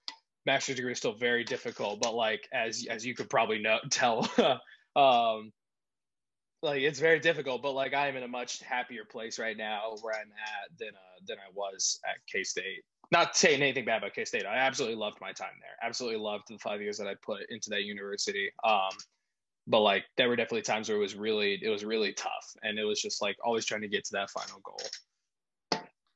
Master's 0.47 0.77
degree 0.77 0.93
is 0.93 0.99
still 0.99 1.17
very 1.17 1.43
difficult 1.43 2.01
but 2.01 2.15
like 2.15 2.47
as 2.53 2.87
as 2.89 3.05
you 3.05 3.15
could 3.17 3.31
probably 3.31 3.59
know 3.59 3.79
tell 3.91 4.31
um 4.97 5.51
like 6.65 6.82
it's 6.82 6.99
very 6.99 7.20
difficult, 7.20 7.62
but 7.62 7.73
like 7.73 7.95
I 7.95 8.09
am 8.09 8.16
in 8.16 8.23
a 8.23 8.28
much 8.28 8.61
happier 8.62 9.05
place 9.05 9.39
right 9.39 9.57
now 9.57 9.97
where 10.01 10.15
I'm 10.15 10.32
at 10.32 10.78
than 10.78 10.89
uh, 10.89 11.20
than 11.27 11.36
I 11.36 11.51
was 11.55 12.01
at 12.05 12.16
K 12.27 12.43
State. 12.43 12.82
Not 13.12 13.36
saying 13.36 13.62
anything 13.62 13.85
bad 13.85 13.99
about 13.99 14.15
K 14.15 14.24
State. 14.24 14.47
I 14.47 14.57
absolutely 14.57 14.97
loved 14.97 15.20
my 15.20 15.32
time 15.32 15.55
there. 15.61 15.77
Absolutely 15.86 16.19
loved 16.19 16.45
the 16.49 16.59
five 16.59 16.81
years 16.81 16.97
that 16.99 17.07
I 17.07 17.15
put 17.23 17.43
into 17.51 17.70
that 17.70 17.85
university. 17.85 18.51
Um, 18.65 18.93
but 19.66 19.81
like 19.81 20.05
there 20.16 20.28
were 20.28 20.36
definitely 20.36 20.62
times 20.62 20.89
where 20.89 20.97
it 20.97 21.01
was 21.01 21.15
really 21.15 21.61
it 21.62 21.69
was 21.69 21.85
really 21.85 22.12
tough, 22.12 22.55
and 22.62 22.78
it 22.78 22.85
was 22.85 23.01
just 23.01 23.23
like 23.23 23.36
always 23.45 23.65
trying 23.66 23.82
to 23.82 23.89
get 23.89 24.05
to 24.07 24.12
that 24.12 24.31
final 24.31 24.61
goal. 24.65 24.81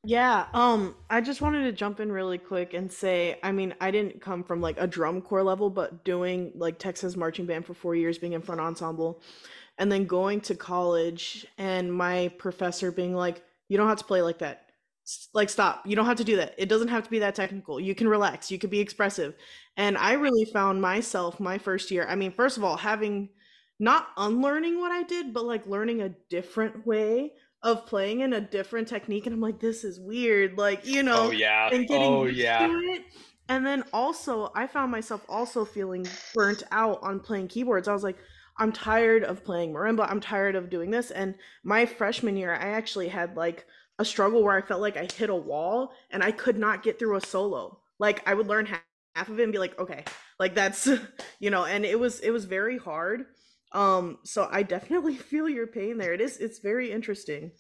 Yeah, 0.05 0.47
um, 0.55 0.95
I 1.11 1.21
just 1.21 1.43
wanted 1.43 1.65
to 1.65 1.73
jump 1.73 1.99
in 2.01 2.11
really 2.11 2.39
quick 2.39 2.73
and 2.73 2.91
say, 2.91 3.39
I 3.43 3.51
mean, 3.51 3.75
I 3.81 3.91
didn't 3.91 4.23
come 4.23 4.45
from 4.45 4.61
like 4.61 4.77
a 4.79 4.87
drum 4.87 5.21
corps 5.21 5.43
level, 5.43 5.71
but 5.71 6.05
doing 6.05 6.53
like 6.55 6.79
Texas 6.79 7.17
marching 7.17 7.47
band 7.47 7.67
for 7.67 7.75
four 7.75 7.97
years, 7.97 8.17
being 8.17 8.33
in 8.33 8.41
front 8.41 8.61
ensemble, 8.61 9.21
and 9.79 9.91
then 9.91 10.05
going 10.07 10.41
to 10.43 10.55
college 10.55 11.47
and 11.57 11.93
my 11.93 12.29
professor 12.39 12.91
being 12.91 13.15
like 13.15 13.43
you 13.69 13.77
don't 13.77 13.89
have 13.89 13.99
to 13.99 14.05
play 14.05 14.23
like 14.23 14.39
that. 14.39 14.65
Like 15.33 15.49
stop. 15.49 15.87
You 15.87 15.97
don't 15.97 16.07
have 16.07 16.19
to 16.19 16.25
do 16.25 16.37
that. 16.37 16.55
It 16.59 16.69
doesn't 16.69 16.89
have 16.89 17.05
to 17.05 17.11
be 17.11 17.21
that 17.21 17.35
technical. 17.35 17.81
You 17.81 17.95
can 17.95 18.09
relax. 18.09 18.51
You 18.51 18.59
can 18.59 18.71
be 18.71 18.81
expressive. 18.81 19.35
And 19.77 19.97
i 19.97 20.15
really 20.15 20.45
found 20.45 20.83
myself 20.83 21.39
my 21.39 21.57
first 21.57 21.91
year 21.93 22.05
i 22.09 22.17
mean 22.17 22.33
first 22.33 22.57
of 22.57 22.65
all 22.65 22.77
having 22.77 23.29
not 23.79 24.09
unlearning 24.17 24.81
what 24.81 24.91
i 24.91 25.05
did 25.05 25.33
but 25.33 25.45
like 25.45 25.65
learning 25.69 26.03
a 26.03 26.09
different 26.29 26.85
way 26.85 27.33
of 27.63 27.87
playing 27.87 28.21
in 28.21 28.33
a 28.33 28.41
different 28.41 28.89
technique. 28.89 29.27
And 29.27 29.35
i'm 29.35 29.41
like 29.41 29.61
this 29.61 29.85
is 29.85 30.01
weird. 30.01 30.59
Like 30.59 30.85
you 30.85 31.03
know 31.03 31.29
oh 31.29 31.31
yeah. 31.31 31.69
and 31.73 31.87
getting 31.87 32.13
oh 32.13 32.25
yeah. 32.27 32.69
and 33.49 33.65
then 33.65 33.85
also 33.93 34.51
i 34.55 34.67
found 34.67 34.91
myself 34.91 35.25
also 35.29 35.65
feeling 35.65 36.07
burnt 36.35 36.65
out 36.73 36.99
on 37.03 37.21
playing 37.21 37.49
keyboards. 37.49 37.87
I 37.89 37.93
was 37.93 38.03
like 38.03 38.19
I'm 38.59 38.73
tired 38.73 39.25
of 39.25 39.45
playing 39.45 39.73
marimba. 39.73 40.11
I'm 40.11 40.21
tired 40.21 40.57
of 40.57 40.71
doing 40.71 40.91
this. 40.91 41.11
And 41.11 41.35
my 41.65 41.87
freshman 41.87 42.37
year, 42.37 42.53
I 42.53 42.71
actually 42.71 43.09
had 43.09 43.37
like 43.37 43.67
a 43.99 44.05
struggle 44.05 44.43
where 44.43 44.57
I 44.57 44.63
felt 44.63 44.81
like 44.81 44.97
I 44.97 45.09
hit 45.13 45.31
a 45.31 45.35
wall 45.35 45.93
and 46.11 46.23
I 46.23 46.33
could 46.33 46.59
not 46.59 46.83
get 46.83 46.99
through 46.99 47.17
a 47.17 47.27
solo. 47.27 47.81
Like 47.99 48.29
I 48.29 48.35
would 48.35 48.47
learn 48.47 48.67
half, 48.67 48.83
half 49.15 49.29
of 49.29 49.39
it 49.41 49.45
and 49.45 49.53
be 49.53 49.59
like, 49.59 49.79
okay, 49.79 50.05
like 50.39 50.55
that's 50.55 50.89
you 51.41 51.51
know 51.51 51.65
and 51.65 51.85
it 51.85 51.99
was 51.99 52.21
it 52.21 52.31
was 52.31 52.45
very 52.45 52.79
hard 52.79 53.27
um 53.73 54.19
so 54.25 54.49
i 54.51 54.63
definitely 54.63 55.17
feel 55.31 55.49
your 55.49 55.67
pain 55.67 55.99
there 55.99 56.15
it 56.15 56.21
is 56.21 56.37
it's 56.39 56.59
very 56.59 56.91
interesting 56.91 57.51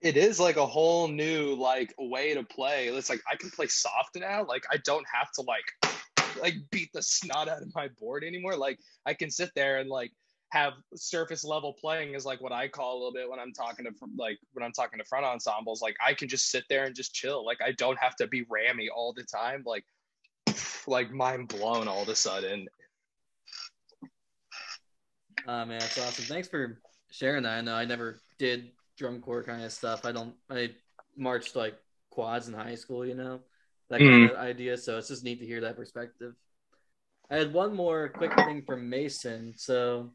it 0.00 0.16
is 0.16 0.40
like 0.40 0.56
a 0.56 0.66
whole 0.66 1.06
new 1.08 1.54
like 1.54 1.94
way 1.98 2.34
to 2.34 2.42
play 2.42 2.88
it's 2.88 3.10
like 3.10 3.22
i 3.30 3.36
can 3.36 3.50
play 3.50 3.66
soft 3.66 4.16
now 4.16 4.44
like 4.44 4.64
i 4.70 4.76
don't 4.78 5.06
have 5.12 5.30
to 5.32 5.42
like 5.42 5.94
like 6.40 6.54
beat 6.70 6.88
the 6.94 7.02
snot 7.02 7.48
out 7.48 7.60
of 7.60 7.74
my 7.74 7.88
board 8.00 8.24
anymore 8.24 8.56
like 8.56 8.78
i 9.04 9.12
can 9.12 9.30
sit 9.30 9.50
there 9.54 9.78
and 9.78 9.90
like 9.90 10.10
have 10.52 10.74
surface 10.94 11.44
level 11.44 11.72
playing 11.72 12.12
is 12.12 12.26
like 12.26 12.42
what 12.42 12.52
I 12.52 12.68
call 12.68 12.92
a 12.92 12.98
little 12.98 13.12
bit 13.12 13.28
when 13.28 13.40
I'm 13.40 13.54
talking 13.54 13.86
to 13.86 13.92
like 14.18 14.38
when 14.52 14.62
I'm 14.62 14.72
talking 14.72 14.98
to 14.98 15.04
front 15.06 15.24
ensembles. 15.24 15.80
Like 15.80 15.96
I 16.06 16.12
can 16.12 16.28
just 16.28 16.50
sit 16.50 16.64
there 16.68 16.84
and 16.84 16.94
just 16.94 17.14
chill. 17.14 17.44
Like 17.44 17.62
I 17.64 17.72
don't 17.72 17.98
have 17.98 18.16
to 18.16 18.26
be 18.26 18.44
rammy 18.50 18.88
all 18.94 19.14
the 19.14 19.22
time. 19.22 19.62
Like 19.64 19.86
like 20.86 21.10
mind 21.10 21.48
blown 21.48 21.88
all 21.88 22.02
of 22.02 22.08
a 22.10 22.14
sudden. 22.14 22.66
Oh 25.46 25.64
man, 25.64 25.80
that's 25.80 25.98
awesome. 25.98 26.26
Thanks 26.26 26.48
for 26.48 26.78
sharing 27.10 27.44
that. 27.44 27.56
I 27.56 27.60
know 27.62 27.74
I 27.74 27.86
never 27.86 28.20
did 28.38 28.72
drum 28.98 29.22
corps 29.22 29.44
kind 29.44 29.64
of 29.64 29.72
stuff. 29.72 30.04
I 30.04 30.12
don't 30.12 30.34
I 30.50 30.72
marched 31.16 31.56
like 31.56 31.78
quads 32.10 32.48
in 32.48 32.52
high 32.52 32.74
school, 32.74 33.06
you 33.06 33.14
know, 33.14 33.40
that 33.88 34.00
kind 34.00 34.28
mm. 34.28 34.30
of 34.30 34.36
idea. 34.36 34.76
So 34.76 34.98
it's 34.98 35.08
just 35.08 35.24
neat 35.24 35.40
to 35.40 35.46
hear 35.46 35.62
that 35.62 35.76
perspective. 35.76 36.34
I 37.30 37.36
had 37.36 37.54
one 37.54 37.74
more 37.74 38.10
quick 38.10 38.34
thing 38.34 38.64
from 38.66 38.90
Mason. 38.90 39.54
So 39.56 40.10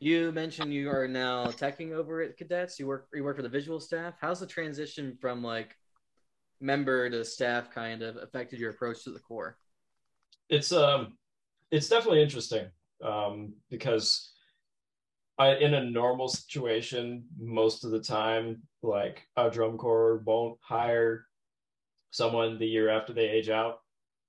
you 0.00 0.32
mentioned 0.32 0.72
you 0.72 0.90
are 0.90 1.08
now 1.08 1.46
teching 1.46 1.92
over 1.92 2.22
at 2.22 2.36
Cadets. 2.36 2.78
You 2.78 2.86
work 2.86 3.08
you 3.12 3.24
work 3.24 3.36
for 3.36 3.42
the 3.42 3.48
visual 3.48 3.80
staff. 3.80 4.14
How's 4.20 4.40
the 4.40 4.46
transition 4.46 5.16
from 5.20 5.42
like 5.42 5.76
member 6.60 7.08
to 7.10 7.24
staff 7.24 7.70
kind 7.70 8.02
of 8.02 8.16
affected 8.16 8.60
your 8.60 8.70
approach 8.70 9.04
to 9.04 9.10
the 9.10 9.18
corps? 9.18 9.56
It's 10.48 10.72
um 10.72 11.18
it's 11.70 11.88
definitely 11.88 12.22
interesting 12.22 12.68
um, 13.04 13.54
because 13.70 14.32
I 15.38 15.54
in 15.56 15.74
a 15.74 15.84
normal 15.84 16.28
situation 16.28 17.24
most 17.38 17.84
of 17.84 17.90
the 17.90 18.00
time 18.00 18.62
like 18.82 19.24
a 19.36 19.50
drum 19.50 19.76
corps 19.78 20.22
won't 20.24 20.58
hire 20.60 21.26
someone 22.10 22.58
the 22.58 22.66
year 22.66 22.88
after 22.88 23.12
they 23.12 23.28
age 23.28 23.50
out. 23.50 23.80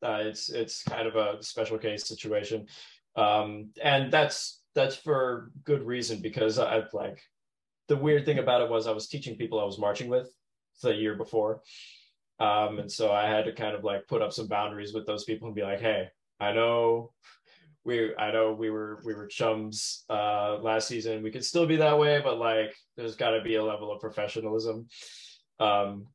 Uh, 0.04 0.20
it's 0.22 0.50
it's 0.50 0.84
kind 0.84 1.08
of 1.08 1.16
a 1.16 1.41
special 1.44 1.78
case 1.78 2.08
situation, 2.08 2.66
um, 3.16 3.70
and 3.84 4.12
that's 4.12 4.59
that's 4.80 4.95
for 4.95 5.51
good 5.65 5.84
reason 5.84 6.22
because 6.22 6.57
I've 6.57 6.93
like 6.93 7.22
the 7.89 7.97
weird 7.97 8.26
thing 8.26 8.39
about 8.39 8.61
it 8.61 8.69
was 8.69 8.88
I 8.88 8.91
was 8.91 9.07
teaching 9.07 9.35
people 9.35 9.60
I 9.60 9.65
was 9.65 9.77
marching 9.77 10.10
with 10.10 10.31
the 10.81 10.95
year 10.95 11.15
before. 11.15 11.61
Um, 12.39 12.80
and 12.80 12.89
so 12.89 13.11
I 13.11 13.27
had 13.27 13.43
to 13.45 13.51
kind 13.51 13.76
of 13.76 13.84
like 13.84 14.07
put 14.07 14.22
up 14.22 14.31
some 14.31 14.47
boundaries 14.47 14.93
with 14.93 15.06
those 15.06 15.26
people 15.26 15.47
and 15.47 15.56
be 15.56 15.64
like, 15.64 15.81
hey, 15.81 16.07
I 16.39 16.53
know 16.53 17.11
we 17.84 18.15
I 18.15 18.31
know 18.31 18.53
we 18.53 18.69
were 18.69 19.01
we 19.03 19.14
were 19.14 19.27
chums 19.27 20.06
uh 20.10 20.57
last 20.61 20.88
season. 20.88 21.23
We 21.23 21.31
could 21.31 21.43
still 21.43 21.65
be 21.65 21.76
that 21.77 21.99
way, 21.99 22.22
but 22.23 22.38
like 22.38 22.73
there's 22.95 23.18
gotta 23.18 23.41
be 23.41 23.56
a 23.56 23.64
level 23.64 23.91
of 23.91 23.99
professionalism. 23.99 24.88
Um 25.60 26.07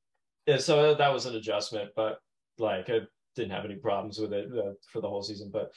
and 0.46 0.60
so 0.60 0.94
that 0.94 1.12
was 1.12 1.26
an 1.26 1.36
adjustment, 1.36 1.90
but 1.94 2.18
like 2.58 2.88
I 2.88 3.00
didn't 3.36 3.50
have 3.50 3.66
any 3.66 3.76
problems 3.76 4.18
with 4.18 4.32
it 4.32 4.46
uh, 4.56 4.72
for 4.90 5.02
the 5.02 5.08
whole 5.08 5.22
season. 5.22 5.50
But 5.52 5.70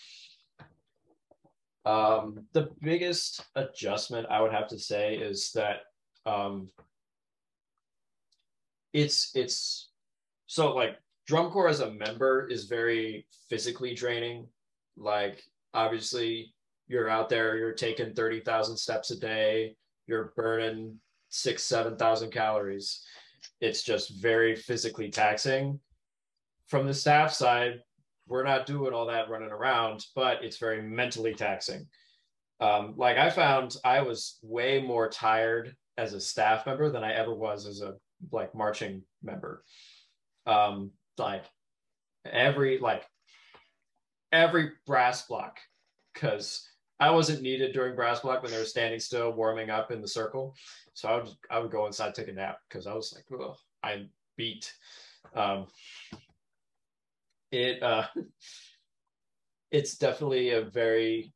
um, 1.88 2.45
the 2.51 2.69
biggest 2.81 3.45
adjustment 3.55 4.27
I 4.30 4.41
would 4.41 4.51
have 4.51 4.68
to 4.68 4.77
say 4.77 5.15
is 5.15 5.53
that 5.53 5.84
um, 6.26 6.68
it's 8.91 9.31
it's 9.35 9.89
so 10.47 10.76
like 10.76 10.97
drum 11.27 11.49
corps 11.49 11.69
as 11.69 11.80
a 11.80 11.91
member 11.91 12.45
is 12.49 12.65
very 12.65 13.26
physically 13.49 13.95
draining. 13.95 14.47
Like 14.97 15.43
obviously 15.73 16.53
you're 16.89 17.09
out 17.09 17.30
there, 17.30 17.55
you're 17.57 17.72
taking 17.72 18.14
thirty 18.14 18.41
thousand 18.41 18.76
steps 18.76 19.11
a 19.11 19.18
day, 19.18 19.77
you're 20.07 20.34
burning 20.35 20.99
six 21.30 21.64
seven 21.64 21.95
thousand 21.95 22.31
calories. 22.31 23.01
It's 23.61 23.81
just 23.81 24.22
very 24.22 24.57
physically 24.57 25.09
taxing. 25.09 25.80
From 26.68 26.85
the 26.85 26.93
staff 26.93 27.31
side, 27.31 27.80
we're 28.28 28.44
not 28.44 28.66
doing 28.66 28.94
all 28.94 29.08
that 29.08 29.30
running 29.30 29.52
around, 29.52 30.06
but 30.16 30.44
it's 30.44 30.58
very 30.58 30.82
mentally 30.82 31.34
taxing. 31.34 31.88
Um, 32.60 32.94
like 32.98 33.18
I 33.18 33.30
found 33.30 33.76
I 33.84 34.02
was 34.02 34.40
way 34.41 34.82
more 34.82 35.10
tired 35.10 35.76
as 35.98 36.14
a 36.14 36.22
staff 36.22 36.66
member 36.66 36.90
than 36.90 37.04
I 37.04 37.14
ever 37.14 37.34
was 37.34 37.66
as 37.66 37.82
a 37.82 37.95
like 38.32 38.54
marching 38.56 39.04
member. 39.24 39.64
Um, 40.45 40.91
like 41.18 41.45
every 42.26 42.80
like 42.80 43.06
every 44.32 44.72
brass 44.86 45.28
block, 45.28 45.60
because 46.14 46.68
I 46.99 47.12
wasn't 47.12 47.44
needed 47.44 47.74
during 47.74 47.95
brass 47.95 48.22
block 48.22 48.41
when 48.41 48.52
they 48.52 48.58
were 48.58 48.66
standing 48.66 48.99
still 48.99 49.32
warming 49.32 49.70
up 49.70 49.91
in 49.91 50.02
the 50.02 50.08
circle. 50.08 50.56
So 50.94 51.10
I 51.10 51.16
would 51.18 51.30
I 51.52 51.60
would 51.60 51.72
go 51.72 51.86
inside 51.86 52.16
take 52.16 52.28
a 52.28 52.34
nap 52.34 52.58
because 52.68 52.88
I 52.88 52.94
was 52.94 53.14
like, 53.14 53.40
oh, 53.40 53.56
I'm 53.84 54.10
beat. 54.36 54.74
Um, 55.36 55.68
it 57.52 57.82
uh, 57.82 58.06
it's 59.72 59.98
definitely 59.98 60.52
a 60.52 60.61
very 60.61 61.34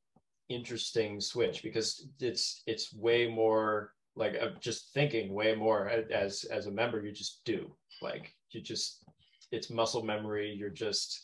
interesting 0.49 1.21
switch 1.21 1.63
because 1.63 2.07
it's 2.19 2.63
it's 2.67 2.93
way 2.93 3.27
more 3.27 3.93
like 4.15 4.35
just 4.59 4.93
thinking 4.93 5.33
way 5.33 5.55
more 5.55 5.87
as 5.87 6.43
as 6.45 6.67
a 6.67 6.71
member 6.71 7.01
you 7.01 7.11
just 7.11 7.41
do. 7.45 7.71
Like 8.01 8.33
you 8.51 8.61
just 8.61 9.03
it's 9.51 9.69
muscle 9.69 10.03
memory. 10.03 10.53
You're 10.53 10.69
just 10.69 11.21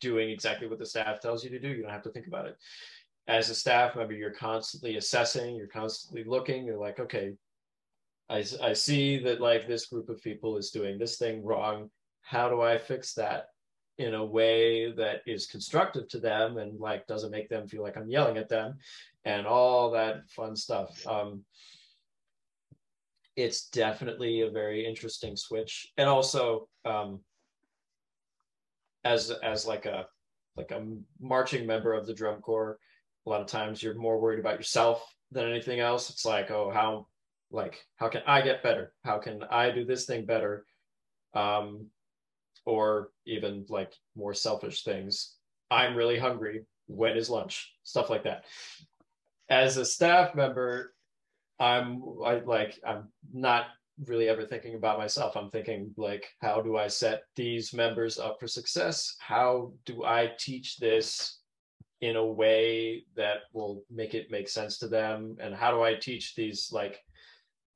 doing 0.00 0.30
exactly 0.30 0.68
what 0.68 0.78
the 0.78 0.86
staff 0.86 1.20
tells 1.20 1.42
you 1.42 1.50
to 1.50 1.58
do. 1.58 1.68
You 1.68 1.82
don't 1.82 1.90
have 1.90 2.02
to 2.02 2.10
think 2.10 2.26
about 2.26 2.46
it. 2.46 2.56
As 3.28 3.50
a 3.50 3.54
staff 3.54 3.96
member 3.96 4.12
you're 4.12 4.30
constantly 4.30 4.96
assessing 4.96 5.56
you're 5.56 5.66
constantly 5.66 6.24
looking. 6.24 6.64
You're 6.64 6.78
like 6.78 7.00
okay 7.00 7.32
I, 8.28 8.44
I 8.60 8.72
see 8.72 9.18
that 9.20 9.40
like 9.40 9.66
this 9.66 9.86
group 9.86 10.08
of 10.08 10.22
people 10.22 10.56
is 10.56 10.70
doing 10.70 10.98
this 10.98 11.16
thing 11.16 11.44
wrong. 11.44 11.90
How 12.22 12.48
do 12.48 12.60
i 12.60 12.76
fix 12.76 13.14
that 13.14 13.46
in 13.98 14.14
a 14.14 14.24
way 14.24 14.92
that 14.92 15.22
is 15.26 15.46
constructive 15.46 16.08
to 16.08 16.18
them 16.18 16.58
and 16.58 16.78
like 16.78 17.06
doesn't 17.06 17.30
make 17.30 17.48
them 17.48 17.66
feel 17.66 17.82
like 17.82 17.96
I'm 17.96 18.10
yelling 18.10 18.36
at 18.36 18.48
them 18.48 18.78
and 19.24 19.46
all 19.46 19.90
that 19.92 20.28
fun 20.30 20.54
stuff. 20.54 21.06
Um, 21.06 21.44
it's 23.36 23.68
definitely 23.68 24.42
a 24.42 24.50
very 24.50 24.86
interesting 24.86 25.36
switch. 25.36 25.92
And 25.96 26.08
also 26.08 26.68
um, 26.84 27.20
as 29.04 29.30
as 29.30 29.66
like 29.66 29.86
a 29.86 30.06
like 30.56 30.70
a 30.70 30.86
marching 31.20 31.66
member 31.66 31.92
of 31.92 32.06
the 32.06 32.14
drum 32.14 32.40
corps, 32.40 32.78
a 33.26 33.30
lot 33.30 33.40
of 33.40 33.46
times 33.46 33.82
you're 33.82 33.94
more 33.94 34.18
worried 34.18 34.40
about 34.40 34.56
yourself 34.56 35.02
than 35.30 35.50
anything 35.50 35.80
else. 35.80 36.08
It's 36.10 36.24
like, 36.24 36.50
oh, 36.50 36.70
how 36.70 37.06
like 37.50 37.84
how 37.96 38.08
can 38.08 38.22
I 38.26 38.40
get 38.40 38.62
better? 38.62 38.92
How 39.04 39.18
can 39.18 39.42
I 39.50 39.70
do 39.70 39.84
this 39.84 40.06
thing 40.06 40.24
better? 40.24 40.64
Um, 41.34 41.88
or 42.66 43.10
even 43.24 43.64
like 43.68 43.92
more 44.14 44.34
selfish 44.34 44.82
things. 44.82 45.36
I'm 45.70 45.96
really 45.96 46.18
hungry. 46.18 46.66
When 46.86 47.16
is 47.16 47.30
lunch? 47.30 47.72
Stuff 47.84 48.10
like 48.10 48.24
that. 48.24 48.44
As 49.48 49.76
a 49.76 49.84
staff 49.84 50.34
member, 50.34 50.92
I'm 51.58 52.02
I, 52.24 52.40
like 52.40 52.78
I'm 52.86 53.08
not 53.32 53.66
really 54.04 54.28
ever 54.28 54.44
thinking 54.44 54.74
about 54.74 54.98
myself. 54.98 55.36
I'm 55.36 55.50
thinking 55.50 55.92
like, 55.96 56.26
how 56.40 56.60
do 56.60 56.76
I 56.76 56.88
set 56.88 57.22
these 57.34 57.72
members 57.72 58.18
up 58.18 58.38
for 58.38 58.46
success? 58.46 59.16
How 59.20 59.72
do 59.86 60.04
I 60.04 60.32
teach 60.38 60.76
this 60.76 61.38
in 62.02 62.16
a 62.16 62.26
way 62.26 63.04
that 63.16 63.38
will 63.54 63.82
make 63.90 64.14
it 64.14 64.30
make 64.30 64.48
sense 64.48 64.78
to 64.78 64.88
them? 64.88 65.36
And 65.40 65.54
how 65.54 65.70
do 65.70 65.82
I 65.82 65.94
teach 65.94 66.34
these 66.34 66.70
like 66.72 67.00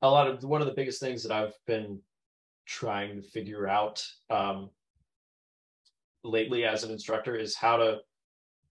a 0.01 0.09
lot 0.09 0.27
of 0.27 0.43
one 0.43 0.61
of 0.61 0.67
the 0.67 0.73
biggest 0.73 0.99
things 0.99 1.23
that 1.23 1.31
I've 1.31 1.57
been 1.65 1.99
trying 2.65 3.21
to 3.21 3.27
figure 3.27 3.67
out 3.67 4.05
um, 4.29 4.69
lately 6.23 6.65
as 6.65 6.83
an 6.83 6.91
instructor 6.91 7.35
is 7.35 7.55
how 7.55 7.77
to 7.77 7.97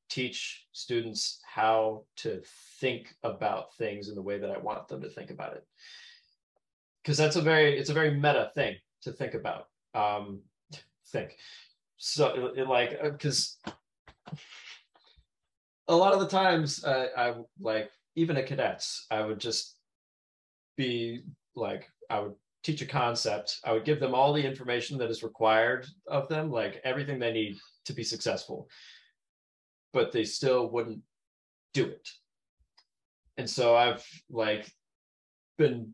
teach 0.08 0.66
students 0.72 1.40
how 1.46 2.04
to 2.16 2.42
think 2.80 3.14
about 3.22 3.74
things 3.76 4.08
in 4.08 4.14
the 4.14 4.22
way 4.22 4.38
that 4.38 4.50
I 4.50 4.58
want 4.58 4.88
them 4.88 5.00
to 5.02 5.08
think 5.08 5.30
about 5.30 5.54
it. 5.54 5.64
Because 7.02 7.16
that's 7.16 7.36
a 7.36 7.42
very 7.42 7.78
it's 7.78 7.90
a 7.90 7.94
very 7.94 8.14
meta 8.14 8.50
thing 8.54 8.76
to 9.02 9.12
think 9.12 9.34
about. 9.34 9.66
Um, 9.94 10.42
think 11.10 11.36
so 11.96 12.52
it, 12.56 12.66
like 12.66 13.02
because 13.02 13.58
uh, 13.66 13.70
a 15.88 15.94
lot 15.94 16.14
of 16.14 16.20
the 16.20 16.28
times 16.28 16.82
uh, 16.84 17.08
I 17.16 17.34
like 17.60 17.90
even 18.16 18.36
at 18.36 18.46
cadets 18.46 19.06
I 19.10 19.22
would 19.22 19.38
just 19.38 19.76
be 20.76 21.22
like 21.54 21.90
I 22.08 22.20
would 22.20 22.34
teach 22.62 22.82
a 22.82 22.86
concept, 22.86 23.58
I 23.64 23.72
would 23.72 23.84
give 23.84 24.00
them 24.00 24.14
all 24.14 24.32
the 24.32 24.46
information 24.46 24.98
that 24.98 25.10
is 25.10 25.22
required 25.22 25.86
of 26.06 26.28
them, 26.28 26.50
like 26.50 26.80
everything 26.84 27.18
they 27.18 27.32
need 27.32 27.58
to 27.86 27.92
be 27.92 28.04
successful, 28.04 28.68
but 29.92 30.12
they 30.12 30.24
still 30.24 30.70
wouldn't 30.70 31.00
do 31.72 31.86
it. 31.86 32.08
And 33.36 33.48
so 33.48 33.74
I've 33.74 34.06
like 34.28 34.70
been 35.56 35.92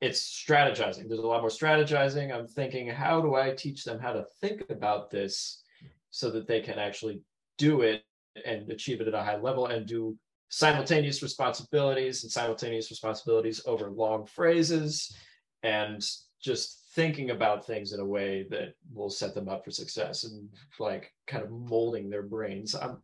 it's 0.00 0.20
strategizing. 0.20 1.08
There's 1.08 1.20
a 1.20 1.26
lot 1.26 1.42
more 1.42 1.50
strategizing. 1.50 2.34
I'm 2.34 2.46
thinking, 2.46 2.88
how 2.88 3.20
do 3.20 3.34
I 3.34 3.50
teach 3.50 3.84
them 3.84 4.00
how 4.00 4.14
to 4.14 4.24
think 4.40 4.62
about 4.70 5.10
this 5.10 5.62
so 6.10 6.30
that 6.30 6.46
they 6.46 6.60
can 6.60 6.78
actually 6.78 7.20
do 7.58 7.82
it 7.82 8.02
and 8.46 8.70
achieve 8.70 9.00
it 9.00 9.08
at 9.08 9.14
a 9.14 9.22
high 9.22 9.36
level 9.36 9.66
and 9.66 9.86
do 9.86 10.16
simultaneous 10.48 11.22
responsibilities 11.22 12.24
and 12.24 12.32
simultaneous 12.32 12.90
responsibilities 12.90 13.60
over 13.66 13.90
long 13.90 14.24
phrases 14.26 15.14
and 15.62 16.04
just 16.40 16.80
thinking 16.94 17.30
about 17.30 17.66
things 17.66 17.92
in 17.92 18.00
a 18.00 18.04
way 18.04 18.46
that 18.50 18.74
will 18.92 19.10
set 19.10 19.34
them 19.34 19.48
up 19.48 19.64
for 19.64 19.70
success 19.70 20.24
and 20.24 20.48
like 20.78 21.12
kind 21.26 21.44
of 21.44 21.50
molding 21.50 22.10
their 22.10 22.22
brains. 22.22 22.74
I'm 22.74 23.02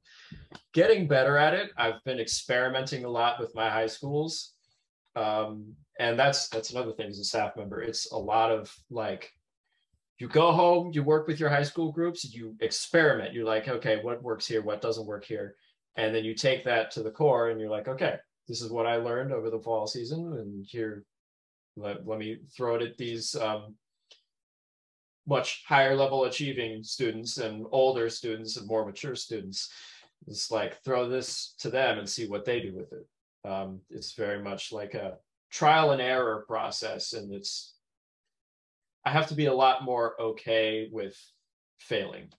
getting 0.72 1.06
better 1.06 1.36
at 1.36 1.54
it. 1.54 1.70
I've 1.76 2.02
been 2.04 2.18
experimenting 2.18 3.04
a 3.04 3.08
lot 3.08 3.38
with 3.38 3.54
my 3.54 3.70
high 3.70 3.86
schools. 3.86 4.54
Um, 5.14 5.74
and 5.98 6.18
that's 6.18 6.48
that's 6.48 6.70
another 6.70 6.92
thing 6.92 7.08
as 7.08 7.18
a 7.18 7.24
staff 7.24 7.56
member. 7.56 7.80
It's 7.80 8.10
a 8.12 8.16
lot 8.18 8.50
of 8.50 8.74
like 8.90 9.32
you 10.18 10.28
go 10.28 10.52
home, 10.52 10.90
you 10.92 11.02
work 11.02 11.26
with 11.26 11.38
your 11.38 11.48
high 11.48 11.62
school 11.62 11.92
groups, 11.92 12.24
you 12.34 12.56
experiment. 12.60 13.34
You're 13.34 13.44
like, 13.44 13.68
okay, 13.68 14.00
what 14.02 14.22
works 14.22 14.46
here, 14.46 14.62
what 14.62 14.80
doesn't 14.80 15.06
work 15.06 15.24
here? 15.24 15.56
And 15.96 16.14
then 16.14 16.24
you 16.24 16.34
take 16.34 16.64
that 16.64 16.90
to 16.92 17.02
the 17.02 17.10
corps 17.10 17.50
and 17.50 17.60
you're 17.60 17.70
like, 17.70 17.88
okay, 17.88 18.16
this 18.48 18.60
is 18.62 18.70
what 18.70 18.86
I 18.86 18.96
learned 18.96 19.32
over 19.32 19.50
the 19.50 19.60
fall 19.60 19.86
season, 19.86 20.34
and 20.34 20.64
here 20.66 21.04
let, 21.76 22.06
let 22.06 22.18
me 22.18 22.38
throw 22.56 22.76
it 22.76 22.82
at 22.82 22.96
these 22.96 23.34
um, 23.36 23.74
much 25.26 25.64
higher 25.66 25.96
level 25.96 26.24
achieving 26.24 26.82
students 26.82 27.38
and 27.38 27.66
older 27.72 28.08
students 28.08 28.56
and 28.56 28.66
more 28.66 28.86
mature 28.86 29.14
students. 29.14 29.72
It's 30.26 30.50
like 30.50 30.82
throw 30.82 31.08
this 31.08 31.54
to 31.60 31.70
them 31.70 31.98
and 31.98 32.08
see 32.08 32.26
what 32.26 32.44
they 32.44 32.60
do 32.60 32.74
with 32.74 32.92
it. 32.92 33.06
Um, 33.48 33.80
it's 33.90 34.14
very 34.14 34.42
much 34.42 34.72
like 34.72 34.94
a 34.94 35.18
trial 35.50 35.92
and 35.92 36.00
error 36.00 36.44
process, 36.46 37.12
and 37.12 37.32
it's 37.32 37.74
I 39.04 39.10
have 39.10 39.28
to 39.28 39.34
be 39.34 39.46
a 39.46 39.54
lot 39.54 39.84
more 39.84 40.20
okay 40.20 40.88
with 40.90 41.16
failing 41.78 42.32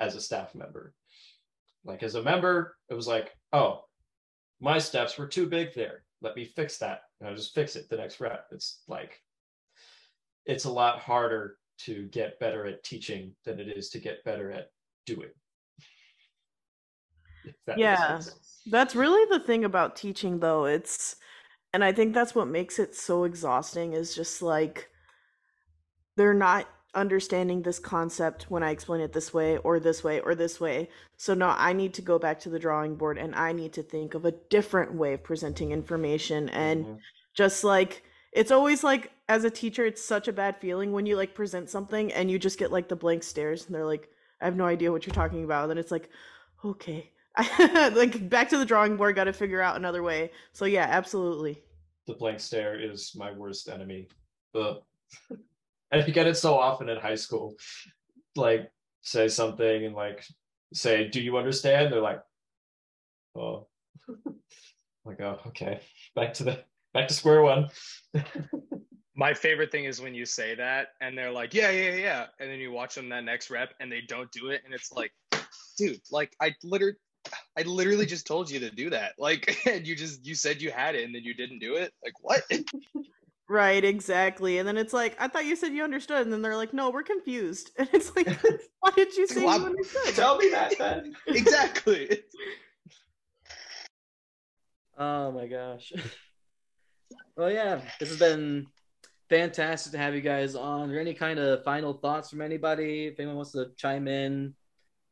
as 0.00 0.14
a 0.14 0.20
staff 0.20 0.54
member. 0.54 0.94
Like 1.84 2.02
as 2.02 2.14
a 2.14 2.22
member, 2.22 2.76
it 2.88 2.94
was 2.94 3.06
like, 3.06 3.36
oh, 3.52 3.84
my 4.60 4.78
steps 4.78 5.18
were 5.18 5.26
too 5.26 5.46
big 5.46 5.74
there. 5.74 6.04
Let 6.22 6.36
me 6.36 6.44
fix 6.44 6.78
that. 6.78 7.02
And 7.20 7.28
I'll 7.28 7.36
just 7.36 7.54
fix 7.54 7.76
it 7.76 7.88
the 7.90 7.96
next 7.96 8.20
rep. 8.20 8.46
It's 8.52 8.82
like 8.88 9.20
it's 10.46 10.64
a 10.64 10.72
lot 10.72 11.00
harder 11.00 11.58
to 11.78 12.04
get 12.08 12.38
better 12.38 12.66
at 12.66 12.84
teaching 12.84 13.34
than 13.44 13.58
it 13.58 13.68
is 13.76 13.90
to 13.90 13.98
get 13.98 14.24
better 14.24 14.50
at 14.50 14.70
doing. 15.06 15.30
That 17.66 17.78
yeah. 17.78 18.20
That's 18.70 18.94
really 18.94 19.36
the 19.36 19.44
thing 19.44 19.64
about 19.64 19.96
teaching 19.96 20.38
though. 20.38 20.66
It's 20.66 21.16
and 21.72 21.82
I 21.82 21.92
think 21.92 22.14
that's 22.14 22.34
what 22.34 22.48
makes 22.48 22.78
it 22.78 22.94
so 22.94 23.24
exhausting 23.24 23.94
is 23.94 24.14
just 24.14 24.42
like 24.42 24.88
they're 26.16 26.34
not 26.34 26.68
understanding 26.94 27.62
this 27.62 27.78
concept 27.78 28.50
when 28.50 28.62
I 28.62 28.70
explain 28.70 29.00
it 29.00 29.12
this 29.12 29.32
way 29.32 29.56
or 29.58 29.80
this 29.80 30.04
way 30.04 30.20
or 30.20 30.34
this 30.34 30.60
way. 30.60 30.88
So 31.16 31.34
now 31.34 31.54
I 31.58 31.72
need 31.72 31.94
to 31.94 32.02
go 32.02 32.18
back 32.18 32.38
to 32.40 32.50
the 32.50 32.58
drawing 32.58 32.96
board 32.96 33.18
and 33.18 33.34
I 33.34 33.52
need 33.52 33.72
to 33.74 33.82
think 33.82 34.14
of 34.14 34.24
a 34.24 34.32
different 34.32 34.94
way 34.94 35.14
of 35.14 35.22
presenting 35.22 35.72
information 35.72 36.48
and 36.50 36.84
mm-hmm. 36.84 36.96
just 37.34 37.64
like 37.64 38.02
it's 38.32 38.50
always 38.50 38.84
like 38.84 39.12
as 39.28 39.44
a 39.44 39.50
teacher 39.50 39.86
it's 39.86 40.04
such 40.04 40.28
a 40.28 40.32
bad 40.32 40.56
feeling 40.58 40.92
when 40.92 41.06
you 41.06 41.16
like 41.16 41.34
present 41.34 41.70
something 41.70 42.12
and 42.12 42.30
you 42.30 42.38
just 42.38 42.58
get 42.58 42.72
like 42.72 42.88
the 42.88 42.96
blank 42.96 43.22
stares 43.22 43.66
and 43.66 43.74
they're 43.74 43.86
like 43.86 44.08
I 44.40 44.44
have 44.44 44.56
no 44.56 44.66
idea 44.66 44.92
what 44.92 45.06
you're 45.06 45.14
talking 45.14 45.44
about 45.44 45.62
and 45.62 45.70
then 45.70 45.78
it's 45.78 45.92
like 45.92 46.10
okay. 46.64 47.10
like 47.58 48.28
back 48.28 48.50
to 48.50 48.58
the 48.58 48.66
drawing 48.66 48.96
board 48.96 49.16
got 49.16 49.24
to 49.24 49.32
figure 49.32 49.62
out 49.62 49.76
another 49.76 50.02
way. 50.02 50.30
So 50.52 50.66
yeah, 50.66 50.86
absolutely. 50.90 51.62
The 52.06 52.14
blank 52.14 52.40
stare 52.40 52.78
is 52.78 53.14
my 53.16 53.32
worst 53.32 53.68
enemy. 53.70 54.08
Ugh. 54.54 54.82
you 56.06 56.12
get 56.12 56.26
it 56.26 56.36
so 56.36 56.58
often 56.58 56.88
in 56.88 56.98
high 56.98 57.14
school 57.14 57.54
like 58.36 58.70
say 59.02 59.28
something 59.28 59.84
and 59.84 59.94
like 59.94 60.24
say 60.72 61.08
do 61.08 61.20
you 61.20 61.36
understand 61.36 61.92
they're 61.92 62.00
like 62.00 62.22
oh 63.36 63.66
like 65.04 65.20
oh 65.20 65.38
okay 65.46 65.80
back 66.14 66.32
to 66.34 66.44
the 66.44 66.58
back 66.94 67.08
to 67.08 67.14
square 67.14 67.42
one 67.42 67.68
my 69.14 69.34
favorite 69.34 69.70
thing 69.70 69.84
is 69.84 70.00
when 70.00 70.14
you 70.14 70.24
say 70.24 70.54
that 70.54 70.88
and 71.00 71.16
they're 71.16 71.32
like 71.32 71.52
yeah 71.52 71.70
yeah 71.70 71.94
yeah 71.94 72.26
and 72.40 72.50
then 72.50 72.58
you 72.58 72.72
watch 72.72 72.94
them 72.94 73.08
that 73.08 73.24
next 73.24 73.50
rep 73.50 73.74
and 73.80 73.90
they 73.90 74.00
don't 74.08 74.30
do 74.32 74.48
it 74.48 74.62
and 74.64 74.72
it's 74.72 74.92
like 74.92 75.12
dude 75.76 76.00
like 76.10 76.34
i 76.40 76.54
literally 76.64 76.96
I 77.56 77.62
literally 77.62 78.06
just 78.06 78.26
told 78.26 78.50
you 78.50 78.58
to 78.60 78.70
do 78.70 78.90
that. 78.90 79.12
Like, 79.18 79.56
and 79.66 79.86
you 79.86 79.94
just 79.94 80.24
you 80.24 80.34
said 80.34 80.62
you 80.62 80.70
had 80.70 80.94
it, 80.94 81.04
and 81.04 81.14
then 81.14 81.22
you 81.22 81.34
didn't 81.34 81.60
do 81.60 81.76
it. 81.76 81.92
Like, 82.02 82.14
what? 82.20 82.42
Right, 83.48 83.84
exactly. 83.84 84.58
And 84.58 84.66
then 84.66 84.76
it's 84.76 84.92
like, 84.92 85.16
I 85.20 85.28
thought 85.28 85.44
you 85.44 85.56
said 85.56 85.72
you 85.72 85.84
understood. 85.84 86.22
And 86.22 86.32
then 86.32 86.42
they're 86.42 86.56
like, 86.56 86.72
no, 86.72 86.90
we're 86.90 87.02
confused. 87.02 87.70
And 87.78 87.88
it's 87.92 88.14
like, 88.16 88.26
why 88.80 88.90
did 88.96 89.16
you 89.16 89.26
say 89.26 89.44
well, 89.44 89.58
you 89.58 89.66
understood? 89.66 90.14
Tell 90.14 90.38
me 90.38 90.48
that 90.50 90.74
then. 90.78 91.14
exactly. 91.26 92.20
Oh 94.96 95.32
my 95.32 95.46
gosh. 95.46 95.92
Well, 97.36 97.50
yeah, 97.50 97.80
this 97.98 98.10
has 98.10 98.18
been 98.18 98.66
fantastic 99.28 99.92
to 99.92 99.98
have 99.98 100.14
you 100.14 100.20
guys 100.20 100.54
on. 100.54 100.88
Are 100.88 100.92
there 100.92 101.00
any 101.00 101.14
kind 101.14 101.38
of 101.38 101.64
final 101.64 101.94
thoughts 101.94 102.30
from 102.30 102.40
anybody? 102.40 103.06
If 103.06 103.18
anyone 103.18 103.36
wants 103.36 103.52
to 103.52 103.70
chime 103.76 104.06
in, 104.06 104.54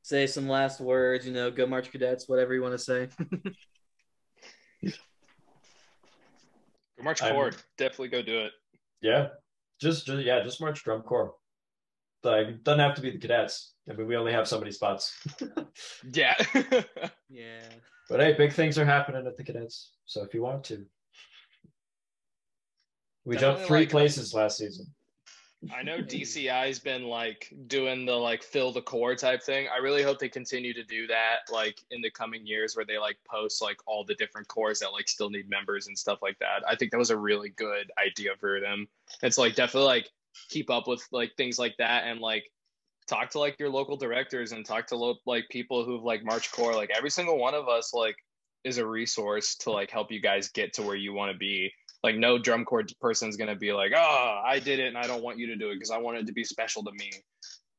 say 0.03 0.27
some 0.27 0.49
last 0.49 0.81
words, 0.81 1.27
you 1.27 1.33
know, 1.33 1.51
go 1.51 1.67
March 1.67 1.91
Cadets, 1.91 2.29
whatever 2.29 2.55
you 2.55 2.63
want 2.63 2.75
to 2.75 2.79
say. 2.79 3.09
Go 4.83 4.91
march 7.03 7.21
corps. 7.21 7.53
Definitely 7.79 8.09
go 8.09 8.23
do 8.23 8.41
it. 8.41 8.53
Yeah. 9.01 9.29
Just, 9.81 10.07
just 10.07 10.25
yeah, 10.25 10.43
just 10.43 10.61
march 10.61 10.83
drum 10.85 11.03
corps. 11.03 11.35
Like 12.23 12.63
doesn't 12.65 12.81
have 12.81 12.95
to 12.97 13.03
be 13.03 13.11
the 13.11 13.19
cadets. 13.19 13.73
I 13.89 13.95
mean, 13.95 14.07
we 14.07 14.17
only 14.17 14.33
have 14.33 14.47
so 14.47 14.59
many 14.59 14.71
spots. 14.71 15.27
yeah. 16.13 16.35
yeah. 17.29 17.63
But 18.09 18.21
hey, 18.21 18.35
big 18.35 18.53
things 18.53 18.79
are 18.79 18.85
happening 18.85 19.27
at 19.27 19.37
the 19.37 19.45
cadets. 19.45 19.93
So 20.05 20.23
if 20.23 20.35
you 20.35 20.43
want 20.43 20.65
to. 20.65 20.85
We 23.25 23.35
Definitely 23.35 23.57
jumped 23.57 23.69
three 23.69 23.81
like, 23.81 23.91
places 23.91 24.35
last 24.35 24.59
season. 24.59 24.87
I 25.77 25.83
know 25.83 25.99
DCI's 25.99 26.79
been 26.79 27.05
like 27.05 27.53
doing 27.67 28.07
the 28.07 28.15
like 28.15 28.43
fill 28.43 28.73
the 28.73 28.81
corps 28.81 29.15
type 29.15 29.43
thing. 29.43 29.67
I 29.73 29.79
really 29.79 30.03
hope 30.03 30.19
they 30.19 30.29
continue 30.29 30.73
to 30.73 30.83
do 30.85 31.07
that 31.09 31.53
like 31.53 31.81
in 31.91 32.01
the 32.01 32.11
coming 32.11 32.47
years 32.47 32.75
where 32.75 32.87
they 32.87 32.99
like 32.99 33.19
post 33.31 33.61
like 33.61 33.77
all 33.87 34.05
the 34.05 34.15
different 34.15 34.49
corps 34.49 34.79
that 34.81 34.93
like 34.93 35.09
still 35.09 35.29
need 35.29 35.51
members 35.51 35.87
and 35.87 35.99
stuff 35.99 36.21
like 36.23 36.39
that. 36.39 36.63
I 36.67 36.77
think 36.77 36.93
that 36.93 36.99
was 36.99 37.11
a 37.11 37.17
really 37.17 37.51
good 37.51 37.91
idea 38.05 38.31
for 38.39 38.61
them. 38.61 38.89
It's 39.23 39.37
like 39.37 39.55
definitely 39.55 39.89
like 39.89 40.09
keep 40.49 40.71
up 40.71 40.87
with 40.87 41.07
like 41.13 41.33
things 41.37 41.59
like 41.59 41.77
that 41.79 42.05
and 42.05 42.21
like 42.21 42.45
talk 43.07 43.31
to 43.31 43.39
like 43.39 43.59
your 43.59 43.69
local 43.69 43.97
directors 43.97 44.53
and 44.53 44.65
talk 44.65 44.87
to 44.87 44.97
lo- 44.97 45.17
like 45.27 45.49
people 45.51 45.85
who've 45.85 46.03
like 46.03 46.25
March 46.25 46.51
Corps. 46.53 46.75
Like 46.75 46.91
every 46.97 47.11
single 47.11 47.39
one 47.39 47.55
of 47.55 47.69
us 47.69 47.93
like 47.93 48.17
is 48.65 48.79
a 48.79 48.87
resource 48.87 49.57
to 49.57 49.71
like 49.71 49.91
help 49.91 50.11
you 50.11 50.21
guys 50.21 50.49
get 50.49 50.73
to 50.75 50.83
where 50.83 50.97
you 50.97 51.13
want 51.13 51.33
to 51.33 51.39
be 51.39 51.71
like 52.03 52.17
no 52.17 52.39
drum 52.39 52.65
corps 52.65 52.85
person's 53.01 53.37
gonna 53.37 53.57
be 53.57 53.73
like 53.73 53.93
oh 53.95 54.43
i 54.45 54.59
did 54.59 54.79
it 54.79 54.89
and 54.89 54.99
i 54.99 55.07
don't 55.07 55.23
want 55.23 55.39
you 55.39 55.47
to 55.47 55.57
do 55.57 55.71
it 55.71 55.75
because 55.75 55.91
i 55.91 55.99
want 55.99 56.17
it 56.17 56.27
to 56.27 56.33
be 56.33 56.45
special 56.45 56.83
to 56.83 56.93
me. 56.93 57.11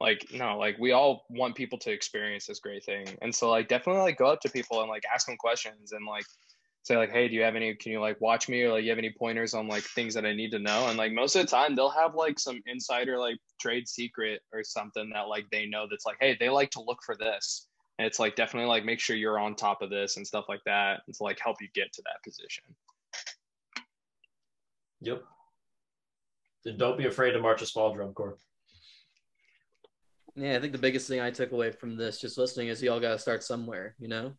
Like 0.01 0.25
no 0.33 0.57
like 0.57 0.77
we 0.79 0.93
all 0.93 1.25
want 1.29 1.53
people 1.53 1.77
to 1.77 1.91
experience 1.91 2.47
this 2.47 2.59
great 2.59 2.83
thing. 2.83 3.05
And 3.21 3.33
so 3.33 3.51
like 3.51 3.67
definitely 3.67 4.01
like 4.01 4.17
go 4.17 4.25
up 4.25 4.41
to 4.41 4.49
people 4.49 4.81
and 4.81 4.89
like 4.89 5.03
ask 5.13 5.27
them 5.27 5.37
questions 5.37 5.91
and 5.91 6.07
like 6.07 6.25
say 6.81 6.97
like 6.97 7.11
hey 7.11 7.27
do 7.27 7.35
you 7.35 7.43
have 7.43 7.55
any 7.55 7.75
can 7.75 7.91
you 7.91 8.01
like 8.01 8.19
watch 8.19 8.49
me? 8.49 8.63
Or 8.63 8.71
like 8.71 8.83
you 8.83 8.89
have 8.89 8.97
any 8.97 9.13
pointers 9.15 9.53
on 9.53 9.67
like 9.67 9.83
things 9.83 10.15
that 10.15 10.25
i 10.25 10.33
need 10.33 10.49
to 10.51 10.59
know? 10.59 10.87
And 10.87 10.97
like 10.97 11.13
most 11.13 11.35
of 11.35 11.43
the 11.43 11.47
time 11.47 11.75
they'll 11.75 11.91
have 11.91 12.15
like 12.15 12.39
some 12.39 12.59
insider 12.65 13.19
like 13.19 13.37
trade 13.59 13.87
secret 13.87 14.41
or 14.51 14.63
something 14.63 15.11
that 15.13 15.27
like 15.27 15.45
they 15.51 15.67
know 15.67 15.85
that's 15.87 16.07
like 16.07 16.17
hey 16.19 16.35
they 16.39 16.49
like 16.49 16.71
to 16.71 16.81
look 16.81 17.03
for 17.05 17.15
this. 17.15 17.67
And 17.99 18.07
it's 18.07 18.17
like 18.17 18.35
definitely 18.35 18.69
like 18.69 18.83
make 18.83 18.99
sure 18.99 19.15
you're 19.15 19.37
on 19.37 19.53
top 19.55 19.83
of 19.83 19.91
this 19.91 20.17
and 20.17 20.25
stuff 20.25 20.45
like 20.49 20.61
that 20.65 21.01
and 21.05 21.15
to 21.15 21.23
like 21.23 21.39
help 21.39 21.57
you 21.61 21.67
get 21.75 21.93
to 21.93 22.01
that 22.05 22.23
position 22.23 22.63
Yep. 25.01 25.23
And 26.65 26.77
don't 26.77 26.97
be 26.97 27.07
afraid 27.07 27.31
to 27.31 27.39
march 27.39 27.61
a 27.61 27.65
small 27.65 27.93
drum 27.93 28.13
corps. 28.13 28.37
Yeah, 30.35 30.55
I 30.55 30.59
think 30.59 30.71
the 30.71 30.79
biggest 30.79 31.07
thing 31.07 31.19
I 31.19 31.31
took 31.31 31.51
away 31.51 31.71
from 31.71 31.97
this 31.97 32.21
just 32.21 32.37
listening 32.37 32.69
is 32.69 32.81
you 32.81 32.91
all 32.91 32.99
got 32.99 33.11
to 33.11 33.19
start 33.19 33.43
somewhere, 33.43 33.95
you 33.99 34.07
know? 34.07 34.33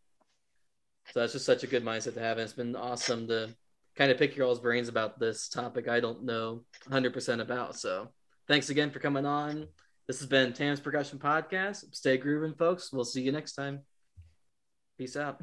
So 1.11 1.19
that's 1.19 1.33
just 1.33 1.45
such 1.45 1.63
a 1.63 1.67
good 1.67 1.83
mindset 1.83 2.15
to 2.15 2.21
have. 2.21 2.37
And 2.37 2.45
it's 2.45 2.53
been 2.53 2.75
awesome 2.75 3.27
to 3.27 3.49
kind 3.95 4.09
of 4.09 4.17
pick 4.17 4.35
your 4.35 4.47
all's 4.47 4.59
brains 4.59 4.87
about 4.87 5.19
this 5.19 5.49
topic 5.49 5.87
I 5.87 5.99
don't 5.99 6.23
know 6.23 6.61
100% 6.89 7.41
about. 7.41 7.75
So 7.75 8.07
thanks 8.47 8.69
again 8.69 8.89
for 8.89 8.99
coming 8.99 9.25
on. 9.25 9.67
This 10.07 10.19
has 10.19 10.27
been 10.27 10.53
Tam's 10.53 10.79
Percussion 10.79 11.19
Podcast. 11.19 11.93
Stay 11.93 12.17
grooving, 12.17 12.55
folks. 12.55 12.91
We'll 12.91 13.05
see 13.05 13.21
you 13.21 13.31
next 13.31 13.53
time. 13.53 13.81
Peace 14.97 15.15
out. 15.15 15.41